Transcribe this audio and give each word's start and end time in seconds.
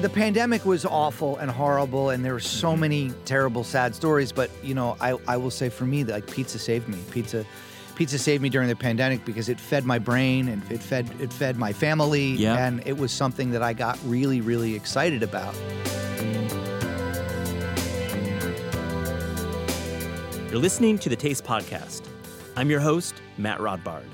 the 0.00 0.08
pandemic 0.08 0.64
was 0.64 0.84
awful 0.84 1.36
and 1.38 1.50
horrible, 1.50 2.10
and 2.10 2.24
there 2.24 2.32
were 2.32 2.40
so 2.40 2.70
mm-hmm. 2.70 2.80
many 2.80 3.12
terrible, 3.24 3.64
sad 3.64 3.94
stories. 3.94 4.32
But 4.32 4.50
you 4.62 4.74
know, 4.74 4.96
I, 5.00 5.16
I 5.26 5.36
will 5.36 5.50
say 5.50 5.68
for 5.68 5.84
me 5.84 6.02
that 6.04 6.12
like 6.12 6.30
pizza 6.30 6.58
saved 6.58 6.88
me. 6.88 6.98
Pizza, 7.10 7.44
pizza 7.96 8.18
saved 8.18 8.42
me 8.42 8.48
during 8.48 8.68
the 8.68 8.76
pandemic 8.76 9.24
because 9.24 9.48
it 9.48 9.58
fed 9.58 9.84
my 9.84 9.98
brain 9.98 10.48
and 10.48 10.62
it 10.70 10.82
fed 10.82 11.10
it 11.20 11.32
fed 11.32 11.56
my 11.56 11.72
family, 11.72 12.28
Yeah. 12.30 12.66
and 12.66 12.86
it 12.86 12.96
was 12.96 13.12
something 13.12 13.50
that 13.50 13.62
I 13.62 13.72
got 13.72 13.98
really 14.04 14.40
really 14.40 14.74
excited 14.74 15.22
about. 15.22 15.54
You're 20.50 20.60
listening 20.60 20.98
to 21.00 21.08
the 21.10 21.16
Taste 21.16 21.44
Podcast. 21.44 22.02
I'm 22.56 22.70
your 22.70 22.80
host, 22.80 23.14
Matt 23.36 23.58
Rodbard. 23.58 24.06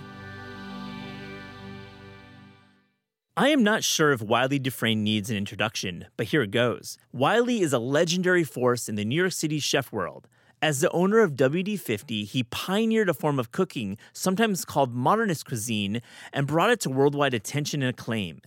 I 3.36 3.48
am 3.48 3.64
not 3.64 3.82
sure 3.82 4.12
if 4.12 4.22
Wylie 4.22 4.60
Dufresne 4.60 5.02
needs 5.02 5.28
an 5.28 5.36
introduction, 5.36 6.06
but 6.16 6.26
here 6.26 6.42
it 6.42 6.52
goes. 6.52 6.96
Wylie 7.10 7.62
is 7.62 7.72
a 7.72 7.80
legendary 7.80 8.44
force 8.44 8.88
in 8.88 8.94
the 8.94 9.04
New 9.04 9.16
York 9.16 9.32
City 9.32 9.58
chef 9.58 9.90
world. 9.90 10.28
As 10.62 10.80
the 10.80 10.90
owner 10.92 11.18
of 11.18 11.32
WD50, 11.32 12.26
he 12.26 12.44
pioneered 12.44 13.08
a 13.08 13.14
form 13.14 13.40
of 13.40 13.50
cooking, 13.50 13.98
sometimes 14.12 14.64
called 14.64 14.94
modernist 14.94 15.46
cuisine, 15.46 16.00
and 16.32 16.46
brought 16.46 16.70
it 16.70 16.78
to 16.82 16.90
worldwide 16.90 17.34
attention 17.34 17.82
and 17.82 17.90
acclaim. 17.90 18.40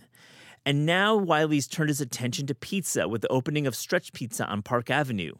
And 0.64 0.86
now 0.86 1.18
Wylie's 1.18 1.68
turned 1.68 1.90
his 1.90 2.00
attention 2.00 2.46
to 2.46 2.54
pizza 2.54 3.06
with 3.08 3.20
the 3.20 3.28
opening 3.28 3.66
of 3.66 3.76
Stretch 3.76 4.14
Pizza 4.14 4.46
on 4.46 4.62
Park 4.62 4.88
Avenue. 4.88 5.34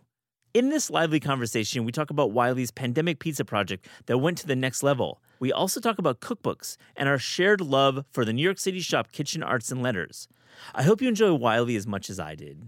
In 0.55 0.70
this 0.70 0.88
lively 0.88 1.20
conversation, 1.20 1.84
we 1.84 1.93
talk 1.93 2.09
about 2.09 2.33
Wylie's 2.33 2.70
pandemic 2.70 3.19
pizza 3.19 3.45
project 3.45 3.87
that 4.06 4.16
went 4.16 4.39
to 4.39 4.47
the 4.47 4.56
next 4.56 4.83
level. 4.83 5.20
We 5.41 5.52
also 5.52 5.79
talk 5.79 5.98
about 5.98 6.20
cookbooks 6.20 6.79
and 6.97 7.06
our 7.06 7.19
shared 7.19 7.61
love 7.61 8.06
for 8.12 8.25
the 8.25 8.33
New 8.33 8.42
York 8.42 8.59
City 8.59 8.81
shop 8.81 9.12
Kitchen 9.12 9.42
Arts 9.42 9.70
and 9.70 9.83
Letters. 9.83 10.27
I 10.75 10.84
hope 10.84 11.03
you 11.03 11.09
enjoy 11.09 11.34
Wylie 11.34 11.77
as 11.77 11.87
much 11.87 12.09
as 12.09 12.19
I 12.19 12.34
did. 12.34 12.67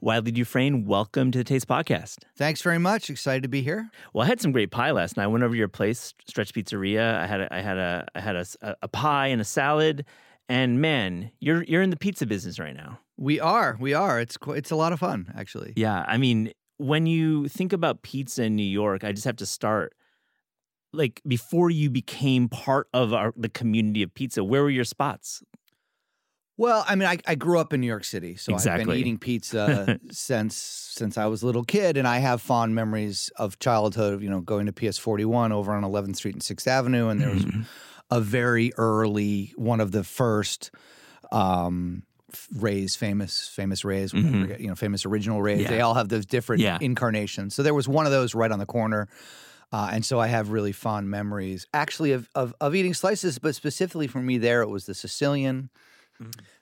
Wylie 0.00 0.30
Dufresne, 0.30 0.84
welcome 0.84 1.32
to 1.32 1.38
the 1.38 1.44
Taste 1.44 1.66
Podcast. 1.66 2.18
Thanks 2.36 2.62
very 2.62 2.78
much. 2.78 3.10
Excited 3.10 3.42
to 3.42 3.48
be 3.48 3.62
here. 3.62 3.90
Well, 4.12 4.24
I 4.24 4.28
had 4.28 4.40
some 4.40 4.52
great 4.52 4.70
pie 4.70 4.92
last 4.92 5.16
night. 5.16 5.24
I 5.24 5.26
went 5.26 5.42
over 5.42 5.54
to 5.54 5.58
your 5.58 5.66
place, 5.66 6.14
Stretch 6.24 6.54
Pizzeria. 6.54 7.18
I 7.18 7.26
had 7.26 7.40
a, 7.40 7.52
I 7.52 7.60
had 7.60 7.78
a 7.78 8.06
I 8.14 8.20
had 8.20 8.36
a, 8.36 8.46
a 8.80 8.86
pie 8.86 9.26
and 9.26 9.40
a 9.40 9.44
salad, 9.44 10.04
and 10.48 10.80
man, 10.80 11.32
you're 11.40 11.64
you're 11.64 11.82
in 11.82 11.90
the 11.90 11.96
pizza 11.96 12.26
business 12.26 12.60
right 12.60 12.76
now. 12.76 13.00
We 13.16 13.40
are, 13.40 13.76
we 13.80 13.92
are. 13.92 14.20
It's 14.20 14.38
it's 14.46 14.70
a 14.70 14.76
lot 14.76 14.92
of 14.92 15.00
fun 15.00 15.32
actually. 15.36 15.72
Yeah, 15.74 16.04
I 16.06 16.16
mean, 16.16 16.52
when 16.76 17.06
you 17.06 17.48
think 17.48 17.72
about 17.72 18.02
pizza 18.02 18.44
in 18.44 18.54
New 18.54 18.62
York, 18.62 19.02
I 19.02 19.10
just 19.10 19.24
have 19.24 19.36
to 19.36 19.46
start 19.46 19.94
like 20.92 21.20
before 21.26 21.70
you 21.70 21.90
became 21.90 22.48
part 22.48 22.86
of 22.94 23.12
our 23.12 23.34
the 23.36 23.48
community 23.48 24.04
of 24.04 24.14
pizza. 24.14 24.44
Where 24.44 24.62
were 24.62 24.70
your 24.70 24.84
spots? 24.84 25.42
Well, 26.58 26.84
I 26.86 26.96
mean, 26.96 27.08
I, 27.08 27.18
I 27.26 27.34
grew 27.36 27.58
up 27.58 27.72
in 27.72 27.80
New 27.80 27.86
York 27.86 28.04
City, 28.04 28.34
so 28.36 28.52
I've 28.54 28.64
been 28.64 28.90
eating 28.92 29.16
pizza 29.18 29.98
since 30.10 30.56
since 30.56 31.16
I 31.16 31.26
was 31.26 31.42
a 31.42 31.46
little 31.46 31.64
kid, 31.64 31.96
and 31.96 32.06
I 32.06 32.18
have 32.18 32.42
fond 32.42 32.74
memories 32.74 33.30
of 33.36 33.58
childhood. 33.60 34.20
You 34.22 34.28
know, 34.28 34.40
going 34.40 34.66
to 34.66 34.72
PS 34.72 34.98
Forty 34.98 35.24
One 35.24 35.52
over 35.52 35.72
on 35.72 35.82
11th 35.84 36.16
Street 36.16 36.34
and 36.34 36.42
Sixth 36.42 36.66
Avenue, 36.66 37.08
and 37.08 37.20
there 37.20 37.30
was 37.30 37.44
Mm-hmm. 37.44 37.62
a 38.10 38.20
very 38.20 38.72
early 38.76 39.52
one 39.56 39.80
of 39.80 39.92
the 39.92 40.02
first 40.02 40.70
um, 41.30 42.02
Rays, 42.56 42.96
famous 42.96 43.48
famous 43.48 43.84
Rays, 43.84 44.12
whatever, 44.12 44.56
you 44.58 44.66
know, 44.68 44.74
famous 44.74 45.06
original 45.06 45.40
Rays. 45.40 45.58
Mm-hmm. 45.60 45.62
Yeah. 45.64 45.70
They 45.70 45.80
all 45.80 45.94
have 45.94 46.08
those 46.08 46.26
different 46.26 46.60
Yeah. 46.62 46.78
incarnations. 46.80 47.54
So 47.54 47.62
there 47.62 47.74
was 47.74 47.88
one 47.88 48.04
of 48.06 48.12
those 48.12 48.34
right 48.34 48.50
on 48.50 48.58
the 48.58 48.66
corner. 48.66 49.08
Uh, 49.70 49.90
and 49.92 50.04
so 50.04 50.18
I 50.18 50.28
have 50.28 50.48
really 50.50 50.72
fond 50.72 51.10
memories, 51.10 51.66
actually, 51.74 52.12
of, 52.12 52.28
of 52.34 52.54
of 52.60 52.74
eating 52.74 52.94
slices. 52.94 53.38
But 53.38 53.54
specifically 53.54 54.06
for 54.08 54.20
me, 54.20 54.38
there 54.38 54.62
it 54.62 54.68
was 54.68 54.86
the 54.86 54.94
Sicilian. 54.94 55.70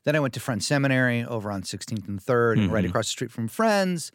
Then 0.04 0.14
I 0.16 0.20
went 0.20 0.34
to 0.34 0.40
Friends 0.40 0.66
Seminary 0.66 1.24
over 1.24 1.50
on 1.50 1.62
16th 1.62 2.06
and 2.08 2.20
3rd, 2.20 2.58
and 2.58 2.72
right 2.72 2.84
Mhm. 2.84 2.88
across 2.88 3.06
the 3.06 3.10
street 3.10 3.30
from 3.32 3.48
Friends 3.48 4.12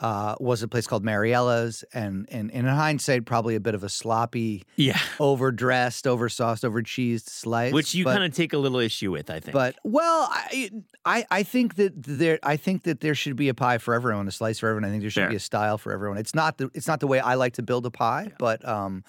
uh, 0.00 0.36
was 0.38 0.62
a 0.62 0.68
place 0.68 0.86
called 0.86 1.04
Mariella's. 1.04 1.84
And, 1.92 2.26
and, 2.30 2.52
and 2.52 2.66
in 2.68 2.72
hindsight, 2.72 3.24
probably 3.26 3.54
a 3.56 3.60
bit 3.60 3.74
of 3.74 3.82
a 3.82 3.88
sloppy, 3.88 4.62
Yeah, 4.76 4.98
overdressed, 5.20 6.06
oversauced, 6.06 6.62
overcheesed 6.64 7.28
slice. 7.28 7.72
which 7.72 7.94
you 7.96 8.04
kind 8.04 8.22
of 8.22 8.32
take 8.32 8.52
a 8.52 8.58
little 8.58 8.78
issue 8.78 9.10
with, 9.10 9.28
I 9.28 9.40
think. 9.40 9.52
But 9.52 9.74
well, 9.84 10.28
I, 10.30 10.70
I 11.04 11.26
I 11.30 11.42
think 11.42 11.74
that 11.76 12.00
there 12.02 12.38
I 12.42 12.56
think 12.56 12.84
that 12.84 13.00
there 13.00 13.14
should 13.16 13.34
be 13.36 13.48
a 13.48 13.54
pie 13.54 13.78
for 13.78 13.92
everyone, 13.94 14.28
a 14.28 14.30
slice 14.30 14.58
for 14.60 14.68
everyone. 14.68 14.84
I 14.88 14.90
think 14.90 15.02
there 15.02 15.10
should 15.10 15.22
Fair. 15.22 15.30
be 15.30 15.36
a 15.36 15.40
style 15.40 15.78
for 15.78 15.92
everyone. 15.92 16.16
It's 16.18 16.34
not 16.34 16.58
the 16.58 16.70
it's 16.74 16.86
not 16.86 17.00
the 17.00 17.06
way 17.08 17.18
I 17.20 17.34
like 17.34 17.54
to 17.54 17.62
build 17.62 17.84
a 17.84 17.90
pie, 17.90 18.30
but 18.38 18.66
um, 18.68 19.02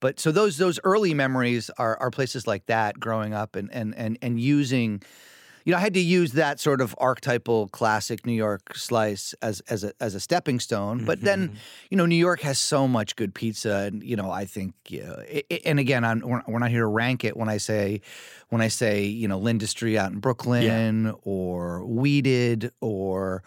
but 0.00 0.20
so 0.20 0.30
those 0.32 0.56
those 0.58 0.78
early 0.84 1.14
memories 1.14 1.70
are 1.78 1.96
are 2.00 2.10
places 2.10 2.46
like 2.46 2.66
that 2.66 2.98
growing 3.00 3.32
up 3.34 3.56
and 3.56 3.70
and 3.72 3.94
and 3.96 4.18
and 4.22 4.40
using. 4.40 5.02
You 5.66 5.70
know, 5.72 5.78
I 5.78 5.80
had 5.80 5.94
to 5.94 6.00
use 6.00 6.32
that 6.32 6.60
sort 6.60 6.82
of 6.82 6.94
archetypal 6.98 7.68
classic 7.68 8.26
New 8.26 8.34
York 8.34 8.76
slice 8.76 9.34
as 9.40 9.60
as 9.70 9.82
a 9.82 9.94
as 9.98 10.14
a 10.14 10.20
stepping 10.20 10.60
stone. 10.60 11.06
But 11.06 11.22
then, 11.22 11.56
you 11.88 11.96
know, 11.96 12.04
New 12.04 12.16
York 12.16 12.42
has 12.42 12.58
so 12.58 12.86
much 12.86 13.16
good 13.16 13.34
pizza, 13.34 13.88
and 13.88 14.04
you 14.04 14.14
know, 14.14 14.30
I 14.30 14.44
think, 14.44 14.74
you 14.90 15.02
know, 15.04 15.16
i 15.26 15.42
i- 15.50 15.60
and 15.64 15.78
again, 15.78 16.04
I'm, 16.04 16.20
we're, 16.20 16.42
we're 16.46 16.58
not 16.58 16.68
here 16.70 16.82
to 16.82 16.86
rank 16.86 17.24
it 17.24 17.34
when 17.34 17.48
I 17.48 17.56
say 17.56 18.02
when 18.50 18.60
I 18.60 18.68
say 18.68 19.04
you 19.06 19.26
know 19.26 19.38
L'Industrie 19.38 19.96
out 19.96 20.12
in 20.12 20.18
Brooklyn 20.20 21.14
or 21.22 21.82
Weeded 21.86 22.70
or 22.82 23.42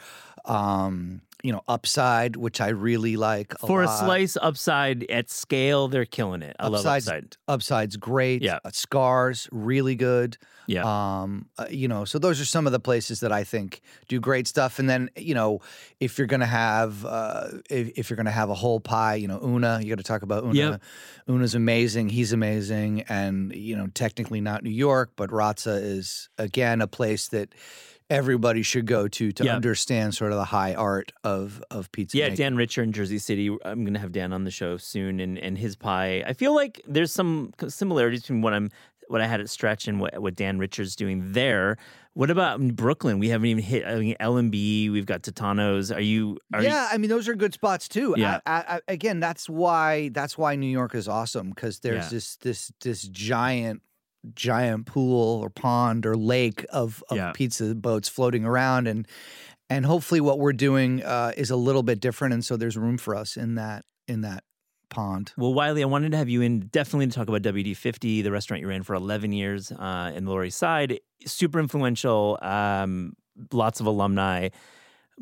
um, 0.46 1.22
you 1.44 1.52
know 1.52 1.62
Upside, 1.68 2.36
which 2.36 2.59
I 2.62 2.70
really 2.70 3.16
like 3.18 3.53
a 3.62 3.68
for 3.68 3.84
a 3.84 3.88
slice 3.88 4.38
upside 4.42 5.03
at 5.09 5.30
scale, 5.30 5.88
they're 5.88 6.06
killing 6.06 6.42
it. 6.42 6.56
I 6.59 6.68
love 6.68 6.86
Upside's- 6.86 7.08
upside. 7.08 7.38
Upside's 7.48 7.98
great. 7.98 8.42
Yeah. 8.42 8.59
Uh, 8.66 8.72
Scarr's 8.72 9.48
really 9.52 9.96
good. 9.96 10.38
Yeah. 10.68 10.84
Um, 10.84 11.46
uh, 11.58 11.68
you 11.70 11.88
know, 11.88 12.03
so 12.03 12.20
those 12.20 12.42
are 12.42 12.46
some 12.46 12.66
of 12.66 12.74
the 12.74 12.80
places 12.80 13.22
that 13.22 13.31
I 13.31 13.46
think 13.46 13.81
do 14.09 14.20
great 14.20 14.48
stuff. 14.48 14.80
And 14.80 14.90
then, 14.90 15.09
you 15.16 15.34
know, 15.34 15.62
if 16.02 16.18
you're 16.18 16.28
gonna 16.28 16.46
have 16.46 17.06
uh, 17.06 17.48
if, 17.69 17.92
if 17.96 18.09
you're 18.09 18.18
gonna 18.18 18.31
have 18.31 18.50
a 18.50 18.54
whole 18.56 18.80
pie, 18.81 19.16
you 19.16 19.28
know, 19.30 19.40
Una, 19.42 19.80
you 19.81 19.90
got 19.90 19.98
to 19.98 20.04
talk 20.04 20.24
about 20.24 20.44
Una. 20.44 20.54
Yep. 20.54 20.81
Una's 21.30 21.56
amazing. 21.56 22.09
He's 22.09 22.34
amazing, 22.34 23.04
and 23.08 23.54
you 23.56 23.75
know, 23.78 23.88
technically 23.88 24.42
not 24.42 24.64
New 24.64 24.69
York, 24.69 25.12
but 25.16 25.30
Razza 25.30 25.81
is 25.81 26.30
again 26.38 26.81
a 26.81 26.88
place 26.88 27.30
that 27.30 27.54
everybody 28.09 28.62
should 28.62 28.85
go 28.85 29.07
to 29.07 29.31
to 29.31 29.44
Yep. 29.44 29.56
understand 29.56 30.16
sort 30.16 30.31
of 30.31 30.38
the 30.38 30.45
high 30.45 30.73
art 30.73 31.12
of 31.23 31.63
of 31.72 31.91
pizza. 31.91 32.18
Yeah, 32.18 32.25
making. 32.25 32.38
Dan 32.38 32.56
Richer 32.56 32.84
in 32.84 32.91
Jersey 32.94 33.19
City. 33.19 33.50
I'm 33.66 33.84
going 33.84 33.94
to 33.94 34.00
have 34.00 34.12
Dan 34.12 34.34
on 34.34 34.44
the 34.44 34.51
show 34.51 34.78
soon, 34.78 35.19
and, 35.19 35.38
and 35.38 35.57
his 35.57 35.75
pie. 35.75 36.23
I 36.25 36.34
feel 36.34 36.53
like 36.56 36.81
there's 36.88 37.12
some 37.12 37.53
similarities 37.68 38.22
between 38.22 38.41
what 38.41 38.53
I'm 38.53 38.69
what 39.09 39.22
I 39.22 39.28
had 39.28 39.40
at 39.40 39.50
Stretch 39.50 39.88
and 39.88 40.01
what, 40.01 40.22
what 40.22 40.35
Dan 40.35 40.59
Richer's 40.59 40.94
doing 40.94 41.31
there. 41.31 41.78
What 42.13 42.29
about 42.29 42.59
in 42.59 42.72
Brooklyn? 42.73 43.19
We 43.19 43.29
haven't 43.29 43.45
even 43.47 43.63
hit 43.63 43.85
I 43.85 43.95
mean, 44.00 44.16
L&B. 44.19 44.89
We've 44.89 45.06
got 45.06 45.22
Totonno's. 45.22 45.91
Are 45.94 46.01
you? 46.01 46.38
Are 46.51 46.62
you- 46.62 46.68
yeah, 46.68 46.89
I 46.91 46.97
mean 46.97 47.09
those 47.09 47.28
are 47.29 47.35
good 47.35 47.53
spots 47.53 47.88
too. 47.88 48.16
Yeah. 48.18 48.39
I, 48.45 48.63
I- 48.68 48.81
again, 48.91 49.19
that's 49.22 49.47
why 49.50 50.09
that's 50.09 50.38
why 50.38 50.56
New 50.56 50.68
York 50.68 50.94
is 50.95 51.07
awesome 51.07 51.50
because 51.50 51.79
there's 51.79 52.06
Yeah. 52.06 52.09
this 52.09 52.35
this 52.38 52.72
this 52.81 53.03
giant 53.03 53.81
giant 54.33 54.85
pool 54.85 55.39
or 55.41 55.50
pond 55.50 56.05
or 56.05 56.16
lake 56.16 56.66
of, 56.72 57.03
of 57.09 57.17
Yeah. 57.17 57.31
pizza 57.33 57.73
boats 57.75 58.09
floating 58.09 58.45
around 58.45 58.88
and 58.88 59.07
and 59.69 59.85
hopefully 59.85 60.22
what 60.22 60.39
we're 60.39 60.53
doing 60.53 61.03
uh, 61.03 61.33
is 61.35 61.50
a 61.50 61.55
little 61.57 61.83
bit 61.83 62.00
different 62.00 62.33
and 62.33 62.44
so 62.45 62.56
there's 62.56 62.77
room 62.77 62.97
for 62.97 63.16
us 63.16 63.35
in 63.38 63.56
that 63.56 63.83
in 64.07 64.22
that 64.22 64.44
pond. 64.89 65.33
Well, 65.38 65.53
Wylie, 65.53 65.83
I 65.83 65.85
wanted 65.85 66.11
to 66.13 66.17
have 66.17 66.29
you 66.29 66.41
in 66.41 66.61
definitely 66.67 67.07
to 67.07 67.13
talk 67.13 67.27
about 67.27 67.41
WD50, 67.41 68.23
the 68.23 68.31
restaurant 68.31 68.61
you 68.61 68.69
ran 68.69 68.83
for 68.83 68.94
11 68.95 69.33
years 69.33 69.69
uh, 69.73 70.13
in 70.16 70.23
the 70.23 70.31
Lower 70.31 70.45
East 70.45 70.57
Side. 70.57 71.01
Super 71.25 71.59
influential, 71.59 72.39
um, 72.41 73.11
lots 73.51 73.81
of 73.81 73.86
alumni. 73.86 74.47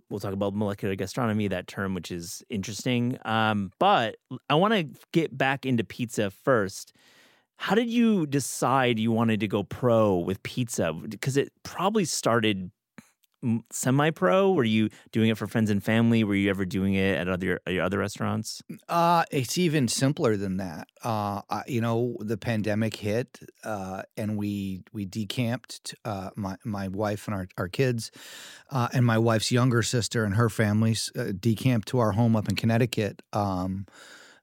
We'll 0.09 0.19
talk 0.19 0.33
about 0.33 0.53
molecular 0.53 0.95
gastronomy, 0.95 1.47
that 1.47 1.65
term, 1.65 1.95
which 1.95 2.11
is 2.11 2.43
interesting. 2.49 3.17
Um, 3.25 3.71
but 3.79 4.17
I 4.49 4.55
want 4.55 4.73
to 4.75 4.87
get 5.13 5.35
back 5.35 5.65
into 5.65 5.83
pizza 5.83 6.29
first. 6.29 6.93
How 7.57 7.75
did 7.75 7.89
you 7.89 8.25
decide 8.25 8.99
you 8.99 9.11
wanted 9.11 9.39
to 9.39 9.47
go 9.47 9.63
pro 9.63 10.17
with 10.17 10.43
pizza? 10.43 10.93
Because 10.93 11.37
it 11.37 11.51
probably 11.63 12.05
started 12.05 12.71
semi 13.71 14.09
pro. 14.09 14.51
Were 14.51 14.63
you 14.63 14.89
doing 15.11 15.29
it 15.29 15.37
for 15.37 15.47
friends 15.47 15.69
and 15.69 15.83
family? 15.83 16.23
Were 16.23 16.35
you 16.35 16.49
ever 16.49 16.65
doing 16.65 16.93
it 16.93 17.17
at 17.17 17.29
other 17.29 17.59
your 17.67 17.83
other 17.83 17.99
restaurants? 17.99 18.61
Uh, 18.89 19.23
it's 19.31 19.57
even 19.57 19.87
simpler 19.87 20.37
than 20.37 20.57
that. 20.57 20.87
Uh, 21.03 21.41
I, 21.49 21.63
you 21.67 21.81
know, 21.81 22.17
the 22.19 22.37
pandemic 22.37 22.95
hit, 22.95 23.39
uh, 23.63 24.03
and 24.17 24.37
we 24.37 24.81
we 24.93 25.05
decamped. 25.05 25.95
Uh, 26.03 26.31
my 26.35 26.57
my 26.63 26.87
wife 26.87 27.27
and 27.27 27.35
our 27.35 27.47
our 27.57 27.67
kids, 27.67 28.11
uh, 28.71 28.87
and 28.93 29.05
my 29.05 29.17
wife's 29.17 29.51
younger 29.51 29.83
sister 29.83 30.23
and 30.23 30.35
her 30.35 30.49
families 30.49 31.11
uh, 31.17 31.31
decamped 31.39 31.87
to 31.89 31.99
our 31.99 32.13
home 32.13 32.35
up 32.35 32.49
in 32.49 32.55
Connecticut. 32.55 33.21
Um, 33.33 33.85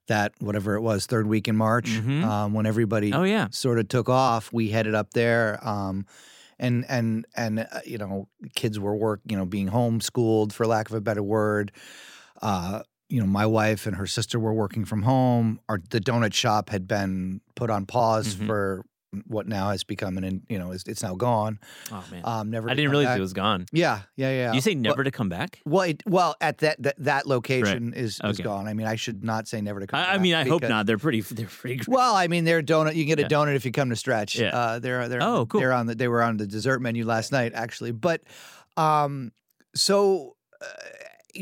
that 0.08 0.32
whatever 0.40 0.74
it 0.74 0.80
was, 0.80 1.06
third 1.06 1.26
week 1.26 1.46
in 1.48 1.56
March, 1.56 1.88
Mhm. 1.90 2.24
um, 2.24 2.52
when 2.54 2.66
everybody 2.66 3.12
Oh 3.12 3.22
yeah. 3.22 3.48
sort 3.50 3.78
of 3.78 3.88
took 3.88 4.08
off, 4.08 4.52
we 4.52 4.70
headed 4.70 4.94
up 4.94 5.12
there. 5.12 5.58
Um, 5.66 6.06
and 6.58 6.84
and 6.88 7.26
and 7.36 7.60
uh, 7.60 7.80
you 7.84 7.98
know, 7.98 8.28
kids 8.54 8.78
were 8.78 8.94
work, 8.96 9.20
you 9.26 9.36
know, 9.36 9.46
being 9.46 9.68
homeschooled 9.70 10.52
for 10.52 10.66
lack 10.66 10.88
of 10.90 10.94
a 10.94 11.00
better 11.00 11.22
word. 11.22 11.72
Uh, 12.40 12.82
you 13.08 13.20
know, 13.20 13.26
my 13.26 13.44
wife 13.46 13.86
and 13.86 13.96
her 13.96 14.06
sister 14.06 14.38
were 14.40 14.54
working 14.54 14.84
from 14.84 15.02
home. 15.02 15.60
Our 15.68 15.80
the 15.90 16.00
donut 16.00 16.32
shop 16.34 16.70
had 16.70 16.86
been 16.88 17.40
put 17.56 17.68
on 17.70 17.86
pause 17.86 18.34
Mhm. 18.34 18.46
for 18.46 18.84
what 19.26 19.46
now 19.46 19.70
has 19.70 19.84
become 19.84 20.16
an, 20.16 20.42
you 20.48 20.58
know, 20.58 20.72
it's, 20.72 20.84
it's 20.84 21.02
now 21.02 21.14
gone. 21.14 21.58
Oh 21.90 22.02
man, 22.10 22.22
Um, 22.24 22.50
never. 22.50 22.70
I 22.70 22.74
didn't 22.74 22.90
realize 22.90 23.08
back. 23.08 23.18
it 23.18 23.20
was 23.20 23.32
gone. 23.34 23.66
Yeah, 23.72 24.00
yeah, 24.16 24.30
yeah. 24.30 24.52
you 24.52 24.60
say 24.60 24.74
never 24.74 25.04
to 25.04 25.10
come 25.10 25.28
back? 25.28 25.60
well, 25.66 25.82
it, 25.82 26.02
well, 26.06 26.34
at 26.40 26.58
that 26.58 26.82
that, 26.82 26.94
that 26.98 27.26
location 27.26 27.92
is, 27.94 28.14
is 28.14 28.20
Okay. 28.22 28.42
gone. 28.42 28.66
I 28.68 28.74
mean, 28.74 28.86
I 28.86 28.96
should 28.96 29.22
not 29.22 29.48
say 29.48 29.60
never 29.60 29.80
to 29.80 29.86
come. 29.86 30.00
I, 30.00 30.14
I 30.14 30.18
mean, 30.18 30.34
I 30.34 30.48
hope 30.48 30.62
not. 30.62 30.86
They're 30.86 30.98
pretty. 30.98 31.20
They're 31.20 31.46
pretty. 31.46 31.76
Great. 31.76 31.88
Well, 31.88 32.14
I 32.14 32.26
mean, 32.28 32.44
they're 32.44 32.62
donut. 32.62 32.94
You 32.94 33.04
can 33.04 33.16
get 33.16 33.18
a 33.18 33.22
Yeah. 33.22 33.28
donut 33.28 33.54
if 33.54 33.64
you 33.66 33.72
come 33.72 33.90
to 33.90 33.96
Stretch. 33.96 34.38
Yeah. 34.38 34.48
Uh, 34.56 34.78
they're 34.78 35.08
they're 35.08 35.22
Oh, 35.22 35.46
cool. 35.46 35.60
They're 35.60 35.72
on 35.72 35.86
the 35.86 35.94
they 35.94 36.08
were 36.08 36.22
on 36.22 36.36
the 36.38 36.46
dessert 36.46 36.80
menu 36.80 37.04
last 37.04 37.32
night 37.32 37.52
actually, 37.54 37.92
but 37.92 38.22
um, 38.76 39.32
so. 39.74 40.36
Uh, 40.60 40.66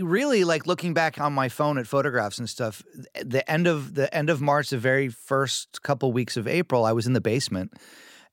really 0.01 0.45
like 0.45 0.67
looking 0.67 0.95
back 0.95 1.21
on 1.21 1.33
my 1.33 1.49
phone 1.49 1.77
at 1.79 1.87
photographs 1.87 2.39
and 2.39 2.49
stuff 2.49 2.83
the 3.25 3.49
end 3.51 3.67
of 3.67 3.95
the 3.95 4.13
end 4.15 4.31
of 4.31 4.41
march 4.41 4.71
the 4.71 4.79
very 4.79 5.09
first 5.09 5.83
couple 5.83 6.13
weeks 6.13 6.37
of 6.37 6.47
april 6.47 6.85
i 6.85 6.93
was 6.93 7.07
in 7.07 7.13
the 7.13 7.21
basement 7.21 7.73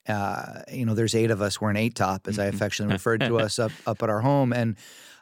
uh, 0.08 0.62
you 0.72 0.86
know 0.86 0.94
there's 0.94 1.16
eight 1.16 1.32
of 1.32 1.42
us 1.42 1.60
we're 1.60 1.70
an 1.70 1.76
eight 1.78 1.96
top 1.96 2.28
as 2.28 2.40
i 2.40 2.46
Mhm. 2.50 2.54
affectionately 2.54 2.94
referred 3.00 3.22
to 3.22 3.40
us 3.40 3.60
up 3.60 3.72
up 3.86 4.02
at 4.04 4.10
our 4.10 4.22
home 4.22 4.54
and 4.54 4.78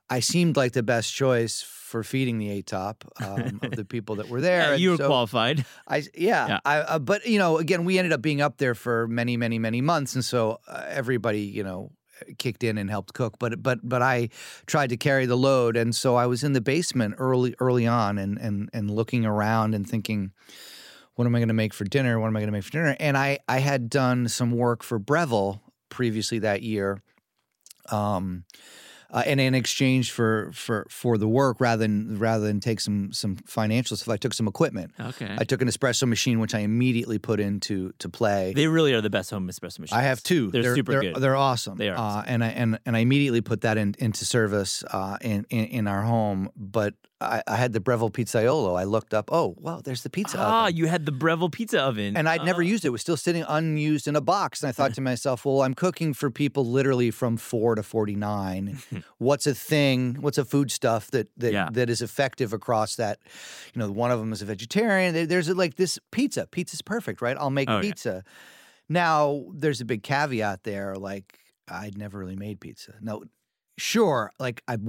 i 0.09 0.19
seemed 0.19 0.55
like 0.57 0.73
the 0.73 0.83
best 0.83 1.13
choice 1.13 1.61
for 1.61 2.03
feeding 2.03 2.37
the 2.39 2.49
eight 2.51 2.65
top 2.67 3.05
um, 3.23 3.59
of 3.63 3.71
the 3.71 3.85
people 3.85 4.15
that 4.17 4.27
were 4.27 4.41
there 4.41 4.59
Yeah, 4.71 4.75
you 4.75 4.89
were 4.91 4.97
so- 4.97 5.07
qualified. 5.07 5.65
I 5.87 6.03
yeah, 6.15 6.47
Yeah. 6.47 6.59
I 6.65 6.77
uh, 6.79 6.99
but 6.99 7.25
you 7.25 7.39
know 7.39 7.57
again 7.57 7.85
we 7.85 7.97
ended 7.97 8.11
up 8.11 8.21
being 8.21 8.41
up 8.41 8.57
there 8.57 8.75
for 8.75 9.07
many 9.07 9.37
many 9.37 9.57
many 9.59 9.81
months 9.81 10.13
and 10.15 10.25
so 10.25 10.59
uh, 10.67 10.83
everybody 10.89 11.41
you 11.41 11.63
know 11.63 11.91
kicked 12.38 12.63
in 12.63 12.77
and 12.77 12.89
helped 12.89 13.13
cook 13.13 13.35
but 13.39 13.62
but 13.62 13.79
but 13.83 14.01
I 14.01 14.29
tried 14.65 14.89
to 14.89 14.97
carry 14.97 15.25
the 15.25 15.38
load 15.38 15.75
and 15.77 15.95
so 15.95 16.15
I 16.15 16.25
was 16.25 16.44
in 16.44 16.53
the 16.53 16.62
basement 16.62 17.15
early 17.17 17.56
early 17.59 17.88
on 17.88 18.17
and 18.17 18.38
and 18.38 18.69
and 18.73 18.89
looking 18.89 19.25
around 19.25 19.75
and 19.75 19.88
thinking 19.88 20.31
what 21.15 21.25
am 21.25 21.35
I 21.35 21.39
going 21.39 21.47
to 21.47 21.53
make 21.53 21.73
for 21.73 21.85
dinner? 21.85 22.19
What 22.19 22.27
am 22.27 22.35
I 22.35 22.41
going 22.41 22.47
to 22.47 22.51
make 22.51 22.63
for 22.63 22.71
dinner? 22.71 22.95
And 23.00 23.17
I 23.17 23.39
I 23.47 23.59
had 23.59 23.89
done 23.89 24.27
some 24.27 24.51
work 24.51 24.83
for 24.83 25.00
Breville 25.00 25.62
previously 25.89 26.39
that 26.39 26.62
year 26.62 27.01
um 27.89 28.44
uh, 29.15 29.23
and 29.25 29.39
in 29.39 29.56
exchange 29.56 30.12
for 30.12 30.51
for 30.53 30.85
for 30.89 31.17
the 31.17 31.27
work 31.27 31.59
rather 31.59 31.81
than 31.81 32.19
rather 32.19 32.45
than 32.45 32.59
take 32.59 32.81
some 32.81 33.13
some 33.13 33.38
financial 33.38 33.95
stuff 33.95 34.13
I 34.13 34.17
took 34.17 34.33
some 34.33 34.47
equipment 34.47 34.91
Okay. 35.00 35.33
I 35.38 35.44
took 35.45 35.62
an 35.62 35.67
espresso 35.67 36.07
machine, 36.07 36.39
which 36.39 36.53
I 36.53 36.59
immediately 36.59 37.17
put 37.17 37.39
into 37.39 37.94
to 38.00 38.09
play. 38.09 38.53
they 38.53 38.67
really 38.67 38.94
are 38.94 39.01
the 39.01 39.09
best 39.09 39.31
home 39.31 39.47
espresso 39.47 39.79
machines. 39.79 39.94
I 39.94 40.01
have 40.01 40.21
two. 40.21 40.51
They're, 40.51 40.75
super 40.75 40.91
they're, 40.91 41.01
good. 41.01 41.15
They're 41.21 41.35
awesome. 41.35 41.77
They 41.77 41.89
are 41.89 41.97
uh, 41.97 42.23
and 42.27 42.44
I 42.44 42.50
and 42.50 42.79
and 42.85 42.95
I 42.95 43.00
immediately 43.00 43.41
put 43.41 43.62
that 43.62 43.77
in, 43.77 43.95
into 44.00 44.25
service 44.25 44.83
uh, 44.91 45.18
in, 45.21 45.45
in 45.50 45.65
in 45.65 45.88
our 45.88 46.01
home. 46.01 46.50
But 46.56 46.95
I, 47.21 47.41
I 47.47 47.56
had 47.56 47.71
the 47.71 47.79
Breville 47.79 48.12
Pizzaiolo. 48.12 48.77
I 48.77 48.83
looked 48.83 49.13
up. 49.13 49.29
Oh, 49.31 49.56
wow, 49.57 49.79
there's 49.81 50.03
the 50.03 50.09
pizza 50.09 50.38
ah, 50.38 50.63
oven. 50.65 50.75
you 50.75 50.88
had 50.88 51.06
the 51.06 51.13
Breville 51.13 51.50
pizza 51.50 51.81
oven, 51.81 52.17
And 52.17 52.27
I'd 52.27 52.44
never 52.44 52.62
Ah. 52.62 52.65
used 52.65 52.83
it. 52.83 52.89
It 52.89 52.91
was 52.91 53.00
still 53.01 53.15
sitting 53.15 53.44
unused 53.47 54.07
in 54.09 54.17
a 54.17 54.21
box. 54.21 54.62
And 54.62 54.67
I 54.67 54.73
thought 54.73 54.94
to 54.95 55.01
myself, 55.01 55.45
well, 55.45 55.62
I'm 55.62 55.73
cooking 55.73 56.13
for 56.13 56.29
people 56.29 56.65
literally 56.65 57.12
from 57.12 57.38
four 57.38 57.75
to 57.75 57.83
49. 57.83 58.79
What's 59.17 59.47
a 59.47 59.56
thing? 59.56 60.15
What's 60.19 60.38
a 60.38 60.44
food 60.45 60.71
stuff 60.71 61.09
that 61.12 61.29
that, 61.38 61.53
Yeah. 61.53 61.69
that 61.71 61.89
is 61.89 62.01
effective 62.01 62.51
across 62.51 62.97
that? 62.97 63.19
You 63.73 63.79
know, 63.79 63.91
one 63.91 64.11
of 64.11 64.19
them 64.19 64.33
is 64.33 64.41
a 64.41 64.45
vegetarian. 64.45 65.13
There- 65.13 65.25
There's 65.25 65.50
like 65.50 65.75
this 65.75 65.97
pizza. 66.11 66.47
Pizza's 66.47 66.81
perfect, 66.81 67.21
right? 67.21 67.38
I'll 67.39 67.50
make 67.50 67.69
Oh, 67.69 67.75
yeah. 67.77 67.81
pizza. 67.81 68.23
Now, 68.89 69.45
there's 69.53 69.81
a 69.81 69.85
big 69.85 70.03
caveat 70.03 70.63
there. 70.63 70.95
Like, 70.95 71.39
I'd 71.68 71.97
never 71.97 72.19
really 72.19 72.35
made 72.35 72.59
pizza. 72.59 72.94
No, 73.01 73.23
sure. 73.77 74.31
Like, 74.39 74.62
I've, 74.68 74.81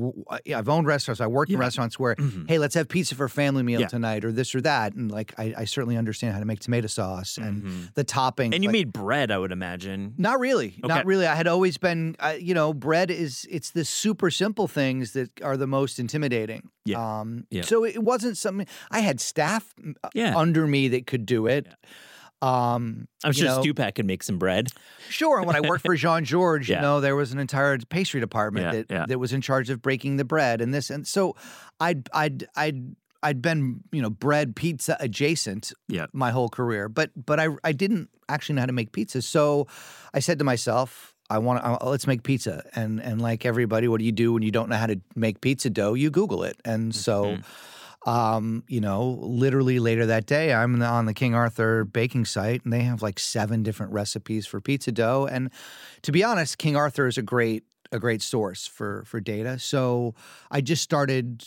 I've 0.55 0.69
owned 0.69 0.87
restaurants. 0.87 1.21
I 1.21 1.27
worked 1.27 1.51
in 1.51 1.59
restaurants 1.59 1.99
where 1.99 2.15
Mhm. 2.17 2.49
hey, 2.49 2.59
let's 2.59 2.75
have 2.75 2.89
pizza 2.89 3.15
for 3.15 3.29
family 3.29 3.63
meal 3.63 3.81
Yeah. 3.81 3.87
tonight 3.89 4.25
or 4.25 4.33
this 4.33 4.55
or 4.55 4.61
that. 4.63 4.95
And 4.95 5.11
like, 5.11 5.35
I, 5.39 5.55
I 5.59 5.65
certainly 5.65 5.97
understand 5.97 6.35
how 6.35 6.39
to 6.41 6.45
make 6.45 6.61
tomato 6.61 6.87
sauce 6.87 7.37
and 7.37 7.63
Mhm. 7.65 7.95
the 7.95 8.05
topping. 8.05 8.55
and 8.55 8.63
you 8.63 8.69
like- 8.69 8.73
made 8.73 8.93
bread, 8.93 9.31
I 9.31 9.39
would 9.39 9.53
imagine. 9.53 10.15
not 10.19 10.39
really, 10.41 10.79
Okay. 10.85 10.89
not 10.89 11.05
really. 11.07 11.27
I 11.27 11.35
had 11.35 11.47
always 11.47 11.79
been, 11.79 12.17
uh, 12.21 12.35
you 12.39 12.55
know, 12.55 12.73
bread 12.73 13.11
is 13.11 13.47
it's 13.51 13.71
the 13.71 13.85
super 13.85 14.31
simple 14.31 14.69
things 14.69 15.13
that 15.13 15.31
are 15.43 15.57
the 15.57 15.67
most 15.67 15.99
intimidating. 15.99 16.71
Yeah. 16.85 17.21
Um, 17.21 17.47
Yeah. 17.51 17.63
So 17.63 17.85
it 17.85 18.03
wasn't 18.03 18.37
something 18.37 18.67
I 18.91 19.01
had 19.01 19.21
staff 19.21 19.75
Yeah. 20.15 20.37
under 20.37 20.67
me 20.67 20.89
that 20.89 21.07
could 21.07 21.27
do 21.27 21.47
it. 21.47 21.67
Um, 22.47 23.09
I'm 23.25 23.33
sure 23.33 23.47
know, 23.49 23.63
Stupak 23.63 23.95
could 23.95 24.07
make 24.07 24.23
some 24.23 24.39
bread. 24.39 24.69
Sure. 25.09 25.39
And 25.39 25.47
when 25.47 25.57
I 25.57 25.61
worked 25.61 25.85
for 25.85 25.95
Jean 26.05 26.25
Georges, 26.25 26.69
Yeah. 26.69 26.77
you 26.77 26.83
know, 26.83 27.01
there 27.01 27.17
was 27.17 27.33
an 27.33 27.39
entire 27.39 27.79
pastry 27.79 28.21
department 28.21 28.65
Yeah, 28.67 28.73
that 28.73 28.87
yeah. 28.91 29.07
that 29.07 29.19
was 29.19 29.33
in 29.33 29.41
charge 29.41 29.71
of 29.71 29.83
breaking 29.83 30.17
the 30.17 30.25
bread 30.25 30.61
and 30.61 30.73
this 30.73 30.91
and 30.91 31.07
so 31.07 31.35
I'd 31.81 32.09
I'd 32.13 32.47
I'd 32.57 32.97
I'd 33.23 33.43
been 33.43 33.81
you 33.93 34.03
know 34.03 34.11
bread 34.11 34.55
pizza 34.57 34.97
adjacent 35.01 35.73
Yeah. 35.89 36.07
my 36.13 36.31
whole 36.31 36.49
career, 36.49 36.89
but 36.89 37.11
but 37.17 37.41
I 37.41 37.49
I 37.65 37.73
didn't 37.73 38.09
actually 38.29 38.55
know 38.57 38.63
how 38.63 38.67
to 38.67 38.73
make 38.73 38.93
pizza. 38.93 39.23
So 39.23 39.67
I 40.15 40.21
said 40.21 40.39
to 40.39 40.45
myself. 40.45 41.13
I 41.29 41.39
want 41.39 41.61
to. 41.65 41.89
let's 41.89 42.07
make 42.07 42.23
pizza, 42.23 42.63
and 42.77 43.01
and 43.01 43.21
like 43.21 43.45
everybody, 43.45 43.89
what 43.89 43.99
do 43.99 44.05
you 44.05 44.13
do 44.13 44.33
when 44.33 44.45
you 44.45 44.53
don't 44.53 44.69
know 44.69 44.77
how 44.77 44.87
to 44.87 45.01
make 45.17 45.41
pizza 45.41 45.69
dough? 45.69 45.95
You 45.95 46.09
Google 46.09 46.45
it, 46.45 46.55
and 46.65 46.95
so 46.95 47.25
Mm-hmm. 47.25 47.43
Um, 48.07 48.63
you 48.69 48.81
know, 48.81 49.19
literally 49.21 49.81
later 49.81 50.07
that 50.07 50.27
day, 50.27 50.55
I'm 50.55 50.81
on 50.81 51.07
the 51.07 51.15
King 51.15 51.35
Arthur 51.35 51.85
baking 51.85 52.25
site, 52.25 52.65
and 52.65 52.73
they 52.73 52.83
have 52.83 53.03
like 53.03 53.19
seven 53.19 53.63
different 53.65 53.93
recipes 53.93 54.47
for 54.47 54.61
pizza 54.61 54.93
dough. 54.93 55.29
And 55.31 55.51
to 56.03 56.13
be 56.13 56.23
honest, 56.23 56.57
King 56.57 56.77
Arthur 56.77 57.07
is 57.07 57.19
a 57.19 57.23
great 57.23 57.65
a 57.93 57.99
great 57.99 58.23
source 58.23 58.67
for 58.67 59.05
for 59.07 59.21
data. 59.21 59.59
So 59.59 60.15
I 60.51 60.61
just 60.61 60.83
started 60.83 61.43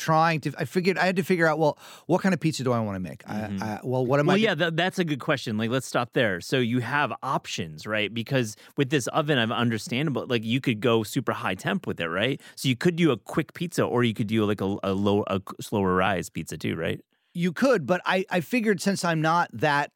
trying 0.00 0.40
to. 0.40 0.52
I 0.58 0.64
figured 0.64 0.96
I 0.98 1.04
had 1.06 1.16
to 1.16 1.22
figure 1.22 1.46
out 1.46 1.58
well, 1.58 1.78
what 2.06 2.22
kind 2.22 2.32
of 2.34 2.40
pizza 2.40 2.64
do 2.64 2.72
I 2.72 2.80
want 2.80 2.96
to 2.96 3.00
make? 3.00 3.22
Mhm. 3.24 3.62
I, 3.62 3.66
I, 3.74 3.80
well, 3.84 4.04
what 4.04 4.18
am 4.18 4.26
Well, 4.26 4.34
I? 4.34 4.38
Well, 4.38 4.42
yeah, 4.44 4.54
that, 4.56 4.76
that's 4.76 4.98
a 4.98 5.04
good 5.04 5.20
question. 5.20 5.56
Like, 5.58 5.70
let's 5.70 5.86
stop 5.86 6.12
there. 6.14 6.40
So 6.40 6.58
you 6.58 6.80
have 6.80 7.12
options, 7.22 7.86
right? 7.86 8.12
Because 8.12 8.56
with 8.76 8.90
this 8.90 9.06
oven, 9.08 9.38
I've 9.38 9.50
understandable. 9.50 10.26
Like, 10.26 10.44
you 10.44 10.60
could 10.60 10.80
go 10.80 11.02
super 11.04 11.32
high 11.32 11.54
temp 11.54 11.86
with 11.86 12.00
it, 12.00 12.08
right? 12.08 12.40
So 12.56 12.68
you 12.68 12.76
could 12.76 12.96
do 12.96 13.10
a 13.12 13.16
quick 13.16 13.52
pizza, 13.54 13.84
or 13.84 14.02
you 14.02 14.14
could 14.14 14.26
do 14.26 14.44
like 14.44 14.60
a, 14.60 14.76
a 14.82 14.92
low, 14.92 15.24
a 15.28 15.40
slower 15.60 15.94
rise 15.94 16.30
pizza 16.30 16.56
too, 16.56 16.74
right? 16.76 17.00
You 17.34 17.52
could, 17.52 17.86
but 17.86 18.00
I, 18.04 18.24
I 18.30 18.40
figured 18.40 18.80
since 18.80 19.04
I'm 19.04 19.20
not 19.20 19.50
that 19.52 19.92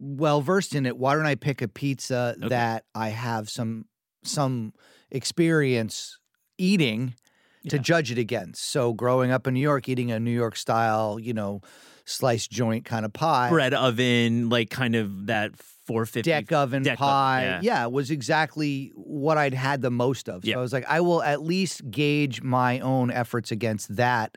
well 0.00 0.40
versed 0.42 0.74
in 0.74 0.86
it, 0.86 0.96
why 0.98 1.14
don't 1.14 1.26
I 1.26 1.34
pick 1.34 1.62
a 1.62 1.68
pizza 1.68 2.34
Okay. 2.38 2.48
that 2.48 2.84
I 2.94 3.08
have 3.08 3.48
some 3.48 3.86
some 4.24 4.72
experience 5.10 6.18
eating 6.58 7.14
to 7.70 7.76
Yeah. 7.76 7.82
judge 7.82 8.10
it 8.10 8.18
against. 8.18 8.64
So 8.70 8.92
growing 8.92 9.30
up 9.30 9.46
in 9.46 9.54
New 9.54 9.60
York, 9.60 9.88
eating 9.88 10.10
a 10.10 10.18
New 10.20 10.30
York 10.32 10.56
style, 10.56 11.18
you 11.20 11.32
know, 11.34 11.60
sliced 12.04 12.50
joint 12.50 12.84
kind 12.84 13.04
of 13.04 13.12
pie, 13.12 13.50
Bread 13.50 13.74
oven, 13.74 14.48
like 14.48 14.70
kind 14.70 14.94
of 14.94 15.26
that 15.26 15.52
450 15.86 16.22
deck 16.30 16.52
oven 16.52 16.82
deck 16.82 16.92
oven, 16.94 17.06
pie, 17.06 17.42
yeah. 17.42 17.60
yeah. 17.62 17.86
was 17.86 18.10
exactly 18.10 18.92
what 18.94 19.38
I'd 19.38 19.54
had 19.54 19.80
the 19.82 19.90
most 19.90 20.28
of. 20.28 20.42
So 20.44 20.50
Yeah. 20.50 20.58
I 20.58 20.60
was 20.60 20.72
like, 20.72 20.84
I 20.88 21.00
will 21.00 21.22
at 21.22 21.42
least 21.42 21.90
gauge 21.90 22.42
my 22.42 22.80
own 22.80 23.10
efforts 23.10 23.50
against 23.50 23.96
that 23.96 24.36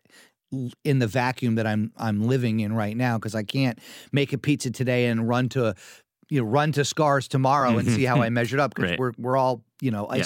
in 0.83 0.99
the 0.99 1.07
vacuum 1.07 1.55
that 1.55 1.65
I'm 1.65 1.93
I'm 1.95 2.23
living 2.27 2.59
in 2.59 2.73
right 2.73 2.95
now 2.97 3.17
because 3.17 3.35
I 3.35 3.43
can't 3.43 3.79
make 4.11 4.33
a 4.33 4.37
pizza 4.37 4.69
today 4.69 5.05
and 5.05 5.27
run 5.27 5.47
to 5.49 5.75
you 6.29 6.41
know 6.41 6.45
run 6.47 6.73
to 6.73 6.83
Scarr's 6.83 7.29
tomorrow 7.29 7.77
and 7.77 7.87
see 7.87 8.03
how 8.03 8.21
I 8.21 8.25
mm-hmm. 8.25 8.33
measured 8.39 8.59
up 8.59 8.73
because 8.75 8.91
Right. 8.91 8.99
we're 8.99 9.13
we're 9.17 9.37
all 9.37 9.63
you 9.81 9.91
know 9.91 10.07
Yeah. 10.13 10.23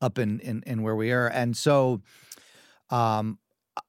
Up 0.00 0.18
in, 0.18 0.40
in 0.40 0.62
in 0.66 0.82
where 0.82 0.96
we 0.96 1.12
are. 1.12 1.28
And 1.28 1.56
so 1.56 2.02
um 2.90 3.38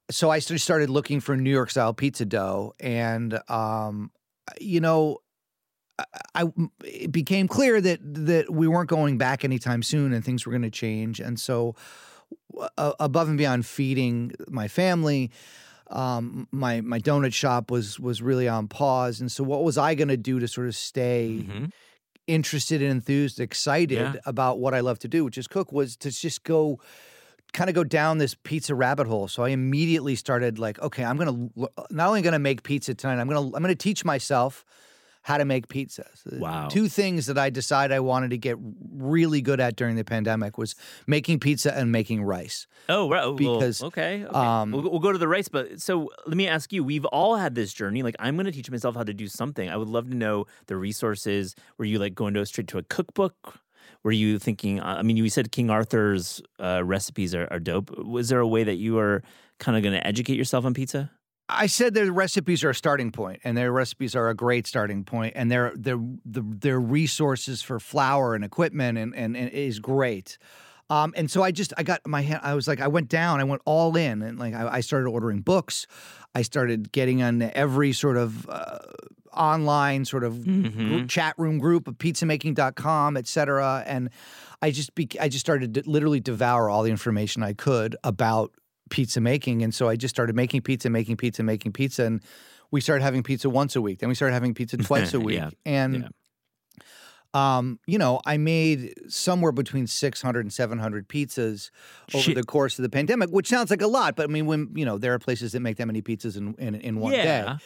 so 0.10 0.30
I 0.30 0.40
started 0.40 0.90
looking 0.90 1.20
for 1.20 1.36
New 1.38 1.52
York 1.52 1.70
style 1.70 1.94
pizza 1.94 2.26
dough 2.26 2.74
and 2.80 3.40
um 3.50 4.12
you 4.60 4.80
know 4.82 5.20
I, 6.00 6.06
I 6.36 6.44
it 6.84 7.12
became 7.12 7.48
clear 7.48 7.82
that 7.82 8.00
that 8.04 8.52
we 8.52 8.68
weren't 8.68 8.90
going 8.90 9.18
back 9.18 9.44
anytime 9.44 9.84
soon 9.84 10.14
and 10.14 10.24
things 10.24 10.46
were 10.46 10.52
going 10.52 10.62
to 10.62 10.70
change. 10.70 11.20
And 11.20 11.40
so 11.40 11.76
uh, 12.78 12.94
above 13.00 13.30
and 13.30 13.38
beyond 13.38 13.66
feeding 13.66 14.32
my 14.48 14.68
family 14.68 15.32
um, 15.90 16.50
my 16.52 16.82
my 16.82 17.00
donut 17.00 17.34
shop 17.34 17.72
was 17.72 17.98
was 18.00 18.22
really 18.22 18.48
on 18.48 18.68
pause. 18.68 19.22
And 19.22 19.32
so 19.32 19.44
what 19.44 19.64
was 19.64 19.78
I 19.78 19.96
going 19.96 20.10
to 20.10 20.18
do 20.18 20.38
to 20.40 20.48
sort 20.48 20.68
of 20.68 20.76
stay 20.76 21.46
Mhm. 21.48 21.72
Interested 22.28 22.82
and 22.82 22.92
enthused 22.92 23.40
excited 23.40 23.98
Yeah. 23.98 24.14
about 24.26 24.60
what 24.60 24.74
I 24.74 24.82
love 24.82 25.00
to 25.00 25.08
do 25.08 25.24
which 25.26 25.38
is 25.38 25.48
cook 25.48 25.72
was 25.72 25.96
to 25.98 26.12
just 26.12 26.44
go 26.44 26.80
kind 27.54 27.70
of 27.70 27.76
go 27.76 27.84
down 27.84 28.18
this 28.18 28.36
pizza 28.36 28.76
rabbit 28.76 29.08
hole 29.08 29.28
so 29.28 29.44
I 29.44 29.50
immediately 29.50 30.16
started 30.16 30.60
like 30.60 30.78
okay 30.80 31.04
I'm 31.04 31.18
going 31.18 31.50
to 31.56 31.70
not 31.90 32.08
only 32.10 32.22
going 32.22 32.34
to 32.34 32.40
make 32.40 32.64
pizza 32.64 32.94
tonight 32.94 33.20
I'm 33.20 33.28
going 33.30 33.50
to 33.52 33.56
I'm 33.56 33.64
going 33.64 33.74
to 33.74 33.76
teach 33.76 34.04
myself 34.04 34.66
how 35.28 35.38
to 35.38 35.44
make 35.44 35.68
pizzas. 35.68 36.40
Wow. 36.40 36.70
Two 36.70 36.88
things 36.88 37.26
that 37.26 37.38
I 37.38 37.50
decided 37.50 37.94
I 37.94 38.00
wanted 38.00 38.30
to 38.30 38.38
get 38.38 38.56
really 38.94 39.42
good 39.42 39.60
at 39.60 39.76
during 39.76 39.98
the 39.98 40.06
pandemic 40.06 40.58
was 40.58 40.74
making 41.06 41.42
pizza 41.42 41.78
and 41.78 41.92
making 41.92 42.24
rice. 42.24 42.66
Oh, 42.88 43.10
right. 43.10 43.26
well, 43.26 43.34
Because, 43.34 43.84
okay, 43.84 44.24
okay. 44.24 44.34
um, 44.34 44.72
we'll, 44.72 44.84
we'll 44.84 45.02
go 45.02 45.12
to 45.12 45.18
the 45.18 45.28
rice, 45.28 45.50
But 45.50 45.82
so 45.82 46.10
let 46.26 46.38
me 46.38 46.48
ask 46.48 46.72
you: 46.72 46.82
We've 46.82 47.04
all 47.04 47.36
had 47.36 47.56
this 47.56 47.74
journey. 47.74 48.04
Like, 48.04 48.16
I'm 48.20 48.38
going 48.38 48.46
to 48.46 48.54
teach 48.54 48.72
myself 48.72 48.96
how 48.96 49.04
to 49.04 49.14
do 49.14 49.28
something. 49.28 49.68
I 49.70 49.76
would 49.76 49.90
love 49.90 50.10
to 50.12 50.16
know 50.16 50.46
the 50.68 50.78
resources. 50.78 51.56
Were 51.78 51.84
you 51.84 52.00
like 52.00 52.16
going 52.16 52.34
to 52.36 52.46
straight 52.46 52.70
to 52.70 52.78
a 52.78 52.84
cookbook? 52.84 53.60
were 54.04 54.12
you 54.14 54.40
thinking? 54.40 54.80
uh, 54.80 54.96
I 55.00 55.02
mean, 55.02 55.18
you 55.18 55.30
said 55.30 55.52
King 55.52 55.70
Arthur's 55.70 56.42
uh, 56.60 56.82
recipes 56.86 57.36
are, 57.36 57.50
are 57.52 57.60
dope. 57.60 57.98
Was 57.98 58.30
there 58.30 58.40
a 58.40 58.48
way 58.48 58.64
that 58.64 58.76
you 58.76 58.94
were 58.94 59.24
kind 59.60 59.76
of 59.76 59.84
going 59.84 59.96
to 60.00 60.08
educate 60.08 60.38
yourself 60.38 60.64
on 60.64 60.74
pizza? 60.74 61.12
I 61.50 61.68
said 61.68 61.94
their 61.94 62.12
recipes 62.12 62.64
are 62.64 62.70
a 62.72 62.76
starting 62.76 63.12
point, 63.12 63.40
and 63.44 63.58
their 63.58 63.72
recipes 63.72 64.16
are 64.16 64.30
a 64.30 64.36
great 64.36 64.68
starting 64.68 65.04
point, 65.06 65.34
and 65.36 65.50
their 65.50 65.72
their 65.76 65.98
the, 66.26 66.44
their 66.44 66.80
resources 66.80 67.62
for 67.62 67.80
flour 67.80 68.36
and 68.36 68.44
equipment 68.44 68.98
and, 68.98 69.16
and, 69.16 69.38
and 69.38 69.50
is 69.52 69.80
great. 69.80 70.38
Um, 70.90 71.14
and 71.18 71.30
so 71.30 71.44
I 71.44 71.52
just 71.52 71.74
I 71.78 71.84
got 71.84 72.06
my 72.06 72.22
hand. 72.22 72.42
I 72.44 72.54
was 72.54 72.68
like 72.68 72.82
I 72.82 72.88
went 72.88 73.10
down. 73.10 73.40
I 73.40 73.44
went 73.46 73.62
all 73.66 73.96
in, 73.96 74.22
and 74.22 74.38
like 74.40 74.54
I, 74.54 74.68
I 74.68 74.80
started 74.82 75.08
ordering 75.10 75.42
books. 75.42 75.88
I 76.36 76.42
started 76.42 76.92
getting 76.92 77.22
on 77.24 77.42
every 77.42 77.94
sort 77.94 78.18
of 78.18 78.48
uh, 78.50 78.80
online 79.34 80.06
sort 80.06 80.24
of 80.24 80.34
Mm-hmm. 80.34 80.88
group, 80.90 81.10
chat 81.10 81.34
room 81.38 81.60
group 81.60 81.88
of 81.88 81.96
pizzamaking.com, 81.98 83.18
et 83.18 83.28
cetera. 83.28 83.84
And 83.86 84.10
I 84.62 84.72
just 84.72 84.96
be, 84.96 85.08
I 85.20 85.30
just 85.30 85.46
started 85.46 85.74
to 85.76 85.90
literally 85.90 86.20
devour 86.20 86.70
all 86.70 86.84
the 86.84 86.90
information 86.92 87.44
I 87.44 87.54
could 87.54 87.96
about 88.04 88.52
pizza 88.90 89.22
making. 89.22 89.62
And 89.64 89.74
so 89.74 89.88
I 89.90 89.96
just 89.96 90.16
started 90.16 90.36
making 90.36 90.62
pizza, 90.62 90.90
making 90.90 91.18
pizza, 91.18 91.44
making 91.44 91.72
pizza. 91.74 92.04
And 92.06 92.22
we 92.72 92.82
started 92.82 93.04
having 93.04 93.24
pizza 93.24 93.50
once 93.50 93.76
a 93.76 93.82
week. 93.82 94.00
Then 94.00 94.10
we 94.10 94.16
started 94.16 94.34
having 94.34 94.54
pizza 94.54 94.78
twice 94.78 95.14
a 95.14 95.20
week. 95.20 95.38
Yeah, 95.38 95.50
And 95.66 95.96
yeah. 95.96 97.58
um, 97.58 97.80
you 97.86 97.98
know, 97.98 98.20
I 98.26 98.38
made 98.38 98.94
somewhere 99.10 99.52
between 99.52 99.88
600 99.88 100.40
and 100.40 100.52
700 100.52 101.08
pizzas 101.08 101.70
over 102.14 102.24
Shit. 102.24 102.36
the 102.36 102.44
course 102.44 102.80
of 102.80 102.84
the 102.84 102.90
pandemic, 102.90 103.30
which 103.30 103.48
sounds 103.48 103.70
like 103.70 103.82
a 103.82 103.88
lot, 103.88 104.16
but 104.16 104.24
I 104.24 104.28
mean, 104.28 104.46
when, 104.46 104.72
you 104.76 104.86
know, 104.86 104.98
there 104.98 105.14
are 105.14 105.20
places 105.20 105.52
that 105.52 105.60
make 105.60 105.78
that 105.78 105.86
many 105.88 106.02
pizzas 106.02 106.38
in, 106.38 106.56
in, 106.56 106.76
in 106.76 107.00
one 107.00 107.12
day. 107.12 107.24
yeah. 107.24 107.58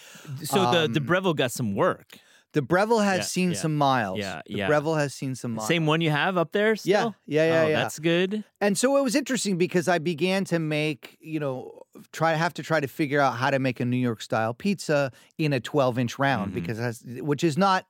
So 0.44 0.72
the 0.72 0.88
the 0.92 1.00
Um, 1.00 1.06
Breville 1.06 1.34
got 1.36 1.52
some 1.52 1.76
work. 1.76 2.18
The 2.54 2.62
Breville 2.62 3.00
has 3.00 3.20
Yeah, 3.20 3.24
seen 3.24 3.52
yeah. 3.52 3.58
some 3.58 3.78
miles. 3.78 4.20
Yeah, 4.20 4.42
the 4.46 4.56
yeah. 4.58 4.68
Breville 4.68 4.96
has 4.98 5.14
seen 5.14 5.36
some 5.36 5.54
miles. 5.54 5.68
Same 5.68 5.86
one 5.86 6.02
you 6.02 6.10
have 6.10 6.38
up 6.38 6.52
there. 6.52 6.72
Yeah, 6.84 7.00
Still? 7.00 7.16
yeah, 7.26 7.46
yeah, 7.46 7.62
Oh, 7.62 7.68
yeah. 7.68 7.82
That's 7.84 8.00
good. 8.00 8.44
And 8.60 8.78
so 8.78 8.98
it 8.98 9.04
was 9.04 9.16
interesting 9.16 9.58
because 9.58 9.88
I 9.88 10.00
began 10.00 10.44
to 10.46 10.60
make, 10.60 11.18
you 11.22 11.40
know, 11.40 11.84
try 12.12 12.32
to 12.34 12.38
have 12.38 12.54
to 12.56 12.64
try 12.64 12.80
to 12.82 12.88
figure 12.88 13.20
out 13.22 13.36
how 13.38 13.52
to 13.52 13.60
make 13.60 13.80
a 13.80 13.86
New 13.86 13.98
York 13.98 14.22
style 14.22 14.54
pizza 14.54 15.12
in 15.38 15.54
a 15.54 15.60
12 15.60 15.98
inch 16.00 16.20
round 16.20 16.52
Mhm. 16.52 16.56
because 16.56 16.78
that's, 16.78 17.04
which 17.22 17.44
is 17.44 17.58
not 17.58 17.86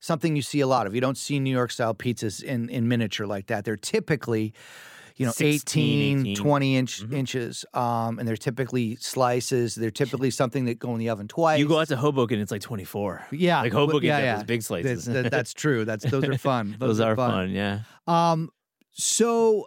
something 0.00 0.34
you 0.34 0.42
see 0.42 0.60
a 0.60 0.66
lot 0.66 0.86
of. 0.86 0.94
You 0.94 1.00
don't 1.00 1.18
see 1.18 1.38
New 1.38 1.50
York 1.50 1.70
style 1.70 1.94
pizzas 1.94 2.42
in 2.42 2.68
in 2.68 2.88
miniature 2.88 3.26
like 3.26 3.46
that. 3.46 3.64
They're 3.64 3.76
typically 3.76 4.52
you 5.20 5.26
know 5.26 5.32
16, 5.32 6.18
18, 6.18 6.20
18. 6.32 6.36
20 6.36 6.76
inch 6.76 7.02
Mhm. 7.02 7.12
inches 7.14 7.64
um 7.74 8.18
and 8.18 8.26
they're 8.26 8.36
typically 8.48 8.96
slices 8.96 9.74
they're 9.74 9.90
typically 10.02 10.30
something 10.30 10.64
that 10.64 10.78
go 10.78 10.92
in 10.94 10.98
the 10.98 11.10
oven 11.10 11.28
twice 11.28 11.58
You 11.58 11.68
go 11.68 11.78
out 11.78 11.88
to 11.88 11.96
Hoboken, 11.96 12.40
it's 12.40 12.50
like 12.50 12.62
24. 12.62 13.26
yeah 13.30 13.60
Like 13.60 13.72
Hoboken 13.72 14.06
yeah, 14.08 14.18
yeah. 14.18 14.34
those 14.36 14.44
big 14.44 14.62
slices. 14.62 15.04
that's, 15.04 15.22
that- 15.22 15.30
that's 15.30 15.52
true 15.62 15.84
that's 15.84 16.04
those 16.10 16.24
are 16.24 16.38
fun 16.38 16.76
Those, 16.80 17.00
are 17.00 17.14
fun. 17.16 17.50
Yeah. 17.50 17.80
um, 18.06 18.48
so 18.92 19.66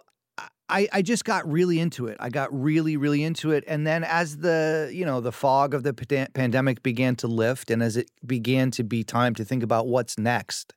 I, 0.68 0.88
I 0.92 1.02
just 1.02 1.24
got 1.26 1.46
really 1.50 1.78
into 1.78 2.06
it. 2.06 2.16
I 2.20 2.30
got 2.30 2.48
really, 2.52 2.96
really 2.96 3.22
into 3.22 3.50
it. 3.52 3.64
And 3.68 3.86
then 3.86 4.02
as 4.02 4.38
the, 4.38 4.90
you 4.94 5.04
know, 5.04 5.20
the 5.20 5.30
fog 5.30 5.74
of 5.74 5.82
the 5.82 5.92
pandemic 5.92 6.82
began 6.82 7.16
to 7.16 7.26
lift 7.26 7.70
and 7.70 7.82
as 7.82 7.98
it 7.98 8.10
began 8.24 8.70
to 8.72 8.82
be 8.82 9.04
time 9.04 9.34
to 9.34 9.44
think 9.44 9.62
about 9.62 9.86
what's 9.88 10.18
next, 10.18 10.72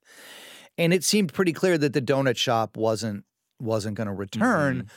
and 0.77 0.93
it 0.93 1.05
seemed 1.05 1.31
pretty 1.33 1.53
clear 1.53 1.77
that 1.77 1.93
the 1.93 2.01
donut 2.01 2.35
shop 2.35 2.75
wasn't 2.75 3.23
wasn't 3.59 3.95
going 3.95 4.07
to 4.07 4.13
return. 4.13 4.89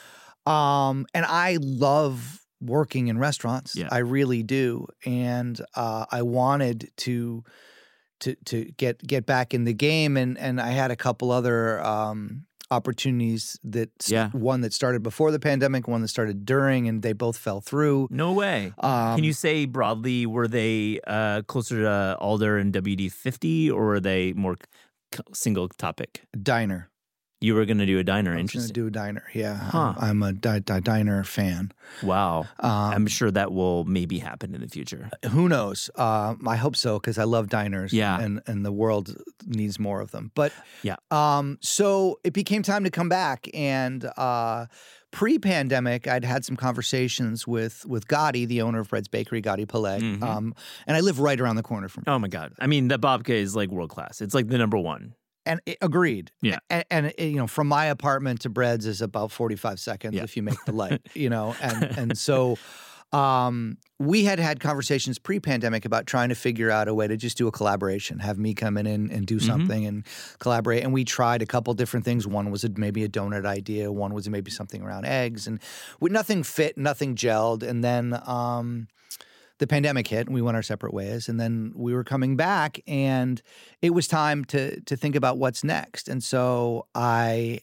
Um, 0.47 1.07
and 1.15 1.25
I 1.27 1.59
love 1.61 2.41
working 2.61 3.09
in 3.09 3.19
restaurants. 3.19 3.75
Yeah. 3.77 3.89
I 3.91 3.99
really 3.99 4.43
do. 4.43 4.87
And 5.07 5.61
uh, 5.75 6.07
I 6.11 6.23
wanted 6.23 6.91
to 6.99 7.45
to 8.21 8.35
to 8.47 8.65
get 8.77 9.05
get 9.07 9.25
back 9.25 9.55
in 9.55 9.65
the 9.65 9.73
game 9.73 10.17
and 10.19 10.37
and 10.37 10.61
I 10.61 10.71
had 10.73 10.91
a 10.91 10.97
couple 10.97 11.31
other 11.31 11.83
um 11.83 12.45
opportunities 12.71 13.59
that 13.65 13.91
Yeah. 14.09 14.29
one 14.31 14.61
that 14.61 14.73
started 14.73 15.03
before 15.03 15.33
the 15.33 15.41
pandemic, 15.41 15.89
one 15.89 16.03
that 16.03 16.09
started 16.09 16.45
during 16.45 16.87
and 16.87 17.03
they 17.03 17.13
both 17.13 17.37
fell 17.37 17.61
through. 17.61 18.07
No 18.11 18.33
way. 18.33 18.73
Um, 18.79 19.17
Can 19.17 19.25
you 19.25 19.33
say 19.33 19.65
broadly, 19.65 20.25
were 20.27 20.47
they 20.47 21.01
uh, 21.07 21.43
closer 21.49 21.83
to 21.83 22.17
Alder 22.21 22.59
and 22.59 22.73
WD 22.73 23.11
50 23.11 23.71
or 23.73 23.87
were 23.87 24.01
they 24.01 24.33
more 24.35 24.57
single 25.33 25.69
topic? 25.69 26.23
diner? 26.41 26.90
You 27.43 27.55
were 27.55 27.65
going 27.65 27.79
to 27.79 27.87
do 27.87 27.99
a 27.99 28.05
diner. 28.05 28.37
I 28.37 28.41
Interesting. 28.41 28.75
do 28.75 28.87
a 28.87 28.91
diner. 28.91 29.25
Yeah, 29.33 29.57
Huh. 29.57 29.95
I'm 29.99 30.23
a 30.23 30.33
di- 30.35 30.61
di- 30.61 30.81
diner 30.81 31.25
fan. 31.25 31.73
wow. 32.03 32.41
Um, 32.59 32.71
I'm 32.71 33.07
sure 33.07 33.31
that 33.31 33.51
will 33.53 33.85
maybe 33.85 34.19
happen 34.19 34.55
in 34.55 34.61
the 34.61 34.69
future. 34.69 35.09
who 35.31 35.49
knows? 35.49 35.89
Uh, 35.97 36.35
I 36.47 36.57
hope 36.57 36.77
so 36.77 36.99
because 36.99 37.17
I 37.17 37.25
love 37.25 37.49
diners. 37.49 37.93
Yeah. 37.95 38.21
and 38.21 38.43
and 38.47 38.65
the 38.65 38.73
world 38.73 39.17
needs 39.47 39.79
more 39.79 40.03
of 40.03 40.11
them. 40.11 40.31
But 40.35 40.53
Yeah. 40.83 40.97
um, 41.11 41.57
so 41.63 42.21
it 42.25 42.35
became 42.35 42.63
time 42.63 42.85
to 42.85 42.91
come 42.91 43.09
back, 43.09 43.49
and 43.55 44.05
uh, 44.19 44.67
pre-pandemic, 45.11 46.07
I'd 46.09 46.25
had 46.25 46.45
some 46.45 46.57
conversations 46.57 47.47
with 47.47 47.85
with 47.87 48.07
Gadi, 48.09 48.45
the 48.47 48.63
owner 48.63 48.81
of 48.81 48.89
Bread's 48.89 49.09
Bakery, 49.09 49.41
Gadi 49.41 49.65
Peleg, 49.67 50.03
Mhm. 50.03 50.23
um, 50.23 50.55
and 50.87 50.97
I 50.97 51.01
live 51.01 51.21
right 51.21 51.41
around 51.41 51.57
the 51.57 51.63
corner 51.63 51.89
from. 51.89 52.05
Oh 52.07 52.19
my 52.19 52.29
God. 52.29 52.53
I 52.59 52.67
mean, 52.67 52.89
the 52.89 52.99
babka 52.99 53.31
is 53.31 53.55
like 53.57 53.71
world 53.71 53.91
class. 53.91 54.21
It's 54.21 54.35
like 54.35 54.49
the 54.49 54.59
number 54.59 54.77
one. 54.79 55.15
And 55.47 55.61
it, 55.67 55.79
agreed. 55.81 56.31
Yeah. 56.43 56.59
and, 56.69 56.85
and 56.91 57.07
it, 57.07 57.21
you 57.21 57.37
know, 57.37 57.47
from 57.47 57.67
my 57.67 57.87
apartment 57.87 58.41
to 58.41 58.51
Bread's 58.51 58.87
is 58.87 59.01
about 59.01 59.33
forty-five 59.33 59.81
seconds 59.81 60.15
Yeah. 60.15 60.23
if 60.23 60.37
you 60.37 60.43
make 60.43 60.63
the 60.67 60.73
light. 60.73 61.01
you 61.15 61.31
know, 61.31 61.55
and 61.61 61.85
and 61.99 62.19
so. 62.19 62.57
Um, 63.13 63.79
we 63.99 64.23
had 64.23 64.39
had 64.39 64.61
conversations 64.61 65.19
pre-pandemic 65.19 65.85
about 65.85 66.07
trying 66.07 66.29
to 66.29 66.37
figure 66.37 66.71
out 66.71 66.87
a 66.87 66.95
way 66.95 67.09
to 67.09 67.17
just 67.17 67.37
do 67.37 67.49
a 67.49 67.51
collaboration, 67.51 68.21
have 68.21 68.39
me 68.39 68.55
come 68.55 68.77
in 68.79 68.87
and, 68.87 69.11
and 69.11 69.27
do 69.27 69.39
Mhm. 69.39 69.47
something 69.47 69.85
and 69.85 70.07
collaborate. 70.39 70.85
And 70.85 70.93
we 70.93 71.05
tried 71.05 71.43
a 71.43 71.47
couple 71.47 71.75
different 71.75 72.05
things. 72.05 72.25
One 72.29 72.53
was 72.53 72.63
a, 72.63 72.69
maybe 72.77 73.03
a 73.03 73.09
donut 73.09 73.45
idea. 73.47 73.91
One 73.91 74.15
was 74.15 74.29
maybe 74.29 74.53
something 74.53 74.81
around 74.81 75.07
eggs, 75.07 75.49
and 75.49 75.59
we, 75.99 76.09
nothing 76.11 76.45
fit, 76.45 76.79
nothing 76.79 77.17
gelled. 77.17 77.65
And 77.65 77.83
then 77.83 78.17
um, 78.27 78.87
the 79.61 79.67
pandemic 79.67 80.09
hit, 80.09 80.27
and 80.27 80.35
we 80.35 80.43
went 80.43 80.57
our 80.57 80.63
separate 80.63 80.93
ways. 80.93 81.29
And 81.29 81.39
then 81.39 81.73
we 81.77 81.95
were 81.95 82.03
coming 82.03 82.35
back, 82.35 82.81
and 82.89 83.41
it 83.81 83.91
was 83.91 84.09
time 84.09 84.45
to 84.47 84.81
to 84.81 84.97
think 84.97 85.15
about 85.15 85.39
what's 85.39 85.63
next. 85.63 86.09
And 86.09 86.23
so 86.25 86.87
I. 86.95 87.61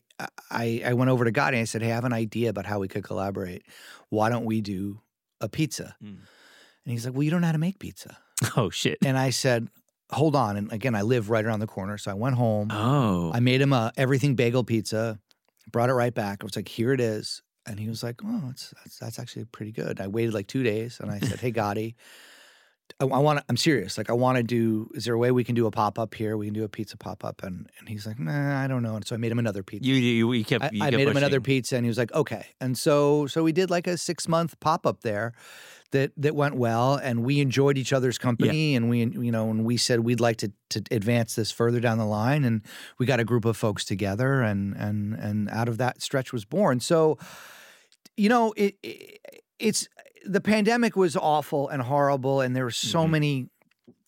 I, 0.49 0.81
I 0.83 0.93
went 0.93 1.11
over 1.11 1.25
to 1.25 1.31
Gadi 1.31 1.57
and 1.57 1.61
I 1.61 1.65
said, 1.65 1.83
Hey, 1.83 1.91
I 1.91 1.93
have 1.93 2.03
an 2.03 2.11
idea 2.11 2.49
about 2.49 2.65
how 2.65 2.79
we 2.79 2.87
could 2.87 3.03
collaborate. 3.03 3.61
Why 4.09 4.29
don't 4.29 4.45
we 4.45 4.61
do 4.61 5.01
a 5.39 5.47
pizza? 5.47 5.95
Mm. 6.03 6.07
And 6.07 6.91
he's 6.91 7.05
like, 7.05 7.13
Well, 7.13 7.21
you 7.21 7.29
don't 7.29 7.41
know 7.41 7.45
how 7.45 7.53
to 7.53 7.59
make 7.59 7.77
pizza. 7.77 8.17
Oh, 8.57 8.71
shit. 8.71 8.97
And 9.05 9.15
I 9.15 9.29
said, 9.29 9.67
Hold 10.09 10.35
on. 10.35 10.57
And 10.57 10.73
again, 10.73 10.95
I 10.95 11.03
live 11.03 11.29
right 11.29 11.45
around 11.45 11.59
the 11.59 11.67
corner. 11.67 11.99
So 11.99 12.09
I 12.09 12.15
went 12.15 12.33
home. 12.33 12.69
Oh. 12.71 13.31
I 13.31 13.39
made 13.41 13.61
him 13.61 13.73
a 13.73 13.91
everything 13.95 14.33
bagel 14.33 14.63
pizza, 14.63 15.19
brought 15.71 15.91
it 15.91 15.93
right 15.93 16.15
back. 16.15 16.39
I 16.41 16.45
was 16.45 16.55
like, 16.55 16.67
Here 16.67 16.93
it 16.93 16.99
is. 16.99 17.43
And 17.67 17.79
he 17.79 17.87
was 17.87 18.01
like, 18.03 18.21
Oh, 18.25 18.47
it's, 18.49 18.73
that's, 18.77 18.97
that's 18.97 19.19
actually 19.19 19.45
pretty 19.45 19.71
good. 19.71 19.99
I 19.99 20.07
waited 20.07 20.33
like 20.33 20.47
two 20.47 20.63
days 20.63 20.99
and 20.99 21.11
I 21.11 21.19
said, 21.19 21.39
Hey, 21.41 21.51
Gadi, 21.51 21.95
I, 22.99 23.05
I 23.05 23.19
want 23.19 23.43
I'm 23.49 23.57
serious. 23.57 23.97
Like, 23.97 24.09
I 24.09 24.13
want 24.13 24.37
to 24.37 24.43
do, 24.43 24.89
is 24.93 25.05
there 25.05 25.13
a 25.13 25.17
way 25.17 25.31
we 25.31 25.43
can 25.43 25.53
do 25.53 25.67
a 25.67 25.71
pop 25.71 25.99
up 25.99 26.13
here? 26.15 26.37
We 26.37 26.47
can 26.47 26.53
do 26.53 26.63
a 26.63 26.69
pizza 26.69 26.97
pop 26.97 27.25
up. 27.25 27.43
And, 27.43 27.69
and 27.79 27.89
he's 27.89 28.07
like, 28.07 28.17
Nah, 28.19 28.63
I 28.63 28.67
don't 28.67 28.81
know. 28.81 28.95
And 28.95 29.05
so 29.05 29.15
I 29.15 29.17
made 29.17 29.31
him 29.31 29.39
another 29.39 29.63
pizza. 29.63 29.87
you, 29.87 29.95
you, 29.95 30.31
you 30.31 30.45
kept, 30.45 30.63
I, 30.63 30.69
you 30.71 30.81
I 30.81 30.85
kept 30.85 30.97
made 30.97 31.07
him 31.09 31.17
another 31.17 31.41
pizza, 31.41 31.75
and 31.75 31.85
he 31.85 31.89
was 31.89 31.97
like, 31.97 32.13
"Okay." 32.13 32.45
And 32.61 32.77
so, 32.77 33.27
so 33.27 33.43
we 33.43 33.51
did 33.51 33.69
like 33.69 33.85
a 33.87 33.97
six 33.97 34.27
month 34.27 34.59
pop 34.59 34.85
up 34.87 35.01
there, 35.01 35.33
that 35.91 36.11
that 36.17 36.35
went 36.35 36.55
well, 36.55 36.95
and 36.95 37.23
we 37.23 37.39
enjoyed 37.39 37.77
each 37.77 37.93
other's 37.93 38.17
company, 38.17 38.75
and 38.75 38.89
we, 38.89 38.99
you 39.05 39.31
know, 39.31 39.49
and 39.49 39.63
we 39.63 39.77
said 39.77 40.01
we'd 40.01 40.19
like 40.19 40.37
to 40.37 40.51
to 40.69 40.83
advance 40.91 41.35
this 41.35 41.51
further 41.51 41.79
down 41.79 41.97
the 41.97 42.05
line, 42.05 42.43
and 42.43 42.61
we 42.97 43.05
got 43.05 43.19
a 43.19 43.23
group 43.23 43.45
of 43.45 43.55
folks 43.55 43.85
together, 43.85 44.41
and 44.41 44.75
and 44.75 45.13
and 45.13 45.49
out 45.49 45.69
of 45.69 45.77
that 45.77 46.01
stretch 46.01 46.33
was 46.33 46.45
born. 46.45 46.79
So, 46.79 47.17
you 48.17 48.29
know, 48.29 48.53
it, 48.57 48.75
it 48.83 49.19
it's 49.59 49.87
the 50.25 50.41
pandemic 50.41 50.95
was 50.95 51.15
awful 51.15 51.69
and 51.69 51.81
horrible, 51.81 52.41
and 52.41 52.55
there 52.55 52.65
were 52.65 52.71
so 52.71 53.05
Mhm. 53.05 53.11
many 53.11 53.49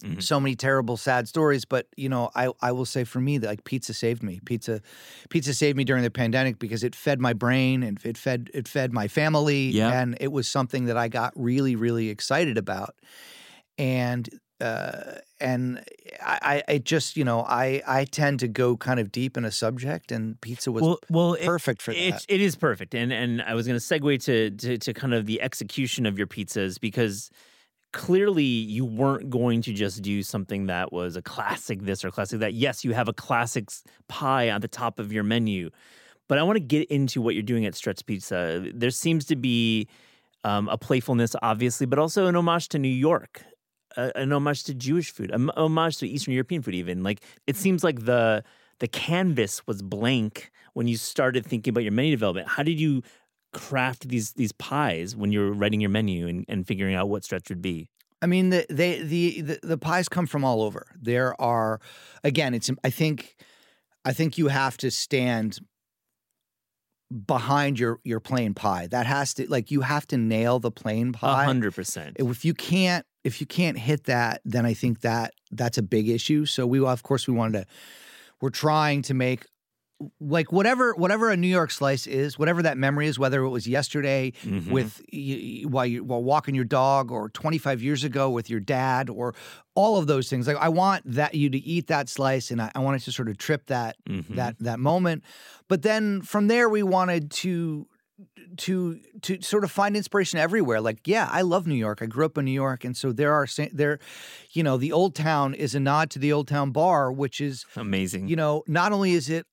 Mhm. 0.04 0.22
so 0.24 0.40
many 0.40 0.56
terrible 0.56 0.96
sad 0.98 1.28
stories 1.28 1.66
but 1.66 1.88
you 1.98 2.08
know 2.08 2.30
i 2.34 2.50
i 2.62 2.72
will 2.72 2.86
say 2.86 3.04
for 3.04 3.20
me 3.20 3.38
that 3.38 3.48
like 3.48 3.64
pizza 3.66 3.94
saved 3.94 4.24
me 4.24 4.40
pizza 4.46 4.82
pizza 5.30 5.54
saved 5.54 5.78
me 5.78 5.84
during 5.84 6.04
the 6.04 6.10
pandemic 6.12 6.58
because 6.58 6.84
it 6.86 6.96
fed 6.96 7.20
my 7.20 7.34
brain 7.34 7.84
and 7.84 8.00
it 8.06 8.18
fed 8.18 8.50
it 8.54 8.66
fed 8.68 8.94
my 8.94 9.08
family 9.10 9.72
Yeah. 9.72 9.92
and 10.02 10.18
it 10.22 10.32
was 10.32 10.48
something 10.50 10.86
that 10.86 10.96
i 10.98 11.10
got 11.10 11.34
really 11.36 11.76
really 11.76 12.08
excited 12.10 12.58
about 12.58 12.96
and 13.78 14.30
uh 14.62 15.16
and 15.42 15.84
i 16.22 16.62
i 16.68 16.78
just 16.78 17.16
you 17.18 17.24
know 17.24 17.42
i 17.42 17.82
i 17.88 18.06
tend 18.06 18.40
to 18.40 18.48
go 18.48 18.76
kind 18.78 19.00
of 19.00 19.12
deep 19.12 19.38
in 19.38 19.46
a 19.46 19.52
subject 19.52 20.12
and 20.12 20.40
pizza 20.42 20.72
was 20.72 20.84
well, 20.84 21.00
well, 21.10 21.34
it- 21.34 21.46
perfect 21.46 21.82
for 21.82 21.94
that 21.94 22.00
It's, 22.00 22.26
it 22.28 22.42
is 22.42 22.56
perfect, 22.56 22.94
and 22.94 23.12
and 23.14 23.42
I 23.42 23.54
was 23.54 23.68
going 23.68 23.80
to 23.80 23.86
segue 23.86 24.24
to, 24.26 24.52
to 24.52 24.78
to 24.78 24.94
kind 24.94 25.14
of 25.14 25.26
the 25.26 25.42
execution 25.42 26.06
of 26.06 26.18
your 26.18 26.28
pizzas 26.28 26.80
because 26.80 27.30
clearly 27.92 28.44
you 28.44 28.86
weren't 28.86 29.30
going 29.30 29.62
to 29.64 29.74
just 29.74 30.02
do 30.02 30.22
something 30.22 30.68
that 30.68 30.94
was 30.94 31.16
a 31.16 31.22
classic 31.22 31.82
this 31.82 32.06
or 32.06 32.12
classic 32.12 32.40
that. 32.40 32.54
Yes, 32.54 32.84
you 32.86 32.94
have 32.94 33.08
a 33.08 33.14
classic 33.14 33.70
pie 34.08 34.50
on 34.52 34.62
the 34.62 34.68
top 34.68 35.00
of 35.00 35.12
your 35.12 35.24
menu, 35.24 35.70
but 36.28 36.38
I 36.38 36.44
want 36.44 36.58
to 36.58 36.62
get 36.64 36.88
into 36.90 37.22
what 37.22 37.34
you're 37.34 37.44
doing 37.44 37.66
at 37.66 37.76
Stretch 37.76 38.06
Pizza. 38.06 38.64
There 38.74 38.92
seems 38.92 39.26
to 39.26 39.36
be 39.36 39.88
um, 40.44 40.70
a 40.70 40.78
playfulness, 40.78 41.36
obviously, 41.42 41.86
but 41.86 42.00
also 42.00 42.28
an 42.28 42.36
homage 42.36 42.70
to 42.70 42.80
New 42.80 42.88
York. 42.88 43.44
A- 44.08 44.18
An 44.22 44.32
homage 44.32 44.64
to 44.66 44.74
Jewish 44.74 45.12
food, 45.12 45.32
an 45.32 45.50
homage 45.58 45.98
to 45.98 46.08
Eastern 46.08 46.34
European 46.34 46.62
food, 46.62 46.76
even 46.76 47.04
like 47.04 47.20
it 47.48 47.56
seems 47.56 47.84
like 47.84 48.06
the 48.06 48.44
the 48.80 48.88
canvas 48.88 49.66
was 49.68 49.82
blank 49.82 50.52
when 50.74 50.88
you 50.88 50.96
started 50.98 51.46
thinking 51.46 51.72
about 51.72 51.84
your 51.84 51.92
menu 51.92 52.12
development. 52.12 52.48
How 52.48 52.64
did 52.64 52.80
you 52.80 53.02
craft 53.52 54.08
these 54.10 54.34
these 54.34 54.52
pies 54.54 55.16
when 55.16 55.32
you're 55.32 55.52
writing 55.52 55.82
your 55.82 55.90
menu 55.90 56.28
and, 56.28 56.46
and 56.48 56.66
figuring 56.68 56.96
out 56.96 57.10
what 57.10 57.24
stretch 57.24 57.50
would 57.50 57.62
be? 57.62 57.90
I 58.22 58.26
mean, 58.28 58.50
the, 58.50 58.66
they 58.70 59.02
the, 59.02 59.42
the 59.42 59.60
the 59.64 59.78
pies 59.78 60.08
come 60.10 60.28
from 60.28 60.44
all 60.46 60.62
over. 60.62 60.86
There 61.02 61.40
are, 61.42 61.80
again, 62.24 62.54
it's 62.54 62.70
I 62.84 62.90
think, 62.90 63.36
I 64.06 64.14
think 64.14 64.38
you 64.38 64.48
have 64.50 64.76
to 64.78 64.92
stand 64.92 65.60
behind 67.26 67.80
your 67.80 68.00
your 68.04 68.20
plain 68.20 68.54
pie. 68.54 68.88
That 68.88 69.06
has 69.06 69.34
to 69.36 69.50
like 69.50 69.72
you 69.72 69.82
have 69.82 70.06
to 70.08 70.18
nail 70.18 70.60
the 70.60 70.72
plain 70.72 71.10
A 71.10 71.14
pie. 71.14 71.46
hundred 71.46 71.74
percent. 71.74 72.18
If 72.20 72.46
you 72.46 72.54
can't 72.54 73.06
if 73.24 73.42
you 73.42 73.48
can't 73.48 73.78
hit 73.78 74.06
that, 74.06 74.42
then 74.46 74.66
I 74.66 74.74
think 74.74 75.02
that 75.02 75.34
that's 75.52 75.78
a 75.78 75.84
big 75.84 76.08
issue. 76.10 76.46
So 76.46 76.66
we 76.68 76.80
of 76.80 77.04
course 77.04 77.28
we 77.28 77.34
wanted 77.34 77.62
to 77.62 77.66
we're 78.42 78.50
trying 78.50 79.02
to 79.04 79.14
make 79.14 79.46
like 80.22 80.54
whatever 80.54 80.94
whatever 80.94 81.30
a 81.30 81.36
New 81.36 81.50
York 81.50 81.72
slice 81.72 82.08
is, 82.08 82.40
whatever 82.40 82.62
that 82.62 82.78
memory 82.78 83.08
is, 83.08 83.20
whether 83.20 83.44
it 83.44 83.50
was 83.50 83.68
yesterday 83.68 84.32
Mhm. 84.46 84.72
with 84.72 85.02
while 85.70 85.86
you 85.86 86.06
while 86.06 86.24
walking 86.24 86.56
your 86.56 86.64
dog 86.64 87.12
or 87.12 87.28
25 87.32 87.82
years 87.84 88.06
ago 88.06 88.30
with 88.30 88.50
your 88.50 88.62
dad 88.62 89.10
or 89.10 89.36
all 89.76 89.98
of 89.98 90.08
those 90.08 90.30
things. 90.30 90.48
Like 90.48 90.56
I 90.56 90.70
want 90.70 91.04
that 91.06 91.36
you 91.36 91.50
to 91.50 91.58
eat 91.58 91.88
that 91.88 92.08
slice 92.08 92.50
and 92.50 92.62
I, 92.62 92.72
I 92.76 92.80
wanted 92.80 93.02
to 93.02 93.12
sort 93.12 93.28
of 93.28 93.38
trip 93.38 93.66
that 93.68 93.98
Mhm. 94.10 94.36
that 94.38 94.56
that 94.60 94.80
moment. 94.80 95.24
But 95.68 95.82
then 95.82 96.22
from 96.22 96.48
there 96.48 96.70
we 96.70 96.82
wanted 96.82 97.30
to 97.44 97.86
to 98.58 99.00
to 99.22 99.42
sort 99.42 99.64
of 99.64 99.72
find 99.72 99.96
inspiration 99.96 100.40
everywhere. 100.40 100.82
Like, 100.82 101.08
yeah, 101.08 101.30
I 101.32 101.42
love 101.42 101.68
New 101.68 101.76
York. 101.76 102.02
I 102.02 102.06
grew 102.06 102.26
up 102.26 102.38
in 102.38 102.46
New 102.46 102.52
York, 102.52 102.84
and 102.84 102.96
so 102.96 103.12
there 103.12 103.34
are 103.34 103.48
there, 103.72 104.00
you 104.52 104.64
know, 104.64 104.78
the 104.78 104.92
Old 104.92 105.16
Town 105.16 105.54
is 105.54 105.76
a 105.76 105.80
nod 105.80 106.10
to 106.12 106.20
the 106.20 106.34
Old 106.34 106.48
Town 106.48 106.72
Bar, 106.72 107.12
which 107.12 107.40
is 107.42 107.66
amazing. 107.76 108.28
you 108.28 108.36
know, 108.36 108.64
not 108.68 108.92
only 108.92 109.14
is 109.14 109.30
it 109.30 109.46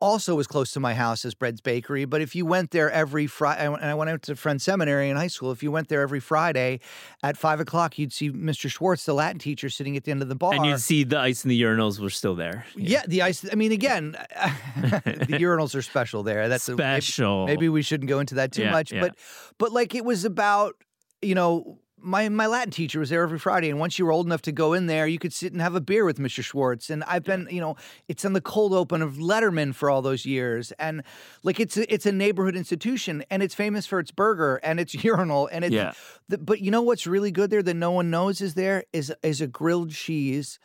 also 0.00 0.38
as 0.38 0.46
close 0.46 0.72
to 0.72 0.80
my 0.80 0.94
house 0.94 1.24
as 1.24 1.34
Bread's 1.34 1.60
Bakery, 1.60 2.04
but 2.04 2.20
if 2.20 2.34
you 2.34 2.44
went 2.46 2.70
there 2.70 2.90
every 2.90 3.26
Friday, 3.26 3.66
and 3.66 3.76
I 3.84 3.94
went 3.94 4.10
out 4.10 4.22
to 4.22 4.36
Friend 4.36 4.60
Seminary 4.60 5.08
in 5.10 5.16
high 5.16 5.26
school, 5.28 5.52
if 5.52 5.62
you 5.62 5.70
went 5.70 5.88
there 5.88 6.00
every 6.02 6.20
Friday 6.20 6.80
at 7.22 7.36
five 7.36 7.60
o'clock, 7.60 7.98
you'd 7.98 8.12
see 8.12 8.30
Mr. 8.30 8.70
Schwartz, 8.70 9.04
the 9.04 9.14
Latin 9.14 9.38
teacher, 9.38 9.68
sitting 9.68 9.96
at 9.96 10.04
the 10.04 10.10
end 10.10 10.22
of 10.22 10.28
the 10.28 10.34
bar. 10.36 10.54
and 10.54 10.66
you'd 10.66 10.80
see 10.80 11.04
the 11.04 11.18
ice 11.18 11.44
in 11.44 11.48
the 11.48 11.60
urinals 11.62 11.98
were 12.00 12.10
still 12.10 12.34
there. 12.34 12.66
yeah, 12.76 13.02
the 13.06 13.22
ice. 13.22 13.44
I 13.50 13.54
mean, 13.54 13.72
again, 13.72 14.12
the 14.76 15.38
urinals 15.40 15.74
are 15.74 15.82
special 15.82 16.22
there. 16.22 16.48
That's 16.48 16.68
a- 16.68 16.76
maybe- 16.76 17.00
special. 17.02 17.46
maybe 17.46 17.68
we 17.68 17.82
shouldn't 17.82 18.08
go 18.08 18.18
into 18.20 18.34
that 18.36 18.52
too 18.52 18.62
Yeah, 18.62 18.72
much 18.72 18.92
yeah. 18.92 19.00
but 19.00 19.14
but 19.58 19.72
like 19.72 19.94
it 19.94 20.04
was 20.04 20.24
about 20.24 20.74
you 21.22 21.34
know 21.34 21.78
my 22.00 22.28
my 22.28 22.46
Latin 22.46 22.70
teacher 22.70 23.00
was 23.00 23.10
there 23.10 23.22
every 23.22 23.38
Friday, 23.38 23.70
and 23.70 23.78
once 23.78 23.98
you 23.98 24.04
were 24.04 24.12
old 24.12 24.26
enough 24.26 24.42
to 24.42 24.52
go 24.52 24.72
in 24.72 24.86
there, 24.86 25.06
you 25.06 25.18
could 25.18 25.32
sit 25.32 25.52
and 25.52 25.60
have 25.60 25.74
a 25.74 25.80
beer 25.80 26.04
with 26.04 26.18
Mr. 26.18 26.42
Schwartz. 26.42 26.90
And 26.90 27.02
I've 27.04 27.24
been, 27.24 27.48
you 27.50 27.60
know, 27.60 27.76
it's 28.08 28.24
in 28.24 28.32
the 28.32 28.40
cold 28.40 28.72
open 28.72 29.02
of 29.02 29.14
Letterman 29.14 29.74
for 29.74 29.90
all 29.90 30.02
those 30.02 30.26
years, 30.26 30.72
and 30.72 31.02
like 31.42 31.58
it's 31.58 31.76
a, 31.76 31.92
it's 31.92 32.06
a 32.06 32.12
neighborhood 32.12 32.56
institution, 32.56 33.24
and 33.30 33.42
it's 33.42 33.54
famous 33.54 33.86
for 33.86 33.98
its 33.98 34.10
burger 34.10 34.56
and 34.62 34.78
its 34.78 34.94
urinal, 35.04 35.48
and 35.50 35.64
it's. 35.64 35.74
Yeah. 35.74 35.92
The, 36.28 36.38
but 36.38 36.60
you 36.60 36.70
know 36.70 36.82
what's 36.82 37.06
really 37.06 37.30
good 37.30 37.50
there 37.50 37.62
that 37.62 37.74
no 37.74 37.92
one 37.92 38.10
knows 38.10 38.40
is 38.40 38.54
there 38.54 38.84
is 38.92 39.12
is 39.22 39.40
a 39.40 39.46
grilled 39.46 39.90
cheese 39.90 40.58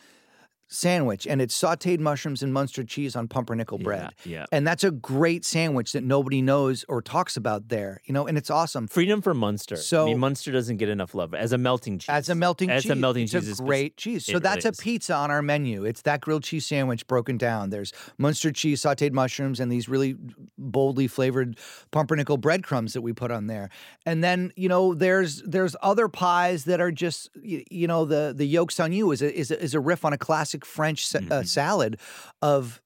sandwich, 0.72 1.28
and 1.28 1.42
it's 1.42 1.60
sautéed 1.60 2.00
mushrooms 2.00 2.42
and 2.42 2.54
Munster 2.54 2.84
cheese 2.84 3.16
on 3.16 3.28
pumpernickel 3.28 3.78
bread. 3.78 4.12
Yeah. 4.24 4.46
And 4.54 4.66
that's 4.66 4.86
a 4.86 4.92
great 4.92 5.44
sandwich 5.44 5.92
that 5.92 6.04
nobody 6.04 6.42
knows 6.42 6.86
or 6.88 7.02
talks 7.02 7.36
about 7.36 7.68
there, 7.68 8.02
you 8.06 8.14
know, 8.14 8.26
and 8.26 8.38
it's 8.38 8.50
awesome. 8.50 8.88
Freedom 8.88 9.22
for 9.22 9.34
Munster. 9.34 9.76
I 9.76 9.80
So- 9.80 10.06
mean, 10.06 10.20
Munster 10.20 10.52
doesn't 10.52 10.78
get 10.78 10.88
enough 10.88 11.14
love 11.14 11.34
as 11.34 11.52
a 11.52 11.58
melting 11.58 12.00
cheese. 12.00 12.10
As 12.10 12.30
a 12.30 12.36
melting 12.36 12.70
As 12.72 12.84
cheese. 12.84 12.92
a 12.92 12.96
melting 12.96 13.24
it's 13.24 13.34
cheese 13.34 13.60
a 13.60 13.64
great 13.64 13.98
cheese. 13.98 14.26
So 14.26 14.40
that's 14.40 14.64
really 14.64 14.74
a 14.80 14.82
pizza 14.82 15.14
on 15.14 15.30
our 15.30 15.42
menu. 15.42 15.84
It's 15.84 16.04
that 16.04 16.22
grilled 16.22 16.44
cheese 16.44 16.66
sandwich 16.66 17.06
broken 17.06 17.38
down. 17.38 17.70
There's 17.70 17.92
Munster 18.18 18.52
cheese, 18.52 18.82
sauteed 18.82 19.12
mushrooms, 19.12 19.60
and 19.60 19.70
these 19.70 19.90
really 19.90 20.16
boldly 20.58 21.08
flavored 21.08 21.58
pumpernickel 21.92 22.38
breadcrumbs 22.38 22.94
that 22.94 23.02
we 23.02 23.12
put 23.12 23.30
on 23.32 23.48
there. 23.48 23.70
And 24.06 24.24
then, 24.24 24.54
you 24.56 24.70
know, 24.70 24.94
there's 24.94 25.42
there's 25.42 25.76
other 25.82 26.08
pies 26.08 26.64
that 26.64 26.80
are 26.80 26.92
just 26.92 27.30
you 27.44 27.88
know, 27.88 28.06
the 28.06 28.34
the 28.36 28.46
yolks 28.46 28.80
on 28.80 28.94
you 28.94 29.12
is 29.12 29.22
a 29.22 29.38
is 29.38 29.52
a, 29.52 29.62
is 29.62 29.74
a 29.74 29.80
riff 29.82 30.06
on 30.06 30.14
a 30.14 30.18
classic 30.18 30.61
French 30.66 31.06
sa- 31.06 31.20
uh, 31.20 31.22
Mhm. 31.42 31.48
salad 31.48 31.98
of 32.42 32.82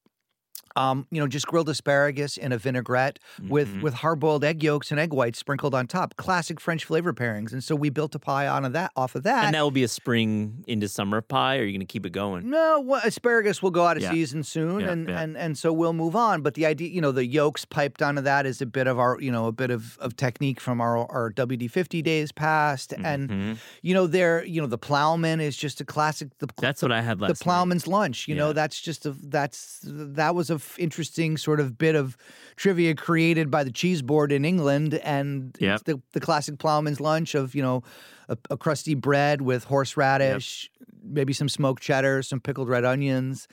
um, 0.77 1.07
you 1.09 1.21
know, 1.21 1.27
just 1.27 1.47
grilled 1.47 1.69
asparagus 1.69 2.35
in 2.35 2.51
a 2.51 2.57
vinaigrette 2.57 3.17
with 3.47 3.69
Mhm. 3.75 3.81
with 3.81 3.93
hard 3.95 4.19
boiled 4.19 4.43
egg 4.43 4.61
yolks 4.61 4.91
and 4.91 4.99
egg 4.99 5.13
whites 5.13 5.39
sprinkled 5.39 5.73
on 5.73 5.87
top. 5.87 6.17
Classic 6.17 6.59
French 6.59 6.83
flavor 6.83 7.13
pairings. 7.13 7.53
And 7.53 7.63
so 7.63 7.75
we 7.75 7.89
built 7.89 8.13
a 8.13 8.19
pie 8.19 8.45
on 8.47 8.65
of 8.65 8.73
that 8.73 8.91
off 8.95 9.15
of 9.15 9.23
that. 9.23 9.45
And 9.45 9.55
that 9.55 9.61
will 9.61 9.71
be 9.71 9.83
a 9.83 9.87
spring 9.87 10.65
into 10.67 10.89
summer 10.89 11.21
pie, 11.21 11.57
or 11.57 11.61
are 11.61 11.63
you 11.63 11.71
going 11.71 11.79
to 11.79 11.85
keep 11.85 12.05
it 12.05 12.09
going? 12.11 12.49
no, 12.49 12.81
well, 12.81 12.99
asparagus 13.05 13.63
will 13.63 13.71
go 13.71 13.85
out 13.85 13.95
of 13.95 14.03
Yeah. 14.03 14.11
season 14.11 14.43
soon, 14.43 14.81
Yeah, 14.81 14.89
and, 14.91 15.07
yeah. 15.07 15.21
and 15.21 15.37
and 15.37 15.57
so 15.57 15.71
we'll 15.71 15.93
move 15.93 16.15
on. 16.15 16.41
But 16.41 16.55
the 16.55 16.65
idea, 16.65 16.89
you 16.89 16.99
know, 16.99 17.13
the 17.13 17.25
yolks 17.25 17.63
piped 17.63 18.01
onto 18.01 18.21
that 18.23 18.45
is 18.45 18.61
a 18.61 18.65
bit 18.65 18.87
of 18.87 18.99
our, 18.99 19.17
you 19.21 19.31
know, 19.31 19.45
a 19.47 19.51
bit 19.53 19.71
of, 19.71 19.97
of 19.99 20.17
technique 20.17 20.59
from 20.59 20.81
our 20.81 21.09
our 21.09 21.29
WD 21.31 21.69
fifty 21.69 22.01
days 22.01 22.33
past, 22.33 22.93
and 23.01 23.29
Mhm. 23.29 23.57
you 23.81 23.93
know, 23.93 24.07
there, 24.07 24.43
you 24.43 24.59
know, 24.59 24.67
the 24.67 24.77
plowman 24.77 25.39
is 25.39 25.55
just 25.55 25.79
a 25.79 25.85
classic. 25.85 26.37
The 26.39 26.47
That's 26.59 26.81
what 26.81 26.91
I 26.91 27.01
had 27.01 27.19
the 27.19 27.23
last. 27.23 27.29
night. 27.29 27.39
plowman's 27.39 27.87
lunch. 27.87 28.27
You 28.27 28.35
know, 28.35 28.51
that's 28.51 28.81
just 28.81 29.05
a 29.05 29.15
that's 29.23 29.79
that 29.85 30.35
was 30.49 30.51
a 30.51 30.55
f- 30.55 30.79
interesting 30.79 31.37
sort 31.37 31.59
of 31.59 31.77
bit 31.77 31.95
of 31.95 32.15
trivia 32.55 32.93
created 32.95 33.49
by 33.49 33.63
the 33.63 33.71
cheese 33.71 34.01
board 34.01 34.31
in 34.31 34.45
England, 34.45 34.93
and 35.03 35.55
Yep. 35.59 35.83
the 35.85 36.01
the 36.13 36.19
classic 36.19 36.57
plowman's 36.59 36.99
lunch 36.99 37.35
of 37.35 37.55
you 37.55 37.61
know 37.61 37.83
a, 38.29 38.37
a 38.49 38.57
crusty 38.57 38.95
bread 38.95 39.41
with 39.41 39.63
horseradish, 39.65 40.69
maybe 41.03 41.33
some 41.33 41.49
smoked 41.49 41.81
cheddar, 41.83 42.21
some 42.23 42.39
pickled 42.39 42.69
red 42.69 42.85
onions. 42.85 43.47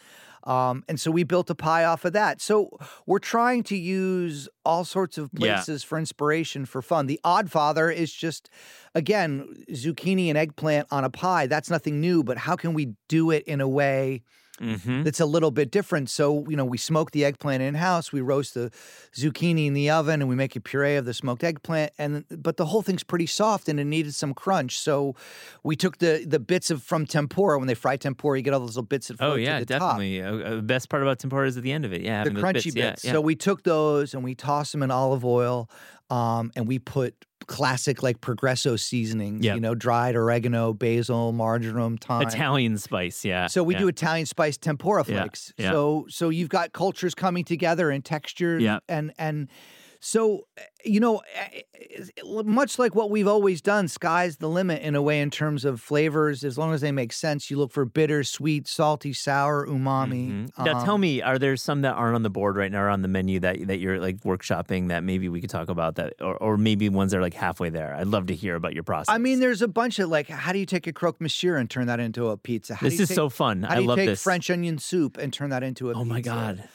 Um, 0.44 0.82
and 0.88 0.98
so 0.98 1.12
we 1.12 1.22
built 1.22 1.48
a 1.50 1.54
pie 1.54 1.84
off 1.84 2.04
of 2.04 2.14
that. 2.14 2.40
So 2.40 2.76
we're 3.06 3.20
trying 3.20 3.62
to 3.64 3.76
use 3.76 4.48
all 4.64 4.84
sorts 4.84 5.16
of 5.16 5.30
Yeah. 5.32 5.54
places 5.54 5.84
for 5.84 5.98
inspiration 5.98 6.66
for 6.66 6.82
fun. 6.82 7.06
The 7.06 7.20
Odd 7.22 7.48
Father 7.48 7.88
is 7.92 8.12
just, 8.12 8.50
again, 8.92 9.46
zucchini 9.70 10.26
and 10.30 10.36
eggplant 10.36 10.88
on 10.90 11.04
a 11.04 11.10
pie. 11.10 11.46
That's 11.46 11.70
nothing 11.70 12.00
new, 12.00 12.24
but 12.24 12.38
how 12.38 12.56
can 12.56 12.74
we 12.74 12.94
do 13.08 13.30
it 13.30 13.44
in 13.44 13.60
a 13.60 13.68
way 13.68 14.22
Mhm. 14.60 15.02
that's 15.04 15.18
a 15.20 15.26
little 15.26 15.50
bit 15.50 15.70
different. 15.70 16.10
So, 16.10 16.44
you 16.48 16.56
know, 16.56 16.64
we 16.64 16.76
smoke 16.78 17.10
the 17.12 17.24
eggplant 17.24 17.62
in 17.62 17.74
house, 17.74 18.12
we 18.12 18.20
roast 18.20 18.54
the 18.54 18.70
zucchini 19.14 19.66
in 19.66 19.72
the 19.74 19.88
oven, 19.90 20.20
and 20.20 20.28
we 20.28 20.36
make 20.36 20.54
a 20.56 20.60
puree 20.60 20.96
of 20.96 21.04
the 21.06 21.14
smoked 21.14 21.42
eggplant. 21.42 21.92
And 21.98 22.24
but 22.30 22.58
the 22.58 22.66
whole 22.66 22.82
thing's 22.82 23.02
pretty 23.02 23.26
soft 23.26 23.68
and 23.68 23.80
it 23.80 23.84
needed 23.84 24.14
some 24.14 24.34
crunch. 24.34 24.78
So 24.78 25.16
we 25.64 25.74
took 25.74 25.98
the 25.98 26.24
the 26.28 26.38
bits 26.38 26.70
of 26.70 26.82
from 26.82 27.06
tempura. 27.06 27.58
When 27.58 27.66
they 27.66 27.74
fry 27.74 27.96
tempura, 27.96 28.38
you 28.38 28.42
get 28.42 28.52
all 28.52 28.60
those 28.60 28.70
little 28.76 28.82
bits 28.82 29.08
that 29.08 29.18
float 29.18 29.32
Oh 29.32 29.36
to 29.36 29.42
yeah, 29.42 29.60
the 29.60 29.66
top. 29.66 29.96
definitely. 29.98 30.22
Uh, 30.22 30.36
uh, 30.36 30.56
the 30.56 30.62
best 30.62 30.88
part 30.90 31.02
about 31.02 31.18
tempura 31.18 31.46
is 31.48 31.56
at 31.56 31.62
the 31.62 31.72
end 31.72 31.84
of 31.84 31.92
it. 31.92 32.02
Yeah, 32.02 32.24
The 32.24 32.30
crunchy 32.30 32.74
bits. 32.74 32.76
Yeah, 32.76 32.94
yeah. 33.02 33.12
So 33.12 33.20
we 33.22 33.34
took 33.34 33.62
those 33.64 34.12
and 34.14 34.22
we 34.22 34.34
tossed 34.34 34.72
them 34.72 34.82
in 34.82 34.90
olive 34.90 35.24
oil, 35.24 35.70
um, 36.10 36.52
and 36.56 36.68
we 36.68 36.78
put 36.78 37.14
classic 37.52 38.02
like 38.02 38.20
Progresso 38.22 38.76
seasonings. 38.76 39.44
Yep. 39.44 39.54
You 39.54 39.60
know, 39.60 39.74
dried 39.74 40.16
oregano, 40.16 40.72
basil, 40.72 41.32
marjoram, 41.32 41.98
thyme. 41.98 42.26
Italian 42.26 42.78
spice. 42.78 43.24
Yeah. 43.24 43.46
So 43.46 43.62
we 43.62 43.74
yeah. 43.74 43.80
do 43.80 43.88
Italian 43.88 44.24
spice 44.26 44.56
tempura 44.56 45.04
Yeah, 45.06 45.20
flakes. 45.20 45.52
yeah. 45.58 45.70
So 45.70 46.06
so 46.08 46.30
you've 46.30 46.48
got 46.48 46.72
cultures 46.72 47.14
coming 47.14 47.44
together 47.44 47.90
and 47.90 48.02
textures 48.04 48.62
Yeah. 48.62 48.78
and 48.88 49.12
and 49.18 49.48
so 50.04 50.46
eh, 50.58 50.62
you 50.84 51.00
know 51.00 51.22
eh, 51.34 51.60
eh, 51.80 52.42
much 52.44 52.78
like 52.78 52.94
what 52.94 53.10
we've 53.10 53.28
always 53.28 53.60
done 53.60 53.86
sky's 53.86 54.36
the 54.38 54.48
limit 54.48 54.82
in 54.82 54.94
a 54.94 55.02
way 55.02 55.20
in 55.20 55.30
terms 55.30 55.64
of 55.64 55.80
flavors 55.80 56.42
as 56.44 56.58
long 56.58 56.74
as 56.74 56.80
they 56.80 56.92
make 56.92 57.12
sense 57.12 57.50
you 57.50 57.56
look 57.56 57.70
for 57.70 57.84
bitter 57.84 58.24
sweet 58.24 58.66
salty 58.66 59.12
sour 59.12 59.66
umami 59.66 60.22
Mhm. 60.32 60.64
Now, 60.64 60.84
tell 60.84 60.94
um, 60.94 61.00
me, 61.00 61.22
are 61.22 61.38
there 61.38 61.56
some 61.56 61.82
that 61.82 61.94
aren't 61.94 62.14
on 62.14 62.22
the 62.22 62.30
board 62.30 62.56
right 62.56 62.70
now 62.70 62.82
or 62.82 62.88
on 62.88 63.02
the 63.02 63.08
menu 63.08 63.40
that 63.40 63.66
that 63.66 63.78
you're 63.78 64.00
like 64.00 64.20
workshopping 64.20 64.88
that 64.88 65.04
maybe 65.04 65.28
we 65.28 65.40
could 65.40 65.50
talk 65.50 65.68
about 65.68 65.96
that, 65.96 66.14
or, 66.20 66.36
or 66.36 66.56
maybe 66.56 66.88
ones 66.88 67.12
that 67.12 67.18
are 67.18 67.22
like 67.22 67.34
halfway 67.34 67.70
there? 67.70 67.94
I'd 67.94 68.06
love 68.06 68.26
to 68.26 68.34
hear 68.34 68.54
about 68.54 68.74
your 68.74 68.82
process. 68.82 69.12
I 69.12 69.18
mean, 69.18 69.40
there's 69.40 69.62
a 69.62 69.68
bunch 69.68 69.98
of 69.98 70.08
like, 70.08 70.28
how 70.28 70.52
do 70.52 70.58
you 70.58 70.66
take 70.66 70.86
a 70.86 70.92
croque 70.92 71.20
monsieur 71.20 71.56
and 71.56 71.68
turn 71.68 71.86
that 71.86 72.00
into 72.00 72.28
a 72.28 72.36
pizza? 72.36 72.74
How 72.74 72.88
this 72.88 73.00
is 73.00 73.08
take, 73.08 73.16
so 73.16 73.28
fun. 73.28 73.62
How 73.62 73.72
I 73.72 73.76
do 73.76 73.82
you 73.82 73.88
love 73.88 73.98
take 73.98 74.08
this. 74.08 74.22
French 74.22 74.50
onion 74.50 74.78
soup 74.78 75.18
and 75.18 75.32
turn 75.32 75.50
that 75.50 75.62
into 75.62 75.90
a 75.90 75.94
oh 75.94 76.04
my 76.04 76.20
god. 76.20 76.68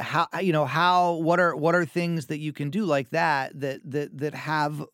How, 0.00 0.26
how 0.30 0.40
you 0.40 0.52
know 0.52 0.66
how 0.66 1.14
what 1.14 1.40
are 1.40 1.56
what 1.56 1.74
are 1.74 1.86
things 1.86 2.26
that 2.26 2.38
you 2.38 2.52
can 2.52 2.68
do 2.70 2.84
like 2.84 3.10
that 3.10 3.58
that 3.58 3.80
that 3.84 4.16
that 4.18 4.34
have 4.34 4.84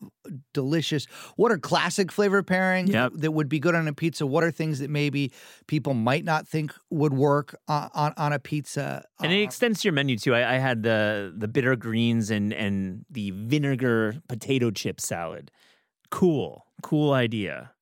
delicious 0.55 1.07
what 1.37 1.51
are 1.53 1.59
classic 1.59 2.13
flavor 2.13 2.43
pairings 2.43 2.93
Yep. 2.93 3.13
that 3.17 3.33
would 3.33 3.49
be 3.49 3.59
good 3.59 3.75
on 3.75 3.89
a 3.89 3.93
pizza 3.93 4.27
what 4.27 4.45
are 4.45 4.51
things 4.51 4.79
that 4.79 4.91
maybe 4.91 5.33
people 5.67 5.95
might 5.95 6.25
not 6.25 6.47
think 6.47 6.73
would 6.91 7.13
work 7.15 7.57
on 7.69 7.91
on, 7.95 8.13
on 8.17 8.33
a 8.33 8.39
pizza 8.39 9.05
And 9.23 9.33
it 9.33 9.41
Uh, 9.41 9.45
extends 9.45 9.81
to 9.81 9.89
your 9.89 9.93
menu 9.95 10.17
too. 10.19 10.35
I, 10.35 10.55
I 10.55 10.59
had 10.59 10.83
the 10.83 11.33
the 11.37 11.49
bitter 11.49 11.75
greens 11.77 12.31
and 12.31 12.53
and 12.53 13.05
the 13.11 13.31
vinegar 13.33 14.17
potato 14.29 14.71
chip 14.71 15.01
salad. 15.01 15.51
Cool, 16.11 16.65
cool 16.83 17.13
idea. 17.13 17.73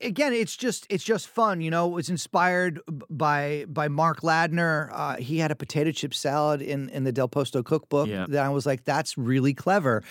Again, 0.00 0.32
it's 0.32 0.56
just 0.56 0.86
it's 0.90 1.04
just 1.04 1.26
fun. 1.28 1.60
You 1.60 1.70
know, 1.70 1.86
it 1.88 1.92
was 1.94 2.08
inspired 2.08 2.80
by 3.10 3.64
by 3.68 3.88
Mark 3.88 4.20
Ladner. 4.22 4.88
Uh, 4.92 5.16
he 5.16 5.38
had 5.38 5.50
a 5.50 5.56
potato 5.56 5.90
chip 5.92 6.14
salad 6.14 6.60
in 6.62 6.88
in 6.90 7.04
the 7.04 7.12
Del 7.12 7.28
Posto 7.28 7.62
cookbook 7.62 8.08
Yeah. 8.08 8.26
that 8.28 8.44
I 8.44 8.48
was 8.48 8.66
like, 8.66 8.84
that's 8.84 9.16
really 9.18 9.54
clever. 9.54 10.02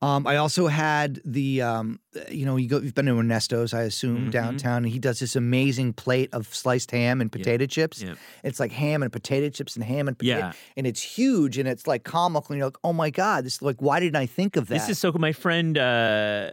Um, 0.00 0.26
I 0.26 0.34
also 0.38 0.66
had 0.66 1.20
the, 1.24 1.62
um, 1.62 2.00
you 2.28 2.44
know, 2.44 2.56
you 2.56 2.68
go, 2.68 2.80
you've 2.80 2.92
been 2.92 3.06
to 3.06 3.16
Ernesto's, 3.16 3.72
I 3.72 3.82
assume, 3.82 4.26
Mhm. 4.26 4.30
downtown, 4.32 4.78
and 4.82 4.92
he 4.92 4.98
does 4.98 5.20
this 5.20 5.36
amazing 5.36 5.92
plate 5.92 6.28
of 6.32 6.52
sliced 6.52 6.90
ham 6.90 7.20
and 7.20 7.30
potato 7.30 7.66
chips. 7.66 8.02
Yeah. 8.02 8.14
It's 8.42 8.58
like 8.58 8.72
ham 8.72 9.04
and 9.04 9.12
potato 9.12 9.48
chips 9.48 9.76
and 9.76 9.84
ham 9.84 10.08
and 10.08 10.18
potato, 10.18 10.38
Yeah. 10.38 10.52
and 10.76 10.88
it's 10.88 11.00
huge 11.00 11.56
and 11.56 11.68
it's 11.68 11.86
like 11.86 12.02
comical. 12.02 12.52
And 12.52 12.58
you're 12.58 12.66
like, 12.66 12.78
oh 12.82 12.92
my 12.92 13.10
god, 13.10 13.44
this 13.44 13.62
like, 13.62 13.80
why 13.80 14.00
didn't 14.00 14.16
I 14.16 14.26
think 14.26 14.56
of 14.56 14.66
that? 14.66 14.74
This 14.74 14.88
is 14.88 14.98
so 14.98 15.12
cool. 15.12 15.20
My 15.20 15.32
friend, 15.32 15.78
uh, 15.78 16.50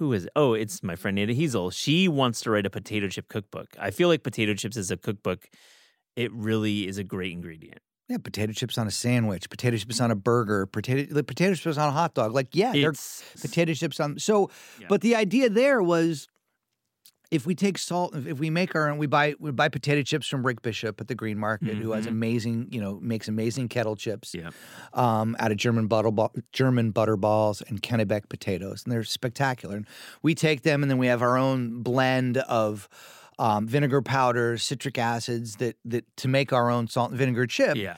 who 0.00 0.12
is 0.14 0.24
it? 0.24 0.32
Oh, 0.34 0.54
it's 0.54 0.82
my 0.82 0.96
friend 0.96 1.14
Nada 1.16 1.32
Heasel. 1.34 1.70
She 1.70 2.08
wants 2.08 2.40
to 2.40 2.50
write 2.50 2.66
a 2.66 2.70
potato 2.70 3.06
chip 3.08 3.28
cookbook. 3.28 3.68
I 3.78 3.90
feel 3.92 4.08
like 4.08 4.22
potato 4.24 4.54
chips 4.54 4.76
is 4.76 4.90
a 4.90 4.96
cookbook, 4.96 5.48
it 6.16 6.32
really 6.32 6.88
is 6.88 6.98
a 6.98 7.04
great 7.04 7.32
ingredient. 7.32 7.78
yeah, 8.08 8.16
potato 8.18 8.52
chips 8.52 8.76
on 8.78 8.88
a 8.88 8.90
sandwich, 8.90 9.48
potato 9.50 9.76
chips 9.76 10.00
on 10.00 10.10
a 10.10 10.16
burger, 10.16 10.66
potato 10.66 11.14
the 11.14 11.22
potato 11.22 11.54
chips 11.54 11.78
on 11.78 11.88
a 11.88 11.92
hot 11.92 12.14
dog. 12.14 12.32
Like, 12.32 12.48
yeah, 12.56 12.72
they're 12.72 12.94
potato 13.40 13.72
chips 13.74 14.00
on. 14.00 14.18
So, 14.18 14.50
Yeah. 14.80 14.86
but 14.88 15.00
the 15.02 15.14
idea 15.14 15.48
there 15.48 15.80
was, 15.82 16.26
if 17.30 17.46
we 17.46 17.54
take 17.54 17.78
salt, 17.78 18.14
if 18.14 18.38
we 18.38 18.50
make 18.50 18.74
our 18.74 18.88
own, 18.90 18.98
we 18.98 19.06
buy 19.06 19.34
we 19.38 19.50
buy 19.52 19.68
potato 19.68 20.02
chips 20.02 20.26
from 20.26 20.44
Rick 20.44 20.62
Bishop 20.62 21.00
at 21.00 21.08
the 21.08 21.14
Green 21.14 21.38
Market, 21.38 21.76
who 21.76 21.92
has 21.92 22.06
Mhm. 22.06 22.10
amazing, 22.10 22.68
you 22.70 22.80
know, 22.80 22.98
makes 23.00 23.28
amazing 23.28 23.68
kettle 23.68 23.96
chips. 23.96 24.34
Yeah. 24.34 24.50
Um, 24.94 25.36
out 25.38 25.50
of 25.52 25.56
German 25.56 25.86
butter 25.86 26.10
ball, 26.10 26.32
German 26.52 26.90
butter 26.90 27.16
balls 27.16 27.62
and 27.62 27.80
Kennebec 27.82 28.28
potatoes, 28.28 28.82
and 28.84 28.92
they're 28.92 29.04
spectacular. 29.04 29.76
And 29.76 29.86
we 30.22 30.34
take 30.34 30.62
them, 30.62 30.82
and 30.82 30.90
then 30.90 30.98
we 30.98 31.06
have 31.06 31.22
our 31.22 31.36
own 31.36 31.82
blend 31.82 32.38
of. 32.38 32.88
Um, 33.38 33.66
vinegar 33.66 34.02
powder, 34.02 34.58
citric 34.58 34.98
acids 34.98 35.56
that 35.56 35.76
that 35.86 36.04
to 36.18 36.28
make 36.28 36.52
our 36.52 36.68
own 36.70 36.88
salt 36.88 37.08
and 37.12 37.18
vinegar 37.18 37.46
chip. 37.46 37.74
yeah. 37.78 37.96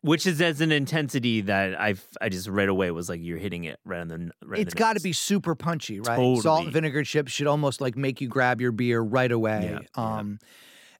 Which 0.00 0.26
is 0.26 0.40
as 0.40 0.60
an 0.60 0.70
intensity 0.70 1.40
that 1.40 1.78
I 1.78 1.94
I 2.20 2.28
just 2.28 2.46
right 2.48 2.68
away 2.68 2.90
was 2.92 3.08
like 3.08 3.20
you're 3.20 3.38
hitting 3.38 3.64
it 3.64 3.80
right 3.84 4.00
on 4.00 4.08
the 4.08 4.30
right. 4.44 4.60
It's 4.60 4.74
got 4.74 4.96
to 4.96 5.02
be 5.02 5.12
super 5.12 5.56
punchy, 5.56 5.98
right? 5.98 6.40
Salt 6.40 6.64
and 6.64 6.72
vinegar 6.72 7.02
chips 7.02 7.32
should 7.32 7.48
almost 7.48 7.80
like 7.80 7.96
make 7.96 8.20
you 8.20 8.28
grab 8.28 8.60
your 8.60 8.70
beer 8.70 9.00
right 9.00 9.30
away. 9.32 9.70
Yeah, 9.72 9.80
yeah. 9.96 10.18
Um, 10.18 10.38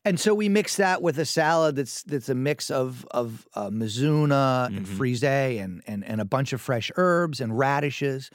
and 0.04 0.18
so 0.18 0.34
we 0.34 0.48
mix 0.48 0.76
that 0.76 1.00
with 1.00 1.16
a 1.18 1.24
salad 1.24 1.76
that's 1.76 2.02
that's 2.02 2.28
a 2.28 2.34
mix 2.34 2.70
of 2.70 3.06
of 3.12 3.46
uh, 3.54 3.70
Mizuna 3.70 4.66
and 4.66 4.84
Mhm. 4.84 4.96
frise 4.96 5.22
and, 5.22 5.80
and 5.87 6.04
and 6.04 6.20
a 6.20 6.24
bunch 6.24 6.52
of 6.52 6.61
fresh 6.61 6.90
herbs 6.96 7.40
and 7.40 7.56
radishes, 7.56 8.30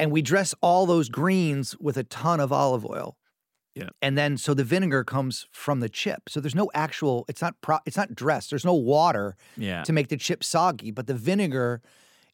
and 0.00 0.10
we 0.10 0.20
dress 0.20 0.52
all 0.62 0.84
those 0.86 1.08
greens 1.08 1.76
with 1.78 1.96
a 1.96 2.04
ton 2.04 2.40
of 2.40 2.52
olive 2.52 2.84
oil. 2.84 3.16
Yeah. 3.74 3.88
And 4.02 4.18
then 4.18 4.36
so 4.36 4.52
the 4.54 4.64
vinegar 4.64 5.04
comes 5.04 5.46
from 5.52 5.80
the 5.80 5.88
chip. 5.88 6.28
So 6.28 6.40
there's 6.40 6.54
no 6.56 6.70
actual 6.74 7.24
it's 7.28 7.40
not 7.40 7.60
pro, 7.60 7.78
it's 7.86 7.96
not 7.96 8.14
dressed. 8.14 8.50
There's 8.50 8.64
no 8.64 8.74
water 8.74 9.36
yeah. 9.56 9.84
to 9.84 9.92
make 9.92 10.08
the 10.08 10.16
chip 10.16 10.42
soggy, 10.42 10.90
but 10.90 11.06
the 11.06 11.14
vinegar 11.14 11.80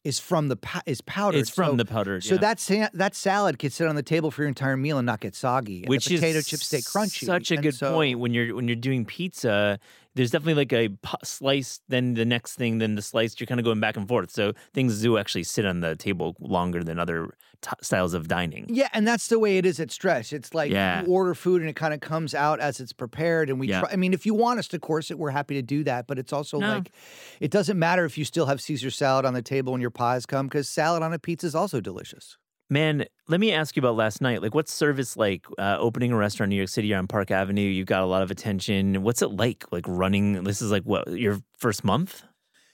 is 0.03 0.19
from 0.19 0.47
the 0.47 0.57
is 0.85 1.01
powdered. 1.01 1.39
It's 1.39 1.49
from 1.49 1.71
So- 1.71 1.75
the 1.77 1.85
powder. 1.85 2.21
so 2.21 2.35
yeah. 2.35 2.41
that 2.41 2.59
sa- 2.59 2.89
that 2.93 3.13
salad 3.15 3.59
could 3.59 3.73
sit 3.73 3.87
on 3.87 3.95
the 3.95 4.03
table 4.03 4.31
for 4.31 4.41
your 4.43 4.47
entire 4.49 4.77
meal 4.77 4.97
and 4.97 5.05
not 5.05 5.19
get 5.19 5.35
soggy. 5.35 5.81
And 5.83 5.89
which 5.89 6.05
potato 6.07 6.41
chips 6.41 6.65
stay 6.67 6.79
crunchy. 6.79 7.25
Such 7.25 7.51
a 7.51 7.55
And 7.55 7.63
good 7.63 7.75
so- 7.75 7.93
point 7.93 8.19
when 8.19 8.33
you're 8.33 8.55
when 8.55 8.67
you're 8.67 8.75
doing 8.75 9.05
pizza. 9.05 9.79
There's 10.17 10.31
definitely 10.31 10.55
like 10.65 10.73
a 10.73 10.89
slice, 11.23 11.79
then 11.87 12.15
the 12.15 12.25
next 12.25 12.55
thing, 12.55 12.79
then 12.79 12.95
the 12.95 13.01
slice. 13.01 13.39
You're 13.39 13.47
kind 13.47 13.59
of 13.59 13.63
going 13.65 13.79
back 13.79 13.95
and 13.95 14.07
forth. 14.07 14.31
So 14.31 14.53
things 14.73 15.01
do 15.01 15.17
actually 15.17 15.43
sit 15.43 15.65
on 15.65 15.79
the 15.79 15.95
table 15.95 16.35
longer 16.39 16.83
than 16.83 16.99
other 16.99 17.35
t- 17.61 17.69
styles 17.81 18.13
of 18.13 18.27
dining. 18.27 18.65
Yeah, 18.67 18.89
and 18.93 19.07
that's 19.07 19.27
the 19.27 19.37
way 19.39 19.57
it 19.57 19.65
is 19.65 19.79
at 19.79 19.91
Stretch. 19.91 20.33
It's 20.33 20.53
like 20.53 20.71
Yeah. 20.71 21.01
you 21.03 21.07
order 21.07 21.33
food 21.35 21.61
and 21.61 21.69
it 21.69 21.75
kind 21.75 21.93
of 21.93 21.99
comes 22.01 22.33
out 22.33 22.59
as 22.59 22.79
it's 22.79 22.93
prepared. 22.93 23.49
And 23.49 23.59
we 23.59 23.67
Yeah. 23.69 23.81
try. 23.81 23.91
I 23.93 23.95
mean, 23.95 24.13
if 24.13 24.25
you 24.25 24.33
want 24.33 24.59
us 24.59 24.67
to 24.69 24.79
course 24.79 25.11
it, 25.11 25.19
we're 25.19 25.29
happy 25.31 25.53
to 25.55 25.61
do 25.61 25.83
that. 25.85 26.07
But 26.07 26.17
it's 26.19 26.33
also 26.33 26.59
No. 26.59 26.67
like, 26.67 26.91
it 27.39 27.51
doesn't 27.51 27.77
matter 27.77 28.03
if 28.03 28.17
you 28.17 28.25
still 28.25 28.47
have 28.47 28.59
Caesar 28.59 28.89
salad 28.91 29.23
on 29.25 29.33
the 29.33 29.41
table 29.43 29.71
when 29.71 29.81
your 29.81 29.91
pies 29.91 30.25
come, 30.25 30.47
because 30.47 30.67
salad 30.67 31.03
on 31.03 31.13
a 31.13 31.19
pizza 31.19 31.47
is 31.47 31.55
also 31.55 31.79
delicious. 31.79 32.37
Man, 32.69 33.05
let 33.29 33.39
me 33.39 33.53
ask 33.53 33.75
you 33.75 33.81
about 33.81 33.95
last 33.95 34.21
night. 34.21 34.41
Like, 34.41 34.53
what's 34.53 34.73
service 34.73 35.15
like? 35.15 35.45
Uh, 35.57 35.77
opening 35.79 36.11
a 36.11 36.17
restaurant 36.17 36.47
in 36.47 36.55
New 36.55 36.57
York 36.61 36.69
City 36.69 36.93
on 36.93 37.07
Park 37.07 37.31
Avenue, 37.31 37.61
you've 37.61 37.87
got 37.87 38.01
a 38.01 38.05
lot 38.05 38.23
of 38.23 38.31
attention. 38.31 39.03
What's 39.03 39.21
it 39.21 39.31
like? 39.31 39.63
Like 39.71 39.85
running? 39.87 40.43
This 40.43 40.61
is 40.61 40.69
like 40.71 40.83
what 40.83 41.07
your 41.07 41.39
first 41.57 41.83
month? 41.83 42.23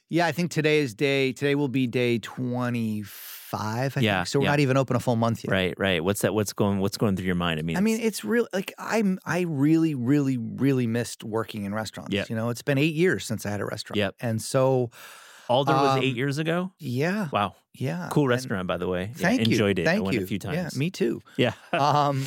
Yeah, 0.09 0.25
I 0.27 0.31
think 0.31 0.51
today 0.51 0.79
is 0.79 0.93
day. 0.95 1.31
Today 1.31 1.55
will 1.55 1.67
be 1.69 1.85
day 1.87 2.17
twenty 2.19 3.03
five. 3.03 3.95
I 3.95 3.99
Yeah, 4.01 4.19
think. 4.21 4.27
So 4.27 4.39
we're 4.39 4.45
yeah. 4.45 4.51
not 4.51 4.59
even 4.61 4.77
open 4.77 4.95
a 4.95 4.99
full 4.99 5.15
month 5.15 5.43
yet. 5.43 5.51
Right, 5.51 5.75
right. 5.77 6.03
What's 6.03 6.21
that? 6.21 6.33
What's 6.33 6.53
going? 6.53 6.79
What's 6.79 6.97
going 6.97 7.15
through 7.15 7.27
your 7.27 7.35
mind? 7.35 7.59
I 7.59 7.63
mean, 7.63 7.77
I 7.77 7.81
mean, 7.81 7.97
it's- 7.97 8.23
real. 8.23 8.47
Like 8.51 8.73
I'm, 8.79 9.19
I 9.25 9.41
really, 9.41 9.93
really, 9.93 10.37
really 10.37 10.87
missed 10.87 11.23
working 11.23 11.65
in 11.65 11.73
restaurants. 11.73 12.13
Yep. 12.13 12.29
You 12.29 12.35
know, 12.35 12.49
it's 12.49 12.63
been 12.63 12.79
eight 12.79 12.95
years 12.95 13.25
since 13.25 13.45
I 13.45 13.51
had 13.51 13.61
a 13.61 13.65
restaurant. 13.65 13.97
Yep. 13.97 14.15
And 14.19 14.41
so, 14.41 14.89
Alder 15.49 15.73
was 15.73 15.97
eight 15.97 16.11
um, 16.11 16.15
years 16.17 16.37
ago. 16.37 16.71
yeah, 16.79 17.29
Wow, 17.31 17.55
yeah. 17.73 18.09
cool 18.11 18.23
and 18.23 18.29
restaurant, 18.29 18.67
by 18.67 18.77
the 18.77 18.87
way. 18.87 19.11
Yeah, 19.15 19.27
Thank 19.29 19.41
you. 19.47 19.51
enjoyed 19.53 19.79
it. 19.79 19.85
Thank 19.85 19.99
I 19.99 20.01
went 20.01 20.17
you. 20.17 20.23
a 20.23 20.27
few 20.27 20.39
times. 20.39 20.55
Yeah, 20.55 20.69
me 20.79 20.89
too. 20.89 21.21
Yeah. 21.37 21.53
Um, 21.73 22.25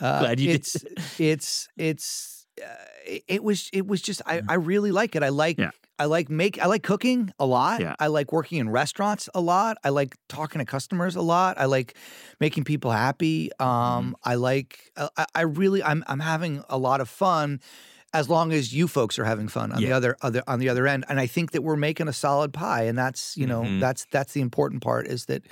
uh, 0.00 0.20
Glad 0.20 0.40
you 0.40 0.46
did. 0.52 0.56
it's, 0.60 0.84
it's, 1.20 1.68
it's, 1.76 2.46
uh, 2.62 2.66
it- 3.28 3.42
was, 3.44 3.68
it 3.72 3.86
was 3.86 4.00
just, 4.02 4.22
I, 4.26 4.42
I 4.48 4.54
really 4.54 4.92
like 4.92 5.14
it. 5.16 5.22
I 5.22 5.28
like, 5.30 5.56
Mm. 5.58 5.64
Yeah. 5.64 5.70
I 5.96 6.06
like 6.06 6.28
make, 6.28 6.60
I 6.60 6.66
like 6.66 6.82
cooking 6.82 7.32
a 7.38 7.46
lot. 7.46 7.80
Yeah. 7.80 7.94
I 8.00 8.08
like 8.08 8.32
working 8.32 8.58
in 8.58 8.68
restaurants 8.68 9.28
a 9.32 9.40
lot. 9.40 9.76
I 9.84 9.90
like 9.90 10.16
talking 10.28 10.58
to 10.58 10.64
customers 10.64 11.14
a 11.14 11.22
lot. 11.22 11.56
I 11.56 11.66
like 11.66 11.94
making 12.40 12.64
people 12.64 12.90
happy. 12.90 13.50
Mm-hmm. 13.60 13.64
Um, 13.64 14.16
I 14.24 14.34
like, 14.34 14.90
I, 14.96 15.24
I 15.36 15.42
really, 15.42 15.84
I'm, 15.84 16.02
I'm 16.08 16.18
having 16.18 16.64
a 16.68 16.78
lot 16.78 17.00
of 17.00 17.08
fun. 17.08 17.60
As 18.14 18.28
long 18.30 18.52
as 18.52 18.72
you 18.72 18.86
folks 18.88 19.18
are 19.18 19.24
having 19.24 19.48
fun 19.48 19.72
on 19.72 19.82
the 19.82 19.92
other, 19.92 20.16
other 20.22 20.42
on 20.46 20.60
the 20.60 20.68
other 20.68 20.86
end, 20.86 21.04
and 21.08 21.18
I 21.20 21.26
think 21.26 21.50
that 21.50 21.62
we're 21.62 21.74
making 21.76 22.06
a 22.08 22.12
solid 22.12 22.52
pie, 22.52 22.84
and 22.84 22.96
that's 22.96 23.36
you 23.36 23.46
know 23.46 23.62
Mhm. 23.62 23.80
that's 23.80 24.06
that's 24.12 24.32
the 24.32 24.40
important 24.40 24.82
part 24.82 25.06
is 25.08 25.26
that 25.26 25.42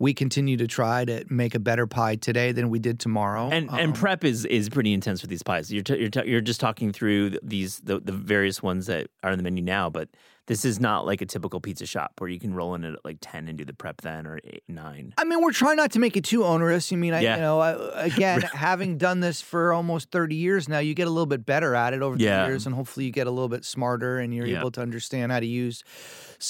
we 0.00 0.12
continue 0.12 0.56
to 0.56 0.66
try 0.66 1.04
to 1.04 1.24
make 1.30 1.54
a 1.54 1.60
better 1.60 1.86
pie 1.86 2.16
today 2.16 2.50
than 2.52 2.68
we 2.70 2.80
did 2.80 2.98
tomorrow. 2.98 3.48
and 3.50 3.70
and 3.70 3.80
Um, 3.80 3.92
prep 3.92 4.24
is 4.24 4.44
is 4.46 4.68
pretty 4.68 4.92
intense 4.92 5.20
for 5.20 5.28
these 5.28 5.44
pies. 5.44 5.72
You're 5.72 5.84
t- 5.84 5.96
you're 5.98 6.10
t- 6.10 6.26
you're 6.28 6.40
just 6.40 6.60
talking 6.60 6.92
through 6.92 7.38
these 7.42 7.78
the, 7.84 8.00
the 8.00 8.12
various 8.12 8.62
ones 8.62 8.86
that 8.86 9.06
are 9.22 9.30
on 9.30 9.38
the 9.38 9.44
menu 9.44 9.62
now, 9.62 9.88
but 9.88 10.08
this 10.46 10.64
is 10.64 10.80
not 10.80 11.04
like 11.04 11.20
a 11.20 11.26
typical 11.26 11.60
pizza 11.60 11.84
shop 11.84 12.12
where 12.18 12.30
you 12.30 12.40
can 12.40 12.54
roll 12.54 12.74
in 12.74 12.82
at 12.82 13.04
like 13.04 13.18
ten 13.20 13.48
and 13.48 13.58
do 13.58 13.66
the 13.66 13.74
prep 13.74 14.00
then 14.00 14.26
or 14.26 14.40
eight, 14.44 14.62
nine. 14.66 15.12
I 15.18 15.24
mean, 15.24 15.42
we're 15.42 15.52
trying 15.52 15.76
not 15.76 15.92
to 15.92 15.98
make 15.98 16.16
it 16.16 16.24
too 16.24 16.42
onerous. 16.42 16.90
I 16.90 16.96
mean, 16.96 17.12
I, 17.12 17.20
Yeah. 17.20 17.34
you 17.36 17.42
know, 17.42 17.60
I, 17.60 18.04
again, 18.06 18.40
having 18.54 18.96
done 18.96 19.20
this 19.20 19.42
for 19.42 19.74
almost 19.74 20.10
30 20.10 20.36
years 20.36 20.66
now, 20.66 20.78
you 20.78 20.94
get 20.94 21.06
a 21.06 21.10
little 21.10 21.26
bit 21.26 21.44
better 21.44 21.74
at 21.74 21.92
it 21.92 22.00
over 22.08 22.16
the 22.18 22.24
Yeah. 22.24 22.46
years, 22.48 22.66
and 22.66 22.74
hopefully 22.74 23.06
you 23.06 23.12
get 23.12 23.26
a 23.26 23.30
little 23.30 23.48
bit 23.48 23.64
smarter 23.64 24.18
and 24.18 24.34
you're 24.34 24.46
Yeah. 24.46 24.58
able 24.60 24.70
to 24.72 24.80
understand 24.82 25.30
how 25.32 25.38
to 25.40 25.46
use, 25.46 25.84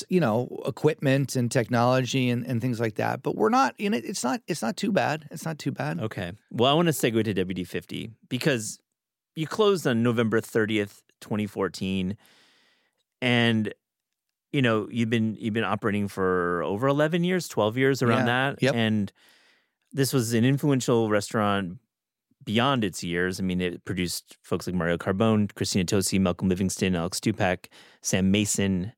you 0.08 0.18
know, 0.20 0.62
equipment 0.66 1.36
and 1.36 1.50
technology 1.50 2.30
and, 2.30 2.46
and 2.46 2.60
things 2.62 2.80
like 2.80 2.94
that. 2.94 3.22
But 3.22 3.36
we're 3.36 3.50
not 3.50 3.74
in 3.78 3.92
it. 3.94 4.04
It's 4.04 4.24
not. 4.24 4.40
It's 4.46 4.62
not 4.62 4.76
too 4.76 4.92
bad. 4.92 5.28
It's 5.30 5.44
not 5.44 5.58
too 5.58 5.72
bad. 5.72 6.00
Okay. 6.00 6.32
Well, 6.50 6.70
I 6.72 6.74
want 6.74 6.86
to 6.88 6.92
segue 6.92 7.22
to 7.24 7.34
WD50 7.34 8.10
because 8.28 8.78
you 9.36 9.46
closed 9.46 9.86
on 9.86 10.02
November 10.02 10.40
30th, 10.40 11.02
2014. 11.20 12.16
And 13.20 13.72
you 14.50 14.62
know, 14.62 14.88
you've 14.90 15.10
been 15.10 15.36
you've 15.38 15.52
been 15.54 15.64
operating 15.64 16.08
for 16.08 16.62
over 16.62 16.88
11 16.88 17.22
years, 17.22 17.48
12 17.48 17.76
years 17.76 18.02
around 18.02 18.20
Yeah. 18.20 18.50
that. 18.52 18.62
Yep. 18.62 18.74
And 18.74 19.12
this 19.92 20.12
was 20.12 20.32
an 20.32 20.44
influential 20.44 21.10
restaurant 21.10 21.78
beyond 22.48 22.82
its 22.82 23.04
years. 23.04 23.38
I 23.38 23.42
mean, 23.42 23.60
it 23.60 23.84
produced 23.84 24.38
folks 24.40 24.66
like 24.66 24.74
Mario 24.74 24.96
Carbone, 24.96 25.54
Christina 25.54 25.84
Tosi, 25.84 26.18
Malcolm 26.18 26.48
Livingston, 26.48 26.96
Alex 26.96 27.20
Stupak, 27.20 27.66
Sam 28.00 28.30
Mason, 28.30 28.92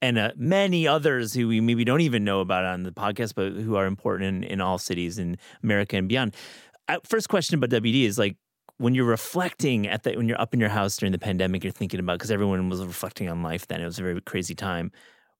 and 0.00 0.16
uh, 0.16 0.30
many 0.38 0.88
others 0.88 1.34
who 1.34 1.48
we 1.48 1.60
maybe 1.60 1.84
don't 1.84 2.00
even 2.00 2.24
know 2.24 2.40
about 2.40 2.64
on 2.64 2.84
the 2.84 2.90
podcast, 2.90 3.34
but 3.34 3.52
who 3.52 3.76
are 3.76 3.84
important 3.84 4.42
in, 4.42 4.52
in 4.52 4.60
all 4.62 4.78
cities 4.78 5.18
in 5.18 5.36
America 5.62 5.98
and 5.98 6.08
beyond. 6.08 6.34
Uh, 6.88 6.96
first 7.04 7.28
question 7.28 7.58
about 7.58 7.68
WD 7.68 8.04
is 8.04 8.18
like 8.18 8.38
when 8.78 8.94
you're 8.94 9.04
reflecting 9.04 9.86
at 9.86 10.04
the 10.04 10.16
when 10.16 10.26
you're 10.26 10.40
up 10.40 10.54
in 10.54 10.60
your 10.60 10.70
house 10.70 10.96
during 10.96 11.12
the 11.12 11.18
pandemic, 11.18 11.62
you're 11.62 11.70
thinking 11.70 12.00
about 12.00 12.14
because 12.14 12.30
everyone 12.30 12.70
was 12.70 12.82
reflecting 12.82 13.28
on 13.28 13.42
life 13.42 13.66
then. 13.66 13.82
It 13.82 13.84
was 13.84 13.98
a 13.98 14.02
very 14.02 14.18
crazy 14.22 14.54
time. 14.54 14.92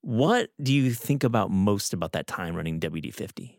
What 0.02 0.50
do 0.62 0.74
you 0.74 0.92
think 0.92 1.24
about 1.24 1.50
most 1.50 1.94
about 1.94 2.12
that 2.12 2.26
time 2.26 2.54
running 2.54 2.78
WD 2.78 3.14
fifty? 3.14 3.57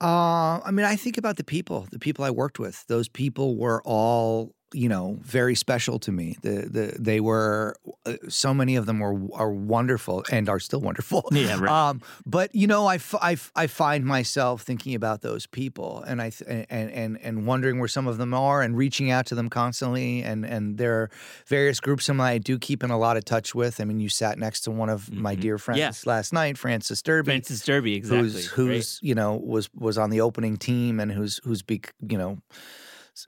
Uh, 0.00 0.60
I 0.64 0.70
mean, 0.72 0.84
I 0.84 0.96
think 0.96 1.16
about 1.18 1.36
the 1.36 1.44
people, 1.44 1.86
the 1.90 1.98
people 1.98 2.24
I 2.24 2.30
worked 2.30 2.58
with. 2.58 2.84
Those 2.88 3.08
people 3.08 3.56
were 3.56 3.80
all, 3.84 4.54
you 4.74 4.88
know, 4.88 5.18
very 5.22 5.54
special 5.54 5.98
to 6.00 6.12
me. 6.12 6.36
The 6.42 6.68
the 6.68 6.96
they 6.98 7.20
were 7.20 7.76
uh, 8.06 8.14
so 8.28 8.52
many 8.52 8.76
of 8.76 8.86
them 8.86 8.98
were 9.00 9.16
are 9.34 9.50
wonderful 9.52 10.24
and 10.30 10.48
are 10.48 10.60
still 10.60 10.80
wonderful. 10.80 11.24
Yeah, 11.32 11.58
right. 11.60 11.88
Um, 11.90 12.02
but 12.26 12.54
you 12.54 12.66
know, 12.66 12.86
I, 12.86 12.96
f- 12.96 13.14
I, 13.20 13.32
f- 13.32 13.52
I 13.56 13.66
find 13.66 14.04
myself 14.04 14.62
thinking 14.62 14.94
about 14.94 15.20
those 15.22 15.46
people 15.46 16.02
and 16.06 16.20
I 16.22 16.30
th- 16.30 16.66
and 16.70 16.90
and 16.90 17.18
and 17.22 17.46
wondering 17.46 17.78
where 17.78 17.88
some 17.88 18.06
of 18.06 18.18
them 18.18 18.34
are 18.34 18.62
and 18.62 18.76
reaching 18.76 19.10
out 19.10 19.26
to 19.26 19.34
them 19.34 19.48
constantly. 19.48 20.22
And 20.22 20.44
and 20.44 20.78
there 20.78 20.94
are 21.02 21.10
various 21.46 21.80
groups 21.80 22.08
of 22.08 22.16
them 22.16 22.20
I 22.20 22.38
do 22.38 22.58
keep 22.58 22.82
in 22.84 22.90
a 22.90 22.98
lot 22.98 23.16
of 23.16 23.24
touch 23.24 23.54
with. 23.54 23.80
I 23.80 23.84
mean, 23.84 24.00
you 24.00 24.08
sat 24.08 24.38
next 24.38 24.60
to 24.62 24.70
one 24.70 24.88
of 24.90 25.10
my 25.12 25.34
Mhm. 25.36 25.40
dear 25.40 25.58
friends 25.58 25.78
Yeah. 25.78 25.92
last 26.06 26.32
night, 26.32 26.58
Francis 26.58 27.02
Derby 27.02 27.30
Francis 27.30 27.64
Derby, 27.64 27.94
exactly. 27.96 28.30
who's 28.30 28.46
who's 28.46 28.98
you 29.02 29.14
know 29.14 29.34
was 29.36 29.68
was 29.74 29.98
on 29.98 30.10
the 30.10 30.20
opening 30.20 30.56
team 30.56 31.00
and 31.00 31.12
who's 31.12 31.40
who's 31.44 31.62
be 31.62 31.80
you 32.08 32.18
know 32.18 32.38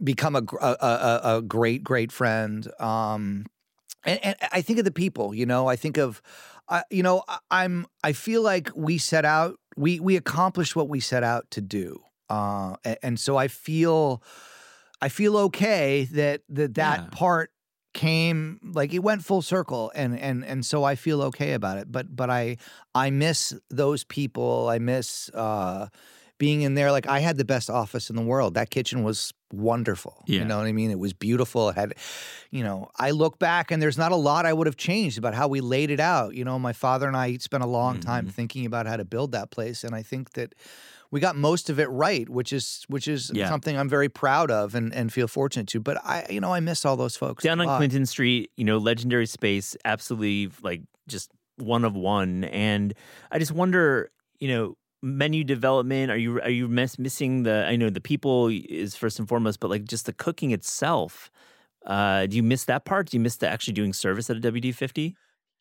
become 0.03 0.37
a 0.37 0.43
a, 0.61 1.21
a, 1.37 1.43
great 1.43 1.83
great 1.85 2.13
friend. 2.13 2.67
Um, 2.81 3.47
and, 4.05 4.21
and 4.25 4.37
I 4.53 4.63
think 4.63 4.79
of 4.79 4.85
the 4.85 4.91
people. 4.91 5.35
You 5.35 5.47
know, 5.47 5.67
I 5.67 5.77
think 5.77 5.97
of, 5.99 6.23
uh, 6.69 6.83
you 6.91 7.03
know, 7.03 7.23
I- 7.29 7.39
I'm. 7.51 7.87
I 8.05 8.13
feel 8.13 8.43
like 8.43 8.71
we 8.75 8.99
set 8.99 9.25
out. 9.25 9.59
We 9.77 10.01
we 10.01 10.17
accomplished 10.17 10.77
what 10.77 10.89
we 10.89 11.01
set 11.01 11.23
out 11.23 11.51
to 11.53 11.61
do. 11.61 12.01
Uh, 12.29 12.77
a- 12.85 13.05
and, 13.05 13.21
so 13.21 13.37
I 13.37 13.49
feel, 13.49 14.23
I 15.01 15.09
feel 15.09 15.37
okay 15.37 16.05
that 16.13 16.43
that 16.49 16.75
that 16.75 16.99
Yeah. 17.01 17.09
part 17.11 17.51
came 17.95 18.61
like 18.75 18.93
it 18.93 18.99
went 18.99 19.25
full 19.25 19.41
circle 19.41 19.91
and 19.95 20.19
and 20.19 20.45
and 20.45 20.67
so 20.67 20.85
I 20.85 20.97
feel 20.97 21.23
okay 21.23 21.55
about 21.55 21.79
it 21.79 21.91
but 21.91 22.15
but 22.15 22.29
I 22.29 22.59
I 22.95 23.09
miss 23.09 23.55
those 23.71 24.05
people 24.05 24.69
I 24.69 24.79
miss 24.79 25.31
uh 25.31 25.89
being 26.39 26.63
in 26.63 26.75
there 26.75 26.93
like 26.93 27.07
I 27.07 27.21
had 27.21 27.37
the 27.39 27.45
best 27.45 27.71
office 27.71 28.11
in 28.11 28.17
the 28.17 28.23
world 28.23 28.55
that 28.55 28.71
kitchen 28.71 29.03
was 29.03 29.33
wonderful 29.53 30.23
Yeah. 30.27 30.41
you 30.41 30.45
know 30.45 30.59
what 30.59 30.67
I 30.67 30.73
mean 30.73 30.91
it 30.91 30.99
was 30.99 31.13
beautiful 31.13 31.69
it 31.71 31.77
had 31.77 31.95
you 32.51 32.63
know 32.63 32.91
I 32.97 33.11
look 33.13 33.39
back 33.39 33.71
and 33.71 33.81
there's 33.83 33.97
not 33.99 34.13
a 34.13 34.17
lot 34.17 34.45
I 34.47 34.53
would 34.53 34.67
have 34.67 34.77
changed 34.77 35.19
about 35.19 35.35
how 35.35 35.49
we 35.49 35.61
laid 35.61 35.91
it 35.91 36.01
out 36.01 36.35
you 36.35 36.45
know 36.45 36.59
my 36.59 36.73
father 36.73 37.07
and 37.07 37.17
I 37.17 37.37
spent 37.39 37.63
a 37.63 37.67
long 37.67 38.01
time 38.01 38.27
Mhm. 38.27 38.33
thinking 38.33 38.67
about 38.67 38.87
how 38.87 38.97
to 38.97 39.05
build 39.05 39.33
that 39.33 39.51
place 39.51 39.83
and 39.85 39.95
I 39.95 40.03
think 40.03 40.33
that 40.33 40.55
we 41.13 41.21
got 41.21 41.37
most 41.37 41.71
of 41.71 41.79
it 41.79 41.87
right, 41.87 42.29
which 42.29 42.53
is 42.53 42.85
which 42.89 43.07
is 43.07 43.31
Yeah. 43.33 43.49
something 43.49 43.79
I'm 43.79 43.89
very 43.89 44.09
proud 44.09 44.51
of 44.51 44.75
and, 44.75 44.93
and 44.93 45.13
feel 45.13 45.29
fortunate 45.29 45.69
to. 45.69 45.79
But 45.81 46.05
I, 46.05 46.27
you 46.29 46.41
know, 46.41 46.53
I 46.53 46.59
miss 46.59 46.85
all 46.85 46.97
those 46.97 47.17
folks. 47.17 47.45
Down 47.45 47.61
on. 47.61 47.77
Clinton 47.79 48.07
Street, 48.07 48.51
you 48.57 48.65
know, 48.65 48.79
legendary 48.79 49.27
space, 49.27 49.77
absolutely 49.85 50.51
like 50.63 50.83
just 51.07 51.31
one 51.59 51.85
of 51.85 51.95
one. 51.95 52.43
And 52.45 52.93
I 53.31 53.39
just 53.39 53.53
wonder, 53.53 54.11
you 54.41 54.49
know, 54.49 54.77
menu 55.07 55.45
development. 55.45 56.11
Are 56.11 56.17
you 56.17 56.41
are 56.41 56.51
you 56.51 56.69
miss, 56.69 56.99
missing 56.99 57.45
the? 57.45 57.65
I 57.67 57.77
know 57.77 57.91
the 57.91 58.01
people 58.01 58.49
is 58.49 58.97
first 58.97 59.19
and 59.19 59.29
foremost, 59.29 59.61
but 59.61 59.71
like 59.71 59.85
just 59.85 60.07
the 60.07 60.13
cooking 60.13 60.51
itself. 60.51 61.31
Uh, 61.87 62.27
do 62.27 62.37
you 62.37 62.43
miss 62.43 62.65
that 62.65 62.85
part? 62.85 63.11
Do 63.11 63.17
you 63.17 63.21
miss 63.21 63.37
the 63.37 63.49
actually 63.49 63.75
doing 63.75 63.93
service 63.93 64.29
at 64.29 64.37
a 64.37 64.41
WD 64.41 64.75
fifty? 64.75 65.17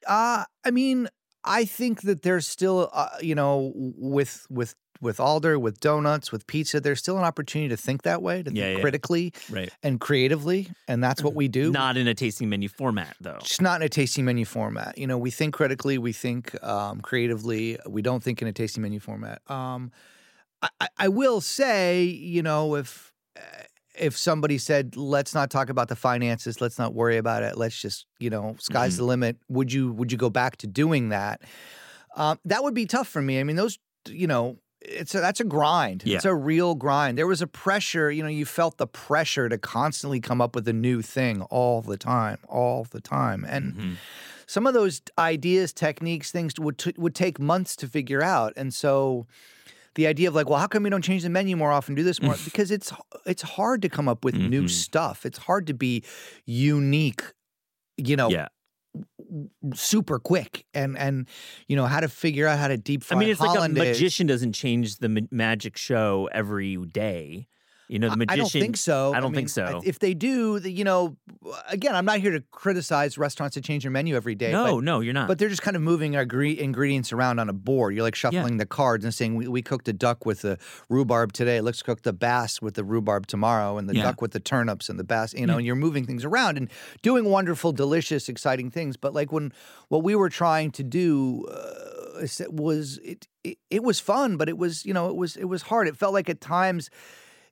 Uh, 0.07 0.43
I 0.65 0.71
mean, 0.71 1.07
I 1.43 1.65
think 1.65 2.01
that 2.01 2.23
there's 2.23 2.47
still, 2.47 2.89
uh, 2.91 3.09
you 3.21 3.35
know, 3.35 3.71
with 3.75 4.47
with 4.49 4.75
with 5.01 5.19
Alder, 5.19 5.57
with 5.59 5.79
donuts, 5.79 6.31
with 6.31 6.47
pizza, 6.47 6.79
there's 6.79 6.99
still 6.99 7.17
an 7.17 7.23
opportunity 7.23 7.69
to 7.69 7.77
think 7.77 8.03
that 8.03 8.21
way, 8.21 8.41
to 8.43 8.51
Yeah, 8.53 8.63
think 8.65 8.77
yeah. 8.77 8.81
critically 8.81 9.33
Right. 9.49 9.71
and 9.83 9.99
creatively, 9.99 10.69
and 10.87 11.03
that's 11.03 11.21
what 11.23 11.35
we 11.35 11.47
do. 11.47 11.71
Not 11.71 11.97
in 11.97 12.07
a 12.07 12.13
tasting 12.13 12.49
menu 12.49 12.69
format, 12.69 13.15
though. 13.19 13.37
Just 13.41 13.61
not 13.61 13.81
in 13.81 13.85
a 13.85 13.89
tasting 13.89 14.25
menu 14.25 14.45
format. 14.45 14.97
You 14.97 15.07
know, 15.07 15.17
we 15.17 15.31
think 15.31 15.53
critically, 15.53 15.97
we 15.97 16.13
think 16.13 16.61
um, 16.63 17.01
creatively. 17.01 17.77
We 17.87 18.01
don't 18.01 18.23
think 18.23 18.41
in 18.41 18.47
a 18.47 18.53
tasting 18.53 18.83
menu 18.83 18.99
format. 18.99 19.41
Um, 19.49 19.91
I, 20.79 20.87
I- 20.97 21.07
will 21.09 21.41
say, 21.41 22.03
you 22.03 22.41
know, 22.41 22.75
if 22.75 23.11
uh, 23.37 23.41
if 23.97 24.17
somebody 24.17 24.57
said, 24.57 24.95
"Let's 24.97 25.33
not 25.33 25.49
talk 25.49 25.69
about 25.69 25.87
the 25.89 25.95
finances. 25.95 26.59
Let's 26.61 26.77
not 26.79 26.93
worry 26.93 27.17
about 27.17 27.43
it. 27.43 27.57
Let's 27.57 27.79
just, 27.79 28.05
you 28.19 28.29
know, 28.29 28.55
sky's 28.59 28.95
Mhm. 28.95 28.97
the 28.97 29.03
limit." 29.03 29.37
Would 29.49 29.71
you 29.71 29.91
would 29.93 30.11
you 30.11 30.17
go 30.17 30.29
back 30.29 30.57
to 30.57 30.67
doing 30.67 31.09
that? 31.09 31.41
Um, 32.15 32.39
that 32.45 32.63
would 32.63 32.73
be 32.73 32.85
tough 32.85 33.07
for 33.07 33.21
me. 33.21 33.39
I 33.39 33.43
mean, 33.43 33.55
those, 33.57 33.77
you 34.09 34.27
know. 34.27 34.57
It's 34.87 35.15
a, 35.15 35.19
that's 35.19 35.39
a 35.39 35.43
grind. 35.43 36.03
Yeah. 36.05 36.15
It's 36.17 36.25
a 36.25 36.33
real 36.35 36.75
grind. 36.75 37.17
There 37.17 37.27
was 37.27 37.41
a 37.41 37.47
pressure, 37.47 38.11
you 38.11 38.21
know, 38.23 38.29
you 38.29 38.45
felt 38.45 38.77
the 38.77 38.87
pressure 38.87 39.49
to 39.49 39.57
constantly 39.57 40.19
come 40.19 40.41
up 40.41 40.55
with 40.55 40.67
a 40.67 40.73
new 40.73 41.01
thing 41.01 41.41
all 41.43 41.81
the 41.81 41.97
time, 41.97 42.37
all 42.47 42.85
the 42.91 43.01
time. 43.01 43.45
And 43.49 43.73
Mhm. 43.73 43.95
some 44.45 44.67
of 44.67 44.73
those 44.73 45.01
ideas, 45.17 45.73
techniques, 45.73 46.31
things 46.31 46.53
would 46.59 46.77
t- 46.77 46.93
would 46.97 47.15
take 47.15 47.39
months 47.39 47.75
to 47.77 47.87
figure 47.87 48.21
out. 48.21 48.53
And 48.55 48.73
so 48.73 49.25
the 49.95 50.05
idea 50.07 50.27
of 50.27 50.35
like, 50.35 50.49
well, 50.49 50.59
how 50.59 50.67
come 50.67 50.83
we 50.83 50.89
don't 50.89 51.01
change 51.03 51.23
the 51.23 51.29
menu 51.29 51.55
more 51.55 51.71
often, 51.71 51.95
do 51.95 52.03
this 52.03 52.21
more? 52.21 52.35
because 52.45 52.69
it's 52.69 52.93
it's 53.25 53.41
hard 53.41 53.81
to 53.81 53.89
come 53.89 54.07
up 54.07 54.23
with 54.23 54.35
new 54.35 54.63
Mhm. 54.63 54.69
stuff. 54.69 55.25
It's 55.25 55.39
hard 55.39 55.65
to 55.67 55.73
be 55.73 56.03
unique, 56.45 57.23
you 57.97 58.15
know, 58.15 58.29
Yeah. 58.29 58.47
Super 59.73 60.19
quick 60.19 60.65
and 60.73 60.97
and 60.97 61.27
you 61.67 61.75
know 61.75 61.85
how 61.85 61.99
to 61.99 62.07
figure 62.07 62.47
out 62.47 62.59
how 62.59 62.67
to 62.67 62.77
deep 62.77 63.03
fry 63.03 63.17
I 63.17 63.19
mean, 63.19 63.29
it's 63.29 63.39
like 63.41 63.57
a 63.57 63.69
magician 63.69 64.27
doesn't 64.27 64.53
change 64.53 64.97
the 64.97 65.09
ma- 65.09 65.21
magic 65.31 65.77
show 65.77 66.29
every 66.31 66.75
day. 66.77 67.47
You 67.87 67.99
know, 67.99 68.07
the 68.07 68.13
I- 68.13 68.15
magician. 68.15 68.33
I 68.33 68.43
don't 68.43 68.51
think 68.51 68.77
so. 68.77 69.13
I 69.13 69.19
don't 69.19 69.33
think 69.33 69.43
mean, 69.45 69.47
so. 69.47 69.81
If 69.85 69.99
they 69.99 70.13
do, 70.15 70.57
you 70.63 70.83
know, 70.83 71.17
again, 71.69 71.95
I'm 71.95 72.05
not 72.05 72.19
here 72.19 72.31
to 72.31 72.41
criticize 72.51 73.15
restaurants 73.17 73.53
that 73.55 73.63
change 73.63 73.83
their 73.83 73.91
menu 73.91 74.15
every 74.15 74.33
day. 74.33 74.51
No, 74.51 74.75
but 74.77 74.83
no, 74.83 75.01
you're 75.01 75.13
not. 75.13 75.27
But 75.27 75.37
they're 75.37 75.49
just 75.49 75.61
kind 75.61 75.75
of 75.75 75.83
moving 75.83 76.15
our 76.15 76.23
ingredients 76.23 77.13
around 77.13 77.37
on 77.39 77.47
a 77.47 77.53
board. 77.53 77.93
You're 77.93 78.01
like 78.03 78.15
shuffling 78.15 78.57
the 78.57 78.65
cards 78.65 79.05
and 79.05 79.13
saying, 79.13 79.35
we, 79.35 79.47
we 79.47 79.61
cooked 79.61 79.87
a 79.87 79.93
duck 79.93 80.25
with 80.25 80.41
the 80.41 80.57
rhubarb 80.89 81.33
today. 81.33 81.61
Let's 81.61 81.83
cook 81.83 82.01
the 82.01 82.13
bass 82.13 82.59
with 82.61 82.73
the 82.73 82.83
rhubarb 82.83 83.27
tomorrow 83.27 83.77
and 83.77 83.87
the 83.87 83.95
Yeah. 83.95 84.03
duck 84.03 84.21
with 84.21 84.31
the 84.31 84.39
turnips 84.39 84.89
and 84.89 84.97
the 84.99 85.03
bass, 85.03 85.33
you 85.35 85.45
know, 85.45 85.53
Yeah. 85.53 85.57
and 85.57 85.65
you're 85.67 85.75
moving 85.75 86.05
things 86.05 86.25
around 86.25 86.57
and 86.57 86.69
doing 87.03 87.25
wonderful, 87.25 87.71
delicious, 87.71 88.29
exciting 88.29 88.71
things. 88.71 88.97
But 88.97 89.13
like 89.13 89.31
when 89.31 89.53
what 89.89 90.01
we 90.03 90.15
were 90.15 90.29
trying 90.29 90.71
to 90.71 90.83
do 90.83 91.45
uh, 91.51 92.25
was, 92.49 92.97
it, 93.03 93.27
it, 93.43 93.59
it 93.69 93.83
was 93.83 93.99
fun, 93.99 94.37
but 94.37 94.49
it 94.49 94.57
was, 94.57 94.85
you 94.87 94.93
know, 94.93 95.09
it 95.09 95.15
was, 95.15 95.35
it 95.37 95.45
was 95.45 95.61
hard. 95.63 95.87
It 95.87 95.95
felt 95.95 96.13
like 96.13 96.29
at 96.29 96.41
times, 96.41 96.89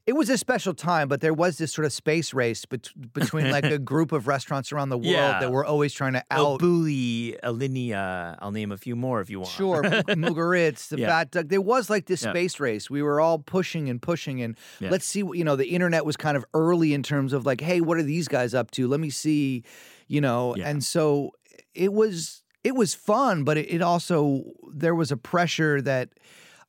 it 0.06 0.14
was 0.14 0.30
a 0.30 0.38
special 0.38 0.74
time, 0.74 1.08
but 1.08 1.22
there 1.22 1.34
was 1.34 1.58
this 1.58 1.72
sort 1.72 1.86
of 1.86 1.94
space 1.94 2.34
race 2.34 2.66
bet- 2.66 2.90
between 3.14 3.50
like 3.52 3.64
a 3.64 3.78
group 3.94 4.12
of 4.12 4.28
restaurants 4.28 4.72
around 4.74 4.90
the 4.90 4.98
world 4.98 5.08
Yeah. 5.08 5.40
that 5.40 5.50
were 5.52 5.64
always 5.66 5.94
trying 5.94 6.12
to 6.14 6.24
Oh, 6.30 6.56
out 6.56 6.60
elBulli, 6.62 7.40
Alinea. 7.42 8.38
I'll 8.42 8.52
name 8.52 8.72
a 8.74 8.78
few 8.78 8.96
more 8.98 9.22
if 9.22 9.30
you 9.30 9.40
want. 9.40 9.52
Sure, 9.52 9.82
Mugaritz, 10.26 10.90
the 10.90 10.98
Yeah. 11.00 11.08
Fat 11.08 11.32
Duck. 11.32 11.48
There 11.48 11.62
was 11.62 11.90
like 11.90 12.08
this 12.08 12.24
Yeah. 12.24 12.32
space 12.32 12.60
race. 12.60 12.90
We 12.90 13.02
were 13.02 13.22
all 13.22 13.40
pushing 13.40 13.90
and 13.90 14.02
pushing, 14.02 14.42
and 14.42 14.58
Yeah. 14.82 14.90
let's 14.90 15.06
see. 15.06 15.20
You 15.20 15.44
know, 15.46 15.56
the 15.56 15.68
internet 15.70 16.06
was 16.06 16.18
kind 16.18 16.36
of 16.36 16.44
early 16.54 16.94
in 16.94 17.02
terms 17.04 17.32
of 17.32 17.46
like, 17.46 17.62
hey, 17.62 17.80
what 17.80 17.98
are 17.98 18.04
these 18.04 18.28
guys 18.28 18.54
up 18.54 18.72
to? 18.72 18.88
Let 18.88 19.00
me 19.00 19.10
see. 19.10 19.64
You 20.08 20.20
know, 20.22 20.54
and 20.56 20.84
so 20.84 21.32
it 21.74 21.94
was 21.94 22.44
it 22.64 22.76
was 22.76 22.94
fun, 22.94 23.44
but 23.46 23.58
it, 23.58 23.68
it 23.74 23.82
also 23.82 24.44
there 24.74 24.96
was 24.96 25.12
a 25.12 25.18
pressure 25.18 25.82
that. 25.82 26.10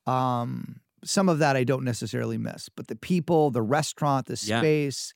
um 0.07 0.77
some 1.05 1.29
of 1.29 1.39
that 1.39 1.57
I 1.57 1.65
don't 1.65 1.85
necessarily 1.85 2.39
miss, 2.39 2.69
but 2.69 2.89
the 2.89 2.97
people, 2.97 3.51
the 3.51 3.63
restaurant, 3.63 4.27
the 4.27 4.37
space, 4.37 5.15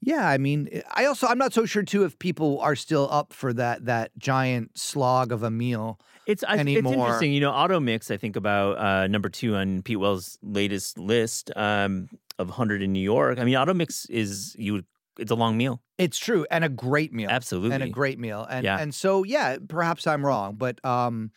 yeah. 0.00 0.28
I 0.28 0.36
mean, 0.36 0.82
I 0.90 1.06
also 1.06 1.26
I'm 1.28 1.38
not 1.38 1.52
so 1.52 1.64
sure 1.64 1.84
too 1.84 2.04
if 2.04 2.18
people 2.18 2.60
are 2.60 2.74
still 2.74 3.08
up 3.10 3.32
for 3.32 3.52
that 3.52 3.86
that 3.86 4.10
giant 4.18 4.76
slog 4.76 5.30
of 5.30 5.42
a 5.42 5.50
meal. 5.50 6.00
It's 6.26 6.42
I, 6.44 6.56
it's 6.56 6.68
interesting. 6.70 7.32
You 7.32 7.40
know, 7.40 7.52
Atomix. 7.52 8.10
I 8.10 8.16
think 8.16 8.36
about 8.36 8.78
uh, 8.78 9.06
number 9.06 9.28
two 9.28 9.54
on 9.54 9.82
Pete 9.82 10.00
Wells' 10.00 10.38
latest 10.42 10.98
list 10.98 11.50
um, 11.56 12.08
of 12.38 12.48
100 12.48 12.82
in 12.82 12.92
New 12.92 13.00
York. 13.00 13.38
I 13.38 13.44
mean, 13.44 13.54
Atomix 13.54 14.10
is 14.10 14.56
you. 14.58 14.74
would 14.74 14.86
It's 15.18 15.30
a 15.30 15.36
long 15.36 15.56
meal. 15.56 15.80
It's 15.98 16.18
true, 16.18 16.46
and 16.50 16.64
a 16.64 16.68
great 16.68 17.12
meal. 17.12 17.30
Absolutely. 17.30 17.74
and 17.74 17.84
a 17.84 17.88
great 17.88 18.18
meal. 18.18 18.44
And 18.48 18.64
Yeah. 18.64 18.78
and 18.78 18.92
so 18.92 19.22
yeah, 19.22 19.56
perhaps 19.68 20.06
I'm 20.06 20.26
wrong, 20.26 20.56
but 20.56 20.84
um 20.84 21.30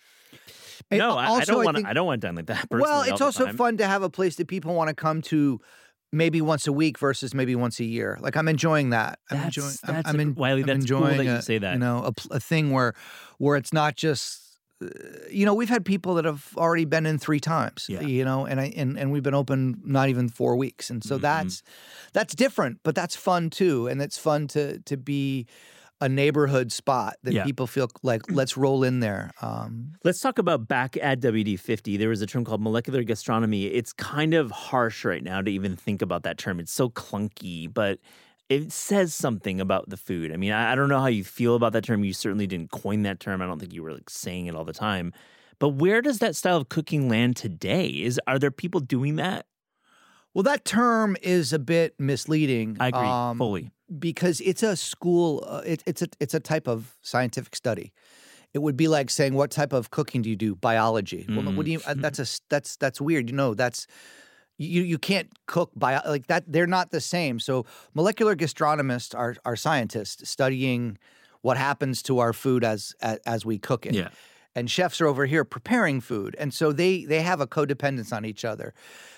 and 0.92 1.00
no, 1.00 1.18
I, 1.18 1.28
I 1.28 1.46
don't 1.46 1.64
want. 1.64 1.78
think- 1.78 1.88
I 1.88 1.94
don't 1.94 2.06
want 2.08 2.22
done 2.22 2.36
like 2.36 2.46
that. 2.48 2.68
Well, 2.72 3.02
it's 3.04 3.22
also 3.22 3.46
time. 3.46 3.58
fun 3.58 3.78
to 3.78 3.88
have 3.88 4.04
a 4.04 4.10
place 4.10 4.36
that 4.38 4.48
people 4.48 4.74
want 4.76 4.90
to 4.90 4.94
come 4.96 5.22
to 5.24 5.60
maybe 6.12 6.42
once 6.42 6.66
a 6.68 6.72
week 6.72 6.98
versus 7.00 7.34
maybe 7.34 7.56
once 7.56 7.80
a 7.80 7.86
year. 7.86 8.18
Like 8.22 8.36
I'm 8.38 8.48
enjoying 8.48 8.92
that. 8.92 9.20
I'm 9.30 9.38
That's- 9.38 9.58
enjoying 9.58 9.76
I'm, 9.86 9.94
that's 9.96 10.10
I'm, 10.10 10.20
a- 10.20 10.22
en- 10.22 10.36
Wylie, 10.36 10.62
I'm 10.62 10.68
that's 10.68 10.90
cool 10.90 10.98
enjoying 11.06 11.18
that 11.18 11.24
you 11.26 11.32
a, 11.32 11.42
say 11.42 11.58
that. 11.58 11.74
You 11.74 11.80
know, 11.80 12.12
a, 12.32 12.36
a 12.36 12.40
thing 12.40 12.72
where 12.72 12.94
where 13.38 13.58
it's 13.58 13.74
not 13.74 13.96
just 13.96 14.42
uh, 14.84 14.88
you 15.32 15.46
know, 15.46 15.54
we've 15.54 15.70
had 15.70 15.86
people 15.86 16.16
that 16.16 16.26
have 16.26 16.50
already 16.58 16.84
been 16.86 17.06
in 17.06 17.18
three 17.18 17.40
times. 17.40 17.86
Yeah. 17.88 18.02
You 18.02 18.26
know, 18.26 18.46
and 18.46 18.60
I 18.60 18.74
and, 18.76 19.00
and 19.00 19.12
we've 19.12 19.24
been 19.24 19.34
open 19.34 19.82
not 19.86 20.10
even 20.10 20.28
four 20.30 20.56
weeks, 20.58 20.90
and 20.90 21.02
so 21.04 21.18
Mhm. 21.18 21.22
that's 21.22 21.64
that's 22.14 22.36
different, 22.36 22.80
but 22.84 22.94
that's 22.96 23.16
fun 23.16 23.50
too, 23.50 23.88
and 23.88 24.02
it's 24.02 24.18
fun 24.18 24.48
to 24.50 24.80
to 24.80 24.98
be 24.98 25.48
a 26.02 26.10
neighborhood 26.10 26.72
spot 26.72 27.16
that 27.24 27.34
Yeah. 27.34 27.44
people 27.46 27.68
feel 27.68 27.90
like 28.04 28.22
let's 28.30 28.58
roll 28.58 28.84
in 28.84 29.00
there. 29.00 29.32
Um, 29.42 29.94
Let's 30.04 30.20
talk 30.20 30.38
about 30.40 30.68
back 30.68 30.98
at 31.02 31.20
WD50. 31.22 31.98
There 31.98 32.10
was 32.10 32.22
a 32.22 32.28
term 32.28 32.44
called 32.46 32.62
molecular 32.62 33.04
gastronomy. 33.04 33.66
It's 33.66 33.94
kind 33.94 34.34
of 34.34 34.52
harsh 34.52 35.06
right 35.06 35.24
now 35.24 35.42
to 35.42 35.50
even 35.50 35.76
think 35.76 36.02
about 36.02 36.24
that 36.24 36.38
term. 36.38 36.60
It's 36.60 36.72
so 36.74 36.90
clunky, 36.90 37.74
but 37.74 38.00
it 38.50 38.72
says 38.72 39.14
something 39.14 39.60
about 39.62 39.90
the 39.90 39.98
food. 39.98 40.32
I 40.32 40.38
mean, 40.38 40.52
I, 40.52 40.74
I 40.74 40.76
don't 40.76 40.90
know 40.90 41.00
how 41.00 41.08
you 41.08 41.24
feel 41.24 41.56
about 41.56 41.74
that 41.74 41.84
term. 41.84 42.04
You 42.04 42.14
certainly 42.14 42.46
didn't 42.46 42.72
coin 42.72 43.04
that 43.04 43.20
term. 43.20 43.42
I 43.42 43.48
don't 43.48 43.60
think 43.60 43.74
you 43.74 43.82
were 43.82 43.94
like 43.94 44.10
saying 44.10 44.48
it 44.48 44.56
all 44.56 44.66
the 44.66 44.74
time. 44.74 45.14
But 45.58 45.70
where 45.70 46.02
does 46.02 46.20
that 46.20 46.36
style 46.36 46.58
of 46.58 46.70
cooking 46.70 47.08
land 47.10 47.38
today? 47.38 47.88
Is 47.88 48.20
are 48.28 48.38
there 48.38 48.52
people 48.52 48.82
doing 48.82 49.16
that? 49.16 49.46
well, 50.36 50.44
that 50.44 50.66
term 50.66 51.16
is 51.22 51.54
a 51.54 51.60
bit 51.60 51.96
misleading. 51.98 52.76
I 52.78 52.90
agree 52.90 53.08
um, 53.08 53.38
fully. 53.38 53.72
Because 54.00 54.42
it's 54.42 54.64
a 54.64 54.76
school. 54.76 55.44
Uh, 55.48 55.62
it, 55.66 55.84
it's 55.86 56.02
a 56.02 56.08
it's 56.20 56.34
a 56.34 56.40
type 56.40 56.68
of 56.68 56.98
scientific 57.02 57.56
study. 57.56 57.94
It 58.54 58.60
would 58.60 58.78
be 58.78 58.88
like 58.88 59.10
saying, 59.10 59.34
"What 59.34 59.52
type 59.52 59.74
of 59.74 59.92
cooking 59.92 60.22
do 60.22 60.30
you 60.30 60.36
do?" 60.36 60.56
Biology. 60.56 61.26
Well, 61.30 61.44
what 61.54 61.66
do 61.66 61.72
you? 61.72 61.80
Uh, 61.86 61.94
Mm. 61.96 62.02
that's 62.02 62.20
a 62.20 62.26
that's 62.50 62.78
that's 62.78 63.02
weird. 63.02 63.30
You 63.30 63.36
know, 63.36 63.54
that's 63.54 63.88
you 64.58 64.82
you 64.84 64.98
can't 64.98 65.30
cook 65.48 65.72
bio 65.76 66.00
like 66.06 66.28
that. 66.28 66.44
They're 66.48 66.68
not 66.68 66.92
the 66.92 67.02
same. 67.02 67.40
So 67.40 67.66
molecular 67.94 68.36
gastronomists 68.36 69.14
are 69.14 69.36
are 69.46 69.56
scientists 69.58 70.30
studying 70.30 70.98
what 71.42 71.58
happens 71.58 72.02
to 72.04 72.20
our 72.20 72.34
food 72.34 72.64
as 72.64 72.94
as, 73.02 73.20
as 73.26 73.46
we 73.46 73.58
cook 73.60 73.86
it. 73.86 73.94
Yeah. 73.94 74.10
and 74.58 74.72
chefs 74.72 75.02
are 75.02 75.08
over 75.08 75.26
here 75.26 75.44
preparing 75.44 76.00
food 76.02 76.34
and 76.40 76.54
so 76.54 76.72
they 76.72 77.04
they 77.06 77.22
have 77.22 77.42
a 77.42 77.48
codependence 77.48 78.14
on 78.16 78.24
each 78.24 78.46
other 78.46 78.74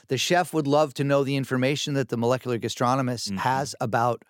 the 0.08 0.18
chef 0.18 0.52
would 0.52 0.66
love 0.66 0.96
to 0.96 1.04
know 1.04 1.24
the 1.24 1.36
information 1.36 1.94
that 1.94 2.10
the 2.10 2.18
molecular 2.18 2.58
gastronomist 2.58 3.30
Mhm. 3.32 3.38
has 3.38 3.76
about 3.80 4.24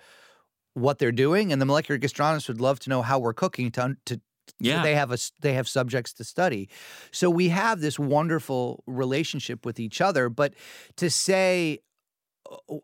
what 0.78 1.00
they're 1.00 1.12
doing 1.12 1.52
and 1.52 1.62
the 1.62 1.66
molecular 1.66 1.98
gastronomists 1.98 2.48
would 2.48 2.62
love 2.62 2.80
to 2.80 2.90
know 2.90 3.02
how 3.02 3.18
we're 3.20 3.34
cooking 3.34 3.72
to, 3.72 3.96
to 4.06 4.16
so 4.16 4.22
Yeah. 4.60 4.84
they 4.84 4.96
have 4.96 5.12
a 5.12 5.18
they 5.42 5.54
have 5.54 5.68
subjects 5.68 6.14
to 6.14 6.24
study 6.24 6.70
so 7.12 7.30
we 7.30 7.50
have 7.50 7.82
this 7.82 8.00
wonderful 8.00 8.84
relationship 8.88 9.66
with 9.66 9.80
each 9.80 10.00
other 10.02 10.30
but 10.30 10.54
to 10.96 11.10
say 11.10 11.80
"Oh, 11.80 11.87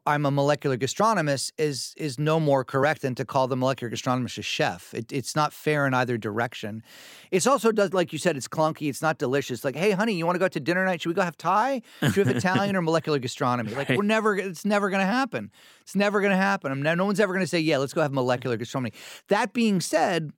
I'm 0.06 0.26
a 0.26 0.32
molecular 0.32 0.76
gastronomist 0.78 1.52
is 1.58 1.94
is 1.98 2.20
no 2.20 2.40
more 2.40 2.64
correct 2.66 3.02
than 3.02 3.16
to 3.16 3.24
call 3.26 3.48
the 3.48 3.56
molecular 3.56 3.90
gastronomist 3.90 4.38
a 4.38 4.42
chef. 4.42 4.94
It, 4.94 5.12
it's 5.12 5.36
not 5.36 5.54
fair 5.54 5.88
in 5.88 5.94
either 5.94 6.18
direction. 6.18 6.84
It's 7.32 7.48
also 7.48 7.72
does 7.72 7.94
like 7.94 8.12
you 8.12 8.20
said, 8.20 8.36
it's 8.36 8.48
clunky. 8.48 8.90
It's 8.90 9.02
not 9.02 9.18
delicious. 9.20 9.64
Like, 9.64 9.76
hey, 9.76 9.92
honey, 9.92 10.14
you 10.14 10.26
want 10.26 10.36
to 10.36 10.40
go 10.40 10.46
out 10.46 10.52
to 10.54 10.60
dinner 10.60 10.84
night? 10.86 11.02
Should 11.02 11.10
we 11.10 11.16
go 11.16 11.22
have 11.22 11.38
Thai? 11.38 11.82
Should 12.02 12.16
we 12.18 12.24
have 12.34 12.36
Italian 12.44 12.76
or 12.76 12.82
molecular 12.82 13.20
gastronomy? 13.20 13.74
Like, 13.74 13.90
Right. 13.90 13.98
we're 13.98 14.04
never. 14.04 14.36
It's 14.36 14.66
never 14.66 14.90
going 14.90 15.02
to 15.02 15.06
happen. 15.12 15.52
It's 15.82 15.96
never 15.96 16.20
going 16.22 16.32
to 16.32 16.38
happen. 16.38 16.72
I'm 16.72 16.82
no, 16.82 16.94
no 16.96 17.06
one's 17.06 17.20
ever 17.20 17.32
going 17.34 17.44
to 17.46 17.48
say, 17.50 17.60
yeah, 17.60 17.78
let's 17.78 17.94
go 17.94 18.02
have 18.02 18.12
molecular 18.12 18.58
gastronomy. 18.58 18.94
That 19.30 19.54
being 19.54 19.80
said. 19.82 20.32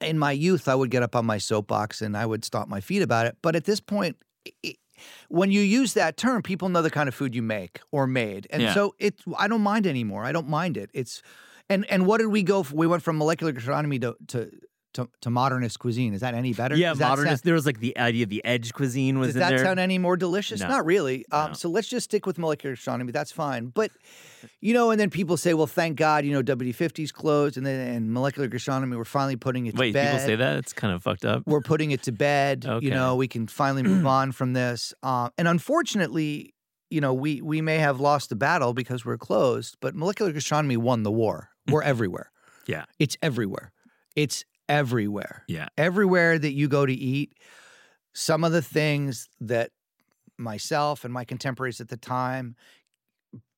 In 0.00 0.18
my 0.18 0.32
youth, 0.32 0.68
I 0.68 0.74
would 0.74 0.90
get 0.90 1.02
up 1.02 1.14
on 1.16 1.24
my 1.24 1.38
soapbox 1.38 2.02
and 2.02 2.16
I 2.16 2.26
would 2.26 2.44
stomp 2.44 2.68
my 2.68 2.80
feet 2.80 3.00
about 3.00 3.26
it. 3.26 3.36
But 3.40 3.56
at 3.56 3.64
this 3.64 3.80
point, 3.80 4.16
it, 4.62 4.76
when 5.28 5.50
you 5.50 5.60
use 5.60 5.94
that 5.94 6.16
term, 6.16 6.42
people 6.42 6.68
know 6.68 6.82
the 6.82 6.90
kind 6.90 7.08
of 7.08 7.14
food 7.14 7.34
you 7.34 7.42
make 7.42 7.80
or 7.90 8.06
made, 8.06 8.46
and 8.50 8.62
Yeah. 8.62 8.74
so 8.74 8.94
it. 8.98 9.20
I 9.38 9.48
don't 9.48 9.62
mind 9.62 9.86
anymore. 9.86 10.24
I 10.24 10.32
don't 10.32 10.48
mind 10.48 10.76
it. 10.76 10.90
It's 10.94 11.22
and 11.68 11.84
and 11.90 12.06
what 12.06 12.18
did 12.18 12.26
we 12.28 12.42
go? 12.42 12.62
For? 12.62 12.74
We 12.74 12.86
went 12.86 13.02
from 13.02 13.18
molecular 13.18 13.52
gastronomy 13.52 13.98
to 14.00 14.16
to 14.28 14.50
to, 14.94 15.08
to 15.20 15.30
modernist 15.30 15.78
cuisine. 15.78 16.14
Is 16.14 16.20
that 16.22 16.34
any 16.34 16.52
better? 16.52 16.74
yeah, 16.76 16.90
Does 16.90 17.00
modernist. 17.00 17.28
sound- 17.28 17.40
there 17.46 17.54
was 17.54 17.66
like 17.66 17.80
the 17.80 17.96
idea 17.98 18.22
of 18.24 18.30
the 18.30 18.44
edge 18.44 18.72
cuisine 18.72 19.18
was 19.18 19.28
does 19.28 19.34
that 19.36 19.50
there. 19.50 19.58
sound 19.58 19.78
any 19.78 19.98
more 19.98 20.16
delicious? 20.16 20.60
No. 20.60 20.68
Not 20.68 20.86
really. 20.86 21.24
Um, 21.30 21.48
No. 21.48 21.54
So 21.54 21.68
let's 21.68 21.88
just 21.88 22.04
stick 22.04 22.26
with 22.26 22.38
molecular 22.38 22.74
gastronomy. 22.74 23.12
That's 23.12 23.32
fine. 23.32 23.66
But 23.66 23.90
you 24.60 24.74
know, 24.74 24.90
and 24.90 25.00
then 25.00 25.10
people 25.10 25.36
say, 25.36 25.54
"Well, 25.54 25.66
thank 25.66 25.96
God, 25.96 26.24
you 26.24 26.32
know, 26.32 26.42
WD-50's 26.42 27.12
closed, 27.12 27.56
and 27.56 27.64
then 27.66 27.94
and 27.96 28.12
molecular 28.12 28.46
gastronomy, 28.48 28.96
we're 28.96 29.04
finally 29.04 29.36
putting 29.36 29.66
it 29.66 29.72
to 29.74 29.80
Wait, 29.80 29.94
people 29.94 30.18
say 30.18 30.36
that? 30.36 30.56
It's 30.58 30.72
kind 30.72 30.92
of 30.94 31.02
fucked 31.02 31.24
up. 31.24 31.42
we're 31.46 31.60
putting 31.62 31.90
it 31.92 32.02
to 32.02 32.12
bed. 32.12 32.66
Okay. 32.66 32.84
You 32.84 32.90
know, 32.92 33.16
we 33.16 33.26
can 33.28 33.46
finally 33.46 33.82
move 33.82 34.06
on 34.18 34.32
from 34.32 34.52
this. 34.52 34.92
Um, 35.02 35.30
and 35.38 35.48
unfortunately, 35.48 36.54
you 36.90 37.00
know, 37.00 37.12
we 37.14 37.40
we 37.42 37.60
may 37.60 37.78
have 37.78 38.00
lost 38.00 38.28
the 38.28 38.36
battle 38.36 38.74
because 38.74 39.04
we're 39.04 39.18
closed, 39.18 39.76
but 39.80 39.94
molecular 39.94 40.30
gastronomy 40.32 40.76
won 40.76 41.02
the 41.02 41.10
war. 41.12 41.48
We're 41.68 41.82
everywhere. 41.94 42.30
Yeah. 42.66 42.84
It's 42.98 43.16
everywhere. 43.22 43.72
It's 44.16 44.44
everywhere. 44.68 45.44
Yeah. 45.48 45.68
Everywhere 45.78 46.38
that 46.38 46.52
you 46.52 46.68
go 46.68 46.84
to 46.86 46.92
eat, 46.92 47.34
some 48.12 48.44
of 48.44 48.52
the 48.52 48.62
things 48.62 49.28
that 49.40 49.70
myself 50.38 51.04
and 51.04 51.12
my 51.12 51.24
contemporaries 51.24 51.80
at 51.80 51.88
the 51.88 51.96
time 51.96 52.56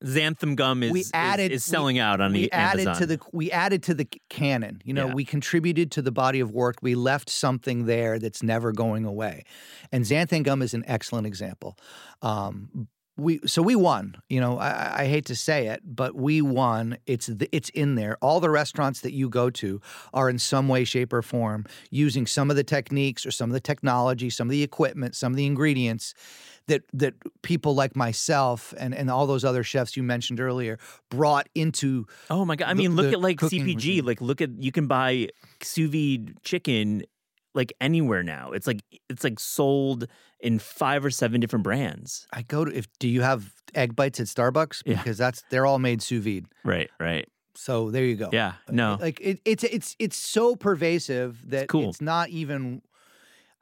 Xanthan 0.04 0.56
gum 0.56 0.82
is, 0.82 0.92
We 0.92 1.04
added- 1.14 1.52
is, 1.52 1.64
selling 1.64 1.98
out 1.98 2.20
on 2.20 2.32
we 2.32 2.42
the 2.42 2.52
added 2.52 2.94
to 2.94 3.06
the 3.06 3.18
we 3.32 3.50
added 3.50 3.82
to 3.84 3.94
the 3.94 4.06
canon 4.28 4.80
you 4.84 4.92
know 4.92 5.08
Yeah. 5.08 5.14
we 5.14 5.24
contributed 5.24 5.90
to 5.92 6.02
the 6.02 6.12
body 6.12 6.38
of 6.40 6.50
work 6.50 6.76
we 6.82 6.94
left 6.94 7.30
something 7.30 7.86
there 7.86 8.18
that's 8.18 8.42
never 8.42 8.72
going 8.72 9.04
away 9.06 9.44
and 9.90 10.04
xanthan 10.04 10.42
gum 10.44 10.60
is 10.60 10.74
an 10.74 10.84
excellent 10.86 11.26
example 11.26 11.78
um, 12.22 12.88
we 13.16 13.40
so 13.46 13.62
we 13.62 13.74
won 13.74 14.16
you 14.28 14.40
know 14.40 14.58
I, 14.58 15.02
I- 15.02 15.06
hate 15.06 15.24
to 15.26 15.34
say 15.36 15.68
it 15.68 15.80
but 15.84 16.14
we 16.14 16.42
won 16.42 16.98
it's 17.06 17.26
the, 17.26 17.48
it's 17.50 17.70
in 17.70 17.94
there 17.94 18.16
all 18.20 18.40
the 18.40 18.50
restaurants 18.50 19.00
that 19.00 19.12
you 19.12 19.28
go 19.28 19.48
to 19.50 19.80
are 20.12 20.28
in 20.28 20.38
some 20.38 20.68
way 20.68 20.84
shape 20.84 21.12
or 21.12 21.22
form 21.22 21.64
using 21.90 22.26
some 22.26 22.50
of 22.50 22.56
the 22.56 22.64
techniques 22.64 23.24
or 23.24 23.30
some 23.30 23.48
of 23.50 23.54
the 23.54 23.60
technology 23.60 24.28
some 24.28 24.48
of 24.48 24.52
the 24.52 24.62
equipment 24.62 25.14
some 25.14 25.32
of 25.32 25.36
the 25.36 25.46
ingredients 25.46 26.12
that 26.66 26.82
that 26.92 27.14
people 27.42 27.74
like 27.76 27.94
myself 27.94 28.74
and, 28.76 28.92
and 28.94 29.08
all 29.10 29.26
those 29.26 29.44
other 29.44 29.62
chefs 29.62 29.96
you 29.96 30.02
mentioned 30.02 30.40
earlier 30.40 30.78
brought 31.10 31.48
into 31.54 32.06
Oh 32.28 32.44
my 32.44 32.56
god! 32.56 32.66
I 32.68 32.74
the- 32.74 32.78
mean, 32.82 32.96
look 32.96 33.06
the 33.06 33.12
at 33.12 33.20
like 33.20 33.38
CPG. 33.38 34.04
Like, 34.04 34.20
look 34.20 34.40
at 34.40 34.50
you 34.60 34.72
can 34.72 34.88
buy 34.88 35.28
sous 35.62 35.88
vide 35.88 36.34
chicken 36.42 37.04
like 37.56 37.72
anywhere 37.80 38.22
now. 38.22 38.52
It's 38.52 38.66
like 38.66 38.82
it's 39.08 39.24
like 39.24 39.40
sold 39.40 40.06
in 40.38 40.58
five 40.58 41.04
or 41.04 41.10
seven 41.10 41.40
different 41.40 41.62
brands. 41.64 42.26
I 42.32 42.42
go 42.42 42.64
to 42.64 42.70
if 42.76 42.86
do 42.98 43.08
you 43.08 43.22
have 43.22 43.52
egg 43.74 43.96
bites 43.96 44.20
at 44.20 44.26
Starbucks 44.26 44.82
Yeah. 44.86 44.96
because 44.98 45.18
that's 45.18 45.42
they're 45.50 45.66
all 45.66 45.78
made 45.80 46.02
sous 46.02 46.22
vide. 46.22 46.46
Right, 46.64 46.90
right. 47.00 47.28
So 47.54 47.90
there 47.90 48.04
you 48.04 48.16
go. 48.16 48.28
Yeah, 48.32 48.52
no. 48.70 48.98
Like 49.00 49.18
it, 49.20 49.40
it's 49.44 49.64
it's 49.64 49.96
it's 49.98 50.16
so 50.16 50.54
pervasive 50.56 51.38
that 51.50 51.68
cool. 51.68 51.88
it's 51.88 52.00
not 52.00 52.28
even. 52.28 52.82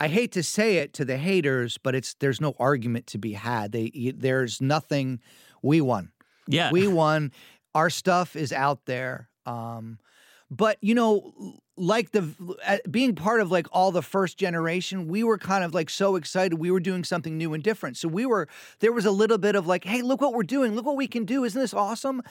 I 0.01 0.09
hate 0.09 0.33
to 0.33 0.43
say 0.43 0.79
it 0.79 0.93
to 0.95 1.05
the 1.05 1.17
haters, 1.17 1.79
but 1.79 1.95
it's 1.95 2.15
there's 2.15 2.41
no 2.41 2.55
argument 2.59 3.07
to 3.09 3.19
be 3.19 3.33
had. 3.35 3.71
They 3.71 4.13
there's 4.17 4.61
nothing. 4.61 5.21
We 5.63 5.81
won. 5.81 6.11
Yeah, 6.49 6.73
We 6.73 6.89
won. 6.89 7.31
Our 7.75 7.89
stuff 7.89 8.35
is 8.37 8.53
out 8.53 8.85
there. 8.87 9.29
Um, 9.47 9.99
but 10.51 10.79
you 10.81 10.95
know, 10.95 11.33
like 11.77 12.13
the 12.13 12.23
being 12.91 13.15
part 13.15 13.41
of 13.41 13.51
like 13.51 13.67
all 13.73 13.91
the 13.91 14.03
first 14.03 14.39
generation, 14.39 15.09
we 15.09 15.25
were 15.25 15.39
kind 15.39 15.65
of 15.65 15.75
like 15.75 15.91
so 15.91 16.17
excited. 16.17 16.59
We 16.59 16.71
were 16.71 16.81
doing 16.81 17.03
something 17.05 17.37
new 17.37 17.53
and 17.55 17.63
different. 17.63 17.97
So 17.97 18.09
we 18.09 18.27
were 18.27 18.49
there 18.81 18.93
was 18.93 19.05
a 19.07 19.11
little 19.11 19.39
bit 19.39 19.57
of 19.57 19.67
like, 19.67 19.85
hey, 19.85 20.03
look 20.03 20.21
what 20.21 20.33
we're 20.35 20.43
doing. 20.45 20.75
Look 20.75 20.87
what 20.87 20.97
we 20.97 21.09
can 21.09 21.25
do. 21.25 21.45
Isn't 21.45 21.61
this 21.61 21.75
awesome? 21.75 22.23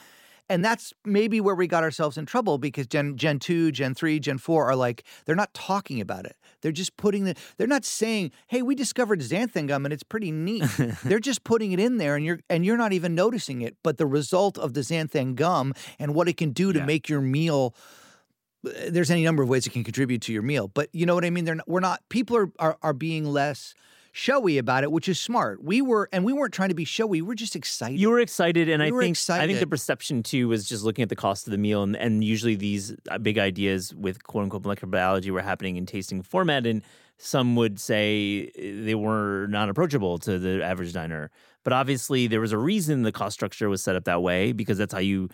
And 0.50 0.62
that's 0.62 0.92
maybe 1.06 1.40
where 1.40 1.54
we 1.54 1.66
got 1.66 1.82
ourselves 1.82 2.18
in 2.18 2.26
trouble 2.26 2.58
because 2.58 2.86
Gen 2.86 3.16
Gen 3.16 3.38
2, 3.38 3.72
Gen 3.72 3.94
3, 3.94 4.20
Gen 4.20 4.36
4 4.38 4.66
are 4.70 4.76
like 4.76 5.04
they're 5.24 5.34
not 5.34 5.54
talking 5.54 6.00
about 6.02 6.26
it. 6.26 6.36
They're 6.60 6.72
just 6.72 6.96
putting 6.98 7.24
the 7.24 7.34
they're 7.56 7.66
not 7.66 7.84
saying, 7.84 8.30
"Hey, 8.48 8.60
we 8.62 8.74
discovered 8.74 9.20
xanthan 9.20 9.68
gum 9.68 9.84
and 9.86 9.92
it's 9.92 10.02
pretty 10.02 10.30
neat." 10.30 10.64
they're 11.04 11.18
just 11.18 11.44
putting 11.44 11.72
it 11.72 11.80
in 11.80 11.96
there 11.98 12.14
and 12.16 12.24
you're 12.26 12.40
and 12.50 12.64
you're 12.64 12.76
not 12.76 12.92
even 12.92 13.14
noticing 13.14 13.62
it, 13.62 13.76
but 13.82 13.96
the 13.98 14.06
result 14.06 14.58
of 14.58 14.74
the 14.74 14.80
xanthan 14.82 15.34
gum 15.34 15.72
and 15.98 16.14
what 16.14 16.28
it 16.28 16.36
can 16.36 16.50
do 16.50 16.72
to 16.74 16.78
Yeah. 16.78 16.84
make 16.86 17.08
your 17.08 17.20
meal 17.22 17.74
there's 18.88 19.10
any 19.10 19.24
number 19.24 19.42
of 19.42 19.48
ways 19.48 19.66
it 19.66 19.70
can 19.70 19.84
contribute 19.84 20.22
to 20.22 20.32
your 20.32 20.42
meal. 20.42 20.68
But 20.68 20.88
you 20.92 21.06
know 21.06 21.14
what 21.14 21.24
I 21.24 21.30
mean? 21.30 21.44
They're 21.44 21.56
not, 21.56 21.68
we're 21.68 21.80
not 21.80 22.02
people 22.08 22.36
are, 22.36 22.50
are 22.58 22.78
are 22.82 22.92
being 22.92 23.24
less 23.24 23.74
showy 24.12 24.58
about 24.58 24.84
it, 24.84 24.92
which 24.92 25.08
is 25.08 25.20
smart. 25.20 25.62
We 25.62 25.82
were 25.82 26.08
and 26.12 26.24
we 26.24 26.32
weren't 26.32 26.54
trying 26.54 26.68
to 26.70 26.74
be 26.74 26.84
showy. 26.84 27.20
We're 27.20 27.34
just 27.34 27.56
excited. 27.56 27.98
You 27.98 28.10
were 28.10 28.20
excited, 28.20 28.68
and 28.68 28.80
We 28.80 28.88
I 28.88 29.00
think 29.00 29.30
I 29.30 29.46
think 29.46 29.58
the 29.58 29.66
perception 29.66 30.22
too 30.22 30.48
was 30.48 30.68
just 30.68 30.84
looking 30.84 31.02
at 31.02 31.08
the 31.08 31.16
cost 31.16 31.46
of 31.46 31.50
the 31.50 31.58
meal, 31.58 31.82
and, 31.82 31.96
and 31.96 32.24
usually 32.24 32.54
these 32.54 32.94
uh, 33.10 33.18
big 33.18 33.38
ideas 33.38 33.94
with 33.94 34.22
quote 34.22 34.44
unquote 34.44 34.62
molecular 34.62 34.90
biology 34.90 35.30
were 35.30 35.42
happening 35.42 35.76
in 35.76 35.84
tasting 35.84 36.22
format, 36.22 36.64
and 36.66 36.82
some 37.18 37.56
would 37.56 37.78
say 37.80 38.50
uh, 38.56 38.84
they 38.84 38.94
were 38.94 39.46
not 39.48 39.68
approachable 39.68 40.18
to 40.18 40.38
the 40.38 40.64
average 40.64 40.92
diner. 40.92 41.30
But 41.64 41.72
obviously, 41.72 42.26
there 42.26 42.40
was 42.40 42.52
a 42.52 42.58
reason 42.58 43.02
the 43.02 43.12
cost 43.12 43.34
structure 43.34 43.68
was 43.68 43.82
set 43.82 43.96
up 43.96 44.04
that 44.04 44.22
way 44.22 44.52
because 44.52 44.78
that's 44.78 44.92
how 44.92 45.00
you 45.00 45.28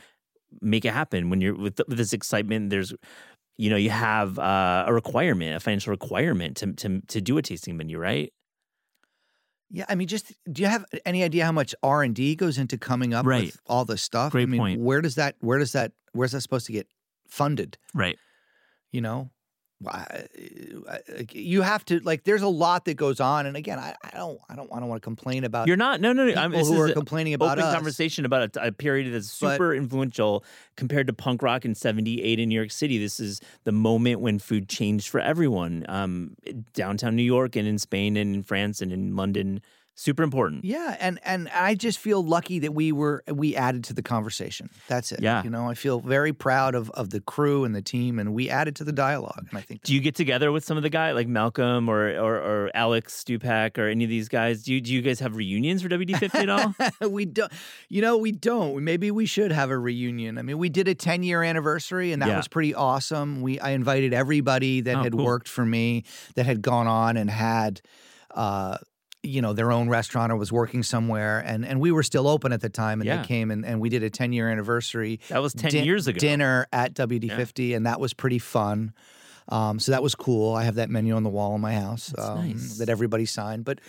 make 0.61 0.85
it 0.85 0.93
happen 0.93 1.31
when 1.31 1.41
you're 1.41 1.55
with, 1.57 1.81
with 1.89 1.99
this 1.99 2.13
excitement. 2.13 2.71
There's 2.71 2.93
you 3.59 3.71
know 3.71 3.77
you 3.77 3.91
have 3.91 4.39
uh, 4.39 4.85
a 4.87 4.93
requirement, 4.93 5.57
a 5.57 5.61
financial 5.61 5.91
requirement 5.91 6.57
to 6.59 6.73
to 6.75 7.01
to 7.09 7.21
do 7.21 7.39
a 7.39 7.43
tasting 7.43 7.77
menu, 7.77 7.99
right? 7.99 8.33
Yeah, 9.73 9.85
I 9.89 9.95
mean, 9.95 10.09
just 10.09 10.33
do 10.51 10.63
you 10.63 10.69
have 10.69 10.85
any 11.07 11.23
idea 11.23 11.45
how 11.45 11.53
much 11.53 11.75
R 11.83 12.03
and 12.03 12.15
D 12.15 12.35
goes 12.35 12.59
into 12.59 12.77
coming 12.77 13.15
up 13.15 13.25
Right. 13.25 13.45
with 13.47 13.61
all 13.67 13.85
this 13.85 14.03
stuff? 14.03 14.33
Great 14.33 14.43
I 14.43 14.47
mean, 14.47 14.61
point. 14.61 14.81
Where 14.81 15.01
does 15.01 15.15
that? 15.15 15.37
Where 15.41 15.59
does 15.59 15.73
that? 15.73 15.93
Where's 16.13 16.33
that 16.33 16.41
supposed 16.41 16.67
to 16.67 16.73
get 16.73 16.89
funded? 17.29 17.79
Right. 17.95 18.19
You 18.91 19.01
know, 19.01 19.31
you 21.33 21.63
have 21.63 21.85
to 21.87 22.01
like. 22.01 22.25
There's 22.25 22.43
a 22.43 22.49
lot 22.49 22.85
that 22.85 22.95
goes 22.95 23.21
on, 23.21 23.47
and 23.47 23.57
again, 23.57 23.79
I, 23.79 23.95
I 24.03 24.17
don't, 24.17 24.39
I 24.49 24.55
don't, 24.55 24.71
I 24.73 24.79
don't 24.81 24.89
want 24.89 25.01
to 25.01 25.05
complain 25.05 25.45
about 25.45 25.67
You're 25.69 25.77
not. 25.77 26.01
No, 26.01 26.13
no, 26.13 26.27
no. 26.27 26.35
I'm, 26.41 26.53
who 26.53 26.59
is 26.59 26.71
are 26.71 26.93
complaining 26.93 27.35
about 27.35 27.59
open 27.59 27.65
us. 27.65 27.75
conversation 27.75 28.25
about 28.25 28.57
a, 28.57 28.67
a 28.69 28.73
period 28.73 29.13
that's 29.13 29.39
But- 29.39 29.53
super 29.53 29.75
influential 29.75 30.45
compared 30.77 31.07
to 31.07 31.13
punk 31.13 31.43
rock 31.43 31.65
in 31.65 31.75
78 31.75 32.39
in 32.39 32.49
New 32.49 32.55
York 32.55 32.71
City. 32.71 32.99
This 32.99 33.21
is 33.21 33.41
the 33.65 33.73
moment 33.73 34.21
when 34.21 34.39
food 34.39 34.69
changed 34.69 35.09
for 35.09 35.21
everyone. 35.21 35.85
Um, 35.89 36.37
downtown 36.75 37.17
New 37.17 37.23
York 37.23 37.57
and 37.57 37.67
in 37.67 37.79
Spain 37.79 38.17
and 38.17 38.35
in 38.35 38.43
France 38.43 38.81
and 38.81 38.93
in 38.93 39.17
London. 39.17 39.61
Super 40.01 40.23
important. 40.23 40.65
Yeah, 40.65 40.97
and 40.99 41.19
and 41.25 41.51
I 41.51 41.75
just 41.75 41.99
feel 41.99 42.25
lucky 42.25 42.59
that 42.61 42.73
we 42.73 42.91
were 42.91 43.23
we 43.31 43.55
added 43.55 43.85
to 43.85 43.93
the 43.93 44.01
conversation. 44.03 44.71
That's 44.89 45.13
it. 45.13 45.21
Yeah. 45.21 45.43
you 45.45 45.51
know, 45.51 45.69
I 45.69 45.75
feel 45.75 46.01
very 46.01 46.33
proud 46.33 46.75
of 46.75 46.89
of 46.93 47.11
the 47.11 47.21
crew 47.21 47.65
and 47.65 47.75
the 47.75 47.83
team, 47.83 48.19
and 48.19 48.33
we 48.33 48.49
added 48.49 48.77
to 48.77 48.85
the 48.85 48.93
dialogue. 48.93 49.47
And 49.51 49.59
I 49.59 49.61
think 49.61 49.83
Do 49.83 49.93
you 49.95 50.01
get 50.01 50.15
together 50.15 50.53
with 50.53 50.65
some 50.65 50.79
of 50.79 50.83
the 50.83 50.89
guys 50.89 51.15
like 51.15 51.29
Malcolm 51.29 51.91
or, 51.91 52.09
or, 52.19 52.35
or 52.37 52.71
Alex 52.73 53.23
Stupak 53.23 53.77
or 53.77 53.89
any 53.89 54.05
of 54.05 54.09
these 54.11 54.31
guys? 54.31 54.63
Do 54.63 54.73
you, 54.73 54.81
do 54.81 54.91
you 54.95 55.03
guys 55.03 55.21
have 55.21 55.37
reunions 55.37 55.83
for 55.83 55.91
WD50 55.91 56.35
at 56.35 56.49
all? 56.49 56.75
we 57.11 57.27
don't 57.27 57.53
you 57.91 58.01
know 58.01 58.17
we 58.17 58.33
don't 58.33 58.83
maybe 58.83 59.11
we 59.11 59.27
should 59.27 59.53
have 59.53 59.69
a 59.71 59.79
reunion 59.79 60.39
i 60.39 60.43
mean 60.43 60.57
we 60.57 60.69
did 60.71 60.89
a 60.89 60.95
10 60.95 61.23
year 61.23 61.43
anniversary 61.43 62.13
and 62.13 62.23
that 62.23 62.29
Yeah. 62.29 62.37
was 62.39 62.49
pretty 62.49 62.75
awesome 62.75 63.43
we 63.43 63.61
i 63.61 63.71
invited 63.71 64.15
everybody 64.15 64.81
that 64.83 64.97
Oh, 64.97 65.03
had 65.03 65.13
cool. 65.13 65.25
worked 65.27 65.49
for 65.49 65.67
me 65.67 66.05
that 66.37 66.47
had 66.47 66.63
gone 66.63 66.87
on 66.87 67.17
and 67.17 67.29
had 67.29 67.81
uh 68.35 68.79
you 69.23 69.43
know 69.43 69.53
their 69.53 69.71
own 69.71 69.89
restaurant 69.89 70.33
or 70.33 70.37
was 70.37 70.51
working 70.51 70.83
somewhere 70.83 71.41
and 71.41 71.65
and 71.67 71.79
we 71.81 71.93
were 71.93 72.03
still 72.03 72.27
open 72.27 72.53
at 72.53 72.61
the 72.63 72.71
time 72.71 73.01
and 73.01 73.07
Yeah. 73.07 73.21
they 73.21 73.27
came 73.29 73.51
and, 73.51 73.67
and 73.67 73.79
we 73.81 73.89
did 73.91 74.03
a 74.03 74.09
10 74.11 74.33
year 74.33 74.49
anniversary 74.49 75.21
That 75.29 75.43
was 75.43 75.53
10 75.53 75.71
din- 75.73 75.85
years 75.85 76.07
ago. 76.07 76.19
dinner 76.19 76.67
at 76.73 76.95
WD50 76.95 77.77
and 77.77 77.85
that 77.87 78.01
was 78.01 78.15
pretty 78.15 78.39
fun 78.39 78.93
Um, 79.49 79.81
so 79.81 79.91
that 79.93 80.03
was 80.03 80.15
cool. 80.15 80.55
I 80.55 80.63
have 80.63 80.77
that 80.77 80.91
menu 80.91 81.15
on 81.17 81.23
the 81.25 81.29
wall 81.31 81.55
in 81.57 81.61
my 81.61 81.75
house 81.75 82.15
um, 82.17 82.49
nice. 82.53 82.79
that 82.79 82.89
everybody 82.89 83.27
signed. 83.27 83.65
But 83.65 83.81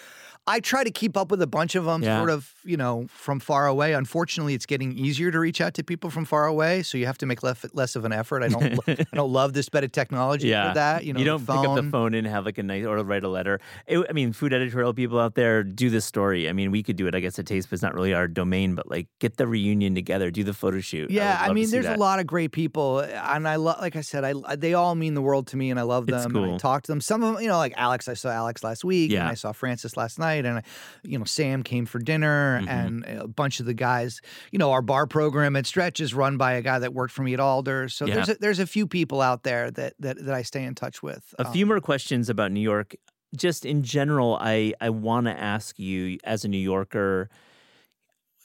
I 0.48 0.60
try 0.60 0.84
to 0.84 0.90
keep 0.92 1.16
up 1.16 1.30
with 1.30 1.42
a 1.42 1.48
bunch 1.48 1.76
of 1.76 1.86
them, 1.86 2.02
Yeah. 2.02 2.18
sort 2.18 2.32
of, 2.32 2.52
you 2.66 2.76
know, 2.76 3.06
from 3.10 3.40
far 3.40 3.68
away. 3.68 3.94
Unfortunately, 3.94 4.56
it's 4.56 4.66
getting 4.66 4.92
easier 4.98 5.30
to 5.32 5.40
reach 5.40 5.62
out 5.62 5.76
to 5.76 5.84
people 5.84 6.10
from 6.10 6.26
far 6.26 6.48
away, 6.48 6.82
so 6.82 6.98
you 6.98 7.06
have 7.06 7.18
to 7.20 7.28
make 7.28 7.44
less, 7.44 7.64
less 7.74 7.96
of 7.96 8.06
an 8.06 8.12
effort. 8.12 8.42
I 8.42 8.48
don't, 8.48 8.80
I 8.88 9.06
don't 9.14 9.32
love 9.32 9.54
this 9.54 9.70
bit 9.70 9.84
of 9.84 9.92
technology 9.92 10.48
Yeah. 10.48 10.70
for 10.70 10.76
that. 10.76 11.06
You 11.06 11.14
know, 11.14 11.20
you 11.20 11.26
don't 11.26 11.42
pick 11.46 11.56
up 11.56 11.76
the 11.76 11.84
phone. 11.84 12.16
and 12.16 12.26
have 12.26 12.46
like 12.46 12.58
a 12.58 12.64
nice 12.64 12.86
or 12.86 12.98
write 13.04 13.24
a 13.24 13.30
letter. 13.30 13.60
It, 13.86 14.04
I 14.10 14.14
mean, 14.14 14.34
food 14.34 14.52
editorial 14.52 14.94
people 14.96 15.20
out 15.20 15.36
there 15.36 15.64
do 15.64 15.90
this 15.92 16.06
story. 16.06 16.50
I 16.50 16.54
mean, 16.54 16.72
we 16.72 16.82
could 16.82 16.96
do 16.96 17.06
it. 17.08 17.14
I 17.14 17.20
guess 17.20 17.38
at 17.38 17.46
Taste, 17.46 17.70
but 17.70 17.76
it's 17.76 17.84
not 17.84 17.94
really 17.94 18.14
our 18.16 18.28
domain. 18.28 18.74
But 18.74 18.90
like, 18.90 19.08
get 19.20 19.38
the 19.38 19.46
reunion 19.48 19.94
together, 19.94 20.32
do 20.32 20.44
the 20.44 20.54
photo 20.56 20.80
shoot. 20.80 21.12
Yeah, 21.12 21.40
would 21.44 21.52
I, 21.52 21.54
mean, 21.54 21.70
there's 21.70 21.86
that. 21.86 21.98
a 21.98 22.00
lot 22.00 22.20
of 22.20 22.26
great 22.26 22.52
people, 22.52 23.02
eh, 23.02 23.22
and 23.36 23.48
I 23.48 23.58
love, 23.58 23.80
like 23.80 23.96
I 23.96 24.02
said, 24.02 24.24
I 24.24 24.56
they 24.56 24.74
all 24.74 24.96
mean 24.96 25.14
the 25.14 25.22
world 25.22 25.46
to 25.48 25.58
me, 25.58 25.70
and 25.70 25.80
I 25.80 25.84
love 25.84 26.08
them. 26.08 26.16
It's 26.16 26.26
And 26.26 26.36
I 26.36 26.40
cool. 26.48 26.58
talk 26.60 26.82
to 26.84 26.92
them. 26.92 27.00
Some 27.00 27.22
of 27.22 27.36
them, 27.36 27.44
you 27.44 27.48
know, 27.48 27.58
like 27.58 27.74
Alex. 27.78 28.08
I 28.08 28.16
saw 28.16 28.30
Alex 28.30 28.64
last 28.64 28.84
week, 28.84 29.12
and 29.12 29.20
Yeah. 29.20 29.30
I 29.30 29.36
saw 29.36 29.52
Francis 29.52 29.96
last 29.96 30.18
night, 30.18 30.31
and 30.40 30.62
you 31.04 31.18
know, 31.20 31.26
Sam 31.26 31.64
came 31.64 31.86
for 31.86 32.00
dinner, 32.00 32.62
Mhm. 32.64 32.70
and 32.70 33.06
a 33.06 33.28
bunch 33.28 33.60
of 33.60 33.66
the 33.66 33.74
guys. 33.74 34.22
You 34.52 34.60
know, 34.60 34.72
our 34.72 34.82
bar 34.82 35.06
program 35.08 35.56
at 35.56 35.66
Stretch 35.68 36.00
is 36.00 36.14
run 36.14 36.38
by 36.38 36.54
a 36.54 36.62
guy 36.62 36.80
that 36.80 36.94
worked 36.94 37.14
for 37.14 37.24
me 37.24 37.34
at 37.34 37.40
Alder. 37.40 37.90
So 37.90 38.06
Yeah. 38.06 38.16
there's 38.16 38.30
a, 38.30 38.36
there's 38.36 38.60
a 38.60 38.68
few 38.68 38.88
people 38.88 39.22
out 39.22 39.44
there 39.44 39.70
that 39.72 39.94
that 40.00 40.24
that 40.26 40.34
I 40.34 40.42
stay 40.42 40.64
in 40.64 40.76
touch 40.76 41.04
with. 41.04 41.34
A 41.40 41.46
Um, 41.48 41.54
few 41.54 41.66
more 41.66 41.80
questions 41.80 42.30
about 42.30 42.52
New 42.52 42.62
York. 42.62 42.96
Just 43.36 43.66
in 43.66 43.84
general, 43.84 44.38
I 44.42 44.74
I 44.82 44.90
want 44.90 45.28
to 45.28 45.32
ask 45.40 45.80
you 45.80 46.18
as 46.24 46.44
a 46.44 46.48
New 46.48 46.58
Yorker 46.58 47.30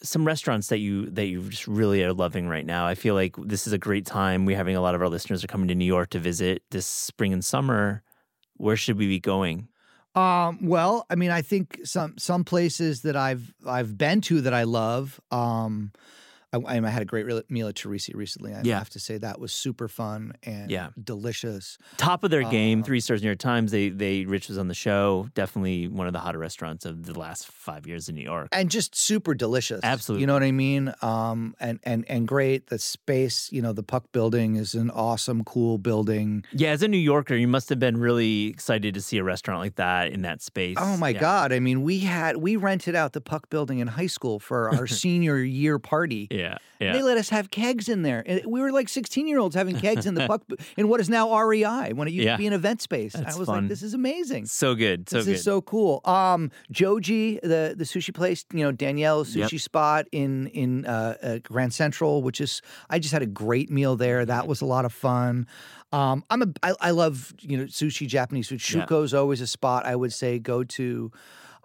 some 0.02 0.26
restaurants 0.26 0.68
that 0.68 0.78
you 0.78 1.06
that 1.10 1.26
you 1.26 1.42
just 1.48 1.66
really 1.66 2.04
are 2.04 2.12
loving 2.12 2.46
right 2.48 2.66
now. 2.66 2.86
I 2.86 2.94
feel 2.94 3.14
like 3.14 3.34
this 3.36 3.66
is 3.66 3.72
a 3.72 3.78
great 3.78 4.04
time. 4.04 4.44
We're 4.44 4.56
having 4.56 4.76
a 4.76 4.80
lot 4.82 4.94
of 4.94 5.00
our 5.00 5.08
listeners 5.08 5.42
are 5.42 5.46
coming 5.46 5.68
to 5.68 5.74
New 5.74 5.86
York 5.86 6.10
to 6.10 6.18
visit 6.18 6.62
this 6.70 6.86
spring 6.86 7.32
and 7.32 7.44
summer. 7.44 8.02
Where 8.58 8.76
should 8.76 8.98
we 8.98 9.06
be 9.06 9.18
going? 9.20 9.68
Um, 10.16 10.58
well, 10.62 11.04
I 11.10 11.14
mean, 11.14 11.30
I 11.30 11.42
think 11.42 11.80
some 11.84 12.16
some 12.16 12.42
places 12.42 13.02
that 13.02 13.16
I've 13.16 13.52
I've 13.66 13.98
been 13.98 14.22
to 14.22 14.40
that 14.40 14.54
I 14.54 14.62
love. 14.64 15.20
Um, 15.30 15.92
I, 16.64 16.76
I 16.78 16.88
had 16.90 17.02
a 17.02 17.04
great 17.06 17.26
re- 17.26 17.42
meal 17.48 17.68
at 17.68 17.74
Torrisi 17.74 18.14
recently. 18.14 18.54
I 18.54 18.62
Yeah. 18.64 18.78
have 18.78 18.90
to 18.90 19.00
say 19.00 19.18
that 19.18 19.40
was 19.40 19.52
super 19.52 19.88
fun 19.88 20.32
and 20.42 20.70
Yeah. 20.70 20.88
delicious. 21.02 21.78
Top 21.96 22.24
of 22.24 22.30
their 22.30 22.42
game, 22.44 22.80
Uh, 22.80 22.84
three 22.84 23.00
stars 23.00 23.22
New 23.22 23.28
York 23.28 23.38
Times. 23.38 23.70
They 23.72 23.88
they 23.88 24.24
Rich 24.24 24.48
was 24.48 24.58
on 24.58 24.68
the 24.68 24.74
show. 24.74 25.28
Definitely 25.34 25.88
one 25.88 26.06
of 26.06 26.12
the 26.12 26.20
hotter 26.20 26.38
restaurants 26.38 26.84
of 26.84 27.04
the 27.06 27.18
last 27.18 27.46
five 27.46 27.86
years 27.86 28.08
in 28.08 28.14
New 28.14 28.22
York. 28.22 28.48
and 28.52 28.70
just 28.70 28.94
super 28.94 29.34
delicious. 29.34 29.80
Absolutely. 29.82 30.20
you 30.22 30.26
know 30.26 30.34
what 30.34 30.42
I 30.42 30.52
mean. 30.52 30.92
Um, 31.02 31.54
and 31.60 31.80
and 31.82 32.04
and 32.08 32.28
great. 32.28 32.68
The 32.68 32.78
space, 32.78 33.50
you 33.52 33.60
know, 33.62 33.72
the 33.72 33.82
Puck 33.82 34.12
Building 34.12 34.56
is 34.56 34.74
an 34.74 34.90
awesome, 34.90 35.42
cool 35.44 35.78
building. 35.78 36.44
Yeah, 36.52 36.70
as 36.70 36.82
a 36.82 36.88
New 36.88 36.98
Yorker, 36.98 37.34
you 37.34 37.48
must 37.48 37.68
have 37.70 37.78
been 37.78 37.96
really 37.96 38.46
excited 38.46 38.94
to 38.94 39.00
see 39.00 39.18
a 39.18 39.24
restaurant 39.24 39.60
like 39.60 39.76
that 39.76 40.12
in 40.12 40.22
that 40.22 40.42
space. 40.42 40.76
Oh 40.78 40.96
my 40.96 41.10
Yeah. 41.10 41.20
God! 41.20 41.52
I 41.52 41.58
mean, 41.60 41.82
we 41.82 42.00
had 42.00 42.36
we 42.36 42.56
rented 42.56 42.94
out 42.94 43.12
the 43.12 43.20
Puck 43.20 43.50
Building 43.50 43.78
in 43.80 43.88
high 43.88 44.06
school 44.06 44.38
for 44.38 44.70
our 44.74 44.86
senior 45.02 45.38
year 45.38 45.78
party. 45.78 46.28
Yeah, 46.30 46.45
yeah. 46.80 46.92
They 46.92 47.02
let 47.02 47.16
us 47.18 47.28
have 47.30 47.50
kegs 47.50 47.88
in 47.88 48.02
there. 48.02 48.22
And 48.26 48.42
We 48.46 48.60
were 48.60 48.70
like 48.72 48.88
16 48.88 49.26
year 49.26 49.38
olds 49.38 49.54
having 49.54 49.76
kegs 49.76 50.04
in 50.06 50.14
the 50.14 50.26
puck 50.26 50.42
in 50.76 50.88
what 50.88 51.00
is 51.00 51.08
now 51.08 51.34
REI 51.38 51.92
when 51.94 52.06
it 52.08 52.12
used 52.12 52.24
Yeah. 52.26 52.32
to 52.32 52.38
be 52.38 52.46
an 52.46 52.52
event 52.52 52.82
space. 52.82 53.12
That's 53.14 53.34
I 53.34 53.38
was 53.38 53.46
fun. 53.46 53.62
like, 53.64 53.68
this 53.68 53.82
is 53.82 53.94
amazing. 53.94 54.46
so 54.46 54.74
good, 54.74 55.08
so 55.08 55.16
this 55.18 55.26
good. 55.26 55.34
is 55.36 55.42
so 55.44 55.60
cool. 55.62 56.00
Um, 56.04 56.50
Joji, 56.70 57.40
the 57.42 57.74
the 57.76 57.84
sushi 57.84 58.12
place, 58.14 58.44
you 58.52 58.62
know 58.64 58.72
Daniel's 58.72 59.34
Yep. 59.34 59.50
sushi 59.50 59.60
spot 59.60 60.06
in 60.12 60.46
in 60.48 60.84
uh, 60.86 61.16
uh, 61.22 61.38
Grand 61.42 61.72
Central, 61.72 62.22
which 62.22 62.40
is 62.40 62.60
I 62.90 62.98
just 62.98 63.12
had 63.12 63.22
a 63.22 63.26
great 63.26 63.70
meal 63.70 63.96
there. 63.96 64.24
That 64.26 64.46
was 64.46 64.60
a 64.60 64.66
lot 64.66 64.84
of 64.84 64.92
fun. 64.92 65.46
Um, 65.92 66.24
I'm 66.30 66.42
a 66.42 66.46
I, 66.62 66.74
I 66.80 66.90
love 66.90 67.32
you 67.40 67.56
know 67.56 67.64
sushi, 67.64 68.06
Japanese 68.06 68.48
food. 68.48 68.60
Yeah. 68.68 68.84
Shuko's 68.84 69.14
always 69.14 69.40
a 69.40 69.46
spot 69.46 69.86
I 69.86 69.96
would 69.96 70.12
say 70.12 70.38
go 70.38 70.62
to. 70.64 71.10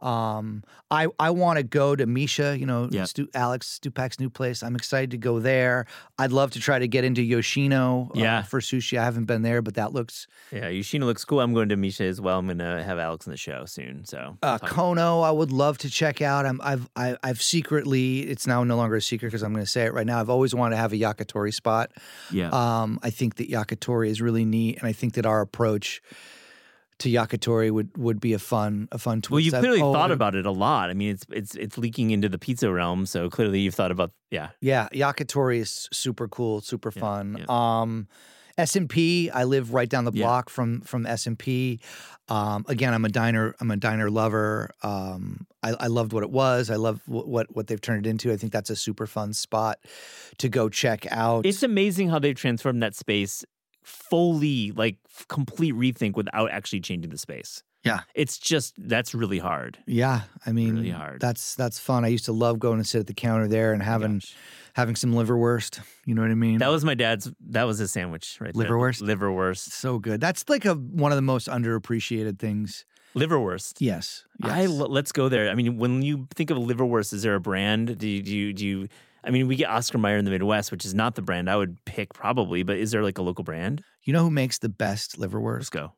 Um, 0.01 0.63
I 0.89 1.07
I 1.19 1.29
want 1.29 1.57
to 1.57 1.63
go 1.63 1.95
to 1.95 2.05
Mischa, 2.05 2.59
you 2.59 2.65
know. 2.65 2.89
Stu, 3.05 3.27
Alex 3.33 3.79
Stupak's 3.81 4.19
new 4.19 4.29
place. 4.29 4.63
I'm 4.63 4.75
excited 4.75 5.11
to 5.11 5.17
go 5.17 5.39
there. 5.39 5.85
I'd 6.17 6.31
love 6.31 6.51
to 6.51 6.59
try 6.59 6.79
to 6.79 6.87
get 6.87 7.03
into 7.03 7.21
Yoshino 7.21 8.09
uh, 8.15 8.19
Yeah. 8.19 8.41
for 8.43 8.59
sushi. 8.59 8.97
I 8.97 9.03
haven't 9.03 9.25
been 9.25 9.41
there, 9.41 9.61
but 9.61 9.75
that 9.75 9.93
looks 9.93 10.27
yeah, 10.51 10.67
Yoshino 10.69 11.05
looks 11.05 11.23
cool. 11.25 11.39
I'm 11.39 11.53
going 11.53 11.69
to 11.69 11.77
Mischa 11.77 12.01
as 12.09 12.19
well. 12.19 12.39
I'm 12.39 12.45
going 12.47 12.57
to 12.57 12.83
have 12.83 12.99
Alex 12.99 13.25
in 13.27 13.31
the 13.31 13.37
show 13.37 13.65
soon. 13.65 14.05
So 14.05 14.37
Uh, 14.43 14.57
Kono, 14.59 15.23
I 15.23 15.31
would 15.31 15.51
love 15.51 15.77
to 15.79 15.89
check 15.89 16.21
out. 16.21 16.45
I'm, 16.45 16.59
I've, 16.63 16.89
I, 16.95 17.15
I've 17.23 17.41
secretly, 17.41 18.21
it's 18.21 18.45
now 18.47 18.63
no 18.63 18.75
longer 18.75 18.95
a 18.97 19.01
secret 19.01 19.29
because 19.29 19.43
I'm 19.43 19.53
going 19.53 19.63
to 19.65 19.69
say 19.71 19.83
it 19.85 19.93
right 19.93 20.05
now. 20.05 20.19
I've 20.19 20.29
always 20.29 20.53
wanted 20.53 20.75
to 20.75 20.81
have 20.81 20.91
a 20.93 20.97
yakitori 20.97 21.53
spot. 21.53 21.91
yeah, 22.31 22.49
Um, 22.49 22.99
I 23.01 23.09
think 23.11 23.35
that 23.35 23.49
yakitori 23.49 24.09
is 24.09 24.21
really 24.21 24.45
neat, 24.45 24.77
and 24.79 24.87
I 24.87 24.91
think 24.93 25.13
that 25.13 25.25
our 25.25 25.41
approach 25.41 26.01
to 27.01 27.09
yakitori 27.09 27.69
would, 27.71 27.95
would 27.97 28.19
be 28.19 28.33
a 28.33 28.39
fun, 28.39 28.87
a 28.91 28.97
fun 28.97 29.21
twist. 29.21 29.31
well, 29.31 29.39
you've 29.39 29.53
I've 29.53 29.61
clearly 29.61 29.79
thought 29.81 30.11
about 30.11 30.35
it 30.35 30.45
a 30.45 30.51
lot. 30.51 30.89
I 30.89 30.93
mean, 30.93 31.11
it's 31.11 31.25
it's 31.31 31.55
it's 31.55 31.77
leaking 31.77 32.11
into 32.11 32.29
the 32.29 32.39
pizza 32.39 32.71
realm. 32.71 33.05
So 33.05 33.29
clearly, 33.29 33.59
you've 33.59 33.75
thought 33.75 33.91
about 33.91 34.11
yeah, 34.31 34.49
Yeah, 34.61 34.87
yakitori 34.93 35.57
is 35.59 35.87
super 35.91 36.27
cool, 36.27 36.61
super 36.61 36.91
Yeah, 36.95 36.99
fun. 37.01 37.37
yeah. 37.39 37.45
Um, 37.81 38.07
S 38.57 38.75
and 38.75 38.89
P, 38.89 39.29
I 39.29 39.45
live 39.45 39.73
right 39.73 39.87
down 39.89 40.03
the 40.05 40.11
Yeah. 40.13 40.25
block 40.25 40.49
from 40.49 40.81
from 40.81 41.05
S 41.05 41.25
and 41.25 41.39
P. 41.39 41.79
Um, 42.27 42.65
again, 42.67 42.93
I'm 42.93 43.05
a 43.05 43.09
diner. 43.09 43.55
I'm 43.59 43.71
a 43.71 43.77
diner 43.77 44.09
lover. 44.11 44.69
Um, 44.83 45.47
I, 45.63 45.69
I 45.79 45.87
loved 45.87 46.13
what 46.13 46.23
it 46.23 46.29
was. 46.31 46.69
I 46.69 46.75
love 46.75 47.01
what, 47.07 47.27
what 47.27 47.55
what 47.55 47.67
they've 47.67 47.81
turned 47.81 48.05
it 48.05 48.09
into. 48.09 48.31
I 48.31 48.37
think 48.37 48.51
that's 48.53 48.69
a 48.69 48.75
super 48.75 49.07
fun 49.07 49.33
spot 49.33 49.79
to 50.37 50.49
go 50.49 50.69
check 50.69 51.07
out. 51.11 51.45
it's 51.45 51.63
amazing 51.63 52.09
how 52.09 52.19
they've 52.19 52.35
transformed 52.35 52.83
that 52.83 52.93
space 52.95 53.43
fully, 53.83 54.71
like 54.71 54.97
complete 55.27 55.73
rethink 55.73 56.15
without 56.15 56.51
actually 56.51 56.81
changing 56.81 57.11
the 57.11 57.17
space. 57.17 57.63
Yeah. 57.83 58.01
it's 58.13 58.37
just 58.37 58.75
that's 58.77 59.15
really 59.15 59.39
hard. 59.39 59.79
yeah, 59.87 60.21
I 60.45 60.51
mean, 60.51 60.75
Really 60.75 60.91
hard. 60.91 61.19
that's 61.19 61.55
that's 61.55 61.79
fun. 61.79 62.05
I 62.05 62.09
used 62.09 62.25
to 62.25 62.31
love 62.31 62.59
going 62.59 62.77
and 62.77 62.85
sit 62.85 62.99
at 62.99 63.07
the 63.07 63.15
counter 63.15 63.47
there 63.47 63.73
and 63.73 63.81
having 63.81 64.19
Gosh. 64.19 64.35
having 64.75 64.95
some 64.95 65.13
liverwurst. 65.13 65.79
You 66.05 66.13
know 66.13 66.21
what 66.21 66.29
I 66.29 66.35
mean? 66.35 66.59
That 66.59 66.69
was 66.69 66.85
my 66.85 66.93
dad's. 66.93 67.31
That 67.49 67.63
was 67.63 67.79
his 67.79 67.91
sandwich 67.91 68.37
right 68.39 68.53
there. 68.53 68.67
Liverwurst? 68.67 69.01
Liverwurst. 69.01 69.71
so 69.71 69.97
good. 69.97 70.21
That's 70.21 70.47
like 70.47 70.63
a 70.65 70.75
one 70.75 71.11
of 71.11 71.15
the 71.15 71.23
most 71.23 71.47
underappreciated 71.47 72.37
things. 72.37 72.85
Liverwurst. 73.15 73.73
Yes. 73.79 74.25
Yes. 74.43 74.69
lo- 74.69 74.85
let's 74.87 75.11
go 75.11 75.27
there. 75.27 75.49
I 75.49 75.55
mean, 75.55 75.77
when 75.77 76.03
you 76.03 76.27
think 76.35 76.51
of 76.51 76.57
liverwurst, 76.59 77.13
is 77.13 77.23
there 77.23 77.33
a 77.35 77.39
brand? 77.41 77.97
Do 77.97 78.07
you, 78.07 78.21
do 78.21 78.31
you 78.37 78.53
do 78.53 78.65
you? 78.67 78.87
I 79.23 79.29
mean, 79.29 79.47
we 79.47 79.55
get 79.55 79.69
Oscar 79.69 79.97
Mayer 79.97 80.17
in 80.17 80.25
the 80.25 80.31
Midwest, 80.31 80.71
which 80.71 80.85
is 80.85 80.93
not 80.93 81.15
the 81.15 81.21
brand 81.21 81.49
I 81.49 81.55
would 81.55 81.83
pick 81.85 82.13
probably, 82.13 82.63
but 82.63 82.77
is 82.77 82.91
there 82.91 83.03
like 83.03 83.17
a 83.17 83.21
local 83.21 83.43
brand? 83.43 83.83
You 84.03 84.13
know 84.13 84.23
who 84.23 84.31
makes 84.31 84.57
the 84.59 84.69
best 84.69 85.17
Let's 85.17 85.33
liverwurst? 85.33 85.71
go. 85.71 85.93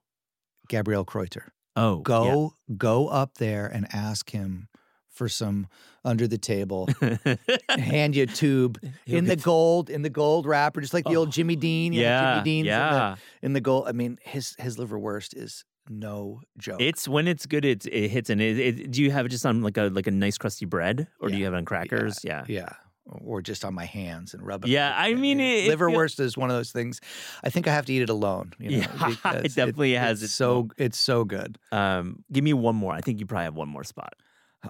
Gabriel 0.70 1.06
Kreuther. 1.06 1.48
Oh, 1.76 2.00
Go 2.00 2.54
go 2.78 3.08
up 3.08 3.36
there 3.40 3.66
and 3.68 3.88
ask 3.94 4.30
him 4.30 4.68
for 5.10 5.28
some 5.30 5.68
under 6.06 6.28
the 6.28 6.38
table. 6.38 6.88
Hand 7.70 8.16
you 8.16 8.24
a 8.24 8.28
tube 8.28 8.80
He'll 9.06 9.18
in 9.20 9.26
the 9.26 9.36
gold 9.36 9.90
in 9.90 10.02
the 10.02 10.10
gold 10.10 10.46
wrapper, 10.46 10.82
just 10.82 10.94
like 10.94 11.06
the 11.06 11.16
Oh, 11.16 11.20
old 11.22 11.32
Jimmy 11.32 11.56
Dean. 11.56 11.94
yeah, 11.94 12.34
Jimmy 12.36 12.44
Dean's 12.44 12.68
yeah. 12.68 12.90
in 12.90 13.16
the, 13.16 13.46
in 13.48 13.54
the 13.54 13.62
gold. 13.62 13.88
I 13.88 13.92
mean, 13.92 14.18
his 14.22 14.56
his 14.60 14.78
liverwurst 14.78 15.36
is 15.36 15.66
no 15.90 16.42
joke. 16.58 16.80
It's 16.82 17.08
when 17.08 17.28
it's 17.28 17.46
good, 17.46 17.66
it 17.66 17.86
it 17.88 18.10
hits. 18.10 18.30
And 18.30 18.42
it, 18.42 18.60
it, 18.60 18.92
do 18.92 19.02
you 19.02 19.12
have 19.12 19.26
it 19.26 19.30
just 19.30 19.46
on 19.46 19.62
like 19.62 19.78
a 19.78 19.84
like 19.94 20.08
a 20.08 20.12
nice 20.12 20.38
crusty 20.38 20.66
bread, 20.66 21.08
or 21.20 21.30
do 21.30 21.38
you 21.38 21.46
have 21.46 21.54
it 21.54 21.58
on 21.58 21.66
crackers? 21.66 22.20
Yeah. 22.24 22.44
yeah. 22.48 22.70
Or 23.06 23.41
just 23.41 23.66
on 23.66 23.74
my 23.74 23.84
hands 23.86 24.34
and 24.34 24.41
rub 24.45 24.64
it. 24.64 24.70
Yeah, 24.70 24.93
I 24.95 25.14
mean, 25.14 25.39
it- 25.41 25.66
it 25.68 25.78
liverwurst 25.78 26.20
is 26.22 26.38
one 26.38 26.49
of 26.49 26.56
those 26.56 26.72
things. 26.72 27.01
I 27.43 27.49
think 27.49 27.68
I 27.68 27.74
have 27.74 27.86
to 27.88 27.93
eat 27.93 28.01
it 28.01 28.10
alone. 28.10 28.54
You 28.60 28.72
know, 28.72 28.78
Yeah, 28.78 29.34
it 29.43 29.54
definitely 29.56 29.91
has 29.93 30.24
It's 30.24 30.32
its 30.32 30.34
so 30.36 30.70
it's 30.78 30.97
so 30.97 31.26
good. 31.26 31.58
Um, 31.74 32.24
give 32.32 32.43
me 32.45 32.54
one 32.54 32.76
more. 32.76 32.93
I 32.93 33.01
think 33.01 33.20
you 33.20 33.26
probably 33.26 33.43
have 33.43 33.56
one 33.56 33.68
more 33.68 33.84
spot. 33.84 34.14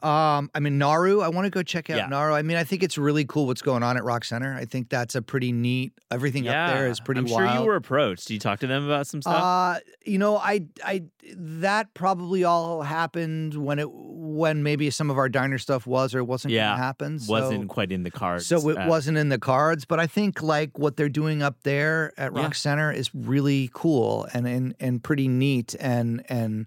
Um, 0.02 0.50
I 0.56 0.60
mean 0.60 0.78
Naru. 0.80 1.22
I 1.22 1.28
want 1.28 1.46
to 1.46 1.52
go 1.52 1.62
check 1.62 1.90
out 1.92 1.98
Yeah. 1.98 2.08
Naru. 2.08 2.34
I 2.34 2.42
mean, 2.42 2.58
I 2.58 2.64
think 2.64 2.82
it's 2.82 2.98
really 2.98 3.26
cool 3.26 3.46
what's 3.46 3.62
going 3.62 3.84
on 3.84 3.96
at 3.96 4.04
Rock 4.04 4.26
Center. 4.26 4.56
I 4.56 4.66
think 4.66 4.90
that's 4.90 5.14
a 5.14 5.22
pretty 5.22 5.52
neat. 5.52 5.94
Everything 6.10 6.48
up 6.48 6.74
there 6.74 6.88
is 6.88 7.00
pretty 7.00 7.20
I'm 7.20 7.26
wild. 7.28 7.50
sure 7.52 7.60
you 7.62 7.66
were 7.68 7.76
approached. 7.76 8.28
Did 8.28 8.34
you 8.36 8.40
talk 8.40 8.60
to 8.62 8.68
them 8.68 8.86
about 8.86 9.06
some 9.06 9.22
stuff? 9.22 9.36
Uh, 9.36 9.80
you 10.06 10.18
know, 10.18 10.38
I, 10.38 10.66
I, 10.84 11.04
that 11.36 11.94
probably 11.94 12.44
all 12.44 12.82
happened 12.82 13.54
when 13.54 13.78
it, 13.80 13.88
when 13.92 14.64
maybe 14.64 14.90
some 14.90 15.10
of 15.12 15.18
our 15.18 15.30
diner 15.30 15.58
stuff 15.60 15.86
was 15.86 16.16
or 16.16 16.24
wasn't 16.24 16.54
Yeah, 16.54 16.70
going 16.70 16.78
to 16.80 16.84
happen. 16.84 17.20
So, 17.20 17.32
Wasn't 17.34 17.70
quite 17.70 17.92
in 17.92 18.04
the 18.04 18.12
cards. 18.12 18.46
so 18.48 18.70
it 18.70 18.78
Uh, 18.78 18.88
wasn't 18.88 19.18
in 19.18 19.30
the 19.30 19.38
cards. 19.40 19.86
But 19.86 20.00
I 20.00 20.08
think 20.08 20.42
like 20.42 20.78
what 20.80 20.98
they're 20.98 21.08
doing 21.10 21.42
up 21.44 21.62
there 21.64 22.14
at 22.18 22.34
Rock 22.34 22.44
Yeah. 22.44 22.52
Center 22.54 22.92
is 22.92 23.14
really 23.14 23.70
cool 23.74 24.28
and 24.34 24.48
and 24.48 24.76
and 24.80 25.04
pretty 25.04 25.28
neat 25.28 25.76
and 25.80 26.24
and 26.30 26.66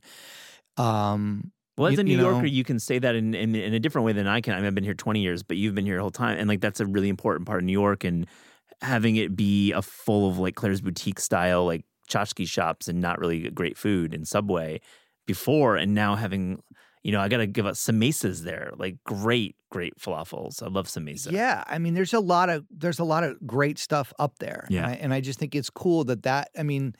um 0.76 1.50
Well, 1.76 1.92
as 1.92 1.98
a 1.98 2.04
New 2.04 2.12
you 2.12 2.16
know- 2.16 2.30
Yorker, 2.30 2.46
you 2.46 2.64
can 2.64 2.78
say 2.78 2.98
that 2.98 3.14
in, 3.14 3.34
in 3.34 3.54
in 3.54 3.74
a 3.74 3.78
different 3.78 4.06
way 4.06 4.12
than 4.12 4.26
I 4.26 4.40
can. 4.40 4.54
I 4.54 4.58
mean, 4.58 4.66
I've 4.66 4.74
been 4.74 4.84
here 4.84 4.94
20 4.94 5.20
years, 5.20 5.42
but 5.42 5.56
you've 5.56 5.74
been 5.74 5.84
here 5.86 5.96
the 5.96 6.02
whole 6.02 6.10
time, 6.10 6.38
and 6.38 6.48
like 6.48 6.60
that's 6.60 6.80
a 6.80 6.86
really 6.86 7.08
important 7.08 7.46
part 7.46 7.58
of 7.60 7.64
New 7.64 7.72
York, 7.72 8.04
and 8.04 8.26
having 8.82 9.16
it 9.16 9.36
be 9.36 9.72
a 9.72 9.82
full 9.82 10.28
of 10.28 10.38
like 10.38 10.54
Claire's 10.54 10.80
boutique 10.80 11.20
style, 11.20 11.66
like 11.66 11.84
tchotchke 12.08 12.46
shops, 12.48 12.88
and 12.88 13.00
not 13.00 13.18
really 13.18 13.50
great 13.50 13.76
food 13.76 14.14
and 14.14 14.26
Subway 14.26 14.80
before, 15.26 15.76
and 15.76 15.94
now 15.94 16.14
having, 16.14 16.62
you 17.02 17.12
know, 17.12 17.20
I 17.20 17.28
got 17.28 17.38
to 17.38 17.46
give 17.46 17.66
up 17.66 17.76
some 17.76 17.98
mesas 17.98 18.44
there, 18.44 18.72
like 18.76 18.96
great, 19.04 19.56
great 19.70 19.98
falafels. 19.98 20.62
I 20.62 20.68
love 20.68 20.88
some 20.88 21.04
mesa. 21.04 21.32
Yeah, 21.32 21.64
I 21.66 21.78
mean, 21.78 21.94
there's 21.94 22.14
a 22.14 22.20
lot 22.20 22.48
of 22.48 22.64
there's 22.70 23.00
a 23.00 23.04
lot 23.04 23.24
of 23.24 23.36
great 23.46 23.78
stuff 23.78 24.12
up 24.18 24.38
there. 24.38 24.66
Yeah. 24.70 24.84
and 24.84 24.90
I, 24.90 24.94
and 24.94 25.14
I 25.14 25.20
just 25.20 25.38
think 25.38 25.54
it's 25.54 25.70
cool 25.70 26.04
that 26.04 26.22
that 26.22 26.50
I 26.58 26.62
mean, 26.62 26.94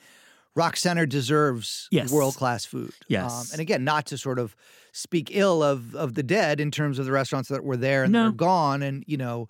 Rock 0.57 0.75
Center 0.75 1.05
deserves 1.05 1.87
Yes. 1.91 2.11
world 2.11 2.35
class 2.35 2.65
food. 2.65 2.89
Um, 2.89 2.93
Yes. 3.07 3.51
and 3.51 3.61
again, 3.61 3.83
not 3.83 4.05
to 4.07 4.17
sort 4.17 4.39
of 4.39 4.55
speak 4.91 5.29
ill 5.31 5.61
of 5.61 5.93
of 5.95 6.15
the 6.15 6.23
dead 6.23 6.59
in 6.59 6.71
terms 6.71 6.97
of 6.99 7.05
the 7.05 7.11
restaurants 7.11 7.49
that 7.49 7.63
were 7.63 7.77
there 7.77 8.03
and 8.03 8.11
No. 8.13 8.23
they're 8.23 8.31
gone. 8.31 8.81
And 8.81 9.03
you 9.07 9.17
know, 9.17 9.47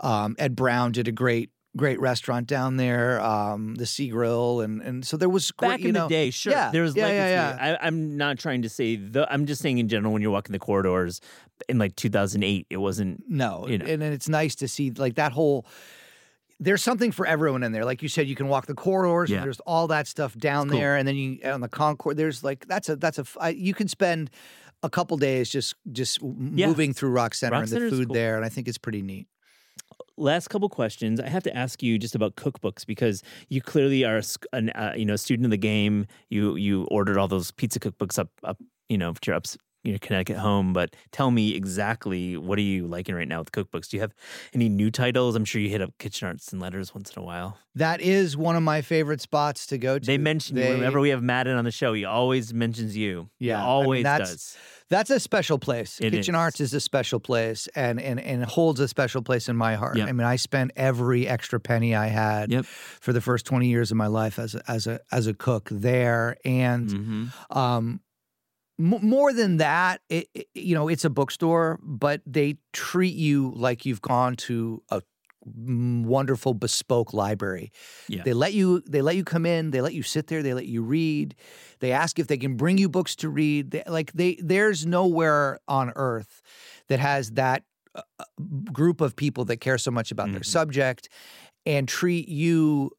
um, 0.00 0.34
Ed 0.38 0.56
Brown 0.56 0.92
did 0.92 1.06
a 1.08 1.12
great 1.12 1.50
great 1.76 2.00
restaurant 2.00 2.46
down 2.48 2.76
there, 2.76 3.20
um, 3.20 3.74
the 3.76 3.84
Sea 3.86 4.08
Grill, 4.08 4.60
and 4.62 4.80
and 4.80 5.06
so 5.06 5.16
there 5.16 5.28
was 5.28 5.50
great, 5.52 5.68
Back 5.68 5.80
you 5.80 5.88
in 5.88 5.94
know, 5.94 6.08
the 6.08 6.14
day, 6.14 6.30
sure, 6.30 6.52
yeah, 6.52 6.70
there 6.70 6.82
was 6.82 6.96
yeah, 6.96 7.04
legacy. 7.04 7.30
yeah, 7.30 7.56
yeah. 7.70 7.76
I, 7.80 7.86
I'm 7.86 8.16
not 8.16 8.38
trying 8.38 8.62
to 8.62 8.68
say 8.70 8.96
the. 8.96 9.30
I'm 9.30 9.44
just 9.46 9.60
saying 9.60 9.78
in 9.78 9.86
general 9.88 10.12
when 10.12 10.22
you're 10.22 10.30
walking 10.32 10.52
the 10.52 10.58
corridors 10.58 11.20
in 11.68 11.78
like 11.78 11.94
2008, 11.94 12.66
it 12.70 12.78
wasn't. 12.78 13.22
No, 13.28 13.66
you 13.68 13.78
know. 13.78 13.84
and, 13.84 14.02
and 14.02 14.14
it's 14.14 14.28
nice 14.28 14.54
to 14.56 14.66
see 14.66 14.90
like 14.92 15.16
that 15.16 15.32
whole. 15.32 15.66
There's 16.60 16.82
something 16.82 17.12
for 17.12 17.24
everyone 17.26 17.62
in 17.62 17.72
there. 17.72 17.84
Like 17.84 18.02
you 18.02 18.08
said, 18.08 18.26
you 18.26 18.34
can 18.34 18.48
walk 18.48 18.66
the 18.66 18.74
corridors. 18.74 19.30
Yeah. 19.30 19.42
There's 19.42 19.60
all 19.60 19.86
that 19.88 20.06
stuff 20.08 20.34
down 20.36 20.68
cool. 20.68 20.78
there, 20.78 20.96
and 20.96 21.06
then 21.06 21.14
you 21.16 21.38
on 21.44 21.60
the 21.60 21.68
concourse. 21.68 22.16
There's 22.16 22.42
like 22.42 22.66
that's 22.66 22.88
a 22.88 22.96
that's 22.96 23.18
a 23.18 23.24
I, 23.38 23.50
you 23.50 23.74
can 23.74 23.86
spend 23.88 24.30
a 24.82 24.90
couple 24.90 25.16
days 25.18 25.50
just 25.50 25.74
just 25.92 26.20
Yeah. 26.20 26.66
moving 26.66 26.92
through 26.94 27.10
Rock 27.10 27.34
Center 27.34 27.52
Rock 27.60 27.62
and 27.64 27.70
the 27.70 27.90
food 27.90 28.06
cool. 28.08 28.14
there, 28.14 28.36
and 28.36 28.44
I 28.44 28.48
think 28.48 28.66
it's 28.66 28.78
pretty 28.78 29.02
neat. 29.02 29.28
Last 30.16 30.48
couple 30.48 30.68
questions. 30.68 31.20
I 31.20 31.28
have 31.28 31.44
to 31.44 31.56
ask 31.56 31.80
you 31.80 31.96
just 31.96 32.16
about 32.16 32.34
cookbooks 32.34 32.84
because 32.84 33.22
you 33.48 33.62
clearly 33.62 34.04
are 34.04 34.16
a, 34.18 34.22
an, 34.52 34.70
uh, 34.70 34.94
you 34.96 35.04
know 35.04 35.14
student 35.14 35.44
of 35.46 35.50
the 35.52 35.56
game. 35.56 36.06
You 36.28 36.56
you 36.56 36.84
ordered 36.90 37.16
all 37.18 37.28
those 37.28 37.52
pizza 37.52 37.78
cookbooks 37.78 38.18
up 38.18 38.30
up 38.42 38.58
you 38.88 38.98
know 38.98 39.12
to 39.12 39.20
your 39.30 39.36
ups 39.36 39.56
you 39.84 39.92
know 39.92 39.98
Connecticut 40.00 40.38
home. 40.38 40.72
But 40.72 40.94
tell 41.12 41.30
me 41.30 41.54
exactly 41.54 42.36
what 42.36 42.58
are 42.58 42.62
you 42.62 42.86
liking 42.86 43.14
right 43.14 43.28
now 43.28 43.38
with 43.40 43.52
cookbooks? 43.52 43.88
Do 43.88 43.96
you 43.96 44.00
have 44.00 44.14
any 44.54 44.68
new 44.68 44.90
titles? 44.90 45.36
I'm 45.36 45.44
sure 45.44 45.60
you 45.60 45.68
hit 45.70 45.80
up 45.82 45.96
Kitchen 45.98 46.28
Arts 46.28 46.52
and 46.52 46.60
Letters 46.60 46.94
once 46.94 47.10
in 47.16 47.22
a 47.22 47.24
while. 47.24 47.58
That 47.74 48.00
is 48.00 48.36
one 48.36 48.56
of 48.56 48.62
my 48.62 48.80
favorite 48.82 49.20
spots 49.20 49.66
to 49.68 49.78
go 49.78 49.98
to. 50.00 50.04
They 50.04 50.18
mention 50.18 50.56
you 50.56 50.64
They- 50.64 50.74
whenever 50.74 50.98
we 51.00 51.10
have 51.10 51.22
Madden 51.22 51.56
on 51.56 51.64
the 51.64 51.70
show. 51.70 51.92
He 51.92 52.04
always 52.04 52.52
mentions 52.52 52.96
you. 52.96 53.28
He 53.38 53.46
Yeah, 53.48 53.56
I 53.56 53.60
mean, 53.60 53.66
always 53.68 54.02
that's- 54.02 54.30
does. 54.30 54.56
That's 54.90 55.10
a 55.10 55.20
special 55.20 55.58
place. 55.58 56.00
It 56.00 56.12
Kitchen 56.12 56.34
is. 56.34 56.38
Arts 56.38 56.60
is 56.62 56.72
a 56.72 56.80
special 56.80 57.20
place 57.20 57.68
and, 57.76 58.00
and 58.00 58.18
and 58.18 58.42
holds 58.42 58.80
a 58.80 58.88
special 58.88 59.20
place 59.20 59.46
in 59.50 59.54
my 59.54 59.74
heart. 59.74 59.98
Yep. 59.98 60.08
I 60.08 60.12
mean, 60.12 60.26
I 60.26 60.36
spent 60.36 60.70
every 60.76 61.28
extra 61.28 61.60
penny 61.60 61.94
I 61.94 62.06
had 62.06 62.50
Yep. 62.50 62.64
for 62.64 63.12
the 63.12 63.20
first 63.20 63.44
20 63.44 63.68
years 63.68 63.90
of 63.90 63.98
my 63.98 64.06
life 64.06 64.38
as 64.38 64.54
a, 64.54 64.62
as 64.70 64.86
a 64.86 64.98
as 65.12 65.26
a 65.26 65.34
cook 65.34 65.68
there 65.70 66.38
and 66.42 66.90
hmm 66.90 67.24
um 67.50 68.00
more 68.78 69.32
than 69.32 69.56
that, 69.58 70.00
it, 70.08 70.28
it- 70.34 70.48
you 70.54 70.74
know, 70.74 70.88
it's 70.88 71.04
a 71.04 71.10
bookstore, 71.10 71.78
but 71.82 72.22
they 72.26 72.58
treat 72.72 73.14
you 73.14 73.52
like 73.56 73.84
you've 73.86 74.02
gone 74.02 74.36
to 74.36 74.82
a 74.90 75.02
mm, 75.48 76.04
wonderful 76.04 76.54
bespoke 76.54 77.12
library. 77.12 77.72
Yeah. 78.08 78.22
They 78.24 78.32
let 78.32 78.54
you 78.54 78.80
they 78.82 79.02
let 79.02 79.16
you 79.16 79.24
come 79.24 79.46
in, 79.46 79.70
they 79.70 79.80
let 79.80 79.94
you 79.94 80.02
sit 80.02 80.26
there, 80.28 80.42
they 80.42 80.54
let 80.54 80.66
you 80.66 80.82
read. 80.82 81.34
They 81.80 81.92
ask 81.92 82.18
if 82.18 82.26
they 82.26 82.38
can 82.38 82.56
bring 82.56 82.78
you 82.78 82.88
books 82.88 83.16
to 83.16 83.28
read. 83.28 83.70
They, 83.70 83.82
like 83.86 84.12
they 84.12 84.36
there's 84.42 84.86
nowhere 84.86 85.58
on 85.68 85.92
earth 85.96 86.42
that 86.88 87.00
has 87.00 87.32
that 87.32 87.64
uh, 87.94 88.02
uh, 88.18 88.24
group 88.72 89.00
of 89.00 89.16
people 89.16 89.44
that 89.46 89.58
care 89.58 89.78
so 89.78 89.90
much 89.90 90.10
about 90.10 90.32
their 90.32 90.40
Mhm. 90.40 90.44
subject 90.44 91.08
and 91.66 91.88
treat 91.88 92.28
you 92.28 92.90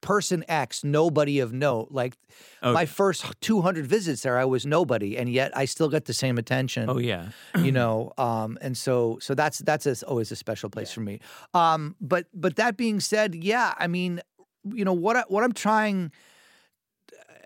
person 0.00 0.44
X, 0.48 0.84
nobody 0.84 1.40
of 1.40 1.52
note. 1.52 1.88
Like 1.90 2.16
Oh, 2.62 2.72
my 2.72 2.86
first 2.86 3.24
200 3.40 3.86
visits 3.86 4.22
there, 4.22 4.38
I 4.38 4.44
was 4.44 4.66
nobody, 4.66 5.16
and 5.16 5.28
yet 5.28 5.56
I 5.56 5.64
still 5.64 5.88
get 5.88 6.06
the 6.06 6.12
same 6.12 6.38
attention. 6.38 6.90
oh 6.90 6.98
yeah. 6.98 7.28
You 7.56 7.72
know, 7.80 8.12
um, 8.18 8.58
and 8.60 8.76
so 8.76 9.18
so 9.20 9.34
that's 9.34 9.58
that's 9.58 9.86
a, 9.86 10.06
always 10.06 10.32
a 10.32 10.36
special 10.36 10.70
place 10.70 10.90
for 10.92 11.00
me. 11.00 11.20
Um, 11.54 11.96
but 12.00 12.26
but 12.34 12.56
that 12.56 12.76
being 12.76 13.00
said, 13.00 13.34
yeah, 13.34 13.74
I 13.78 13.86
mean, 13.86 14.20
you 14.64 14.84
know 14.84 14.92
what 14.92 15.16
I, 15.16 15.24
what 15.28 15.44
I'm 15.44 15.52
trying. 15.52 16.12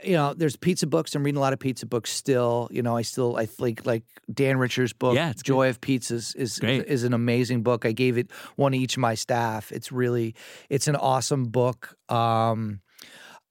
You 0.05 0.15
know, 0.15 0.35
there's 0.35 0.57
pizza 0.57 0.87
books. 0.87 1.15
I'm 1.15 1.23
reading 1.25 1.37
a 1.39 1.41
lot 1.41 1.53
of 1.53 1.59
pizza 1.59 1.87
books 1.87 2.11
still. 2.11 2.69
You 2.71 2.83
know, 2.83 2.97
I 2.97 3.03
still 3.03 3.37
I 3.37 3.47
think 3.47 3.87
like 3.87 4.03
Dan 4.33 4.59
Richer's 4.59 4.93
book, 4.93 5.15
Yeah. 5.15 5.33
Joy 5.43 5.69
of 5.69 5.81
Pizzas, 5.81 6.35
is 6.37 6.59
Great. 6.59 6.87
is 6.87 7.05
an 7.05 7.13
amazing 7.15 7.63
book. 7.63 7.85
I 7.87 7.93
gave 7.93 8.19
it 8.19 8.31
one 8.57 8.73
to 8.73 8.79
each 8.79 8.97
of 8.97 9.01
my 9.01 9.15
staff. 9.15 9.71
It's 9.73 9.93
really 9.93 10.35
it's 10.69 10.89
an 10.89 10.97
awesome 10.97 11.45
book. 11.47 11.97
Um, 12.09 12.81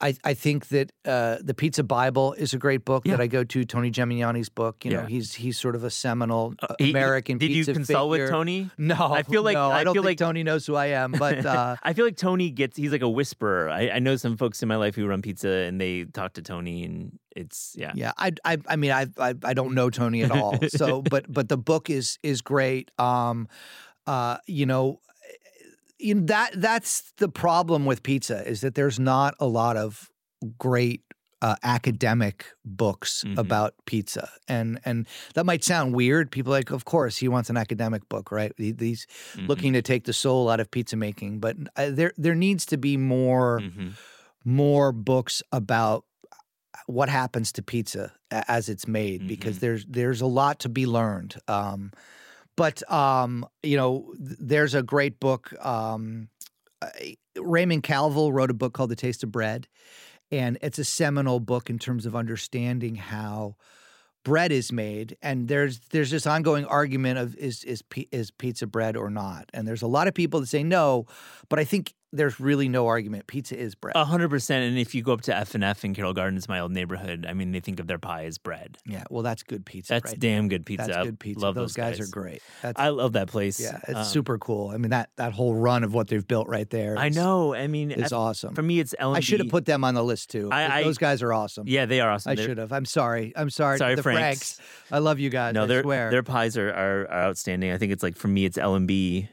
I, 0.01 0.15
I 0.23 0.33
think 0.33 0.67
that 0.69 0.91
uh, 1.05 1.37
the 1.41 1.53
Pizza 1.53 1.83
Bible 1.83 2.33
is 2.33 2.53
a 2.53 2.57
great 2.57 2.83
book 2.85 3.05
Yeah. 3.05 3.11
that 3.17 3.21
I 3.21 3.27
go 3.27 3.43
to. 3.43 3.63
Tony 3.65 3.91
Gemignani's 3.91 4.49
book. 4.49 4.83
You 4.83 4.91
know, 4.91 5.01
Yeah. 5.01 5.07
he's 5.07 5.33
he's 5.35 5.59
sort 5.59 5.75
of 5.75 5.83
a 5.83 5.89
seminal 5.89 6.53
uh, 6.61 6.73
He- 6.79 6.85
he- 6.85 6.91
American 6.91 7.37
Did 7.37 7.51
you 7.51 7.63
consult 7.65 8.11
figure. 8.11 8.25
with 8.25 8.31
Tony? 8.31 8.69
No, 8.77 8.95
I 9.13 9.23
feel 9.23 9.43
like- 9.43 9.53
no, 9.55 9.69
I, 9.69 9.79
I 9.79 9.83
don't 9.83 9.93
feel 9.93 10.03
think 10.03 10.19
like- 10.19 10.27
Tony 10.27 10.43
knows 10.43 10.65
who 10.65 10.75
I 10.75 10.87
am. 10.87 11.11
But 11.11 11.45
uh, 11.45 11.75
I 11.83 11.93
feel 11.93 12.05
like 12.05 12.17
Tony 12.17 12.49
gets 12.49 12.77
he's 12.77 12.91
like 12.91 13.01
a 13.03 13.09
whisperer. 13.09 13.69
I, 13.69 13.89
I 13.89 13.99
know 13.99 14.15
some 14.15 14.37
folks 14.37 14.61
in 14.63 14.67
my 14.67 14.75
life 14.77 14.95
who 14.95 15.05
run 15.07 15.21
pizza 15.21 15.49
and 15.49 15.79
they 15.79 16.05
talk 16.05 16.33
to 16.33 16.41
Tony 16.41 16.83
and 16.83 17.17
it's 17.35 17.75
yeah. 17.77 17.93
yeah, 17.95 18.11
I, 18.17 18.31
I 18.43 18.57
I 18.67 18.75
mean 18.75 18.91
I, 18.91 19.05
I 19.17 19.33
I 19.43 19.53
don't 19.53 19.73
know 19.73 19.89
Tony 19.89 20.23
at 20.23 20.31
all. 20.31 20.57
So, 20.67 21.01
but 21.13 21.31
but 21.31 21.47
the 21.47 21.57
book 21.57 21.89
is 21.89 22.17
is 22.23 22.41
great. 22.41 22.91
Um, 22.99 23.47
uh, 24.07 24.37
you 24.47 24.65
know, 24.65 24.99
you 26.01 26.15
know, 26.15 26.25
that 26.25 26.51
that's 26.55 27.13
the 27.17 27.29
problem 27.29 27.85
with 27.85 28.03
pizza 28.03 28.47
is 28.47 28.61
that 28.61 28.75
there's 28.75 28.99
not 28.99 29.35
a 29.39 29.45
lot 29.47 29.77
of 29.77 30.09
great 30.57 31.01
uh, 31.43 31.55
academic 31.63 32.45
books 32.63 33.23
Mhm. 33.25 33.37
about 33.39 33.73
pizza, 33.85 34.29
and 34.47 34.79
and 34.85 35.07
that 35.33 35.45
might 35.45 35.63
sound 35.63 35.95
weird. 35.95 36.29
People 36.31 36.53
are 36.53 36.57
like, 36.59 36.71
of 36.71 36.85
course, 36.85 37.17
he 37.17 37.27
wants 37.27 37.49
an 37.49 37.57
academic 37.57 38.07
book, 38.09 38.31
right? 38.31 38.53
He, 38.57 38.75
he's 38.77 39.07
Mhm. 39.35 39.47
looking 39.49 39.73
to 39.73 39.81
take 39.81 40.03
the 40.03 40.13
soul 40.13 40.49
out 40.49 40.59
of 40.59 40.69
pizza 40.69 40.95
making, 40.97 41.39
but 41.39 41.55
uh, 41.75 41.89
there 41.91 42.13
there 42.17 42.35
needs 42.35 42.65
to 42.67 42.77
be 42.77 42.95
more 42.97 43.61
Mhm. 43.61 43.93
more 44.45 44.91
books 44.91 45.41
about 45.51 46.05
what 46.87 47.09
happens 47.09 47.51
to 47.53 47.61
pizza 47.61 48.11
as 48.31 48.69
it's 48.69 48.87
made 48.87 49.27
because 49.27 49.57
Mhm. 49.57 49.61
there's 49.61 49.85
there's 49.89 50.21
a 50.21 50.27
lot 50.27 50.59
to 50.59 50.69
be 50.69 50.85
learned. 50.85 51.35
Um, 51.47 51.91
but 52.61 52.91
um, 52.91 53.43
you 53.63 53.75
know, 53.75 54.13
th- 54.19 54.37
there's 54.39 54.75
a 54.75 54.83
great 54.83 55.19
book. 55.19 55.51
Um, 55.65 56.29
uh, 56.79 56.89
Raymond 57.35 57.81
Calvel 57.81 58.31
wrote 58.31 58.51
a 58.51 58.53
book 58.53 58.73
called 58.73 58.91
The 58.91 58.95
Taste 58.95 59.23
of 59.23 59.31
Bread, 59.31 59.67
and 60.31 60.59
it's 60.61 60.77
a 60.77 60.83
seminal 60.83 61.39
book 61.39 61.71
in 61.71 61.79
terms 61.79 62.05
of 62.05 62.15
understanding 62.15 62.93
how 62.93 63.55
bread 64.23 64.51
is 64.51 64.71
made. 64.71 65.17
And 65.23 65.47
there's 65.47 65.79
there's 65.89 66.11
this 66.11 66.27
ongoing 66.27 66.65
argument 66.65 67.17
of 67.17 67.35
is 67.35 67.63
is 67.63 67.83
is 68.11 68.29
pizza 68.29 68.67
bread 68.67 68.95
or 68.95 69.09
not? 69.09 69.49
And 69.55 69.67
there's 69.67 69.81
a 69.81 69.87
lot 69.87 70.07
of 70.07 70.13
people 70.13 70.39
that 70.39 70.45
say 70.45 70.63
no, 70.63 71.07
but 71.49 71.57
I 71.57 71.63
think 71.63 71.95
there's 72.13 72.39
really 72.39 72.67
no 72.69 72.87
argument. 72.87 73.27
Pizza 73.27 73.57
is 73.57 73.75
bread. 73.75 73.95
A 73.95 74.03
hundred 74.05 74.29
percent. 74.29 74.65
And 74.65 74.77
if 74.77 74.93
you 74.93 75.01
go 75.01 75.13
up 75.13 75.21
to 75.23 75.35
F 75.35 75.55
and 75.55 75.63
F 75.63 75.85
in 75.85 75.93
Carroll 75.93 76.13
Gardens, 76.13 76.49
my 76.49 76.59
old 76.59 76.71
neighborhood, 76.71 77.25
I 77.27 77.33
mean, 77.33 77.51
they 77.51 77.59
think 77.61 77.79
of 77.79 77.87
their 77.87 77.99
pie 77.99 78.25
as 78.25 78.37
bread. 78.37 78.77
yeah, 78.85 79.03
well, 79.09 79.23
that's 79.23 79.43
good 79.43 79.65
pizza. 79.65 79.93
That's 79.93 80.11
right 80.11 80.19
damn 80.19 80.47
good 80.49 80.65
pizza. 80.65 80.87
That's 80.87 81.05
good 81.05 81.19
pizza. 81.19 81.39
Love 81.45 81.55
those, 81.55 81.73
guys, 81.73 81.99
are 81.99 82.07
great. 82.07 82.41
That's 82.61 82.79
I 82.79 82.89
love 82.89 83.13
that 83.13 83.27
place. 83.29 83.59
yeah, 83.59 83.79
it's 83.87 83.97
Um, 83.99 84.03
super 84.05 84.37
cool. 84.37 84.69
I 84.69 84.77
mean 84.77 84.89
that 84.91 85.09
that 85.15 85.33
whole 85.33 85.55
run 85.55 85.83
of 85.83 85.93
what 85.93 86.07
they've 86.07 86.27
built 86.27 86.47
right 86.47 86.69
there. 86.69 86.97
I 86.97 87.09
know. 87.09 87.53
I 87.53 87.67
mean, 87.67 87.91
it's 87.91 88.11
awesome. 88.11 88.53
for 88.55 88.61
me, 88.61 88.79
it's 88.79 88.93
Ellen. 88.99 89.15
I 89.17 89.19
should 89.21 89.39
have 89.39 89.49
put 89.49 89.65
them 89.65 89.83
on 89.83 89.93
the 89.93 90.03
list 90.03 90.29
too. 90.31 90.49
I- 90.51 90.79
I- 90.79 90.83
those 90.83 90.97
guys 90.97 91.21
are 91.21 91.31
awesome. 91.33 91.67
Yeah, 91.67 91.85
they 91.85 92.01
are 92.01 92.09
awesome. 92.11 92.31
I 92.31 92.35
should 92.35 92.57
have. 92.57 92.71
I'm 92.73 92.85
sorry. 92.85 93.33
I'm 93.35 93.49
sorry. 93.49 93.77
Sorry, 93.77 93.95
the 93.95 94.03
Franks. 94.03 94.59
I 94.91 94.99
love 94.99 95.19
you 95.19 95.29
guys. 95.29 95.53
No, 95.53 95.63
I 95.63 95.81
swear. 95.81 96.11
their 96.11 96.23
pies 96.23 96.57
are, 96.57 96.69
are 96.69 97.01
are 97.07 97.23
outstanding. 97.29 97.71
I 97.71 97.77
think 97.77 97.91
it's 97.93 98.03
like 98.03 98.17
for 98.17 98.27
me, 98.27 98.45
it's 98.45 98.57
L 98.57 98.75
and 98.75 98.87
B 98.87 99.29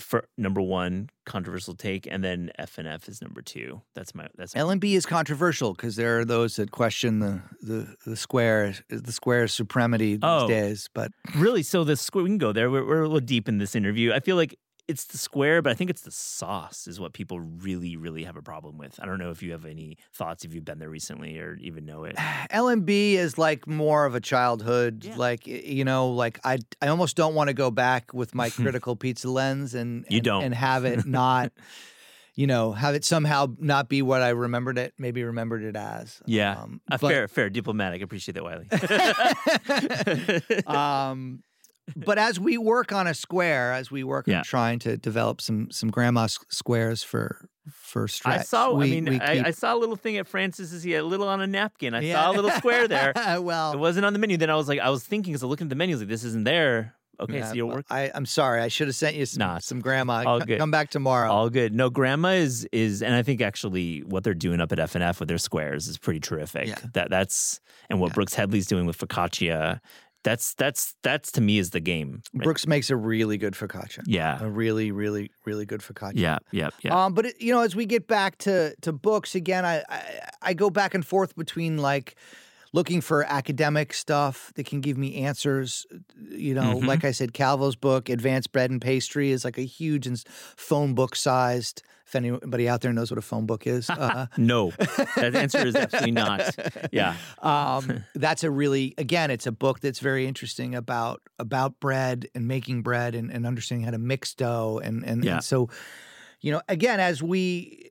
for 0.00 0.24
number 0.36 0.60
one 0.60 1.08
controversial 1.26 1.74
take, 1.74 2.06
and 2.10 2.24
then 2.24 2.50
F 2.58 2.78
and 2.78 2.88
F 2.88 3.08
is 3.08 3.20
number 3.22 3.42
two. 3.42 3.82
That's 3.94 4.14
my 4.14 4.28
that's 4.36 4.54
my, 4.54 4.60
LNB 4.62 4.94
is 4.96 5.06
controversial 5.06 5.74
because 5.74 5.96
there 5.96 6.18
are 6.18 6.24
those 6.24 6.56
that 6.56 6.70
question 6.70 7.20
the 7.20 7.42
the 7.62 7.94
the 8.06 8.16
square 8.16 8.74
the 8.88 9.12
square's 9.12 9.52
supremacy 9.54 10.14
these 10.14 10.20
Oh. 10.22 10.48
days. 10.48 10.88
But 10.94 11.12
really. 11.36 11.62
So 11.62 11.84
the 11.84 11.96
square, 11.96 12.24
we 12.24 12.30
can 12.30 12.38
go 12.38 12.52
there. 12.52 12.70
We're, 12.70 12.84
we're 12.86 13.00
a 13.02 13.08
little 13.08 13.20
deep 13.20 13.48
in 13.48 13.58
this 13.58 13.74
interview. 13.76 14.12
I 14.12 14.20
feel 14.20 14.36
like 14.36 14.56
it's 14.90 15.04
the 15.04 15.16
square, 15.18 15.62
but 15.62 15.70
I 15.70 15.74
think 15.74 15.88
it's 15.90 16.02
the 16.02 16.10
sauce 16.10 16.86
is 16.86 16.98
what 17.00 17.12
people 17.12 17.40
really 17.40 17.96
really 17.96 18.24
have 18.24 18.36
a 18.36 18.42
problem 18.42 18.76
with. 18.78 18.98
I 19.00 19.06
don't 19.06 19.18
know 19.18 19.30
if 19.30 19.42
you 19.42 19.52
have 19.52 19.64
any 19.64 19.96
thoughts 20.12 20.44
if 20.44 20.52
you've 20.52 20.64
been 20.64 20.78
there 20.78 20.90
recently 20.90 21.38
or 21.38 21.56
even 21.60 21.86
know 21.86 22.04
it. 22.04 22.16
LMB 22.50 22.88
is 23.14 23.38
like 23.38 23.66
more 23.66 24.04
of 24.04 24.14
a 24.14 24.20
childhood. 24.20 25.04
Yeah. 25.04 25.16
Like 25.16 25.46
you 25.46 25.84
know, 25.84 26.10
like 26.10 26.40
I 26.44 26.58
I 26.82 26.88
almost 26.88 27.16
don't 27.16 27.34
want 27.34 27.48
to 27.48 27.54
go 27.54 27.70
back 27.70 28.12
with 28.12 28.34
my 28.34 28.50
critical 28.60 28.96
pizza 28.96 29.30
lens 29.30 29.74
and 29.74 30.04
You 30.10 30.20
don't. 30.20 30.44
and 30.44 30.54
have 30.54 30.84
it 30.84 31.06
not. 31.22 31.52
You 32.36 32.46
know, 32.46 32.72
have 32.72 32.94
it 32.94 33.04
somehow 33.04 33.48
not 33.58 33.88
be 33.90 34.00
what 34.02 34.22
I 34.22 34.30
remembered 34.30 34.78
it, 34.78 34.94
maybe 34.96 35.22
remembered 35.24 35.62
it 35.62 35.76
as. 35.76 36.22
Yeah, 36.26 36.62
Um, 36.62 36.80
Uh, 36.90 36.96
but- 36.98 37.08
fair, 37.10 37.28
fair, 37.28 37.50
diplomatic. 37.50 38.00
Appreciate 38.02 38.34
that, 38.34 38.44
Wylie. 38.44 38.68
um, 40.66 41.42
but 41.96 42.18
as 42.18 42.38
we 42.38 42.56
work 42.58 42.92
on 42.92 43.06
a 43.06 43.14
square, 43.14 43.72
as 43.72 43.90
we 43.90 44.04
work 44.04 44.26
Yeah. 44.26 44.38
on 44.38 44.44
trying 44.44 44.78
to 44.80 44.96
develop 44.96 45.40
some 45.40 45.70
some 45.70 45.90
grandma 45.90 46.26
squares 46.26 47.02
for 47.02 47.48
for 47.72 48.08
stretch, 48.08 48.38
I 48.40 48.42
saw. 48.42 48.72
we, 48.72 48.86
I 48.86 48.88
mean, 48.90 49.04
we 49.06 49.20
I, 49.20 49.42
I 49.46 49.50
saw 49.50 49.74
a 49.74 49.78
little 49.78 49.96
thing 49.96 50.16
at 50.16 50.26
Francis's. 50.26 50.82
He 50.82 50.92
had 50.92 51.02
a 51.02 51.06
little 51.06 51.28
on 51.28 51.40
a 51.40 51.46
napkin. 51.46 51.94
I 51.94 52.00
Yeah. 52.00 52.22
saw 52.22 52.30
a 52.30 52.34
little 52.34 52.50
square 52.52 52.88
there. 52.88 53.12
well, 53.40 53.72
It 53.72 53.78
wasn't 53.78 54.06
on 54.06 54.12
the 54.12 54.18
menu. 54.18 54.36
Then 54.36 54.50
I 54.50 54.54
was 54.56 54.68
like, 54.68 54.80
I 54.80 54.90
was 54.90 55.04
thinking, 55.04 55.32
because 55.32 55.42
I 55.42 55.46
was 55.46 55.50
looking 55.50 55.66
at 55.66 55.70
the 55.70 55.76
menu, 55.76 55.94
I 55.94 55.96
was 55.96 56.02
like, 56.02 56.08
this 56.08 56.24
isn't 56.24 56.44
there. 56.44 56.94
okay. 57.20 57.38
Yeah, 57.38 57.48
so 57.48 57.54
you'll 57.54 57.68
well. 57.68 57.82
I, 57.90 58.10
I'm 58.14 58.24
sorry. 58.26 58.60
I 58.62 58.68
should 58.68 58.88
have 58.88 58.96
sent 58.96 59.14
you 59.16 59.26
some, 59.26 59.38
Nah, 59.40 59.58
some 59.58 59.80
grandma. 59.80 60.24
all 60.26 60.40
good. 60.40 60.58
Come 60.58 60.70
back 60.70 60.90
tomorrow. 60.90 61.30
All 61.30 61.50
good. 61.50 61.74
No, 61.74 61.90
grandma 61.90 62.30
is 62.30 62.66
is, 62.72 63.02
and 63.02 63.14
I 63.14 63.22
think 63.22 63.40
actually 63.42 64.00
what 64.00 64.24
they're 64.24 64.32
doing 64.34 64.60
up 64.60 64.72
at 64.72 64.78
FNF 64.78 65.20
with 65.20 65.28
their 65.28 65.38
squares 65.38 65.86
is 65.86 65.98
pretty 65.98 66.20
terrific. 66.20 66.68
Yeah. 66.68 66.76
That 66.94 67.10
that's 67.10 67.60
and 67.90 68.00
what 68.00 68.08
Yeah. 68.10 68.14
Brooks 68.14 68.34
Headley's 68.34 68.66
doing 68.66 68.86
with 68.86 68.96
focaccia. 68.98 69.80
That's 70.22 70.54
that's 70.54 70.94
that's 71.02 71.32
to 71.32 71.40
me 71.40 71.58
is 71.58 71.70
the 71.70 71.80
game. 71.80 72.22
right? 72.34 72.44
Brooks 72.44 72.66
makes 72.66 72.90
a 72.90 72.96
really 72.96 73.38
good 73.38 73.54
focaccia. 73.54 74.00
Yeah. 74.06 74.38
A 74.42 74.48
really, 74.50 74.90
really, 74.92 75.30
really 75.46 75.64
good 75.64 75.80
focaccia. 75.80 76.12
Yeah. 76.16 76.38
Yeah. 76.52 76.70
Yeah. 76.82 77.04
Um, 77.06 77.14
but 77.14 77.26
it, 77.26 77.40
you 77.40 77.52
know, 77.54 77.60
as 77.62 77.74
we 77.74 77.86
get 77.86 78.06
back 78.06 78.36
to 78.38 78.74
to 78.82 78.92
books 78.92 79.34
again, 79.34 79.64
I, 79.64 79.82
I 79.88 80.02
I 80.42 80.54
go 80.54 80.68
back 80.70 80.94
and 80.94 81.06
forth 81.06 81.34
between 81.36 81.78
like 81.78 82.16
looking 82.72 83.00
for 83.00 83.24
academic 83.24 83.92
stuff 83.94 84.52
that 84.54 84.64
can 84.66 84.80
give 84.80 84.96
me 84.98 85.16
answers. 85.24 85.86
You 86.30 86.54
know, 86.54 86.76
Mhm. 86.80 86.86
like 86.86 87.04
I 87.04 87.10
said, 87.12 87.32
Calvel's 87.32 87.74
book, 87.74 88.08
Advanced 88.08 88.52
Bread 88.52 88.70
and 88.70 88.80
Pastry, 88.80 89.30
is 89.32 89.44
like 89.44 89.58
a 89.58 89.62
huge 89.64 90.06
and 90.06 90.22
phone 90.56 90.94
book 90.94 91.16
sized. 91.16 91.82
If 92.10 92.16
anybody 92.16 92.68
out 92.68 92.80
there 92.80 92.92
knows 92.92 93.12
what 93.12 93.18
a 93.18 93.22
phone 93.22 93.46
book 93.46 93.68
is, 93.68 93.88
uh, 93.90 94.26
no, 94.36 94.72
that 95.14 95.36
answer 95.36 95.64
is 95.64 95.76
absolutely 95.76 96.10
not. 96.10 96.56
Yeah. 96.90 97.14
um, 97.38 98.02
that's 98.16 98.42
a 98.42 98.50
really 98.50 98.94
again, 98.98 99.30
it's 99.30 99.46
a 99.46 99.52
book 99.52 99.78
that's 99.78 100.00
very 100.00 100.26
interesting 100.26 100.74
about 100.74 101.22
about 101.38 101.78
bread 101.78 102.26
and 102.34 102.48
making 102.48 102.82
bread 102.82 103.14
and, 103.14 103.30
and 103.30 103.46
understanding 103.46 103.84
how 103.84 103.92
to 103.92 103.98
mix 103.98 104.34
dough 104.34 104.80
and 104.82 105.04
and, 105.04 105.24
Yeah. 105.24 105.34
and 105.34 105.44
so, 105.44 105.70
you 106.40 106.50
know, 106.50 106.60
again, 106.68 106.98
as 106.98 107.22
we. 107.22 107.89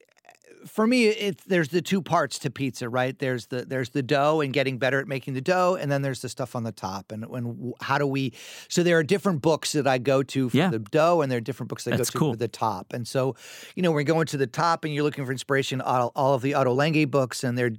For 0.67 0.85
me, 0.85 1.05
it's 1.07 1.43
there's 1.45 1.69
the 1.69 1.81
two 1.81 2.01
parts 2.01 2.37
to 2.39 2.49
pizza, 2.51 2.89
right? 2.89 3.17
There's 3.17 3.47
the 3.47 3.65
there's 3.65 3.89
the 3.91 4.01
dough 4.03 4.41
and 4.41 4.51
getting 4.53 4.77
better 4.77 4.99
at 4.99 5.07
making 5.07 5.33
the 5.33 5.41
dough, 5.41 5.77
and 5.79 5.91
then 5.91 6.01
there's 6.01 6.21
the 6.21 6.29
stuff 6.29 6.55
on 6.55 6.63
the 6.63 6.71
top. 6.71 7.11
And 7.11 7.25
when 7.27 7.73
how 7.81 7.97
do 7.97 8.05
we? 8.05 8.33
So 8.67 8.83
there 8.83 8.97
are 8.97 9.03
different 9.03 9.41
books 9.41 9.71
that 9.71 9.87
I 9.87 9.97
go 9.97 10.21
to 10.23 10.49
for 10.49 10.57
Yeah. 10.57 10.69
the 10.69 10.79
dough, 10.79 11.21
and 11.21 11.31
there 11.31 11.37
are 11.37 11.41
different 11.41 11.69
books 11.69 11.85
that 11.85 11.91
That's 11.97 12.09
go 12.09 12.13
to 12.13 12.19
cool. 12.19 12.33
for 12.33 12.37
the 12.37 12.47
top. 12.47 12.93
And 12.93 13.07
so, 13.07 13.35
you 13.75 13.83
know, 13.83 13.91
we're 13.91 14.03
going 14.03 14.25
to 14.27 14.37
the 14.37 14.47
top, 14.47 14.83
and 14.83 14.93
you're 14.93 15.03
looking 15.03 15.25
for 15.25 15.31
inspiration. 15.31 15.81
All, 15.81 16.11
all 16.15 16.33
of 16.33 16.41
the 16.41 16.53
Otto 16.53 16.75
books, 17.05 17.43
and 17.43 17.57
they're 17.57 17.71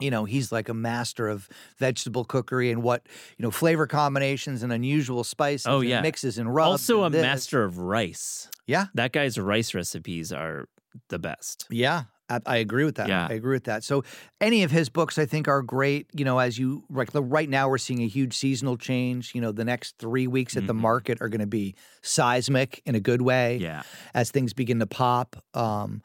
you 0.00 0.10
know 0.10 0.24
he's 0.24 0.50
like 0.50 0.68
a 0.68 0.74
master 0.74 1.28
of 1.28 1.48
vegetable 1.78 2.24
cookery 2.24 2.72
and 2.72 2.82
what 2.82 3.06
you 3.38 3.44
know 3.44 3.50
flavor 3.52 3.86
combinations 3.86 4.64
and 4.64 4.72
unusual 4.72 5.22
spices 5.22 5.66
Oh, 5.68 5.80
and 5.80 5.88
yeah. 5.88 6.00
mixes 6.00 6.36
and 6.38 6.52
rubs 6.52 6.68
also 6.68 7.04
a 7.04 7.10
this. 7.10 7.22
master 7.22 7.62
of 7.62 7.78
rice. 7.78 8.48
yeah 8.66 8.86
That 8.94 9.12
guy's 9.12 9.38
rice 9.38 9.72
recipes 9.72 10.32
are 10.32 10.68
the 11.08 11.18
best. 11.18 11.66
yeah 11.70 12.04
I, 12.30 12.40
I 12.46 12.56
agree 12.56 12.84
with 12.84 12.94
that 12.96 13.08
Yeah. 13.08 13.26
i 13.28 13.34
agree 13.34 13.52
with 13.54 13.64
that 13.64 13.84
so 13.84 14.02
any 14.40 14.62
of 14.62 14.70
his 14.70 14.88
books 14.88 15.18
i 15.18 15.26
think 15.26 15.46
are 15.46 15.60
great 15.60 16.06
you 16.14 16.24
know 16.24 16.38
as 16.38 16.58
you 16.58 16.84
like 16.88 17.12
the- 17.12 17.22
right 17.22 17.48
now 17.50 17.68
we're 17.68 17.76
seeing 17.78 18.02
a 18.02 18.06
huge 18.08 18.32
seasonal 18.34 18.76
change 18.78 19.34
you 19.34 19.40
know 19.42 19.52
the 19.52 19.64
next 19.64 19.98
three 19.98 20.26
weeks 20.26 20.56
at 20.56 20.66
the 20.66 20.72
Mhm. 20.72 20.78
market 20.80 21.18
are 21.20 21.28
going 21.28 21.42
to 21.42 21.46
be 21.46 21.74
seismic 22.02 22.80
in 22.86 22.94
a 22.94 23.00
good 23.00 23.20
way 23.20 23.58
Yeah. 23.58 23.82
as 24.14 24.30
things 24.30 24.54
begin 24.54 24.78
to 24.78 24.86
pop. 24.86 25.36
Um, 25.52 26.00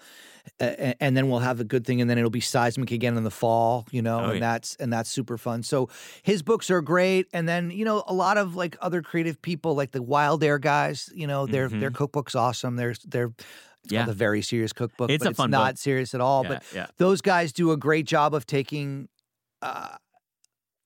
and 0.59 1.15
then 1.15 1.29
we'll 1.29 1.39
have 1.39 1.59
a 1.59 1.63
good 1.63 1.85
thing, 1.85 2.01
and 2.01 2.09
then 2.09 2.17
it'll 2.17 2.29
be 2.31 2.41
seismic 2.41 2.91
again 2.91 3.15
in 3.17 3.23
the 3.23 3.29
fall, 3.31 3.85
you 3.91 4.01
know, 4.01 4.19
Oh, 4.21 4.23
and 4.25 4.33
yeah. 4.35 4.39
that's 4.39 4.75
and 4.77 4.91
that's 4.91 5.09
super 5.09 5.37
fun. 5.37 5.61
So 5.63 5.89
his 6.23 6.41
books 6.41 6.71
are 6.71 6.81
great, 6.81 7.27
and 7.33 7.47
then 7.47 7.69
you 7.71 7.85
know 7.85 8.03
a 8.07 8.13
lot 8.13 8.37
of 8.37 8.55
like 8.55 8.75
other 8.81 9.01
creative 9.01 9.41
people, 9.41 9.75
like 9.75 9.91
the 9.91 9.99
Wildair 10.03 10.59
guys, 10.59 11.09
you 11.13 11.27
know, 11.27 11.45
their 11.45 11.69
their 11.69 11.91
cookbook's 11.91 12.35
awesome. 12.35 12.75
They're 12.77 12.95
they're 13.05 13.31
it's 13.31 13.35
Mm-hmm. 13.45 13.68
Yeah. 13.91 14.07
a 14.09 14.13
very 14.13 14.41
serious 14.41 14.73
cookbook, 14.73 15.09
It's 15.09 15.23
but 15.23 15.27
a 15.27 15.31
it's 15.31 15.37
fun 15.37 15.51
not 15.51 15.71
book. 15.73 15.77
serious 15.79 16.13
at 16.13 16.21
all. 16.21 16.43
yeah, 16.43 16.49
But 16.49 16.63
yeah. 16.73 16.87
those 16.97 17.21
guys 17.21 17.51
do 17.53 17.71
a 17.71 17.77
great 17.77 18.05
job 18.05 18.33
of 18.33 18.45
taking. 18.45 19.09
Uh, 19.61 19.95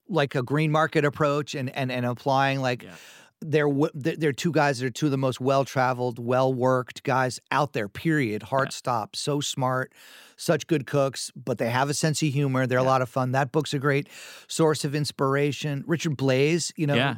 like 0.10 0.36
a 0.36 0.44
green 0.44 0.70
market 0.72 1.06
approach 1.06 1.56
and 1.56 1.70
and 1.76 1.90
and 1.92 2.06
applying 2.06 2.60
like 2.60 2.84
Yeah. 2.84 2.96
they're 3.42 3.70
they're 3.94 4.34
two 4.34 4.52
guys 4.52 4.80
that 4.80 4.86
are 4.88 4.90
two 4.90 5.06
of 5.06 5.12
the 5.12 5.18
most 5.18 5.40
well 5.40 5.64
traveled, 5.64 6.20
well 6.20 6.54
worked 6.54 7.04
guys 7.04 7.40
out 7.52 7.72
there. 7.74 7.88
Period. 7.88 8.44
Hard 8.44 8.68
Yeah. 8.68 8.72
stop. 8.76 9.16
So 9.16 9.40
smart, 9.40 9.94
such 10.36 10.68
good 10.68 10.86
cooks, 10.86 11.32
but 11.36 11.58
they 11.58 11.70
have 11.70 11.90
a 11.90 11.94
sense 11.94 12.22
of 12.22 12.30
humor. 12.30 12.68
They're 12.68 12.78
a 12.80 12.84
lot 12.84 13.02
of 13.02 13.08
fun. 13.10 13.32
That 13.32 13.52
book's 13.54 13.74
a 13.74 13.80
great 13.80 14.08
source 14.48 14.84
of 14.84 14.94
inspiration. 14.94 15.84
Richard 15.88 16.18
Blais, 16.18 16.72
you 16.76 16.86
know, 16.86 16.96
Yeah. 16.96 17.16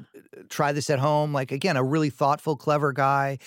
try 0.49 0.71
this 0.71 0.89
at 0.91 0.99
home. 0.99 1.33
Like 1.33 1.51
again, 1.51 1.77
a 1.77 1.83
really 1.83 2.11
thoughtful, 2.11 2.55
clever 2.55 2.93
guy. 2.93 3.39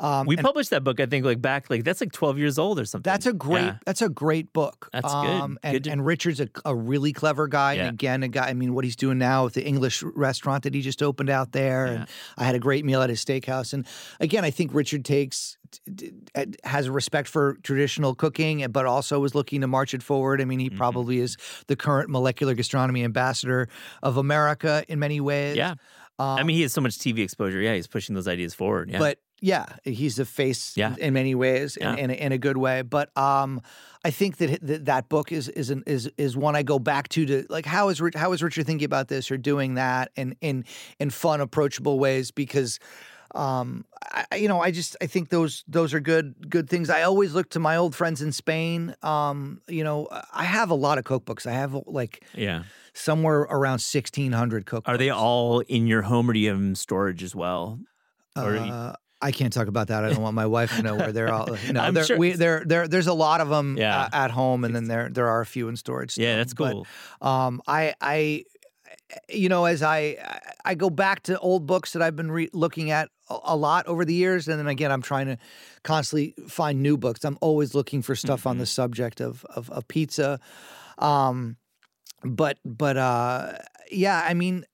Um, 0.00 0.26
We 0.26 0.36
published 0.36 0.70
that 0.70 0.84
book, 0.84 1.00
I 1.00 1.06
think, 1.06 1.24
like 1.24 1.42
back, 1.42 1.68
like 1.70 1.82
that's 1.82 2.00
like 2.00 2.12
12 2.12 2.38
years 2.38 2.56
old 2.58 2.78
or 2.78 2.84
something. 2.84 3.10
that's 3.10 3.26
a 3.26 3.32
great. 3.32 3.64
Yeah. 3.64 3.76
That's 3.84 4.00
a 4.00 4.08
great 4.08 4.52
book. 4.52 4.88
That's 4.92 5.12
good. 5.12 5.26
Um, 5.28 5.58
and, 5.64 5.74
Good 5.74 5.84
to- 5.84 5.90
and 5.90 6.06
Richard's 6.06 6.40
a, 6.40 6.48
a 6.64 6.74
really 6.74 7.12
clever 7.12 7.48
guy. 7.48 7.72
Yeah. 7.74 7.86
And 7.86 7.94
again, 7.94 8.22
a 8.22 8.28
guy. 8.28 8.48
I 8.48 8.54
mean, 8.54 8.74
what 8.74 8.84
he's 8.84 8.94
doing 8.96 9.18
now 9.18 9.44
with 9.44 9.54
the 9.54 9.64
English 9.66 10.02
restaurant 10.04 10.62
that 10.62 10.74
he 10.74 10.82
just 10.82 11.02
opened 11.02 11.30
out 11.30 11.50
there, 11.52 11.86
Yeah. 11.86 11.92
and 11.94 12.06
I 12.36 12.44
had 12.44 12.54
a 12.54 12.60
great 12.60 12.84
meal 12.84 13.02
at 13.02 13.10
his 13.10 13.24
steakhouse. 13.24 13.72
And 13.72 13.86
again, 14.20 14.44
I 14.44 14.50
think 14.50 14.72
Richard 14.72 15.04
takes 15.04 15.56
has 16.64 16.86
a 16.86 16.92
respect 16.92 17.28
for 17.28 17.58
traditional 17.62 18.14
cooking, 18.14 18.64
but 18.70 18.86
also 18.86 19.22
is 19.24 19.34
looking 19.34 19.60
to 19.60 19.66
march 19.66 19.92
it 19.94 20.02
forward. 20.02 20.40
I 20.40 20.44
mean, 20.46 20.60
he 20.60 20.70
Mhm. 20.70 20.76
probably 20.76 21.18
is 21.18 21.36
the 21.66 21.76
current 21.76 22.08
molecular 22.08 22.54
gastronomy 22.54 23.04
ambassador 23.04 23.68
of 24.02 24.16
America 24.16 24.84
in 24.88 24.98
many 24.98 25.20
ways. 25.20 25.56
Yeah. 25.56 25.72
Um, 26.20 26.38
I 26.38 26.42
mean, 26.42 26.56
he 26.56 26.62
has 26.62 26.72
so 26.72 26.80
much 26.80 26.98
TV 26.98 27.22
exposure. 27.22 27.60
Yeah. 27.60 27.74
He's 27.74 27.86
pushing 27.86 28.14
those 28.14 28.26
ideas 28.28 28.54
forward. 28.54 28.90
Yeah. 28.90 28.98
but 28.98 29.18
yeah, 29.40 29.66
he's 29.84 30.18
a 30.18 30.24
face 30.24 30.76
Yeah. 30.76 30.94
in, 30.94 30.98
in 30.98 31.14
many 31.14 31.34
ways, 31.34 31.76
in, 31.76 31.86
Yeah. 31.86 31.96
in, 31.96 32.10
a, 32.10 32.14
in 32.14 32.32
a 32.32 32.38
good 32.38 32.56
way. 32.56 32.82
But 32.82 33.16
um, 33.16 33.60
I 34.04 34.10
think 34.10 34.38
that, 34.38 34.60
that 34.66 34.84
that 34.86 35.08
book 35.08 35.32
is 35.32 35.48
is 35.48 35.70
an, 35.70 35.82
is 35.86 36.10
is 36.16 36.36
one 36.36 36.56
I 36.56 36.62
go 36.62 36.78
back 36.78 37.08
to 37.10 37.26
to 37.26 37.46
like 37.48 37.66
how 37.66 37.88
is 37.88 38.02
how 38.14 38.32
is 38.32 38.42
Richard 38.42 38.66
thinking 38.66 38.86
about 38.86 39.08
this 39.08 39.30
or 39.30 39.36
doing 39.36 39.74
that 39.74 40.10
in 40.16 40.36
in 40.40 40.64
in 40.98 41.10
fun, 41.10 41.40
approachable 41.40 41.98
ways 41.98 42.30
because. 42.30 42.78
Um, 43.34 43.84
I, 44.10 44.36
you 44.36 44.48
know, 44.48 44.58
I 44.62 44.70
just 44.70 44.96
I 45.02 45.06
think 45.06 45.28
those 45.28 45.62
those 45.68 45.92
are 45.92 46.00
good 46.00 46.48
good 46.48 46.70
things. 46.70 46.88
I 46.88 47.02
always 47.02 47.34
look 47.34 47.50
to 47.50 47.60
my 47.60 47.76
old 47.76 47.94
friends 47.94 48.22
in 48.22 48.32
Spain. 48.32 48.94
Um, 49.02 49.60
you 49.68 49.84
know, 49.84 50.08
I 50.32 50.44
have 50.44 50.70
a 50.70 50.74
lot 50.74 50.96
of 50.96 51.04
cookbooks. 51.04 51.46
I 51.46 51.52
have 51.52 51.76
like 51.84 52.24
yeah. 52.34 52.62
somewhere 52.94 53.40
around 53.40 53.80
sixteen 53.80 54.32
hundred 54.32 54.64
cookbooks. 54.64 54.88
Are 54.88 54.96
they 54.96 55.10
all 55.10 55.60
in 55.60 55.86
your 55.86 56.00
home 56.00 56.30
or 56.30 56.32
do 56.32 56.38
you 56.38 56.48
have 56.48 56.56
them 56.58 56.74
storage 56.74 57.22
as 57.22 57.34
well? 57.34 57.78
Uh, 58.34 58.94
I 59.20 59.32
can't 59.32 59.52
talk 59.52 59.66
about 59.66 59.88
that. 59.88 60.04
I 60.04 60.10
don't 60.10 60.22
want 60.22 60.34
my 60.36 60.46
wife 60.46 60.74
to 60.76 60.82
know 60.82 60.94
where 60.94 61.12
they're 61.12 61.32
all. 61.32 61.48
No, 61.72 61.80
I'm 61.80 61.94
they're, 61.94 62.04
sure 62.04 62.16
we, 62.18 62.32
there, 62.32 62.62
there, 62.64 62.86
there's 62.86 63.08
a 63.08 63.12
lot 63.14 63.40
of 63.40 63.48
them 63.48 63.76
Yeah. 63.76 64.08
at 64.12 64.30
home, 64.30 64.64
and 64.64 64.74
then 64.76 64.84
there, 64.84 65.08
there 65.08 65.26
are 65.28 65.40
a 65.40 65.46
few 65.46 65.68
in 65.68 65.76
storage. 65.76 66.16
Yeah, 66.16 66.36
that's 66.36 66.54
But, 66.54 66.72
cool. 66.72 66.86
um, 67.20 67.60
I, 67.66 67.94
I, 68.00 68.44
you 69.28 69.48
know, 69.48 69.64
as 69.64 69.82
I, 69.82 70.18
I 70.64 70.74
go 70.76 70.88
back 70.88 71.24
to 71.24 71.38
old 71.40 71.66
books 71.66 71.94
that 71.94 72.02
I've 72.02 72.14
been 72.14 72.30
re- 72.30 72.50
looking 72.52 72.90
at 72.92 73.08
a, 73.28 73.38
a 73.44 73.56
lot 73.56 73.86
over 73.88 74.04
the 74.04 74.14
years, 74.14 74.46
and 74.46 74.58
then 74.58 74.68
again, 74.68 74.92
I'm 74.92 75.02
trying 75.02 75.26
to 75.26 75.38
constantly 75.82 76.34
find 76.48 76.80
new 76.82 76.96
books. 76.96 77.24
I'm 77.24 77.38
always 77.40 77.74
looking 77.74 78.02
for 78.02 78.14
stuff 78.14 78.46
on 78.46 78.58
the 78.58 78.64
Mm-hmm. 78.64 78.68
subject 78.68 79.20
of, 79.20 79.44
of, 79.46 79.68
of 79.70 79.88
pizza. 79.88 80.38
Um, 80.98 81.56
but, 82.22 82.58
but, 82.64 82.96
uh, 82.96 83.52
yeah, 83.90 84.22
I 84.24 84.34
mean, 84.34 84.64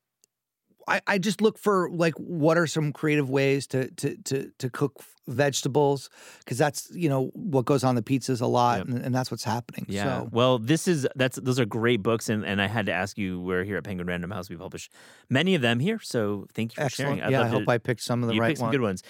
I, 0.88 1.00
I 1.06 1.18
just 1.18 1.40
look 1.40 1.58
for 1.58 1.88
like 1.90 2.14
what 2.14 2.58
are 2.58 2.66
some 2.66 2.92
creative 2.92 3.30
ways 3.30 3.66
to 3.68 3.90
to 3.92 4.16
to 4.24 4.50
to 4.58 4.70
cook 4.70 5.02
vegetables 5.26 6.10
because 6.40 6.58
that's 6.58 6.90
you 6.92 7.08
know 7.08 7.30
what 7.34 7.64
goes 7.64 7.82
on 7.82 7.94
the 7.94 8.02
pizzas 8.02 8.42
a 8.42 8.46
lot 8.46 8.78
Yep. 8.78 8.88
and, 8.88 8.98
and 9.06 9.14
that's 9.14 9.30
what's 9.30 9.44
happening. 9.44 9.86
Yeah. 9.88 10.04
So 10.04 10.28
Well, 10.32 10.58
this 10.58 10.86
is 10.86 11.06
that's 11.16 11.36
those 11.36 11.58
are 11.58 11.64
great 11.64 12.02
books, 12.02 12.28
and, 12.28 12.44
and 12.44 12.60
I 12.60 12.66
had 12.66 12.86
to 12.86 12.92
ask 12.92 13.16
you. 13.16 13.40
We're 13.40 13.64
here 13.64 13.76
at 13.76 13.84
Penguin 13.84 14.06
Random 14.06 14.30
House. 14.30 14.50
We 14.50 14.56
publish 14.56 14.90
many 15.30 15.54
of 15.54 15.62
them 15.62 15.80
here, 15.80 15.98
so 16.02 16.46
thank 16.54 16.72
you 16.72 16.76
for 16.76 16.82
excellent. 16.82 17.18
sharing. 17.18 17.22
I'd 17.22 17.32
yeah, 17.32 17.42
I 17.42 17.48
hope 17.48 17.64
to, 17.64 17.70
I 17.70 17.78
picked 17.78 18.02
some 18.02 18.22
of 18.22 18.28
the 18.28 18.38
right 18.38 18.56
some 18.56 18.66
ones. 18.66 18.74
good 18.74 18.82
ones. 18.82 19.02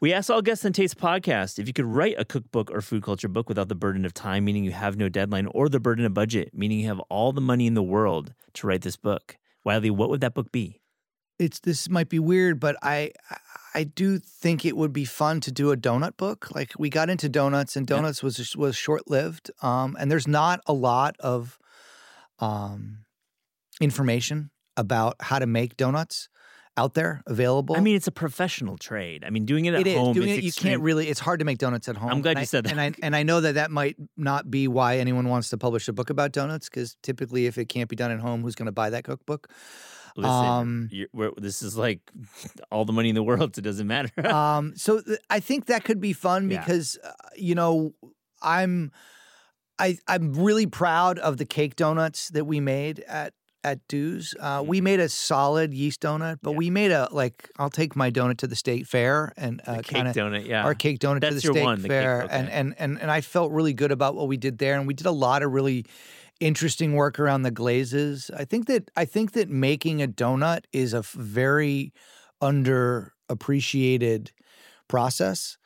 We 0.00 0.14
asked 0.14 0.30
all 0.30 0.40
guests 0.40 0.64
on 0.64 0.72
Taste 0.72 0.96
Podcast 0.96 1.58
if 1.58 1.66
you 1.66 1.74
could 1.74 1.84
write 1.84 2.14
a 2.18 2.24
cookbook 2.24 2.70
or 2.70 2.80
food 2.80 3.02
culture 3.02 3.28
book 3.28 3.50
without 3.50 3.68
the 3.68 3.74
burden 3.74 4.06
of 4.06 4.14
time, 4.14 4.46
meaning 4.46 4.64
you 4.64 4.70
have 4.72 4.96
no 4.96 5.10
deadline, 5.10 5.46
or 5.48 5.68
the 5.68 5.78
burden 5.78 6.06
of 6.06 6.14
budget, 6.14 6.50
meaning 6.54 6.80
you 6.80 6.86
have 6.88 7.00
all 7.10 7.32
the 7.32 7.40
money 7.42 7.66
in 7.66 7.74
the 7.74 7.82
world 7.82 8.32
to 8.54 8.66
write 8.66 8.80
this 8.80 8.96
book. 8.96 9.36
Wylie, 9.62 9.90
what 9.90 10.08
would 10.08 10.22
that 10.22 10.32
book 10.32 10.50
be? 10.50 10.79
It's 11.40 11.58
this 11.60 11.88
might 11.88 12.08
be 12.08 12.18
weird, 12.18 12.60
but 12.60 12.76
I 12.82 13.12
I- 13.74 13.84
do 13.84 14.18
think 14.18 14.64
it 14.64 14.76
would 14.76 14.92
be 14.92 15.04
fun 15.04 15.40
to 15.40 15.50
do 15.52 15.70
a 15.72 15.76
donut 15.76 16.16
book. 16.16 16.48
Like 16.54 16.72
we 16.78 16.90
got 16.90 17.08
into 17.08 17.28
donuts, 17.28 17.76
and 17.76 17.88
Yeah. 17.88 17.96
donuts 17.96 18.22
was 18.22 18.54
was 18.56 18.76
short 18.76 19.08
lived. 19.10 19.50
Um, 19.62 19.96
and 19.98 20.10
there's 20.10 20.28
not 20.28 20.60
a 20.66 20.72
lot 20.72 21.16
of 21.20 21.58
um 22.40 23.04
information 23.80 24.50
about 24.76 25.16
how 25.20 25.38
to 25.38 25.46
make 25.46 25.76
donuts 25.76 26.28
out 26.76 26.94
there 26.94 27.22
available. 27.26 27.76
I 27.76 27.80
mean, 27.80 27.96
it's 27.96 28.06
a 28.06 28.12
professional 28.12 28.78
trade. 28.78 29.24
I 29.24 29.30
mean, 29.30 29.44
doing 29.44 29.64
it 29.66 29.74
at 29.74 29.80
It 29.82 29.86
is 29.88 29.98
home 29.98 30.14
doing 30.14 30.28
is 30.28 30.38
it. 30.38 30.42
You 30.44 30.48
extreme- 30.48 30.72
can't 30.72 30.82
really. 30.82 31.08
It's 31.08 31.20
hard 31.20 31.40
to 31.40 31.44
make 31.44 31.58
donuts 31.58 31.88
at 31.88 31.96
home. 31.96 32.10
I'm 32.10 32.22
glad 32.22 32.32
And 32.32 32.38
you 32.40 32.42
I- 32.42 32.44
said 32.46 32.64
that. 32.64 32.72
And 32.72 32.80
I 32.80 32.92
and 33.02 33.14
I 33.16 33.22
know 33.22 33.40
that 33.40 33.54
that 33.54 33.70
might 33.70 33.96
not 34.16 34.50
be 34.50 34.68
why 34.68 34.98
anyone 34.98 35.28
wants 35.28 35.48
to 35.50 35.58
publish 35.58 35.88
a 35.88 35.92
book 35.92 36.10
about 36.10 36.32
donuts 36.32 36.68
because 36.68 36.96
typically, 37.02 37.46
if 37.46 37.58
it 37.58 37.66
can't 37.68 37.88
be 37.88 37.96
done 37.96 38.10
at 38.10 38.20
home, 38.20 38.42
who's 38.42 38.54
going 38.54 38.66
to 38.66 38.72
buy 38.72 38.90
that 38.90 39.04
cookbook? 39.04 39.48
Listen, 40.16 40.30
Um, 40.32 40.88
you're, 40.90 41.32
this 41.36 41.62
is 41.62 41.76
like 41.76 42.00
all 42.70 42.84
the 42.84 42.92
money 42.92 43.08
in 43.08 43.14
the 43.14 43.22
world. 43.22 43.54
So 43.56 43.60
it 43.60 43.64
doesn't 43.64 43.86
matter. 43.86 44.26
um, 44.34 44.72
so 44.76 45.00
th- 45.00 45.18
I 45.28 45.40
think 45.40 45.66
that 45.66 45.84
could 45.84 46.00
be 46.00 46.12
fun 46.12 46.50
Yeah. 46.50 46.60
because 46.60 46.98
uh, 47.02 47.12
you 47.36 47.54
know 47.54 47.94
I'm 48.42 48.90
I 49.78 49.98
I'm 50.06 50.34
really 50.34 50.66
proud 50.66 51.18
of 51.18 51.36
the 51.36 51.44
cake 51.44 51.76
donuts 51.76 52.28
that 52.30 52.44
we 52.44 52.60
made 52.60 53.00
at 53.08 53.32
at 53.62 53.78
Du's. 53.88 54.34
Uh, 54.40 54.60
Mm-hmm. 54.60 54.68
we 54.68 54.80
made 54.80 55.00
a 55.00 55.08
solid 55.08 55.74
yeast 55.74 56.00
donut, 56.00 56.38
but 56.42 56.52
we 56.52 56.70
made 56.70 56.90
a 56.92 57.08
like 57.12 57.48
I'll 57.58 57.68
take 57.70 57.94
my 57.94 58.10
donut 58.10 58.38
to 58.38 58.46
the 58.46 58.56
state 58.56 58.86
fair 58.86 59.32
and 59.36 59.60
uh, 59.66 59.76
cake 59.76 59.86
kind 59.96 60.08
of 60.08 60.14
donut, 60.16 60.46
yeah. 60.46 60.64
our 60.64 60.74
cake 60.74 60.98
donut 60.98 61.20
to 61.20 61.34
the 61.34 61.40
state 61.40 61.62
one, 61.62 61.82
the 61.82 61.88
cake, 61.88 61.90
fair, 61.90 62.22
okay. 62.22 62.34
and, 62.34 62.48
and 62.48 62.74
and 62.78 63.00
and 63.00 63.10
I 63.10 63.20
felt 63.20 63.52
really 63.52 63.74
good 63.74 63.92
about 63.92 64.14
what 64.14 64.28
we 64.28 64.36
did 64.38 64.56
there, 64.58 64.76
and 64.78 64.86
we 64.86 64.94
did 64.94 65.06
a 65.06 65.12
lot 65.12 65.42
of 65.42 65.52
really 65.52 65.84
interesting 66.40 66.94
work 66.94 67.18
around 67.20 67.42
the 67.42 67.50
glazes. 67.50 68.30
I 68.36 68.44
think 68.44 68.66
that 68.66 68.90
I 68.96 69.04
think 69.04 69.32
that 69.32 69.48
making 69.48 70.02
a 70.02 70.08
donut 70.08 70.64
is 70.72 70.92
a 70.94 71.02
very 71.02 71.92
underappreciated 72.42 74.30
process 74.88 75.58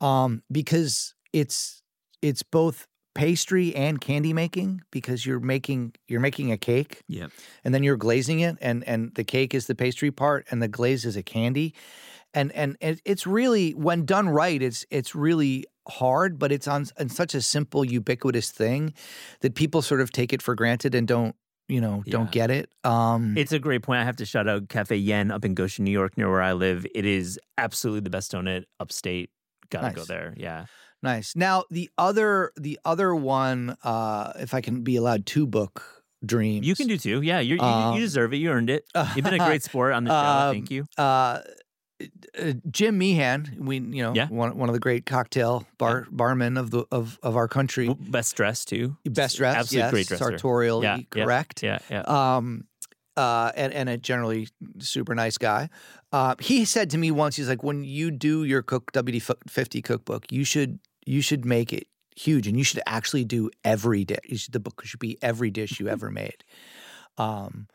um, 0.00 0.42
because 0.50 1.14
it's 1.32 1.82
it's 2.22 2.42
both 2.42 2.86
pastry 3.14 3.74
and 3.76 4.00
candy 4.00 4.32
making 4.32 4.80
because 4.90 5.26
you're 5.26 5.40
making 5.40 5.94
you're 6.08 6.20
making 6.20 6.50
a 6.50 6.56
cake 6.56 7.02
Yeah. 7.08 7.26
and 7.62 7.74
then 7.74 7.82
you're 7.82 7.98
glazing 7.98 8.40
it 8.40 8.56
and 8.60 8.82
and 8.84 9.14
the 9.14 9.24
cake 9.24 9.54
is 9.54 9.66
the 9.66 9.74
pastry 9.74 10.10
part 10.10 10.46
and 10.50 10.62
the 10.62 10.68
glaze 10.68 11.04
is 11.04 11.14
a 11.16 11.22
candy 11.22 11.74
and 12.32 12.52
and 12.52 12.76
it, 12.80 13.02
it's 13.04 13.26
really 13.26 13.72
when 13.72 14.06
done 14.06 14.30
right 14.30 14.62
it's 14.62 14.86
it's 14.90 15.14
really 15.14 15.66
hard 15.88 16.38
but 16.38 16.52
it's 16.52 16.68
on, 16.68 16.86
on 16.98 17.08
such 17.08 17.34
a 17.34 17.40
simple 17.42 17.84
ubiquitous 17.84 18.50
thing 18.50 18.94
that 19.40 19.54
people 19.54 19.82
sort 19.82 20.00
of 20.00 20.12
take 20.12 20.32
it 20.32 20.40
for 20.42 20.54
granted 20.54 20.94
and 20.94 21.08
don't 21.08 21.34
you 21.68 21.80
know 21.80 22.02
don't 22.08 22.26
Yeah. 22.26 22.30
get 22.46 22.50
it 22.50 22.70
um 22.84 23.36
It's 23.36 23.52
a 23.52 23.58
great 23.58 23.82
point. 23.82 24.00
I 24.00 24.04
have 24.04 24.16
to 24.16 24.26
shout 24.26 24.48
out 24.48 24.68
Cafe 24.68 24.96
Yen 24.96 25.30
up 25.30 25.44
in 25.44 25.54
Goshen, 25.54 25.84
New 25.84 25.90
York, 25.90 26.16
near 26.16 26.30
where 26.30 26.42
I 26.42 26.52
live. 26.52 26.86
It 26.94 27.06
is 27.06 27.38
absolutely 27.58 28.00
the 28.00 28.10
best 28.10 28.32
donut 28.32 28.64
upstate. 28.80 29.30
Gotta 29.70 29.94
go 29.94 30.04
there. 30.04 30.34
Yeah. 30.36 30.66
nice 31.02 31.34
now 31.34 31.64
the 31.70 31.88
other 31.98 32.52
the 32.56 32.78
other 32.84 33.12
one 33.14 33.76
uh 33.82 34.32
if 34.38 34.54
i 34.54 34.60
can 34.60 34.82
be 34.82 34.94
allowed 34.96 35.26
two 35.26 35.46
book 35.46 35.82
dreams 36.24 36.64
You 36.66 36.76
can 36.76 36.86
do 36.86 36.96
two. 36.98 37.22
Yeah. 37.22 37.40
You, 37.40 37.58
Um, 37.58 37.94
you 37.94 38.00
deserve 38.00 38.32
it. 38.32 38.36
You 38.36 38.50
earned 38.50 38.70
it. 38.70 38.84
You've 39.16 39.24
been 39.24 39.34
a 39.34 39.38
great 39.38 39.62
sport 39.68 39.92
on 39.94 40.04
the 40.04 40.10
show. 40.10 40.14
Um, 40.48 40.54
Thank 40.54 40.70
you. 40.70 40.84
uh, 40.96 41.40
uh, 42.38 42.52
Jim 42.70 42.98
Meehan, 42.98 43.56
we 43.58 43.76
you 43.76 44.02
know 44.02 44.14
Yeah. 44.14 44.28
one 44.28 44.56
one 44.56 44.68
of 44.68 44.72
the 44.74 44.80
great 44.80 45.06
cocktail 45.06 45.66
bar 45.78 46.06
barmen 46.10 46.58
of 46.58 46.70
the 46.70 46.84
of 46.90 47.18
of 47.22 47.36
our 47.36 47.48
country, 47.48 47.94
Best 47.98 48.36
dressed 48.36 48.68
too. 48.68 48.96
best 49.04 49.36
dressed, 49.36 49.58
Absolute 49.58 49.80
yes, 49.82 49.90
great 49.90 50.06
dresser. 50.08 50.24
sartorially 50.24 50.84
Yeah, 50.84 50.96
yeah, 50.96 51.24
correct. 51.24 51.62
Yeah. 51.62 51.78
Yeah. 51.90 52.02
Um, 52.02 52.64
uh, 53.16 53.52
and 53.56 53.72
and 53.72 53.88
a 53.88 53.98
generally 53.98 54.48
super 54.78 55.14
nice 55.14 55.36
guy. 55.38 55.68
Uh, 56.12 56.34
he 56.40 56.64
said 56.64 56.90
to 56.90 56.98
me 56.98 57.10
once, 57.10 57.36
he's 57.36 57.48
like, 57.48 57.62
when 57.62 57.84
you 57.84 58.10
do 58.10 58.44
your 58.44 58.62
cook 58.62 58.90
WD 58.92 59.20
fifty 59.48 59.82
cookbook, 59.82 60.30
you 60.32 60.44
should 60.44 60.78
you 61.04 61.20
should 61.20 61.44
make 61.44 61.72
it 61.72 61.86
huge, 62.16 62.46
and 62.46 62.56
you 62.56 62.64
should 62.64 62.80
actually 62.86 63.24
do 63.24 63.50
every 63.64 64.04
dish. 64.04 64.48
The 64.50 64.60
book 64.60 64.82
should 64.84 65.00
be 65.00 65.18
every 65.22 65.50
dish 65.50 65.78
you 65.80 65.88
ever 65.96 66.10
made. 66.10 66.44
Um, 67.18 67.68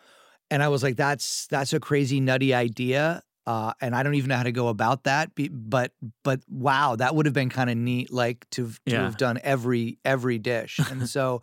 and 0.49 0.63
I 0.63 0.69
was 0.69 0.82
like, 0.82 0.95
that's 0.95 1.45
that's 1.47 1.73
a 1.73 1.80
crazy 1.80 2.19
nutty 2.19 2.53
idea. 2.53 3.21
Uh, 3.48 3.72
and 3.80 3.95
I 3.95 4.04
don't 4.04 4.16
even 4.16 4.28
know 4.28 4.36
how 4.36 4.43
to 4.43 4.52
go 4.52 4.68
about 4.68 5.06
that. 5.06 5.32
But 5.36 5.93
but 6.22 6.41
wow, 6.50 6.98
that 6.98 7.16
would 7.16 7.26
have 7.28 7.34
been 7.34 7.50
kind 7.50 7.70
of 7.70 7.78
neat, 7.78 8.12
like 8.12 8.45
to 8.52 8.68
to 8.68 8.76
Yeah. 8.86 9.04
have 9.04 9.16
done 9.18 9.39
every 9.41 10.00
every 10.04 10.38
dish. 10.38 10.80
And 10.91 11.10
so 11.16 11.41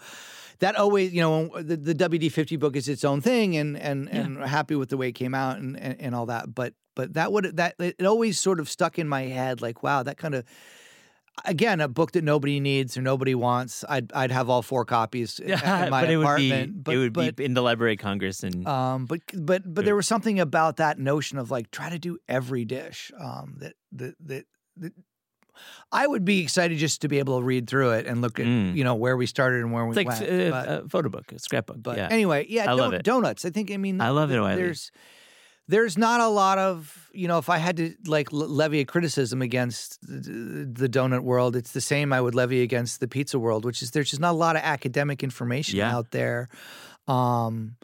that 0.58 0.76
always, 0.76 1.14
you 1.14 1.22
know, 1.22 1.48
the, 1.62 1.76
the 1.76 1.94
WD 1.94 2.30
fifty 2.30 2.56
book 2.56 2.76
is 2.76 2.88
its 2.88 3.04
own 3.04 3.22
thing, 3.22 3.56
and 3.56 3.78
and 3.78 4.08
Yeah. 4.12 4.20
and 4.20 4.38
happy 4.44 4.74
with 4.76 4.90
the 4.90 4.98
way 4.98 5.08
it 5.08 5.14
came 5.14 5.34
out 5.34 5.56
and, 5.56 5.80
and 5.80 5.96
and 5.98 6.14
all 6.14 6.26
that. 6.26 6.54
But 6.54 6.74
but 6.94 7.14
that 7.14 7.32
would 7.32 7.56
that 7.56 7.74
it 7.78 8.04
always 8.04 8.38
sort 8.38 8.60
of 8.60 8.68
stuck 8.68 8.98
in 8.98 9.08
my 9.08 9.22
head, 9.22 9.62
like 9.62 9.82
wow, 9.82 10.02
that 10.02 10.18
kind 10.18 10.34
of. 10.34 10.44
Again, 11.44 11.80
a 11.80 11.88
book 11.88 12.12
that 12.12 12.22
nobody 12.22 12.60
needs 12.60 12.96
or 12.96 13.02
nobody 13.02 13.34
wants. 13.34 13.84
I'd 13.88 14.12
I'd 14.12 14.30
have 14.30 14.48
all 14.48 14.62
four 14.62 14.84
copies 14.84 15.40
in, 15.40 15.50
in 15.52 15.58
my 15.60 15.88
but 16.02 16.10
it 16.10 16.16
would 16.16 16.36
be 16.36 16.50
apartment. 16.50 16.84
but 16.84 16.94
it 16.94 16.98
would 16.98 17.12
but, 17.12 17.36
be 17.36 17.44
in 17.44 17.54
the 17.54 17.60
Library 17.62 17.94
of 17.94 17.98
Congress 17.98 18.42
and 18.44 18.66
um, 18.68 19.06
but 19.06 19.20
but 19.34 19.62
but 19.66 19.84
there 19.84 19.96
was 19.96 20.06
something 20.06 20.38
about 20.38 20.76
that 20.76 20.98
notion 20.98 21.38
of 21.38 21.50
like 21.50 21.70
try 21.72 21.90
to 21.90 21.98
do 21.98 22.18
every 22.28 22.64
dish. 22.64 23.10
Um, 23.18 23.56
that 23.58 23.74
that 23.92 24.14
that. 24.20 24.44
that 24.76 24.92
I 25.92 26.04
would 26.06 26.24
be 26.24 26.40
excited 26.42 26.78
just 26.78 27.02
to 27.02 27.08
be 27.08 27.20
able 27.20 27.38
to 27.38 27.44
read 27.44 27.68
through 27.70 27.90
it 27.92 28.06
and 28.08 28.20
look 28.20 28.40
at 28.40 28.46
Mm. 28.46 28.74
you 28.74 28.82
know 28.82 28.96
where 28.96 29.16
we 29.16 29.26
started 29.26 29.60
and 29.60 29.72
where 29.72 29.84
we 29.84 29.90
it's 29.90 29.96
like 29.96 30.08
went. 30.08 30.22
uh, 30.22 30.50
but 30.50 30.68
a 30.84 30.88
photo 30.88 31.08
book, 31.08 31.30
a 31.30 31.38
scrapbook. 31.38 31.76
but 31.80 31.96
yeah. 31.96 32.08
anyway, 32.10 32.44
yeah, 32.48 32.68
I 32.68 32.74
love 32.74 32.92
it. 32.92 33.04
donuts. 33.04 33.44
I 33.44 33.50
think 33.50 33.70
I 33.70 33.76
mean 33.76 34.00
I 34.00 34.08
love 34.10 34.30
it, 34.30 34.34
th- 34.34 34.42
Wylie. 34.42 34.74
There's 35.66 35.96
not 35.96 36.20
a 36.20 36.28
lot 36.28 36.58
of 36.58 37.08
you 37.12 37.26
know 37.26 37.38
if 37.38 37.48
I 37.48 37.58
had 37.58 37.76
to 37.78 37.94
like 38.06 38.28
levy 38.32 38.80
a 38.80 38.84
criticism 38.84 39.40
against 39.40 39.98
the, 40.02 40.88
donut 40.88 41.20
world, 41.20 41.56
it's 41.56 41.72
the 41.72 41.80
same 41.80 42.12
I 42.12 42.20
would 42.20 42.34
levy 42.34 42.60
against 42.62 43.00
the 43.00 43.08
pizza 43.08 43.38
world, 43.38 43.64
which 43.64 43.80
is 43.82 43.92
there's 43.92 44.10
just 44.10 44.20
not 44.20 44.32
a 44.32 44.36
lot 44.36 44.56
of 44.56 44.62
academic 44.62 45.22
information 45.22 45.78
Yeah. 45.78 45.96
out 45.96 46.10
there. 46.10 46.48
Um, 47.08 47.76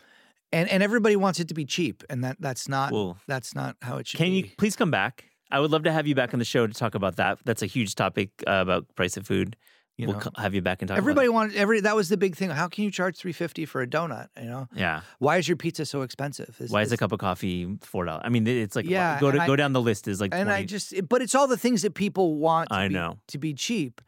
and 0.53 0.68
and 0.68 0.83
everybody 0.83 1.16
wants 1.16 1.41
it 1.41 1.49
to 1.49 1.55
be 1.55 1.64
cheap, 1.64 2.03
and 2.11 2.22
that 2.24 2.37
that's 2.41 2.68
not 2.68 2.93
Well, 2.93 3.16
that's 3.26 3.55
not 3.55 3.76
how 3.83 3.97
it 3.99 4.09
should 4.09 4.18
be. 4.18 4.24
Can 4.24 4.33
be. 4.33 4.37
you 4.49 4.55
please 4.59 4.76
come 4.76 4.91
back? 4.91 5.24
I 5.51 5.59
would 5.61 5.70
love 5.70 5.83
to 5.85 5.93
have 5.93 6.07
you 6.07 6.14
back 6.14 6.33
on 6.33 6.39
the 6.39 6.45
show 6.45 6.66
to 6.66 6.72
talk 6.72 6.95
about 6.95 7.16
that. 7.16 7.39
That's 7.45 7.62
a 7.62 7.66
huge 7.66 7.95
topic 7.95 8.31
uh, 8.47 8.61
about 8.62 8.95
price 8.95 9.16
of 9.16 9.26
food. 9.26 9.57
You 10.01 10.09
we'll 10.09 10.18
know? 10.18 10.30
have 10.36 10.55
you 10.55 10.62
back 10.62 10.82
and 10.82 10.88
talk. 10.88 10.98
Everybody 10.98 11.26
about 11.28 11.34
wanted 11.34 11.57
every 11.57 11.80
that 11.80 11.94
was 11.96 12.09
the 12.09 12.16
big 12.16 12.36
thing. 12.36 12.51
How 12.51 12.68
can 12.68 12.84
you 12.84 12.90
charge 12.90 13.16
three 13.16 13.32
fifty 13.32 13.64
for 13.66 13.82
a 13.82 13.86
donut? 13.86 14.28
You 14.40 14.46
know. 14.48 14.68
Yeah. 14.74 15.01
why 15.18 15.36
is 15.36 15.46
your 15.48 15.57
pizza 15.57 15.84
so 15.86 16.03
expensive? 16.03 16.57
Is- 16.61 16.70
Why 16.70 16.82
is 16.82 16.88
is- 16.88 16.92
a 16.92 16.96
cup 16.96 17.12
of 17.12 17.18
coffee 17.18 17.76
four 17.82 18.05
dollars? 18.05 18.22
I 18.24 18.28
mean, 18.28 18.46
it's 18.46 18.76
like. 18.76 18.86
Yeah, 18.88 19.18
go 19.20 19.30
to 19.30 19.40
I- 19.42 19.46
go 19.46 19.57
down 19.57 19.72
the 19.72 19.80
list 19.80 20.09
is 20.09 20.20
like. 20.20 20.32
and 20.34 20.46
20. 20.48 20.62
I 20.62 20.64
just, 20.64 20.94
but 21.09 21.22
it's 21.22 21.34
all 21.34 21.46
the 21.46 21.57
things 21.57 21.82
that 21.82 21.94
people 21.94 22.36
want. 22.36 22.68
To 22.70 22.74
I 22.76 22.88
be, 22.88 22.94
know. 22.94 23.18
to 23.28 23.38
be 23.38 23.55
cheap, 23.55 24.01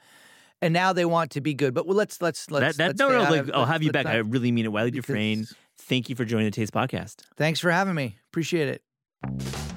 and 0.61 0.73
now 0.75 0.93
they 0.93 1.05
want 1.05 1.31
to 1.33 1.41
be 1.41 1.55
good. 1.55 1.75
But 1.75 1.87
well, 1.87 1.97
let's 1.97 2.21
let's 2.23 2.51
let's. 2.51 2.77
that, 2.77 2.83
that 2.83 2.87
let's 2.89 2.99
no 2.99 3.09
no 3.25 3.31
like 3.31 3.41
of- 3.43 3.51
I'll 3.55 3.67
have 3.67 3.83
you 3.83 3.93
back. 3.93 4.07
I 4.07 4.17
really 4.17 4.53
mean 4.53 4.65
it. 4.65 4.73
Wylie 4.73 4.91
Dufresne, 4.91 5.47
thank 5.79 6.09
you 6.09 6.17
for 6.17 6.25
joining 6.25 6.47
the 6.47 6.51
Taste 6.53 6.73
Podcast. 6.73 7.23
Thanks 7.37 7.61
for 7.61 7.71
having 7.71 7.95
me. 7.95 8.17
Appreciate 8.31 8.69
it. 8.69 9.72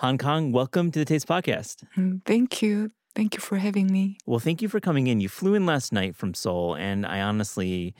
Han 0.00 0.18
Kang, 0.18 0.52
welcome 0.52 0.90
to 0.90 0.98
the 0.98 1.06
Taste 1.06 1.26
Podcast. 1.26 1.82
Mm, 1.96 2.20
Thank 2.26 2.60
you. 2.60 2.90
Thank 3.14 3.34
you 3.34 3.40
for 3.40 3.56
having 3.56 3.90
me. 3.90 4.18
Well, 4.26 4.38
thank 4.38 4.60
you 4.60 4.68
for 4.68 4.78
coming 4.78 5.06
in. 5.06 5.22
You 5.22 5.30
flew 5.30 5.54
in 5.54 5.64
last 5.64 5.90
night 5.90 6.14
from 6.14 6.34
Seoul, 6.34 6.74
and 6.74 7.06
I 7.06 7.22
honestly 7.22 7.94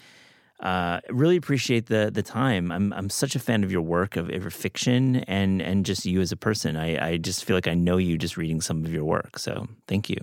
uh, 0.61 1.01
really 1.09 1.37
appreciate 1.37 1.87
the 1.87 2.11
the 2.13 2.23
time. 2.23 2.71
I'm 2.71 2.93
I'm 2.93 3.09
such 3.09 3.35
a 3.35 3.39
fan 3.39 3.65
of 3.65 3.73
your 3.73 3.81
work, 3.81 4.17
of, 4.17 4.29
of 4.29 4.43
your 4.43 4.51
fiction, 4.51 5.17
and 5.27 5.63
and 5.63 5.87
just 5.87 6.05
you 6.05 6.21
as 6.21 6.33
a 6.33 6.37
person. 6.37 6.77
I 6.77 7.13
I 7.13 7.17
just 7.17 7.47
feel 7.47 7.57
like 7.57 7.67
I 7.67 7.73
know 7.73 7.97
you 7.97 8.19
just 8.19 8.37
reading 8.37 8.61
some 8.61 8.85
of 8.85 8.93
your 8.93 9.05
work. 9.05 9.39
So 9.39 9.67
thank 9.89 10.11
you. 10.11 10.19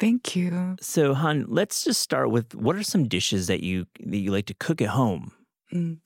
Thank 0.00 0.34
you. 0.34 0.74
So 0.80 1.14
Han, 1.14 1.44
let's 1.46 1.84
just 1.84 2.00
start 2.00 2.32
with 2.32 2.52
what 2.56 2.74
are 2.74 2.82
some 2.82 3.06
dishes 3.06 3.46
that 3.46 3.62
you 3.62 3.86
that 4.00 4.18
you 4.18 4.32
like 4.32 4.46
to 4.46 4.54
cook 4.54 4.82
at 4.82 4.88
home? 4.88 5.30
Mm. 5.73 5.99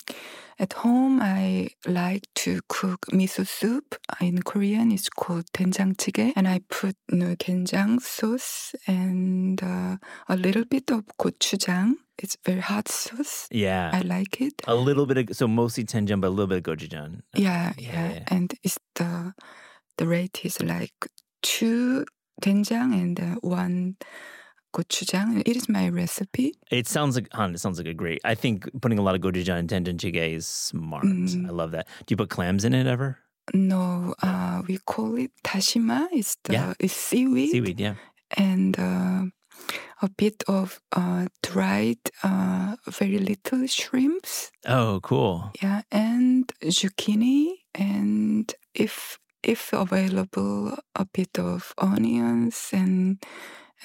At 0.59 0.74
home, 0.74 1.19
I 1.22 1.69
like 1.86 2.28
to 2.36 2.61
cook 2.67 3.05
miso 3.11 3.47
soup. 3.47 3.95
In 4.19 4.41
Korean, 4.41 4.91
it's 4.91 5.09
called 5.09 5.45
된장찌개, 5.53 6.34
and 6.36 6.47
I 6.47 6.61
put 6.69 6.95
you 7.11 7.17
know, 7.17 7.36
된장 7.36 8.01
sauce 8.01 8.76
and 8.88 9.61
uh, 9.63 9.97
a 10.30 10.36
little 10.36 10.65
bit 10.65 10.91
of 10.91 11.03
gochujang. 11.19 11.95
It's 12.17 12.38
very 12.45 12.59
hot 12.59 12.88
sauce. 12.88 13.47
Yeah, 13.51 13.91
I 13.93 14.01
like 14.01 14.41
it. 14.41 14.61
a 14.67 14.76
little 14.76 15.05
bit 15.05 15.30
of 15.30 15.36
so 15.36 15.47
mostly 15.47 15.84
tenjang, 15.86 16.22
but 16.22 16.28
a 16.28 16.30
little 16.30 16.47
bit 16.47 16.57
of 16.57 16.63
gochujang. 16.63 17.22
Yeah, 17.36 17.74
yeah, 17.78 17.91
yeah, 17.91 18.11
yeah. 18.13 18.24
and 18.28 18.53
it's 18.63 18.78
the 18.95 19.34
the 19.97 20.07
rate 20.07 20.43
is 20.43 20.61
like 20.61 20.93
two 21.41 22.05
된장 22.41 22.93
and 22.93 23.19
uh, 23.19 23.36
one 23.41 23.95
gochujang. 24.77 25.41
It 25.49 25.57
is 25.57 25.68
my 25.68 25.89
recipe. 25.89 26.53
It 26.70 26.87
sounds 26.87 27.16
like 27.16 27.33
Han. 27.33 27.55
It 27.57 27.61
sounds 27.64 27.79
like 27.81 27.89
a 27.89 27.95
great. 27.97 28.20
I 28.24 28.35
think 28.37 28.68
putting 28.83 28.99
a 29.01 29.03
lot 29.03 29.14
of 29.16 29.22
gochujang 29.24 29.59
and 29.64 29.68
doenjang 29.70 29.97
jjigae 29.97 30.35
is 30.37 30.47
smart. 30.47 31.05
Mm. 31.09 31.49
I 31.49 31.53
love 31.57 31.70
that. 31.72 31.89
Do 32.05 32.12
you 32.12 32.16
put 32.20 32.29
clams 32.29 32.64
in 32.68 32.74
it 32.74 32.87
ever? 32.87 33.18
No, 33.55 34.14
uh, 34.22 34.62
we 34.68 34.79
call 34.85 35.16
it 35.16 35.31
dashima. 35.45 36.09
It's 36.12 36.37
the 36.45 36.53
Yeah. 36.53 36.74
it's 36.83 36.93
seaweed, 36.95 37.51
Seaweed, 37.55 37.79
yeah. 37.81 37.95
and 38.37 38.74
uh, 38.79 39.22
a 40.03 40.09
bit 40.18 40.43
of 40.49 40.81
uh, 40.93 41.27
dried, 41.47 42.03
uh, 42.27 42.74
very 42.91 43.18
little 43.22 43.64
shrimps. 43.70 44.51
Oh, 44.66 44.99
cool. 45.03 45.53
Yeah, 45.62 45.83
and 45.95 46.51
zucchini, 46.66 47.62
and 47.74 48.53
if 48.74 49.18
if 49.47 49.70
available, 49.72 50.74
a 50.99 51.07
bit 51.07 51.39
of 51.39 51.72
onions, 51.79 52.70
and 52.74 53.22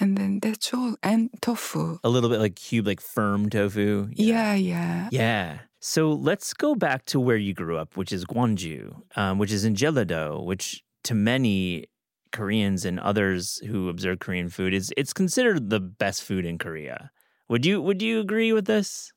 and 0.00 0.16
then 0.16 0.40
that's 0.40 0.72
all. 0.72 0.96
And 1.02 1.30
tofu. 1.40 1.98
A 2.04 2.08
little 2.08 2.30
bit 2.30 2.40
like 2.40 2.56
cube, 2.56 2.86
like 2.86 3.00
firm 3.00 3.48
tofu. 3.50 4.08
Yeah, 4.12 4.54
yeah. 4.54 5.08
Yeah. 5.10 5.58
So 5.80 6.12
let's 6.12 6.54
go 6.54 6.74
back 6.74 7.04
to 7.06 7.18
where 7.18 7.36
you 7.36 7.54
grew 7.54 7.76
up, 7.76 7.96
which 7.96 8.12
is 8.12 8.24
Gwangju, 8.24 9.02
um, 9.16 9.38
which 9.38 9.50
is 9.50 9.64
in 9.64 9.74
Jeollado, 9.74 10.44
which 10.44 10.84
to 11.04 11.14
many 11.14 11.86
Koreans 12.30 12.84
and 12.84 12.98
others 12.98 13.58
who 13.66 13.88
observe 13.88 14.18
Korean 14.20 14.48
food 14.48 14.74
is 14.74 14.92
it's 14.96 15.12
considered 15.12 15.70
the 15.70 15.80
best 15.80 16.22
food 16.22 16.44
in 16.44 16.58
Korea. 16.58 17.10
Would 17.48 17.66
you 17.66 17.82
would 17.82 18.00
you 18.00 18.20
agree 18.20 18.52
with 18.52 18.66
this? 18.66 19.12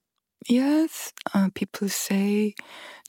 Yes, 0.47 1.13
uh, 1.33 1.49
people 1.55 1.89
say 1.89 2.55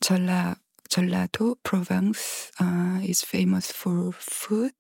Jella, 0.03 0.57
Jeollado, 0.89 1.57
Provence 1.63 2.51
uh, 2.61 3.01
is 3.03 3.23
famous 3.23 3.73
for 3.73 4.13
food. 4.13 4.75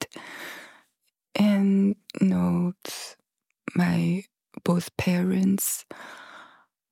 And 1.37 1.97
know, 2.21 2.73
my 3.75 4.25
both 4.65 4.97
parents 4.97 5.85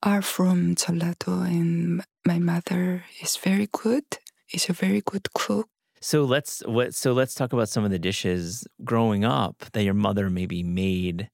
are 0.03 0.23
from 0.23 0.75
Jeollado, 0.75 1.47
and 1.47 2.05
my 2.27 2.39
mother 2.39 3.05
is 3.23 3.37
very 3.37 3.69
good. 3.73 4.05
Is 4.53 4.69
a 4.69 4.73
very 4.75 5.01
good 5.01 5.33
cook. 5.33 5.69
So 6.01 6.23
let's 6.25 6.61
what 6.67 6.95
so 6.95 7.13
let's 7.13 7.35
talk 7.35 7.53
about 7.53 7.69
some 7.71 7.85
of 7.85 7.91
the 7.91 7.99
dishes 7.99 8.69
growing 8.85 9.25
up 9.25 9.65
that 9.73 9.83
your 9.83 9.95
mother 9.95 10.29
maybe 10.29 10.63
made 10.63 11.31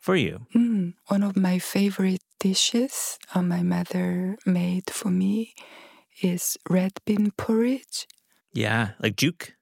for 0.00 0.16
you. 0.16 0.46
Mm, 0.54 0.94
one 1.08 1.22
of 1.22 1.36
my 1.36 1.58
favorite 1.58 2.22
dishes 2.40 3.18
uh, 3.34 3.42
my 3.42 3.62
mother 3.62 4.36
made 4.46 4.90
for 4.90 5.10
me 5.10 5.54
is 6.22 6.56
red 6.68 6.92
bean 7.04 7.32
porridge. 7.36 8.06
Yeah, 8.52 8.92
like 8.98 9.16
juke. 9.16 9.54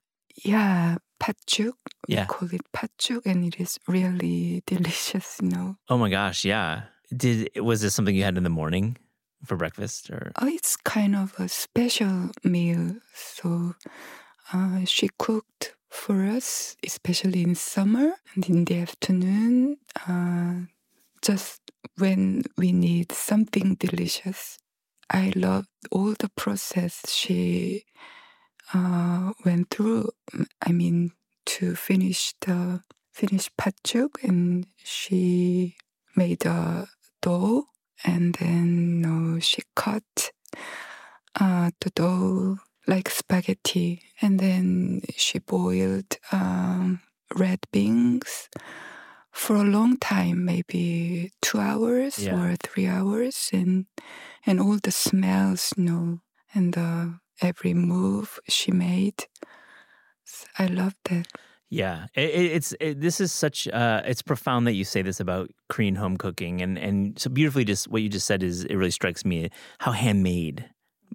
Yeah, 0.45 0.99
patjuk. 1.21 1.82
We 2.09 2.15
Yeah. 2.15 2.27
call 2.27 2.49
it 2.53 2.63
patjuk, 2.73 3.27
and 3.27 3.45
it 3.45 3.61
is 3.61 3.79
really 3.87 4.63
delicious. 4.67 5.39
You 5.43 5.49
know, 5.49 5.77
Oh 5.89 5.99
my 5.99 6.11
gosh, 6.11 6.45
yeah. 6.45 6.83
Did 7.15 7.51
was 7.61 7.81
this 7.83 7.95
something 7.95 8.17
you 8.17 8.25
had 8.25 8.37
in 8.37 8.43
the 8.45 8.51
morning 8.51 8.97
for 9.45 9.57
breakfast 9.57 10.09
or 10.11 10.33
oh, 10.41 10.47
it's 10.49 10.77
kind 10.77 11.15
of 11.17 11.35
a 11.39 11.49
special 11.49 12.31
meal. 12.45 12.97
So 13.15 13.75
uh, 14.53 14.85
she 14.87 15.11
cooked 15.19 15.75
for 15.91 16.25
us, 16.25 16.77
especially 16.85 17.43
in 17.43 17.55
summer 17.55 18.15
and 18.35 18.49
in 18.49 18.65
the 18.65 18.79
afternoon, 18.79 19.77
uh, 20.09 20.55
just 21.21 21.61
when 21.99 22.43
we 22.57 22.73
need 22.73 23.13
something 23.13 23.75
delicious. 23.77 24.59
I 25.11 25.33
loved 25.37 25.69
all 25.91 26.15
the 26.19 26.31
process 26.37 27.03
she 27.13 27.85
uh, 28.73 29.33
went 29.45 29.69
through. 29.71 30.09
I 30.67 30.73
mean, 30.73 31.13
to 31.63 31.77
finish 31.77 32.35
the 32.41 32.83
finish 33.13 33.49
patjuk, 33.57 34.19
and 34.25 34.67
she 34.83 35.77
made 36.17 36.45
a 36.45 36.89
dough, 37.21 37.67
and 38.05 38.35
then 38.41 39.05
uh, 39.07 39.41
she 39.41 39.63
cut 39.77 40.33
uh, 41.41 41.71
the 41.81 41.91
dough 41.91 42.59
like 42.89 43.09
spaghetti, 43.09 44.03
and 44.21 44.41
then 44.41 45.03
she 45.17 45.39
boiled 45.39 46.17
um, 46.33 47.01
red 47.37 47.61
beans 47.71 48.49
for 49.31 49.55
a 49.55 49.63
long 49.77 49.97
time, 49.99 50.45
maybe 50.45 51.31
two 51.41 51.61
hours 51.61 52.19
Yeah. 52.19 52.35
or 52.35 52.57
three 52.57 52.89
hours, 52.89 53.51
and 53.53 53.87
and 54.45 54.59
all 54.61 54.79
the 54.83 54.91
smells, 54.91 55.73
you 55.77 55.85
know, 55.85 56.21
and 56.55 56.75
the 56.75 57.21
every 57.41 57.75
move 57.75 58.41
she 58.49 58.73
made. 58.73 59.27
I 60.59 60.67
love 60.67 60.95
that. 61.05 61.29
Yeah, 61.73 62.07
it, 62.15 62.29
it- 62.31 62.53
it's 62.53 62.75
it, 62.81 63.01
this 63.01 63.19
is 63.19 63.33
such 63.33 63.67
uh, 63.69 64.03
it's 64.05 64.21
profound 64.21 64.67
that 64.67 64.75
you 64.75 64.85
say 64.85 65.01
this 65.01 65.21
about 65.21 65.51
Korean 65.71 65.95
home 65.97 66.19
cooking, 66.19 66.61
and 66.61 66.77
and 66.79 67.19
so 67.19 67.31
beautifully 67.31 67.65
just 67.65 67.89
what 67.89 68.03
you 68.03 68.11
just 68.11 68.27
said 68.27 68.43
is 68.43 68.65
it 68.65 68.75
really 68.77 68.91
strikes 68.91 69.25
me 69.25 69.49
how 69.79 69.93
handmade 69.93 70.69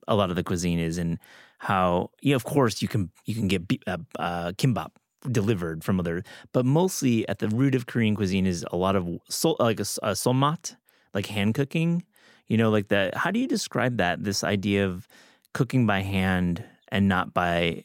a 0.08 0.16
lot 0.16 0.32
of 0.32 0.36
the 0.36 0.44
cuisine 0.44 0.80
is, 0.80 0.98
and 0.98 1.20
how 1.60 2.10
yeah, 2.24 2.36
of 2.36 2.44
course 2.44 2.82
you 2.82 2.88
can 2.88 3.12
you 3.26 3.36
can 3.36 3.48
get 3.48 3.62
uh, 3.86 3.98
uh, 4.18 4.52
kimbap 4.58 4.90
delivered 5.32 5.84
from 5.84 6.00
other, 6.00 6.24
but 6.54 6.66
mostly 6.66 7.28
at 7.30 7.38
the 7.38 7.50
root 7.50 7.76
of 7.76 7.86
Korean 7.86 8.16
cuisine 8.16 8.48
is 8.48 8.66
a 8.72 8.78
lot 8.78 8.96
of 8.96 9.08
sol, 9.30 9.58
like 9.60 9.80
a 9.80 9.84
sonmat, 9.84 10.76
like 11.14 11.28
hand 11.28 11.54
cooking. 11.54 12.04
You 12.48 12.58
know, 12.58 12.72
like 12.72 12.88
that. 12.88 13.14
How 13.16 13.30
do 13.30 13.40
you 13.40 13.48
describe 13.48 13.98
that? 13.98 14.24
This 14.24 14.44
idea 14.44 14.88
of 14.88 15.08
cooking 15.54 15.86
by 15.86 16.02
hand 16.02 16.64
and 16.88 17.08
not 17.08 17.32
by 17.34 17.84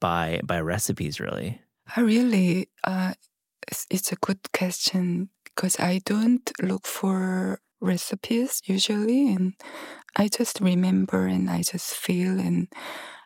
by 0.00 0.40
by 0.44 0.60
recipes, 0.60 1.20
really. 1.20 1.61
I 1.94 2.00
really, 2.00 2.68
uh, 2.84 3.14
it's, 3.68 3.86
it's 3.90 4.12
a 4.12 4.16
good 4.16 4.40
question 4.52 5.28
because 5.44 5.78
I 5.78 6.00
don't 6.04 6.50
look 6.62 6.86
for 6.86 7.60
recipes 7.80 8.62
usually, 8.64 9.32
and 9.32 9.54
I 10.16 10.28
just 10.28 10.60
remember 10.60 11.26
and 11.26 11.50
I 11.50 11.62
just 11.62 11.94
feel 11.94 12.38
and 12.38 12.68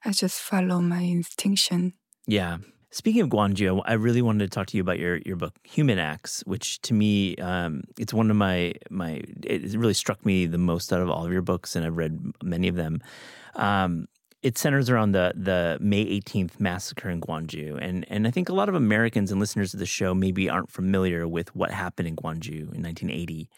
I 0.04 0.12
just 0.12 0.40
follow 0.40 0.80
my 0.80 1.00
instinction. 1.00 1.94
Yeah. 2.26 2.58
Speaking 2.90 3.20
of 3.20 3.28
Gwangju, 3.28 3.82
I 3.84 3.92
really 3.94 4.22
wanted 4.22 4.50
to 4.50 4.54
talk 4.54 4.68
to 4.68 4.76
you 4.76 4.80
about 4.80 4.98
your, 4.98 5.18
your 5.26 5.36
book 5.36 5.54
Human 5.64 5.98
Acts, 5.98 6.42
which 6.46 6.80
to 6.82 6.94
me, 6.94 7.36
um, 7.36 7.82
it's 7.98 8.14
one 8.14 8.30
of 8.30 8.36
my 8.36 8.72
my. 8.88 9.22
It 9.42 9.74
really 9.76 9.92
struck 9.92 10.24
me 10.24 10.46
the 10.46 10.56
most 10.56 10.92
out 10.92 11.02
of 11.02 11.10
all 11.10 11.26
of 11.26 11.32
your 11.32 11.42
books, 11.42 11.76
and 11.76 11.84
I've 11.84 11.96
read 11.96 12.18
many 12.42 12.68
of 12.68 12.74
them. 12.74 13.02
Um, 13.54 14.06
it 14.46 14.56
centers 14.56 14.88
around 14.88 15.10
the 15.10 15.32
the 15.34 15.76
May 15.80 16.04
18th 16.04 16.60
massacre 16.60 17.10
in 17.10 17.20
Gwangju, 17.20 17.78
and 17.82 18.06
and 18.08 18.28
I 18.28 18.30
think 18.30 18.48
a 18.48 18.54
lot 18.54 18.68
of 18.68 18.76
Americans 18.76 19.32
and 19.32 19.40
listeners 19.40 19.74
of 19.74 19.80
the 19.80 19.86
show 19.86 20.14
maybe 20.14 20.48
aren't 20.48 20.70
familiar 20.70 21.26
with 21.26 21.52
what 21.56 21.72
happened 21.72 22.06
in 22.06 22.14
Gwangju 22.14 22.72
in 22.72 22.80
1980. 22.80 23.48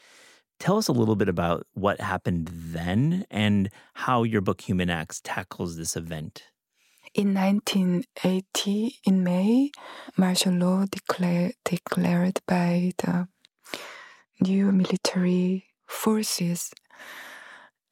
Tell 0.59 0.79
us 0.79 0.89
a 0.89 0.93
little 0.93 1.15
bit 1.15 1.29
about 1.29 1.67
what 1.75 2.01
happened 2.01 2.49
then 2.51 3.27
and 3.31 3.69
how 3.93 4.23
your 4.23 4.41
book 4.41 4.63
Human 4.63 4.89
Acts 4.89 5.21
tackles 5.23 5.77
this 5.77 5.95
event. 5.95 6.45
In 7.15 7.35
1980, 7.35 9.01
in 9.05 9.23
May, 9.23 9.71
martial 10.17 10.55
law 10.55 10.87
declare, 10.91 11.53
declared 11.67 12.41
by 12.47 12.93
the 12.97 13.29
new 14.41 14.73
military 14.73 15.67
forces, 15.87 16.73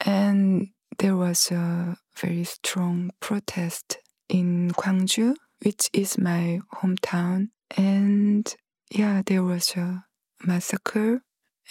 and 0.00 0.68
there 0.98 1.16
was 1.16 1.50
a 1.50 1.98
very 2.18 2.44
strong 2.44 3.10
protest 3.20 3.98
in 4.28 4.70
Gwangju, 4.70 5.34
which 5.62 5.88
is 5.92 6.18
my 6.18 6.60
hometown, 6.74 7.48
and 7.76 8.54
yeah, 8.90 9.22
there 9.24 9.42
was 9.42 9.72
a 9.76 10.04
massacre, 10.44 11.22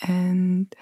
and 0.01 0.73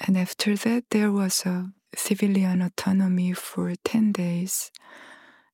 and 0.00 0.16
after 0.16 0.56
that 0.56 0.84
there 0.90 1.12
was 1.12 1.44
a 1.44 1.70
civilian 1.94 2.62
autonomy 2.62 3.32
for 3.32 3.74
10 3.84 4.12
days. 4.12 4.70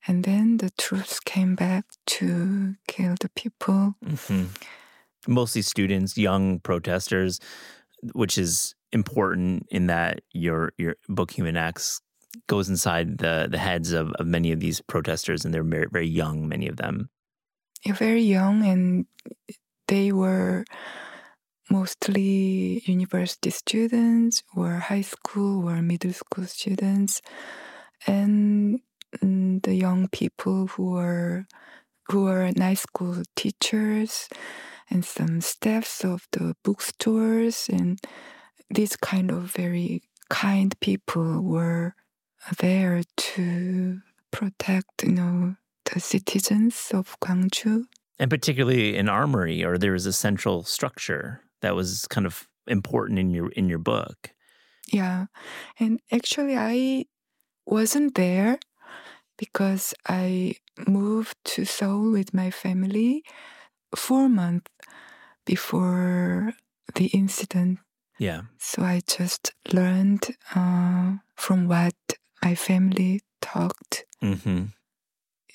And 0.06 0.22
then 0.22 0.58
the 0.58 0.70
troops 0.78 1.18
came 1.18 1.56
back 1.56 1.84
to 2.06 2.74
kill 2.86 3.16
the 3.20 3.30
people. 3.34 3.94
hmm 4.28 4.44
Mostly 5.26 5.62
students, 5.62 6.16
young 6.16 6.60
protesters, 6.60 7.40
which 8.14 8.38
is 8.38 8.76
important 8.92 9.66
in 9.70 9.88
that 9.88 10.20
your 10.32 10.72
your 10.78 10.94
book 11.08 11.32
Human 11.32 11.56
Acts 11.56 12.00
goes 12.46 12.68
inside 12.68 13.18
the 13.18 13.48
the 13.50 13.58
heads 13.58 13.92
of, 13.92 14.12
of 14.12 14.26
many 14.26 14.52
of 14.52 14.60
these 14.60 14.80
protesters, 14.80 15.44
and 15.44 15.52
they're 15.52 15.64
very, 15.64 15.86
very 15.90 16.08
young, 16.08 16.48
many 16.48 16.68
of 16.68 16.76
them. 16.76 17.10
You're 17.84 17.96
very 17.96 18.22
young, 18.22 18.64
and 18.64 19.06
they 19.88 20.12
were 20.12 20.64
mostly 21.70 22.82
university 22.86 23.50
students 23.50 24.42
or 24.56 24.74
high 24.74 25.02
school 25.02 25.68
or 25.68 25.82
middle 25.82 26.12
school 26.12 26.44
students. 26.46 27.20
And 28.06 28.80
mm, 29.22 29.62
the 29.62 29.74
young 29.74 30.08
people 30.08 30.68
who 30.68 30.90
were 30.92 31.46
who 32.08 32.24
were 32.24 32.52
night 32.54 32.78
school 32.78 33.22
teachers 33.34 34.28
and 34.90 35.04
some 35.04 35.40
staffs 35.40 36.04
of 36.04 36.28
the 36.30 36.54
bookstores 36.62 37.68
and 37.68 37.98
these 38.70 38.96
kind 38.96 39.30
of 39.30 39.50
very 39.50 40.02
kind 40.30 40.78
people 40.80 41.40
were 41.42 41.94
there 42.58 43.02
to 43.16 44.00
protect 44.30 45.02
you 45.02 45.12
know 45.12 45.56
the 45.92 46.00
citizens 46.00 46.90
of 46.92 47.16
Gwangju 47.20 47.84
and 48.18 48.30
particularly 48.30 48.96
an 48.96 49.08
armory, 49.08 49.64
or 49.64 49.76
there 49.78 49.92
was 49.92 50.06
a 50.06 50.12
central 50.12 50.64
structure 50.64 51.42
that 51.60 51.74
was 51.74 52.06
kind 52.08 52.26
of 52.26 52.48
important 52.66 53.18
in 53.18 53.30
your 53.30 53.50
in 53.50 53.68
your 53.68 53.78
book. 53.78 54.30
Yeah. 54.92 55.26
And 55.78 56.00
actually, 56.10 56.56
I 56.56 57.06
wasn't 57.66 58.14
there 58.14 58.58
because 59.36 59.92
I 60.08 60.54
moved 60.86 61.36
to 61.44 61.64
Seoul 61.64 62.12
with 62.12 62.32
my 62.32 62.50
family 62.50 63.22
four 63.94 64.28
months 64.28 64.70
before 65.44 66.52
the 66.94 67.06
incident. 67.06 67.80
Yeah, 68.18 68.42
So 68.58 68.80
I 68.82 69.02
just 69.06 69.52
learned 69.74 70.28
uh, 70.54 71.16
from 71.34 71.68
what 71.68 71.94
my 72.42 72.54
family 72.54 73.20
talked. 73.40 74.04
hmm 74.20 74.64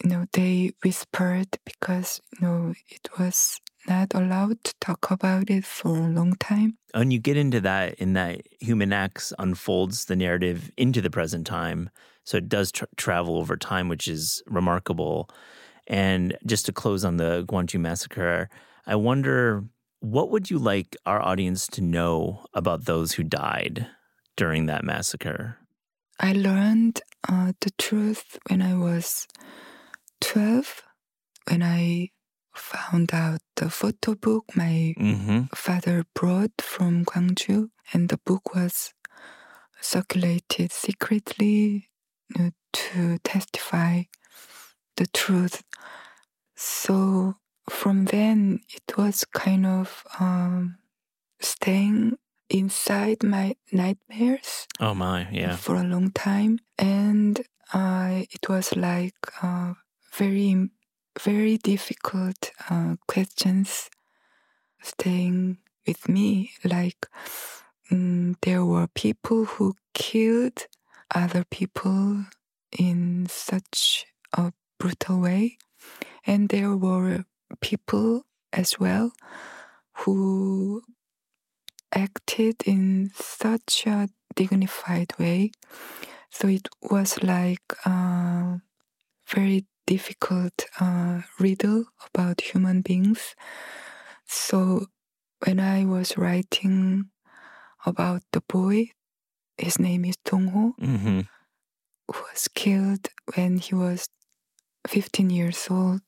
You 0.03 0.09
know, 0.09 0.25
they 0.33 0.71
whispered 0.83 1.59
because, 1.65 2.21
you 2.33 2.47
know, 2.47 2.73
it 2.89 3.09
was 3.19 3.59
not 3.87 4.13
allowed 4.13 4.63
to 4.63 4.73
talk 4.79 5.11
about 5.11 5.49
it 5.49 5.65
for 5.65 5.89
a 5.95 6.07
long 6.09 6.35
time. 6.35 6.77
and 6.93 7.13
you 7.13 7.19
get 7.19 7.37
into 7.37 7.61
that 7.61 7.95
in 7.95 8.13
that 8.13 8.41
Human 8.59 8.93
Acts 8.93 9.33
unfolds 9.39 10.05
the 10.05 10.15
narrative 10.15 10.71
into 10.77 11.01
the 11.01 11.09
present 11.09 11.47
time, 11.47 11.89
so 12.25 12.37
it 12.37 12.49
does 12.49 12.71
tra- 12.71 12.87
travel 12.97 13.37
over 13.37 13.57
time, 13.57 13.89
which 13.89 14.07
is 14.07 14.43
remarkable. 14.47 15.29
And 15.87 16.37
just 16.45 16.65
to 16.67 16.73
close 16.73 17.03
on 17.05 17.17
the 17.17 17.43
Gwangju 17.47 17.79
massacre, 17.79 18.49
I 18.85 18.95
wonder 18.95 19.63
what 19.99 20.29
would 20.31 20.49
you 20.49 20.57
like 20.59 20.95
our 21.05 21.21
audience 21.21 21.67
to 21.67 21.81
know 21.81 22.45
about 22.53 22.85
those 22.85 23.13
who 23.13 23.23
died 23.23 23.87
during 24.35 24.65
that 24.67 24.83
massacre? 24.83 25.57
I 26.21 26.33
learned 26.33 27.01
uh, 27.27 27.53
the 27.61 27.71
truth 27.79 28.39
when 28.49 28.61
I 28.61 28.75
was 28.75 29.27
12, 30.21 30.83
when 31.49 31.63
I 31.63 32.09
found 32.55 33.13
out 33.13 33.41
the 33.57 33.69
photo 33.69 34.15
book 34.15 34.45
my 34.55 34.95
Mm-hmm. 34.99 35.43
father 35.55 36.05
brought 36.15 36.61
from 36.61 37.05
Gwangju, 37.05 37.69
and 37.93 38.09
the 38.09 38.19
book 38.25 38.55
was 38.55 38.93
circulated 39.81 40.71
secretly 40.71 41.89
you 42.35 42.43
know, 42.43 42.51
to 42.73 43.17
testify 43.23 44.03
the 44.97 45.07
truth. 45.07 45.63
So 46.55 47.35
from 47.69 48.05
then, 48.05 48.61
it 48.69 48.97
was 48.97 49.25
kind 49.25 49.65
of 49.65 50.03
um, 50.19 50.77
staying 51.41 52.17
inside 52.51 53.23
my 53.23 53.55
nightmares 53.71 54.67
Oh 54.79 54.93
my, 54.93 55.27
yeah. 55.31 55.55
for 55.55 55.75
a 55.75 55.83
long 55.83 56.11
time, 56.11 56.59
and 56.77 57.41
uh, 57.73 58.23
it 58.31 58.49
was 58.49 58.75
like 58.75 59.15
uh, 59.41 59.73
very, 60.13 60.69
very 61.19 61.57
difficult 61.57 62.51
uh, 62.69 62.95
questions 63.07 63.89
staying 64.81 65.57
with 65.87 66.09
me. 66.09 66.51
Like 66.63 67.07
mm, 67.91 68.35
there 68.41 68.65
were 68.65 68.87
people 68.87 69.45
who 69.45 69.75
killed 69.93 70.67
other 71.13 71.43
people 71.49 72.25
in 72.77 73.27
such 73.29 74.05
a 74.33 74.51
brutal 74.77 75.19
way, 75.21 75.57
and 76.25 76.49
there 76.49 76.75
were 76.75 77.25
people 77.61 78.23
as 78.53 78.79
well 78.79 79.11
who 80.03 80.81
acted 81.93 82.63
in 82.65 83.11
such 83.15 83.85
a 83.87 84.09
dignified 84.35 85.13
way. 85.19 85.51
So 86.29 86.47
it 86.47 86.67
was 86.81 87.21
like 87.23 87.63
a 87.85 88.61
very 89.27 89.65
difficult 89.85 90.65
uh, 90.79 91.21
riddle 91.39 91.85
about 92.13 92.41
human 92.41 92.81
beings. 92.81 93.35
So 94.27 94.85
when 95.45 95.59
I 95.59 95.85
was 95.85 96.17
writing 96.17 97.09
about 97.85 98.21
the 98.31 98.41
boy, 98.47 98.91
his 99.57 99.79
name 99.79 100.05
is 100.05 100.15
Dongho, 100.25 100.73
Mm-hmm. 100.79 101.19
who 102.11 102.19
was 102.31 102.47
killed 102.53 103.09
when 103.35 103.57
he 103.57 103.75
was 103.75 104.07
15 104.87 105.29
years 105.29 105.67
old. 105.69 106.01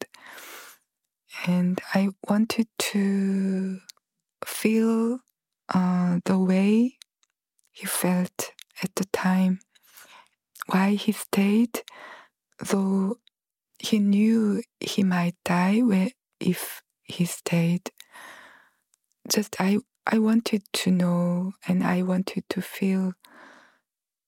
And 1.48 1.82
I 1.94 2.10
wanted 2.30 2.68
to 2.94 3.80
feel 4.46 5.20
uh, 5.74 6.20
the 6.26 6.38
way 6.38 6.98
he 7.72 7.86
felt 7.86 8.52
at 8.84 8.96
the 8.96 9.06
time, 9.06 9.60
why 10.68 10.92
he 10.96 11.12
stayed, 11.12 11.82
though 12.70 13.18
he 13.80 14.00
knew 14.00 14.62
he 14.80 15.04
might 15.04 15.36
die 15.44 15.82
if 16.40 16.82
he 17.04 17.26
stayed. 17.26 17.92
Just 19.30 19.56
I, 19.60 19.80
I 20.06 20.20
wanted 20.20 20.64
to 20.74 20.92
know 20.92 21.54
and 21.68 21.84
I 21.84 22.02
wanted 22.04 22.44
to 22.50 22.62
feel 22.62 23.14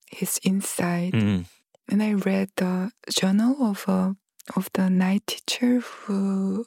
his 0.09 0.39
inside 0.43 1.13
Mm-hmm. 1.13 1.43
and 1.89 2.03
I 2.03 2.13
read 2.13 2.49
the 2.55 2.91
journal 3.09 3.55
of 3.65 3.85
a 3.87 4.15
of 4.55 4.69
the 4.73 4.89
night 4.89 5.25
teacher 5.27 5.79
who 5.79 6.65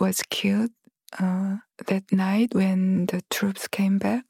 was 0.00 0.22
killed 0.30 0.70
uh, 1.18 1.56
that 1.86 2.12
night 2.12 2.54
when 2.54 3.06
the 3.06 3.22
troops 3.30 3.68
came 3.68 3.98
back. 3.98 4.24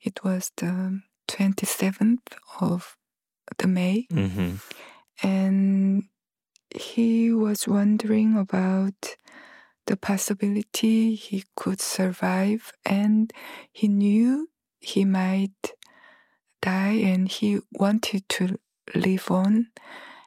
It 0.00 0.24
was 0.24 0.50
the 0.56 1.00
twenty 1.28 1.66
seventh 1.66 2.26
of 2.60 2.96
the 3.58 3.68
May, 3.68 4.06
Mm-hmm. 4.10 4.56
and 5.22 6.04
he 6.74 7.32
was 7.32 7.68
wondering 7.68 8.36
about 8.36 9.16
the 9.86 9.96
possibility 9.96 11.14
he 11.14 11.44
could 11.56 11.80
survive, 11.80 12.72
and 12.84 13.32
he 13.70 13.88
knew 13.88 14.48
he 14.80 15.04
might 15.04 15.72
die, 16.60 16.98
and 17.02 17.28
he 17.28 17.60
wanted 17.72 18.28
to 18.28 18.58
live 18.94 19.30
on, 19.30 19.68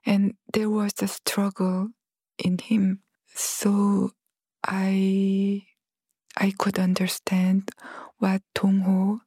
and 0.05 0.35
there 0.53 0.69
was 0.69 0.93
a 1.01 1.07
struggle 1.07 1.89
in 2.37 2.57
him. 2.59 3.01
So 3.33 4.11
I 4.65 5.65
I 6.37 6.51
could 6.57 6.79
understand 6.79 7.71
what 8.19 8.41
Dongho, 8.55 9.21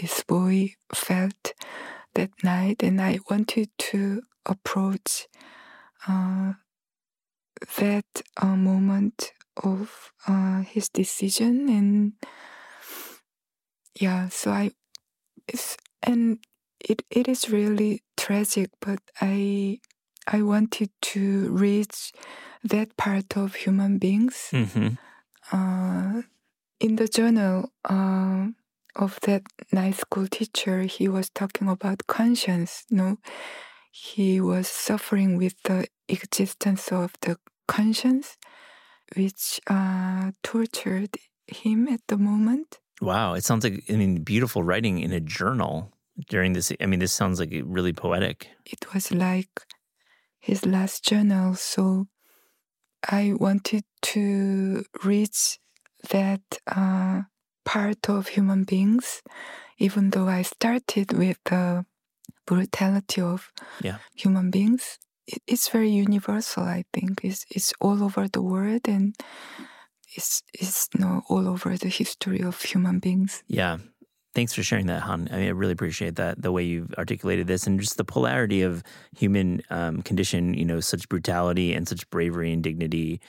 this 0.00 0.22
boy, 0.24 0.74
felt 0.94 1.54
that 2.14 2.30
night, 2.44 2.82
and 2.82 3.00
I 3.00 3.20
wanted 3.30 3.70
to 3.90 4.22
approach 4.46 5.28
uh, 6.08 6.54
that 7.78 8.04
uh, 8.36 8.56
moment 8.56 9.32
of 9.62 10.12
uh, 10.26 10.62
his 10.62 10.88
decision, 10.88 11.68
and 11.68 12.12
yeah, 14.00 14.28
so 14.28 14.50
I, 14.50 14.72
it's, 15.48 15.76
and 16.02 16.38
it 16.80 17.02
it 17.10 17.28
is 17.28 17.50
really 17.50 18.02
tragic, 18.16 18.70
but 18.80 19.00
I 19.20 19.80
I 20.26 20.42
wanted 20.42 20.90
to 21.12 21.50
reach 21.52 22.12
that 22.64 22.96
part 22.96 23.36
of 23.36 23.54
human 23.54 23.98
beings 23.98 24.50
Mm-hmm. 24.52 24.88
uh, 25.52 26.22
in 26.80 26.96
the 26.96 27.08
journal 27.08 27.70
uh, 27.84 28.48
of 28.96 29.18
that 29.22 29.42
night 29.72 29.94
school 29.94 30.26
teacher, 30.26 30.82
he 30.82 31.08
was 31.08 31.30
talking 31.30 31.68
about 31.68 32.06
conscience. 32.06 32.84
No, 32.90 33.18
he 33.90 34.40
was 34.40 34.68
suffering 34.68 35.36
with 35.36 35.54
the 35.64 35.86
existence 36.08 36.92
of 36.92 37.12
the 37.20 37.36
conscience, 37.68 38.36
which 39.16 39.60
uh, 39.68 40.32
tortured 40.42 41.16
him 41.46 41.88
at 41.88 42.00
the 42.08 42.16
moment. 42.16 42.78
Wow, 43.00 43.34
it 43.34 43.44
sounds 43.44 43.64
like 43.64 43.84
I 43.88 43.94
mean 43.94 44.22
beautiful 44.22 44.62
writing 44.62 44.98
in 44.98 45.12
a 45.12 45.20
journal 45.20 45.92
during 46.28 46.52
this. 46.54 46.72
I 46.80 46.86
mean, 46.86 47.00
this 47.00 47.12
sounds 47.12 47.40
like 47.40 47.52
really 47.64 47.92
poetic. 47.92 48.48
It 48.64 48.92
was 48.94 49.10
like 49.12 49.50
his 50.38 50.64
last 50.64 51.04
journal. 51.04 51.54
So 51.54 52.06
I 53.10 53.34
wanted 53.38 53.84
to 54.02 54.84
reach 55.04 55.58
that 56.10 56.42
uh, 56.66 57.22
part 57.64 58.08
of 58.08 58.28
human 58.28 58.64
beings, 58.64 59.22
even 59.78 60.10
though 60.10 60.28
I 60.28 60.42
started 60.42 61.12
with 61.12 61.38
the 61.44 61.84
brutality 62.46 63.20
of 63.22 63.50
Yeah. 63.82 63.98
human 64.14 64.50
beings. 64.50 64.98
It, 65.26 65.42
it's 65.46 65.68
very 65.68 65.90
universal, 65.90 66.64
I 66.64 66.84
think. 66.92 67.24
It's, 67.24 67.46
it's 67.50 67.72
all 67.80 68.02
over 68.02 68.28
the 68.28 68.42
world 68.42 68.86
and 68.88 69.14
it's, 70.16 70.42
it's 70.52 70.88
you 70.94 71.00
know, 71.00 71.22
all 71.28 71.48
over 71.48 71.76
the 71.76 71.88
history 71.88 72.42
of 72.42 72.60
human 72.62 72.98
beings. 73.00 73.42
Yeah. 73.48 73.78
Thanks 74.34 74.52
for 74.52 74.64
sharing 74.64 74.86
that, 74.86 75.02
Han. 75.02 75.28
I, 75.30 75.36
mean, 75.36 75.46
I 75.46 75.50
really 75.50 75.72
appreciate 75.72 76.16
that 76.16 76.42
the 76.42 76.50
way 76.50 76.64
you've 76.64 76.92
articulated 76.94 77.46
this 77.46 77.66
and 77.66 77.78
just 77.78 77.96
the 77.96 78.04
polarity 78.04 78.62
of 78.62 78.82
human 79.16 79.62
um, 79.70 80.02
condition. 80.02 80.54
You 80.54 80.64
know, 80.64 80.80
such 80.80 81.08
brutality 81.08 81.72
and 81.72 81.88
such 81.88 82.08
bravery 82.10 82.52
and 82.52 82.62
dignity 82.62 83.20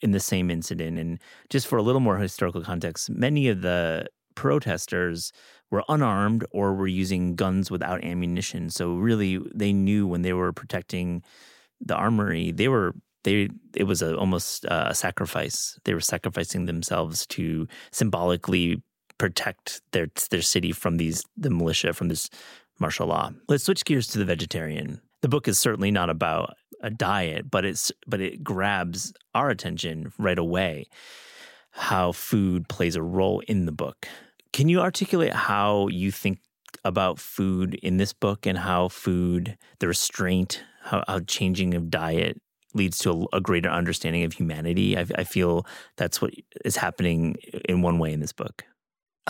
in 0.00 0.12
the 0.12 0.20
same 0.20 0.50
incident. 0.50 0.98
And 0.98 1.18
just 1.50 1.66
for 1.66 1.76
a 1.76 1.82
little 1.82 2.00
more 2.00 2.16
historical 2.16 2.62
context, 2.62 3.10
many 3.10 3.48
of 3.48 3.60
the 3.60 4.06
protesters 4.36 5.32
were 5.70 5.84
unarmed 5.88 6.46
or 6.50 6.74
were 6.74 6.86
using 6.86 7.36
guns 7.36 7.70
without 7.70 8.02
ammunition. 8.02 8.70
So 8.70 8.94
really, 8.94 9.38
they 9.54 9.72
knew 9.72 10.06
when 10.06 10.22
they 10.22 10.32
were 10.32 10.52
protecting 10.52 11.22
the 11.80 11.94
armory, 11.94 12.52
they 12.52 12.68
were 12.68 12.94
they 13.24 13.48
it 13.74 13.84
was 13.84 14.00
a, 14.00 14.16
almost 14.16 14.64
uh, 14.66 14.86
a 14.88 14.94
sacrifice. 14.94 15.78
They 15.84 15.92
were 15.92 16.00
sacrificing 16.00 16.64
themselves 16.64 17.26
to 17.28 17.68
symbolically 17.90 18.82
protect 19.18 19.80
their 19.92 20.08
their 20.30 20.42
city 20.42 20.72
from 20.72 20.96
these 20.96 21.24
the 21.36 21.50
militia 21.50 21.92
from 21.92 22.08
this 22.08 22.30
martial 22.78 23.06
law. 23.06 23.30
Let's 23.48 23.64
switch 23.64 23.84
gears 23.84 24.08
to 24.08 24.18
the 24.18 24.24
vegetarian. 24.24 25.00
The 25.20 25.28
book 25.28 25.48
is 25.48 25.58
certainly 25.58 25.90
not 25.90 26.10
about 26.10 26.54
a 26.80 26.90
diet, 26.90 27.50
but 27.50 27.64
it's 27.64 27.92
but 28.06 28.20
it 28.20 28.44
grabs 28.44 29.12
our 29.34 29.50
attention 29.50 30.12
right 30.18 30.38
away. 30.38 30.86
How 31.70 32.12
food 32.12 32.68
plays 32.68 32.94
a 32.94 33.02
role 33.02 33.40
in 33.48 33.66
the 33.66 33.72
book. 33.72 34.08
Can 34.52 34.68
you 34.68 34.80
articulate 34.80 35.32
how 35.32 35.88
you 35.88 36.12
think 36.12 36.38
about 36.84 37.18
food 37.18 37.74
in 37.74 37.96
this 37.96 38.12
book 38.12 38.46
and 38.46 38.58
how 38.58 38.88
food, 38.88 39.56
the 39.80 39.88
restraint, 39.88 40.62
how, 40.82 41.02
how 41.08 41.20
changing 41.20 41.74
of 41.74 41.90
diet 41.90 42.40
leads 42.74 42.98
to 42.98 43.28
a, 43.32 43.36
a 43.38 43.40
greater 43.40 43.68
understanding 43.68 44.22
of 44.22 44.34
humanity? 44.34 44.96
I, 44.96 45.06
I 45.16 45.24
feel 45.24 45.66
that's 45.96 46.22
what 46.22 46.34
is 46.64 46.76
happening 46.76 47.36
in 47.68 47.82
one 47.82 47.98
way 47.98 48.12
in 48.12 48.20
this 48.20 48.32
book. 48.32 48.64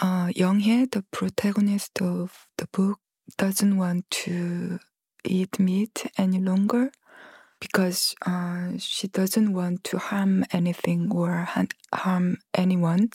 Uh, 0.00 0.26
Younghye, 0.28 0.90
the 0.90 1.04
protagonist 1.10 2.00
of 2.02 2.46
the 2.58 2.66
book, 2.72 2.98
doesn't 3.38 3.76
want 3.76 4.08
to 4.10 4.78
eat 5.24 5.58
meat 5.58 6.06
any 6.18 6.38
longer 6.38 6.92
because 7.60 8.14
uh, 8.26 8.72
she 8.78 9.08
doesn't 9.08 9.52
want 9.54 9.82
to 9.84 9.98
harm 9.98 10.44
anything 10.52 11.10
or 11.10 11.30
ha- 11.44 11.66
harm 11.94 12.38
anyone. 12.54 13.10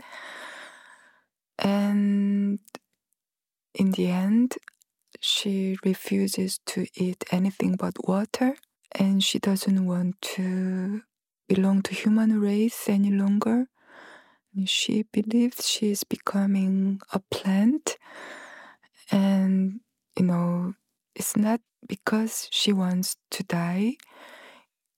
And 1.59 2.59
in 3.75 3.91
the 3.91 4.07
end, 4.07 4.55
she 5.19 5.77
refuses 5.83 6.59
to 6.67 6.87
eat 6.95 7.23
anything 7.31 7.75
but 7.75 8.07
water 8.07 8.55
and 8.93 9.23
she 9.23 9.39
doesn't 9.39 9.85
want 9.85 10.21
to 10.21 11.01
belong 11.47 11.81
to 11.83 11.93
human 11.93 12.39
race 12.39 12.87
any 12.87 13.11
longer. 13.11 13.67
She 14.65 15.03
believes 15.03 15.67
she 15.67 15.91
is 15.91 16.03
becoming 16.03 17.01
a 17.13 17.19
plant, 17.19 17.97
and 19.11 19.81
you 20.17 20.25
know, 20.25 20.73
it's 21.15 21.37
not 21.37 21.61
because 21.87 22.47
she 22.51 22.73
wants 22.73 23.15
to 23.31 23.43
die. 23.43 23.97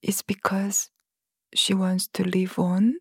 It's 0.01 0.21
because 0.21 0.89
she 1.53 1.73
wants 1.73 2.07
to 2.13 2.23
live 2.23 2.57
on, 2.59 2.95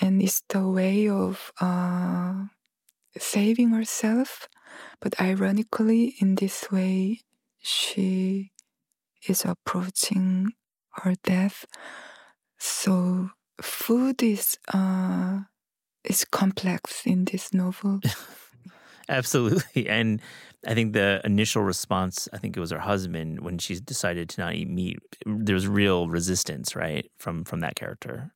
and 0.00 0.22
it's 0.22 0.42
the 0.48 0.66
way 0.68 1.08
of 1.08 1.52
uh, 1.60 2.46
saving 3.18 3.70
herself. 3.70 4.48
But 5.00 5.20
ironically, 5.20 6.16
in 6.20 6.36
this 6.36 6.70
way, 6.70 7.20
she 7.62 8.52
is 9.28 9.44
approaching 9.44 10.52
her 11.02 11.14
death. 11.22 11.64
So 12.58 13.30
food 13.60 14.22
is 14.22 14.58
uh, 14.72 15.40
is 16.04 16.24
complex 16.24 17.06
in 17.06 17.24
this 17.24 17.52
novel. 17.52 18.00
Absolutely. 19.08 19.86
And 19.88 20.20
I 20.66 20.72
think 20.72 20.94
the 20.94 21.20
initial 21.24 21.62
response, 21.62 22.26
I 22.32 22.38
think 22.38 22.56
it 22.56 22.60
was 22.60 22.70
her 22.70 22.78
husband 22.78 23.40
when 23.40 23.58
she 23.58 23.78
decided 23.78 24.30
to 24.30 24.40
not 24.40 24.54
eat 24.54 24.68
meat, 24.68 24.98
there 25.26 25.54
was 25.54 25.68
real 25.68 26.08
resistance, 26.08 26.74
right, 26.74 27.10
from 27.18 27.44
from 27.44 27.60
that 27.60 27.76
character. 27.76 28.32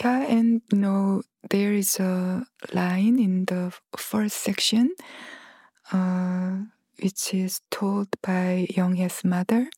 Yeah, 0.00 0.26
and 0.26 0.60
you 0.72 0.78
know, 0.78 1.22
there 1.48 1.72
is 1.72 1.98
a 2.00 2.44
line 2.74 3.18
in 3.18 3.46
the 3.46 3.72
first 3.96 4.36
section 4.36 4.90
uh, 5.92 6.58
which 7.00 7.32
is 7.32 7.60
told 7.70 8.08
by 8.22 8.66
Younghae's 8.70 9.24
mother. 9.24 9.70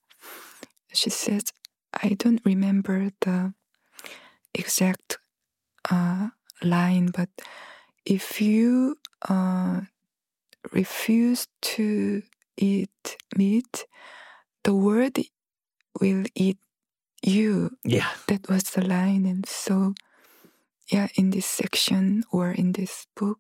She 0.93 1.11
says, 1.11 1.45
I 2.03 2.11
don't 2.19 2.41
remember 2.45 3.11
the 3.21 3.55
exact 4.55 5.19
uh, 5.91 6.29
line, 6.63 7.11
but 7.15 7.29
if 8.05 8.41
you 8.41 8.97
uh, 9.29 9.81
refuse 10.73 11.47
to 11.63 12.23
eat 12.57 13.17
meat, 13.37 13.87
the 14.65 14.75
world 14.75 15.19
will 16.01 16.25
eat 16.35 16.59
you. 17.23 17.71
Yeah. 17.85 18.09
That 18.29 18.49
was 18.49 18.65
the 18.65 18.85
line. 18.85 19.27
And 19.27 19.47
so, 19.47 19.95
yeah, 20.91 21.09
in 21.17 21.31
this 21.31 21.47
section 21.47 22.25
or 22.33 22.51
in 22.51 22.73
this 22.73 23.07
book, 23.17 23.39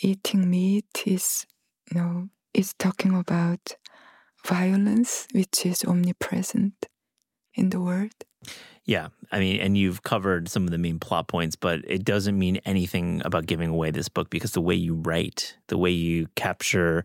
eating 0.00 0.50
meat 0.50 1.02
is, 1.06 1.46
you 1.90 2.00
know, 2.00 2.28
is 2.54 2.74
talking 2.78 3.14
about 3.14 3.76
violence, 4.46 5.26
which 5.32 5.66
is 5.66 5.84
omnipresent 5.84 6.86
in 7.58 7.70
the 7.70 7.80
world. 7.80 8.12
Yeah. 8.84 9.08
I 9.30 9.40
mean, 9.40 9.60
and 9.60 9.76
you've 9.76 10.02
covered 10.02 10.48
some 10.48 10.64
of 10.64 10.70
the 10.70 10.78
main 10.78 10.98
plot 10.98 11.28
points, 11.28 11.56
but 11.56 11.80
it 11.86 12.04
doesn't 12.04 12.38
mean 12.38 12.60
anything 12.64 13.20
about 13.24 13.46
giving 13.46 13.68
away 13.68 13.90
this 13.90 14.08
book 14.08 14.30
because 14.30 14.52
the 14.52 14.62
way 14.62 14.74
you 14.74 14.94
write, 14.94 15.56
the 15.66 15.76
way 15.76 15.90
you 15.90 16.28
capture 16.36 17.04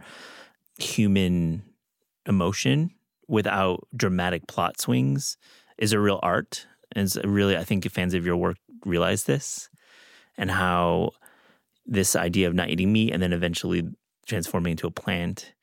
human 0.77 1.63
emotion 2.25 2.91
without 3.27 3.85
dramatic 3.95 4.47
plot 4.47 4.79
swings 4.79 5.37
is 5.77 5.91
a 5.91 5.99
real 5.99 6.19
art. 6.23 6.65
And 6.93 7.13
really, 7.25 7.57
I 7.57 7.65
think 7.65 7.89
fans 7.91 8.13
of 8.13 8.25
your 8.25 8.37
work 8.37 8.57
realize 8.85 9.25
this 9.25 9.69
and 10.37 10.49
how 10.49 11.11
this 11.85 12.15
idea 12.15 12.47
of 12.47 12.53
not 12.53 12.69
eating 12.69 12.93
meat 12.93 13.11
and 13.11 13.21
then 13.21 13.33
eventually 13.33 13.83
transforming 14.25 14.71
into 14.71 14.87
a 14.87 14.91
plant 14.91 15.53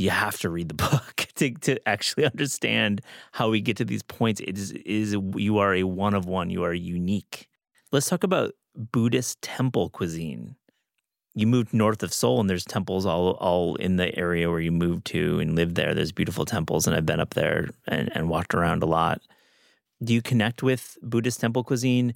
you 0.00 0.10
have 0.10 0.38
to 0.40 0.48
read 0.48 0.68
the 0.68 0.74
book 0.90 1.28
to, 1.40 1.50
to 1.50 1.88
actually 1.88 2.24
understand 2.32 3.00
how 3.32 3.50
we 3.50 3.60
get 3.60 3.76
to 3.78 3.84
these 3.84 4.02
points. 4.02 4.40
It 4.40 4.56
is, 4.56 4.72
is 4.72 5.16
you 5.34 5.58
are 5.58 5.74
a 5.74 5.84
one 5.84 6.14
of 6.14 6.26
one. 6.26 6.50
You 6.50 6.62
are 6.64 6.74
unique. 6.74 7.48
Let's 7.90 8.08
talk 8.08 8.22
about 8.22 8.52
Buddhist 8.74 9.42
temple 9.42 9.90
cuisine. 9.90 10.56
You 11.34 11.46
moved 11.46 11.72
north 11.72 12.02
of 12.02 12.12
Seoul, 12.12 12.40
and 12.40 12.50
there's 12.50 12.64
temples 12.64 13.06
all 13.06 13.32
all 13.32 13.76
in 13.76 13.96
the 13.96 14.16
area 14.18 14.50
where 14.50 14.60
you 14.60 14.72
moved 14.72 15.06
to 15.06 15.38
and 15.40 15.56
lived 15.56 15.76
there. 15.76 15.94
There's 15.94 16.12
beautiful 16.12 16.44
temples, 16.44 16.86
and 16.86 16.94
I've 16.94 17.06
been 17.06 17.20
up 17.20 17.34
there 17.34 17.68
and, 17.86 18.10
and 18.14 18.28
walked 18.28 18.54
around 18.54 18.82
a 18.82 18.86
lot. 18.86 19.20
Do 20.02 20.12
you 20.12 20.22
connect 20.22 20.62
with 20.62 20.98
Buddhist 21.02 21.40
temple 21.40 21.62
cuisine? 21.62 22.14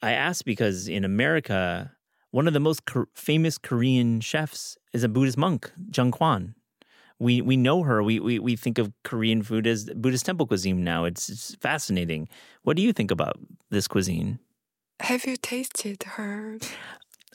I 0.00 0.12
ask 0.12 0.44
because 0.44 0.88
in 0.88 1.04
America, 1.04 1.92
one 2.30 2.46
of 2.46 2.54
the 2.54 2.60
most 2.60 2.82
famous 3.14 3.58
Korean 3.58 4.20
chefs 4.20 4.76
is 4.92 5.02
a 5.02 5.08
Buddhist 5.08 5.38
monk, 5.38 5.72
Jeong 5.90 6.12
Kwan 6.12 6.54
we 7.22 7.40
we 7.40 7.56
know 7.56 7.84
her. 7.84 8.02
We, 8.02 8.18
we 8.18 8.38
we 8.40 8.56
think 8.56 8.78
of 8.78 8.92
Korean 9.04 9.42
food 9.42 9.66
as 9.66 9.84
Buddhist 9.94 10.26
temple 10.26 10.46
cuisine 10.46 10.82
now. 10.82 11.04
It's, 11.04 11.28
it's 11.28 11.54
fascinating. 11.54 12.28
What 12.64 12.76
do 12.76 12.82
you 12.82 12.92
think 12.92 13.10
about 13.10 13.38
this 13.70 13.86
cuisine? 13.86 14.40
Have 15.00 15.24
you 15.24 15.36
tasted 15.36 16.02
her? 16.02 16.58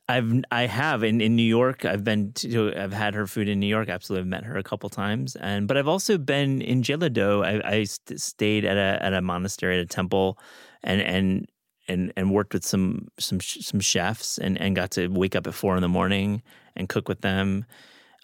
I've 0.10 0.44
I 0.52 0.68
have 0.68 1.04
in, 1.04 1.22
in 1.22 1.36
New 1.36 1.50
York. 1.60 1.86
I've 1.86 2.04
been 2.04 2.34
to 2.34 2.74
I've 2.76 2.94
had 2.94 3.14
her 3.16 3.28
food 3.28 3.48
in 3.48 3.62
New 3.62 3.68
York. 3.68 3.88
Absolutely, 3.88 4.24
I've 4.24 4.28
met 4.28 4.44
her 4.44 4.58
a 4.58 4.64
couple 4.64 4.90
times. 4.90 5.38
And 5.38 5.68
but 5.68 5.78
I've 5.78 5.88
also 5.88 6.18
been 6.18 6.62
in 6.62 6.82
Jeollado. 6.82 7.46
I, 7.46 7.78
I 7.78 7.84
stayed 7.84 8.66
at 8.66 8.78
a 8.78 9.04
at 9.04 9.14
a 9.14 9.22
monastery 9.22 9.80
at 9.80 9.82
a 9.82 9.88
temple, 9.88 10.38
and 10.84 11.02
and 11.02 11.48
and 11.88 12.12
and 12.18 12.32
worked 12.32 12.54
with 12.54 12.66
some 12.66 13.08
some 13.20 13.40
some 13.40 13.80
chefs 13.80 14.38
and 14.38 14.60
and 14.60 14.76
got 14.76 14.92
to 14.92 15.08
wake 15.08 15.36
up 15.36 15.48
at 15.48 15.54
four 15.54 15.76
in 15.78 15.82
the 15.82 15.90
morning 15.90 16.42
and 16.76 16.90
cook 16.90 17.08
with 17.08 17.22
them. 17.22 17.66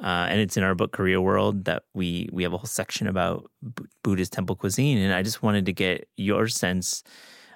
Uh, 0.01 0.27
and 0.29 0.39
it's 0.39 0.57
in 0.57 0.63
our 0.63 0.75
book 0.75 0.91
Koreaworld 0.91 1.65
that 1.65 1.83
we 1.93 2.29
we 2.31 2.43
have 2.43 2.53
a 2.53 2.57
whole 2.57 2.65
section 2.65 3.07
about 3.07 3.49
B- 3.75 3.85
Buddhist 4.03 4.33
temple 4.33 4.55
cuisine, 4.55 4.97
and 4.97 5.13
I 5.13 5.21
just 5.21 5.43
wanted 5.43 5.65
to 5.67 5.73
get 5.73 6.07
your 6.17 6.47
sense. 6.47 7.03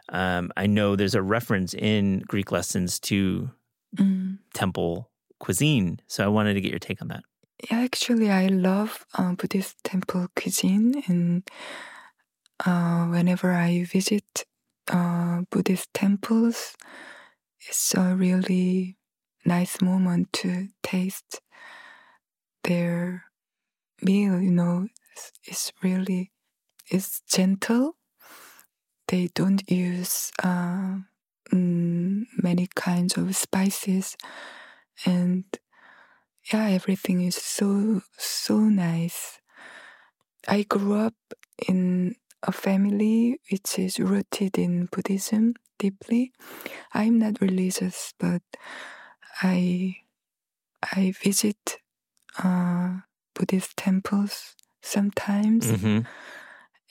Um, 0.10 0.52
I 0.56 0.68
know 0.68 0.96
there's 0.96 1.16
a 1.16 1.22
reference 1.22 1.74
in 1.74 2.20
Greek 2.28 2.52
lessons 2.52 3.00
to 3.02 3.50
mm. 3.96 4.38
temple 4.54 5.10
cuisine, 5.40 6.00
so 6.08 6.24
I 6.24 6.28
wanted 6.28 6.54
to 6.54 6.62
get 6.62 6.72
your 6.72 6.80
take 6.80 7.02
on 7.02 7.10
that. 7.10 7.24
Yeah, 7.70 7.80
actually, 7.80 8.30
I 8.30 8.48
love 8.48 9.06
uh, 9.16 9.34
Buddhist 9.34 9.84
temple 9.84 10.28
cuisine, 10.36 11.04
and 11.08 11.44
uh, 12.66 13.06
whenever 13.06 13.52
I 13.52 13.84
visit 13.84 14.46
uh, 14.92 15.42
Buddhist 15.50 15.94
temples, 15.94 16.76
it's 17.68 17.96
a 17.96 18.16
really 18.16 18.98
nice 19.44 19.82
moment 19.82 20.32
to 20.34 20.68
taste 20.84 21.42
their 22.68 23.26
meal, 24.04 24.42
you 24.42 24.52
know, 24.52 24.88
is 25.48 25.74
really 25.84 26.32
is 26.92 27.22
gentle. 27.30 27.98
They 29.08 29.28
don't 29.34 29.70
use 29.70 30.32
uh, 30.44 31.00
mm, 31.52 32.26
many 32.42 32.68
kinds 32.76 33.18
of 33.18 33.36
spices, 33.36 34.16
and 35.06 35.46
yeah, 36.52 36.68
everything 36.70 37.22
is 37.22 37.36
so 37.36 38.02
so 38.18 38.60
nice. 38.60 39.40
I 40.48 40.64
grew 40.64 40.96
up 40.96 41.16
in 41.68 42.16
a 42.44 42.52
family 42.52 43.40
which 43.52 43.80
is 43.80 44.00
rooted 44.00 44.58
in 44.58 44.88
Buddhism 44.88 45.54
deeply. 45.80 46.34
I'm 46.94 47.20
not 47.20 47.42
religious, 47.42 48.14
but 48.20 48.44
I 49.42 49.98
I 50.84 51.14
visit 51.24 51.80
uh, 52.44 52.98
Buddhist 53.34 53.78
temples 53.78 54.56
sometimes. 54.82 55.68
Mm-hmm. 55.68 56.00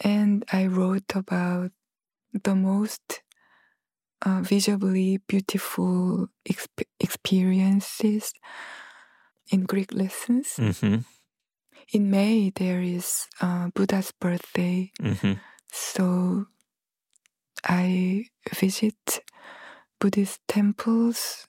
And 0.01 0.45
I 0.53 0.67
wrote 0.67 1.15
about 1.15 1.71
the 2.33 2.55
most 2.55 3.23
uh, 4.25 4.41
visibly 4.43 5.19
beautiful 5.27 6.29
exp- 6.49 6.89
experiences 7.01 8.33
in 9.51 9.65
Greek 9.65 9.93
lessons. 9.93 10.57
Mm-hmm. 10.59 10.97
In 11.93 12.11
May, 12.11 12.51
there 12.51 12.83
is 12.83 13.27
uh, 13.41 13.69
Buddha's 13.75 14.13
birthday. 14.21 14.91
Mm-hmm. 15.01 15.35
So 15.73 16.47
I 17.65 18.27
visit 18.55 19.21
Buddhist 20.01 20.41
temples 20.49 21.47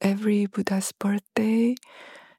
every 0.00 0.46
Buddha's 0.46 0.92
birthday 0.92 1.76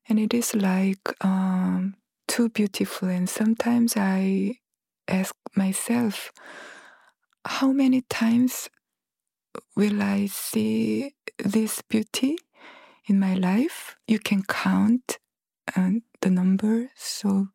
and 0.08 0.20
it 0.20 0.34
is 0.34 0.56
like 0.56 1.14
um, 1.24 1.96
too 2.28 2.50
beautiful. 2.50 3.10
And 3.10 3.30
sometimes 3.30 3.94
I 3.96 4.60
ask 5.08 5.36
myself, 5.56 6.32
how 7.46 7.72
many 7.72 8.02
times 8.02 8.70
will 9.76 10.02
I 10.02 10.28
see 10.28 11.14
this 11.38 11.82
beauty 11.82 12.38
in 13.08 13.20
my 13.20 13.36
life? 13.36 13.96
You 14.08 14.20
can 14.20 14.44
count 14.44 15.18
uh, 15.76 15.92
the 16.22 16.30
number, 16.30 16.90
so 16.96 17.50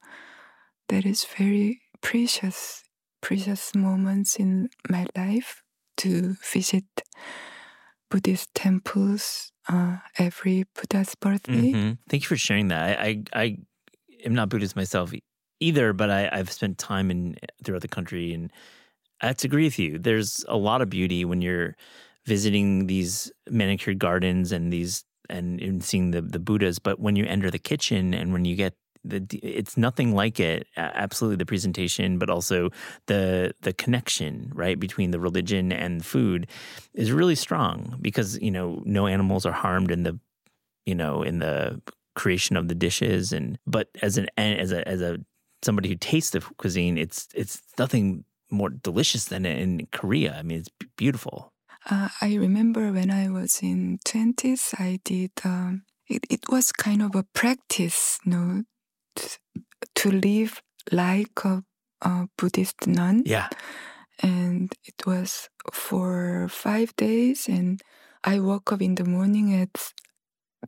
that 0.89 1.05
is 1.05 1.25
very 1.25 1.81
precious, 2.01 2.85
precious 3.21 3.75
moments 3.75 4.37
in 4.37 4.71
my 4.89 5.07
life 5.17 5.63
to 5.99 6.37
visit 6.43 6.85
Buddhist 8.11 8.55
temples 8.55 9.53
uh, 9.71 9.97
every 10.19 10.65
Buddha's 10.75 11.15
birthday. 11.15 11.73
Mm-hmm. 11.73 11.93
Thank 12.09 12.23
you 12.23 12.29
for 12.29 12.37
sharing 12.37 12.69
that. 12.69 12.99
I, 12.99 13.03
I, 13.03 13.23
I 13.33 13.57
am 14.25 14.35
not 14.35 14.49
Buddhist 14.49 14.75
myself 14.75 15.13
either, 15.61 15.93
but 15.93 16.11
I, 16.11 16.37
have 16.37 16.51
spent 16.51 16.79
time 16.79 17.11
in 17.11 17.37
throughout 17.65 17.83
the 17.83 17.89
country 17.89 18.35
and 18.35 18.53
I 19.21 19.29
have 19.29 19.37
to 19.39 19.49
agree 19.49 19.65
with 19.65 19.79
you. 19.79 19.99
There's 19.99 20.45
a 20.49 20.57
lot 20.57 20.83
of 20.83 20.91
beauty 20.91 21.25
when 21.25 21.43
you're 21.43 21.77
visiting 22.27 22.87
these 22.87 23.31
manicured 23.49 23.99
gardens 23.99 24.53
and 24.53 24.73
these 24.73 25.05
and, 25.29 25.61
and 25.61 25.85
seeing 25.85 26.11
the 26.11 26.23
the 26.23 26.39
Buddhas. 26.39 26.79
But 26.79 26.99
when 26.99 27.17
you 27.17 27.25
enter 27.27 27.51
the 27.51 27.59
kitchen 27.59 28.15
and 28.15 28.33
when 28.33 28.45
you 28.45 28.57
get 28.57 28.75
the 29.05 29.25
it's 29.43 29.77
nothing 29.77 30.15
like 30.15 30.39
it 30.39 30.67
absolutely 30.77 31.37
the 31.37 31.47
presentation 31.47 32.19
but 32.19 32.29
also 32.29 32.69
the 33.07 33.55
the 33.63 33.73
connection 33.73 34.53
right 34.55 34.79
between 34.79 35.11
the 35.11 35.19
religion 35.19 35.73
and 35.73 36.05
food 36.05 36.47
is 36.93 37.11
really 37.11 37.35
strong 37.35 37.97
because 38.03 38.39
you 38.41 38.51
know 38.51 38.83
no 38.85 39.07
animals 39.07 39.47
are 39.47 39.53
harmed 39.53 39.91
in 39.91 40.03
the 40.03 40.19
you 40.85 40.95
know 40.95 41.23
in 41.23 41.39
the 41.39 41.81
creation 42.15 42.57
of 42.57 42.69
the 42.69 42.75
dishes. 42.75 43.33
And 43.33 43.59
but 43.67 43.89
as 44.03 44.19
an 44.19 44.29
as 44.37 44.73
a 44.73 44.87
as 44.87 45.01
a 45.01 45.19
somebody 45.63 45.89
who 45.89 45.97
tastes 45.97 46.31
the 46.31 46.41
cuisine 46.59 46.97
it's 46.99 47.29
it's 47.35 47.63
nothing 47.79 48.25
more 48.51 48.71
delicious 48.71 49.27
than 49.27 49.47
in 49.47 49.87
Korea. 49.93 50.37
I 50.39 50.43
mean 50.43 50.59
it's 50.59 50.71
beautiful. 50.97 51.53
Uh, 51.91 52.11
i 52.21 52.35
remember 52.35 52.93
when 52.93 53.11
i 53.11 53.27
was 53.31 53.61
in 53.63 53.99
20s 54.05 54.75
i 54.79 55.01
did 55.03 55.31
um, 55.45 55.83
it, 56.09 56.23
it 56.29 56.41
was 56.51 56.73
kind 56.73 57.01
of 57.01 57.15
a 57.15 57.25
practice 57.33 58.19
you 58.27 58.33
know, 58.33 58.63
to 59.95 60.11
live 60.11 60.63
like 60.91 61.45
a, 61.45 61.63
a 62.03 62.29
Buddhist 62.37 62.87
nun. 62.87 63.23
Yeah. 63.27 63.49
And 64.23 64.73
it 64.85 65.07
was 65.07 65.49
for 65.73 66.47
five 66.51 66.95
days, 66.97 67.49
and 67.49 67.81
I 68.23 68.41
woke 68.41 68.73
up 68.73 68.83
in 68.83 68.95
the 68.97 69.05
morning 69.05 69.55
at 69.55 69.93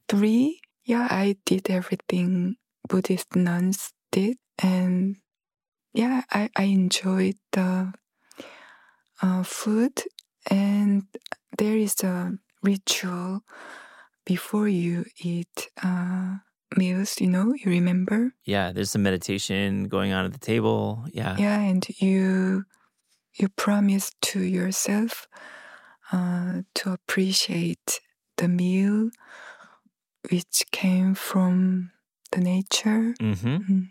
three. 0.09 0.61
Yeah, 0.85 1.07
I 1.11 1.37
did 1.45 1.71
everything 1.71 2.57
Buddhist 2.89 3.37
nuns 3.37 3.93
did, 4.11 4.39
and 4.59 5.17
yeah, 5.93 6.23
I, 6.31 6.49
I 6.57 6.65
enjoyed 6.65 7.37
the 7.53 7.93
uh, 9.21 9.43
food, 9.43 10.03
and 10.51 11.05
there 11.59 11.77
is 11.77 12.03
a 12.03 12.33
ritual 12.63 13.43
before 14.25 14.69
you 14.69 15.05
eat. 15.21 15.69
Uh, 15.83 16.37
meals, 16.77 17.21
you 17.21 17.27
know, 17.29 17.55
you 17.55 17.71
remember? 17.71 18.35
Yeah, 18.45 18.73
there's 18.73 18.91
some 18.91 19.03
meditation 19.03 19.89
going 19.89 20.13
on 20.13 20.25
at 20.25 20.33
the 20.33 20.39
table. 20.39 21.05
Yeah. 21.13 21.37
Yeah, 21.39 21.61
and 21.61 21.87
you 21.99 22.65
you 23.35 23.49
promise 23.49 24.13
to 24.21 24.41
yourself 24.41 25.27
uh, 26.13 26.63
to 26.75 26.93
appreciate 26.93 28.01
the 28.37 28.49
meal 28.49 29.11
which 30.31 30.65
came 30.71 31.15
from 31.15 31.91
the 32.31 32.41
nature. 32.41 33.15
Mm-hmm. 33.21 33.57
Mm. 33.57 33.89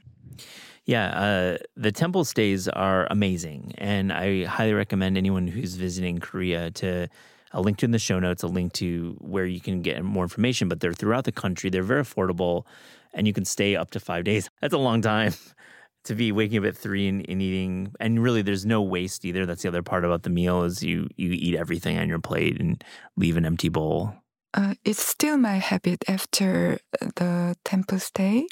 Yeah, 0.86 1.08
uh, 1.10 1.58
the 1.76 1.91
temple 1.91 2.26
stays 2.26 2.68
are 2.68 3.08
amazing, 3.12 3.74
and 3.78 4.12
I 4.12 4.45
highly 4.45 4.74
recommend 4.74 5.18
anyone 5.18 5.48
who's 5.48 5.76
visiting 5.76 6.20
Korea 6.20 6.72
to 6.72 7.08
a 7.53 7.61
link 7.61 7.78
to 7.78 7.86
in 7.86 7.91
the 7.91 7.99
show 7.99 8.19
notes, 8.19 8.44
a 8.44 8.48
link 8.48 8.73
to 8.73 9.15
where 9.19 9.45
you 9.45 9.60
can 9.60 9.82
get 9.82 10.03
more 10.03 10.23
information. 10.23 10.69
But 10.69 10.80
they're 10.80 10.94
throughout 10.94 11.26
the 11.26 11.32
country. 11.32 11.69
They're 11.69 11.84
very 11.84 12.02
affordable, 12.02 12.65
and 13.14 13.28
you 13.28 13.34
can 13.34 13.45
stay 13.45 13.76
up 13.76 13.91
to 13.91 13.99
five 13.99 14.23
days. 14.23 14.49
That's 14.61 14.73
a 14.73 14.80
long 14.80 15.02
time 15.02 15.34
to 16.06 16.15
be 16.15 16.32
waking 16.32 16.60
up 16.60 16.65
at 16.65 16.78
three 16.78 17.07
and, 17.07 17.28
and, 17.30 17.41
eating. 17.41 17.94
And 17.99 18.22
really, 18.22 18.41
there's 18.41 18.65
no 18.65 18.82
waste 18.82 19.26
either. 19.26 19.45
That's 19.45 19.64
the 19.64 19.69
other 19.69 19.84
part 19.84 20.06
about 20.06 20.23
the 20.23 20.30
meal 20.30 20.64
is 20.64 20.84
you 20.84 21.10
you 21.18 21.32
eat 21.32 21.56
everything 21.56 21.98
on 21.98 22.10
your 22.10 22.19
plate 22.19 22.60
and 22.60 22.84
leave 23.18 23.38
an 23.38 23.45
empty 23.45 23.69
bowl. 23.69 24.14
Uh, 24.53 24.76
it's 24.84 25.06
still 25.06 25.38
my 25.38 25.57
habit 25.57 26.03
after 26.10 26.80
the 26.99 27.56
temple 27.64 27.99
stay. 27.99 28.48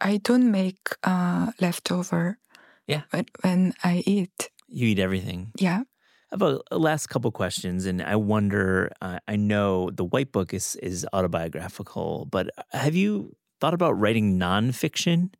I 0.00 0.18
don't 0.18 0.50
make 0.50 0.78
uh, 1.02 1.50
leftover. 1.60 2.38
Yeah. 2.86 3.02
When, 3.10 3.26
when 3.42 3.74
I 3.82 4.02
eat. 4.06 4.50
You 4.68 4.88
eat 4.88 4.98
everything. 4.98 5.52
Yeah. 5.58 5.82
I 6.30 6.34
have 6.34 6.42
a, 6.42 6.60
a, 6.70 6.78
last 6.78 7.06
couple 7.06 7.30
questions, 7.30 7.86
and 7.86 8.02
I 8.02 8.16
wonder. 8.16 8.92
Uh, 9.00 9.18
I 9.26 9.36
know 9.36 9.90
the 9.90 10.04
White 10.04 10.30
Book 10.30 10.52
is 10.52 10.76
is 10.76 11.06
autobiographical, 11.12 12.26
but 12.30 12.50
have 12.72 12.94
you 12.94 13.34
thought 13.60 13.72
about 13.72 13.98
writing 13.98 14.38
nonfiction? 14.38 15.30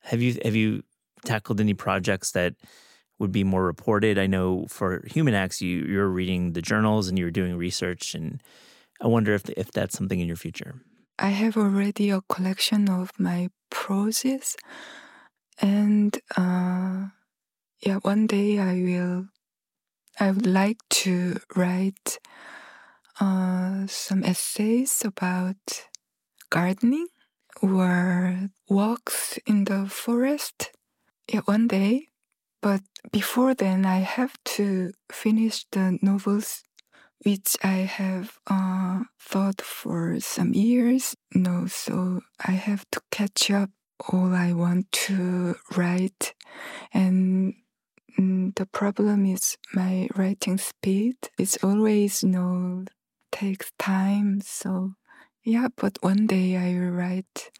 Have 0.00 0.22
you 0.22 0.38
have 0.42 0.56
you 0.56 0.84
tackled 1.24 1.60
any 1.60 1.74
projects 1.74 2.32
that 2.32 2.54
would 3.18 3.30
be 3.30 3.44
more 3.44 3.64
reported? 3.64 4.18
I 4.18 4.26
know 4.26 4.64
for 4.68 5.04
Human 5.06 5.34
Acts, 5.34 5.60
you 5.60 5.84
you're 5.84 6.08
reading 6.08 6.54
the 6.54 6.62
journals 6.62 7.08
and 7.08 7.18
you're 7.18 7.30
doing 7.30 7.56
research, 7.56 8.14
and 8.14 8.42
I 9.02 9.08
wonder 9.08 9.34
if 9.34 9.50
if 9.50 9.70
that's 9.70 9.96
something 9.96 10.18
in 10.18 10.26
your 10.26 10.36
future. 10.36 10.80
I 11.18 11.28
have 11.28 11.58
already 11.58 12.08
a 12.08 12.22
collection 12.22 12.88
of 12.88 13.12
my 13.18 13.50
proses, 13.70 14.56
and 15.60 16.18
uh, 16.38 17.08
yeah, 17.84 17.98
one 18.00 18.26
day 18.26 18.58
I 18.58 18.74
will 18.74 19.28
I 20.20 20.30
would 20.30 20.46
like 20.46 20.78
to 21.04 21.38
write 21.56 22.18
uh, 23.20 23.86
some 23.86 24.24
essays 24.24 25.02
about 25.04 25.86
gardening 26.50 27.08
or 27.60 28.50
walks 28.68 29.38
in 29.46 29.64
the 29.64 29.86
forest. 29.88 30.70
Yeah, 31.32 31.40
one 31.44 31.68
day. 31.68 32.08
But 32.60 32.82
before 33.10 33.54
then, 33.54 33.84
I 33.86 33.98
have 34.00 34.34
to 34.56 34.92
finish 35.10 35.66
the 35.72 35.98
novels 36.02 36.62
which 37.24 37.56
I 37.62 37.86
have 37.86 38.38
uh, 38.48 39.04
thought 39.20 39.60
for 39.60 40.18
some 40.20 40.54
years. 40.54 41.14
No, 41.34 41.66
so 41.66 42.20
I 42.44 42.52
have 42.52 42.84
to 42.92 43.00
catch 43.10 43.50
up 43.50 43.70
all 44.08 44.34
I 44.34 44.52
want 44.52 44.90
to 45.06 45.54
write. 45.76 46.34
And 46.92 47.54
Mm, 48.18 48.54
the 48.54 48.66
problem 48.66 49.26
is 49.26 49.56
my 49.74 50.08
writing 50.14 50.58
speed. 50.58 51.16
It's 51.38 51.56
always, 51.62 52.22
you 52.22 52.30
know, 52.30 52.84
takes 53.30 53.72
time. 53.78 54.40
So, 54.42 54.94
yeah, 55.44 55.68
but 55.76 55.98
one 56.00 56.26
day 56.26 56.56
I 56.56 56.78
will 56.78 56.90
write. 56.90 57.50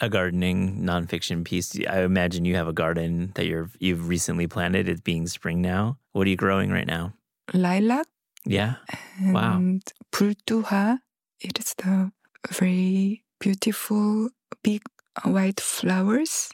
A 0.00 0.08
gardening 0.08 0.82
nonfiction 0.82 1.44
piece. 1.44 1.76
I 1.88 2.02
imagine 2.02 2.44
you 2.44 2.54
have 2.54 2.68
a 2.68 2.72
garden 2.72 3.32
that 3.34 3.46
you're 3.46 3.68
you've 3.80 4.08
recently 4.08 4.46
planted. 4.46 4.88
It's 4.88 5.00
being 5.00 5.26
spring 5.26 5.60
now. 5.60 5.98
What 6.12 6.26
are 6.26 6.30
you 6.30 6.36
growing 6.36 6.70
right 6.70 6.86
now? 6.86 7.14
Lilac. 7.52 8.06
Yeah. 8.46 8.76
And 9.18 9.34
wow. 9.34 9.60
Bultuha. 10.12 11.00
It 11.40 11.58
is 11.58 11.74
the 11.74 12.12
very 12.50 13.24
beautiful 13.40 14.30
big 14.62 14.82
white 15.24 15.60
flowers. 15.60 16.50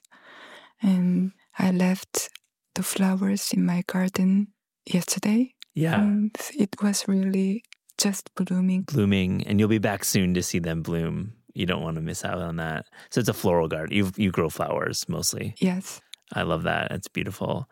And 0.81 1.33
I 1.59 1.71
left 1.71 2.31
the 2.75 2.83
flowers 2.83 3.53
in 3.53 3.65
my 3.65 3.83
garden 3.87 4.49
yesterday. 4.87 5.55
Yeah. 5.75 6.01
And 6.01 6.37
it 6.57 6.77
was 6.83 7.09
really 7.09 7.65
just 7.99 8.35
blooming. 8.35 8.83
Blooming. 8.83 9.47
And 9.47 9.59
you'll 9.59 9.69
be 9.69 9.79
back 9.79 10.05
soon 10.05 10.35
to 10.35 10.43
see 10.43 10.59
them 10.59 10.83
bloom. 10.83 11.35
You 11.55 11.67
don't 11.67 11.83
want 11.83 11.97
to 11.97 12.03
miss 12.03 12.25
out 12.25 12.39
on 12.39 12.57
that. 12.57 12.87
So 13.11 13.21
it's 13.21 13.29
a 13.29 13.35
floral 13.35 13.69
garden. 13.69 13.97
You, 13.97 14.11
you 14.17 14.31
grow 14.31 14.49
flowers 14.49 15.05
mostly. 15.09 15.55
Yes. 15.59 16.01
I 16.33 16.43
love 16.43 16.65
that. 16.65 16.91
It's 16.91 17.09
beautiful. 17.09 17.69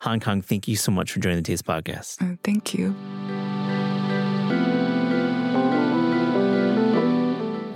Han 0.00 0.20
Kang, 0.20 0.42
thank 0.42 0.68
you 0.68 0.76
so 0.76 0.92
much 0.92 1.12
for 1.12 1.20
joining 1.20 1.38
the 1.38 1.42
Taste 1.42 1.64
Podcast. 1.64 2.22
Uh, 2.22 2.36
thank 2.44 2.74
you. 2.74 2.94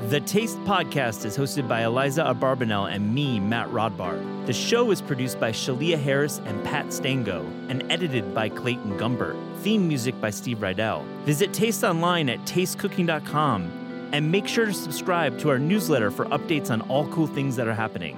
The 0.08 0.20
Taste 0.20 0.58
Podcast 0.58 1.24
is 1.24 1.36
hosted 1.36 1.66
by 1.66 1.82
Eliza 1.82 2.22
Abarbanel 2.22 2.94
and 2.94 3.12
me, 3.12 3.40
Matt 3.40 3.68
Rodbard. 3.70 4.46
The 4.46 4.52
show 4.52 4.92
is 4.92 5.02
produced 5.02 5.40
by 5.40 5.50
Shalia 5.50 6.00
Harris 6.00 6.40
and 6.44 6.64
Pat 6.64 6.92
Stango 6.92 7.44
and 7.68 7.82
edited 7.90 8.32
by 8.32 8.48
Clayton 8.48 8.96
Gumbert. 8.98 9.36
Theme 9.62 9.88
music 9.88 10.20
by 10.20 10.30
Steve 10.30 10.58
Rydell. 10.58 11.04
Visit 11.24 11.52
Taste 11.52 11.82
online 11.82 12.28
at 12.28 12.38
tastecooking.com 12.42 14.10
and 14.12 14.30
make 14.30 14.46
sure 14.46 14.66
to 14.66 14.72
subscribe 14.72 15.40
to 15.40 15.50
our 15.50 15.58
newsletter 15.58 16.12
for 16.12 16.26
updates 16.26 16.70
on 16.70 16.82
all 16.82 17.08
cool 17.08 17.26
things 17.26 17.56
that 17.56 17.66
are 17.66 17.74
happening. 17.74 18.16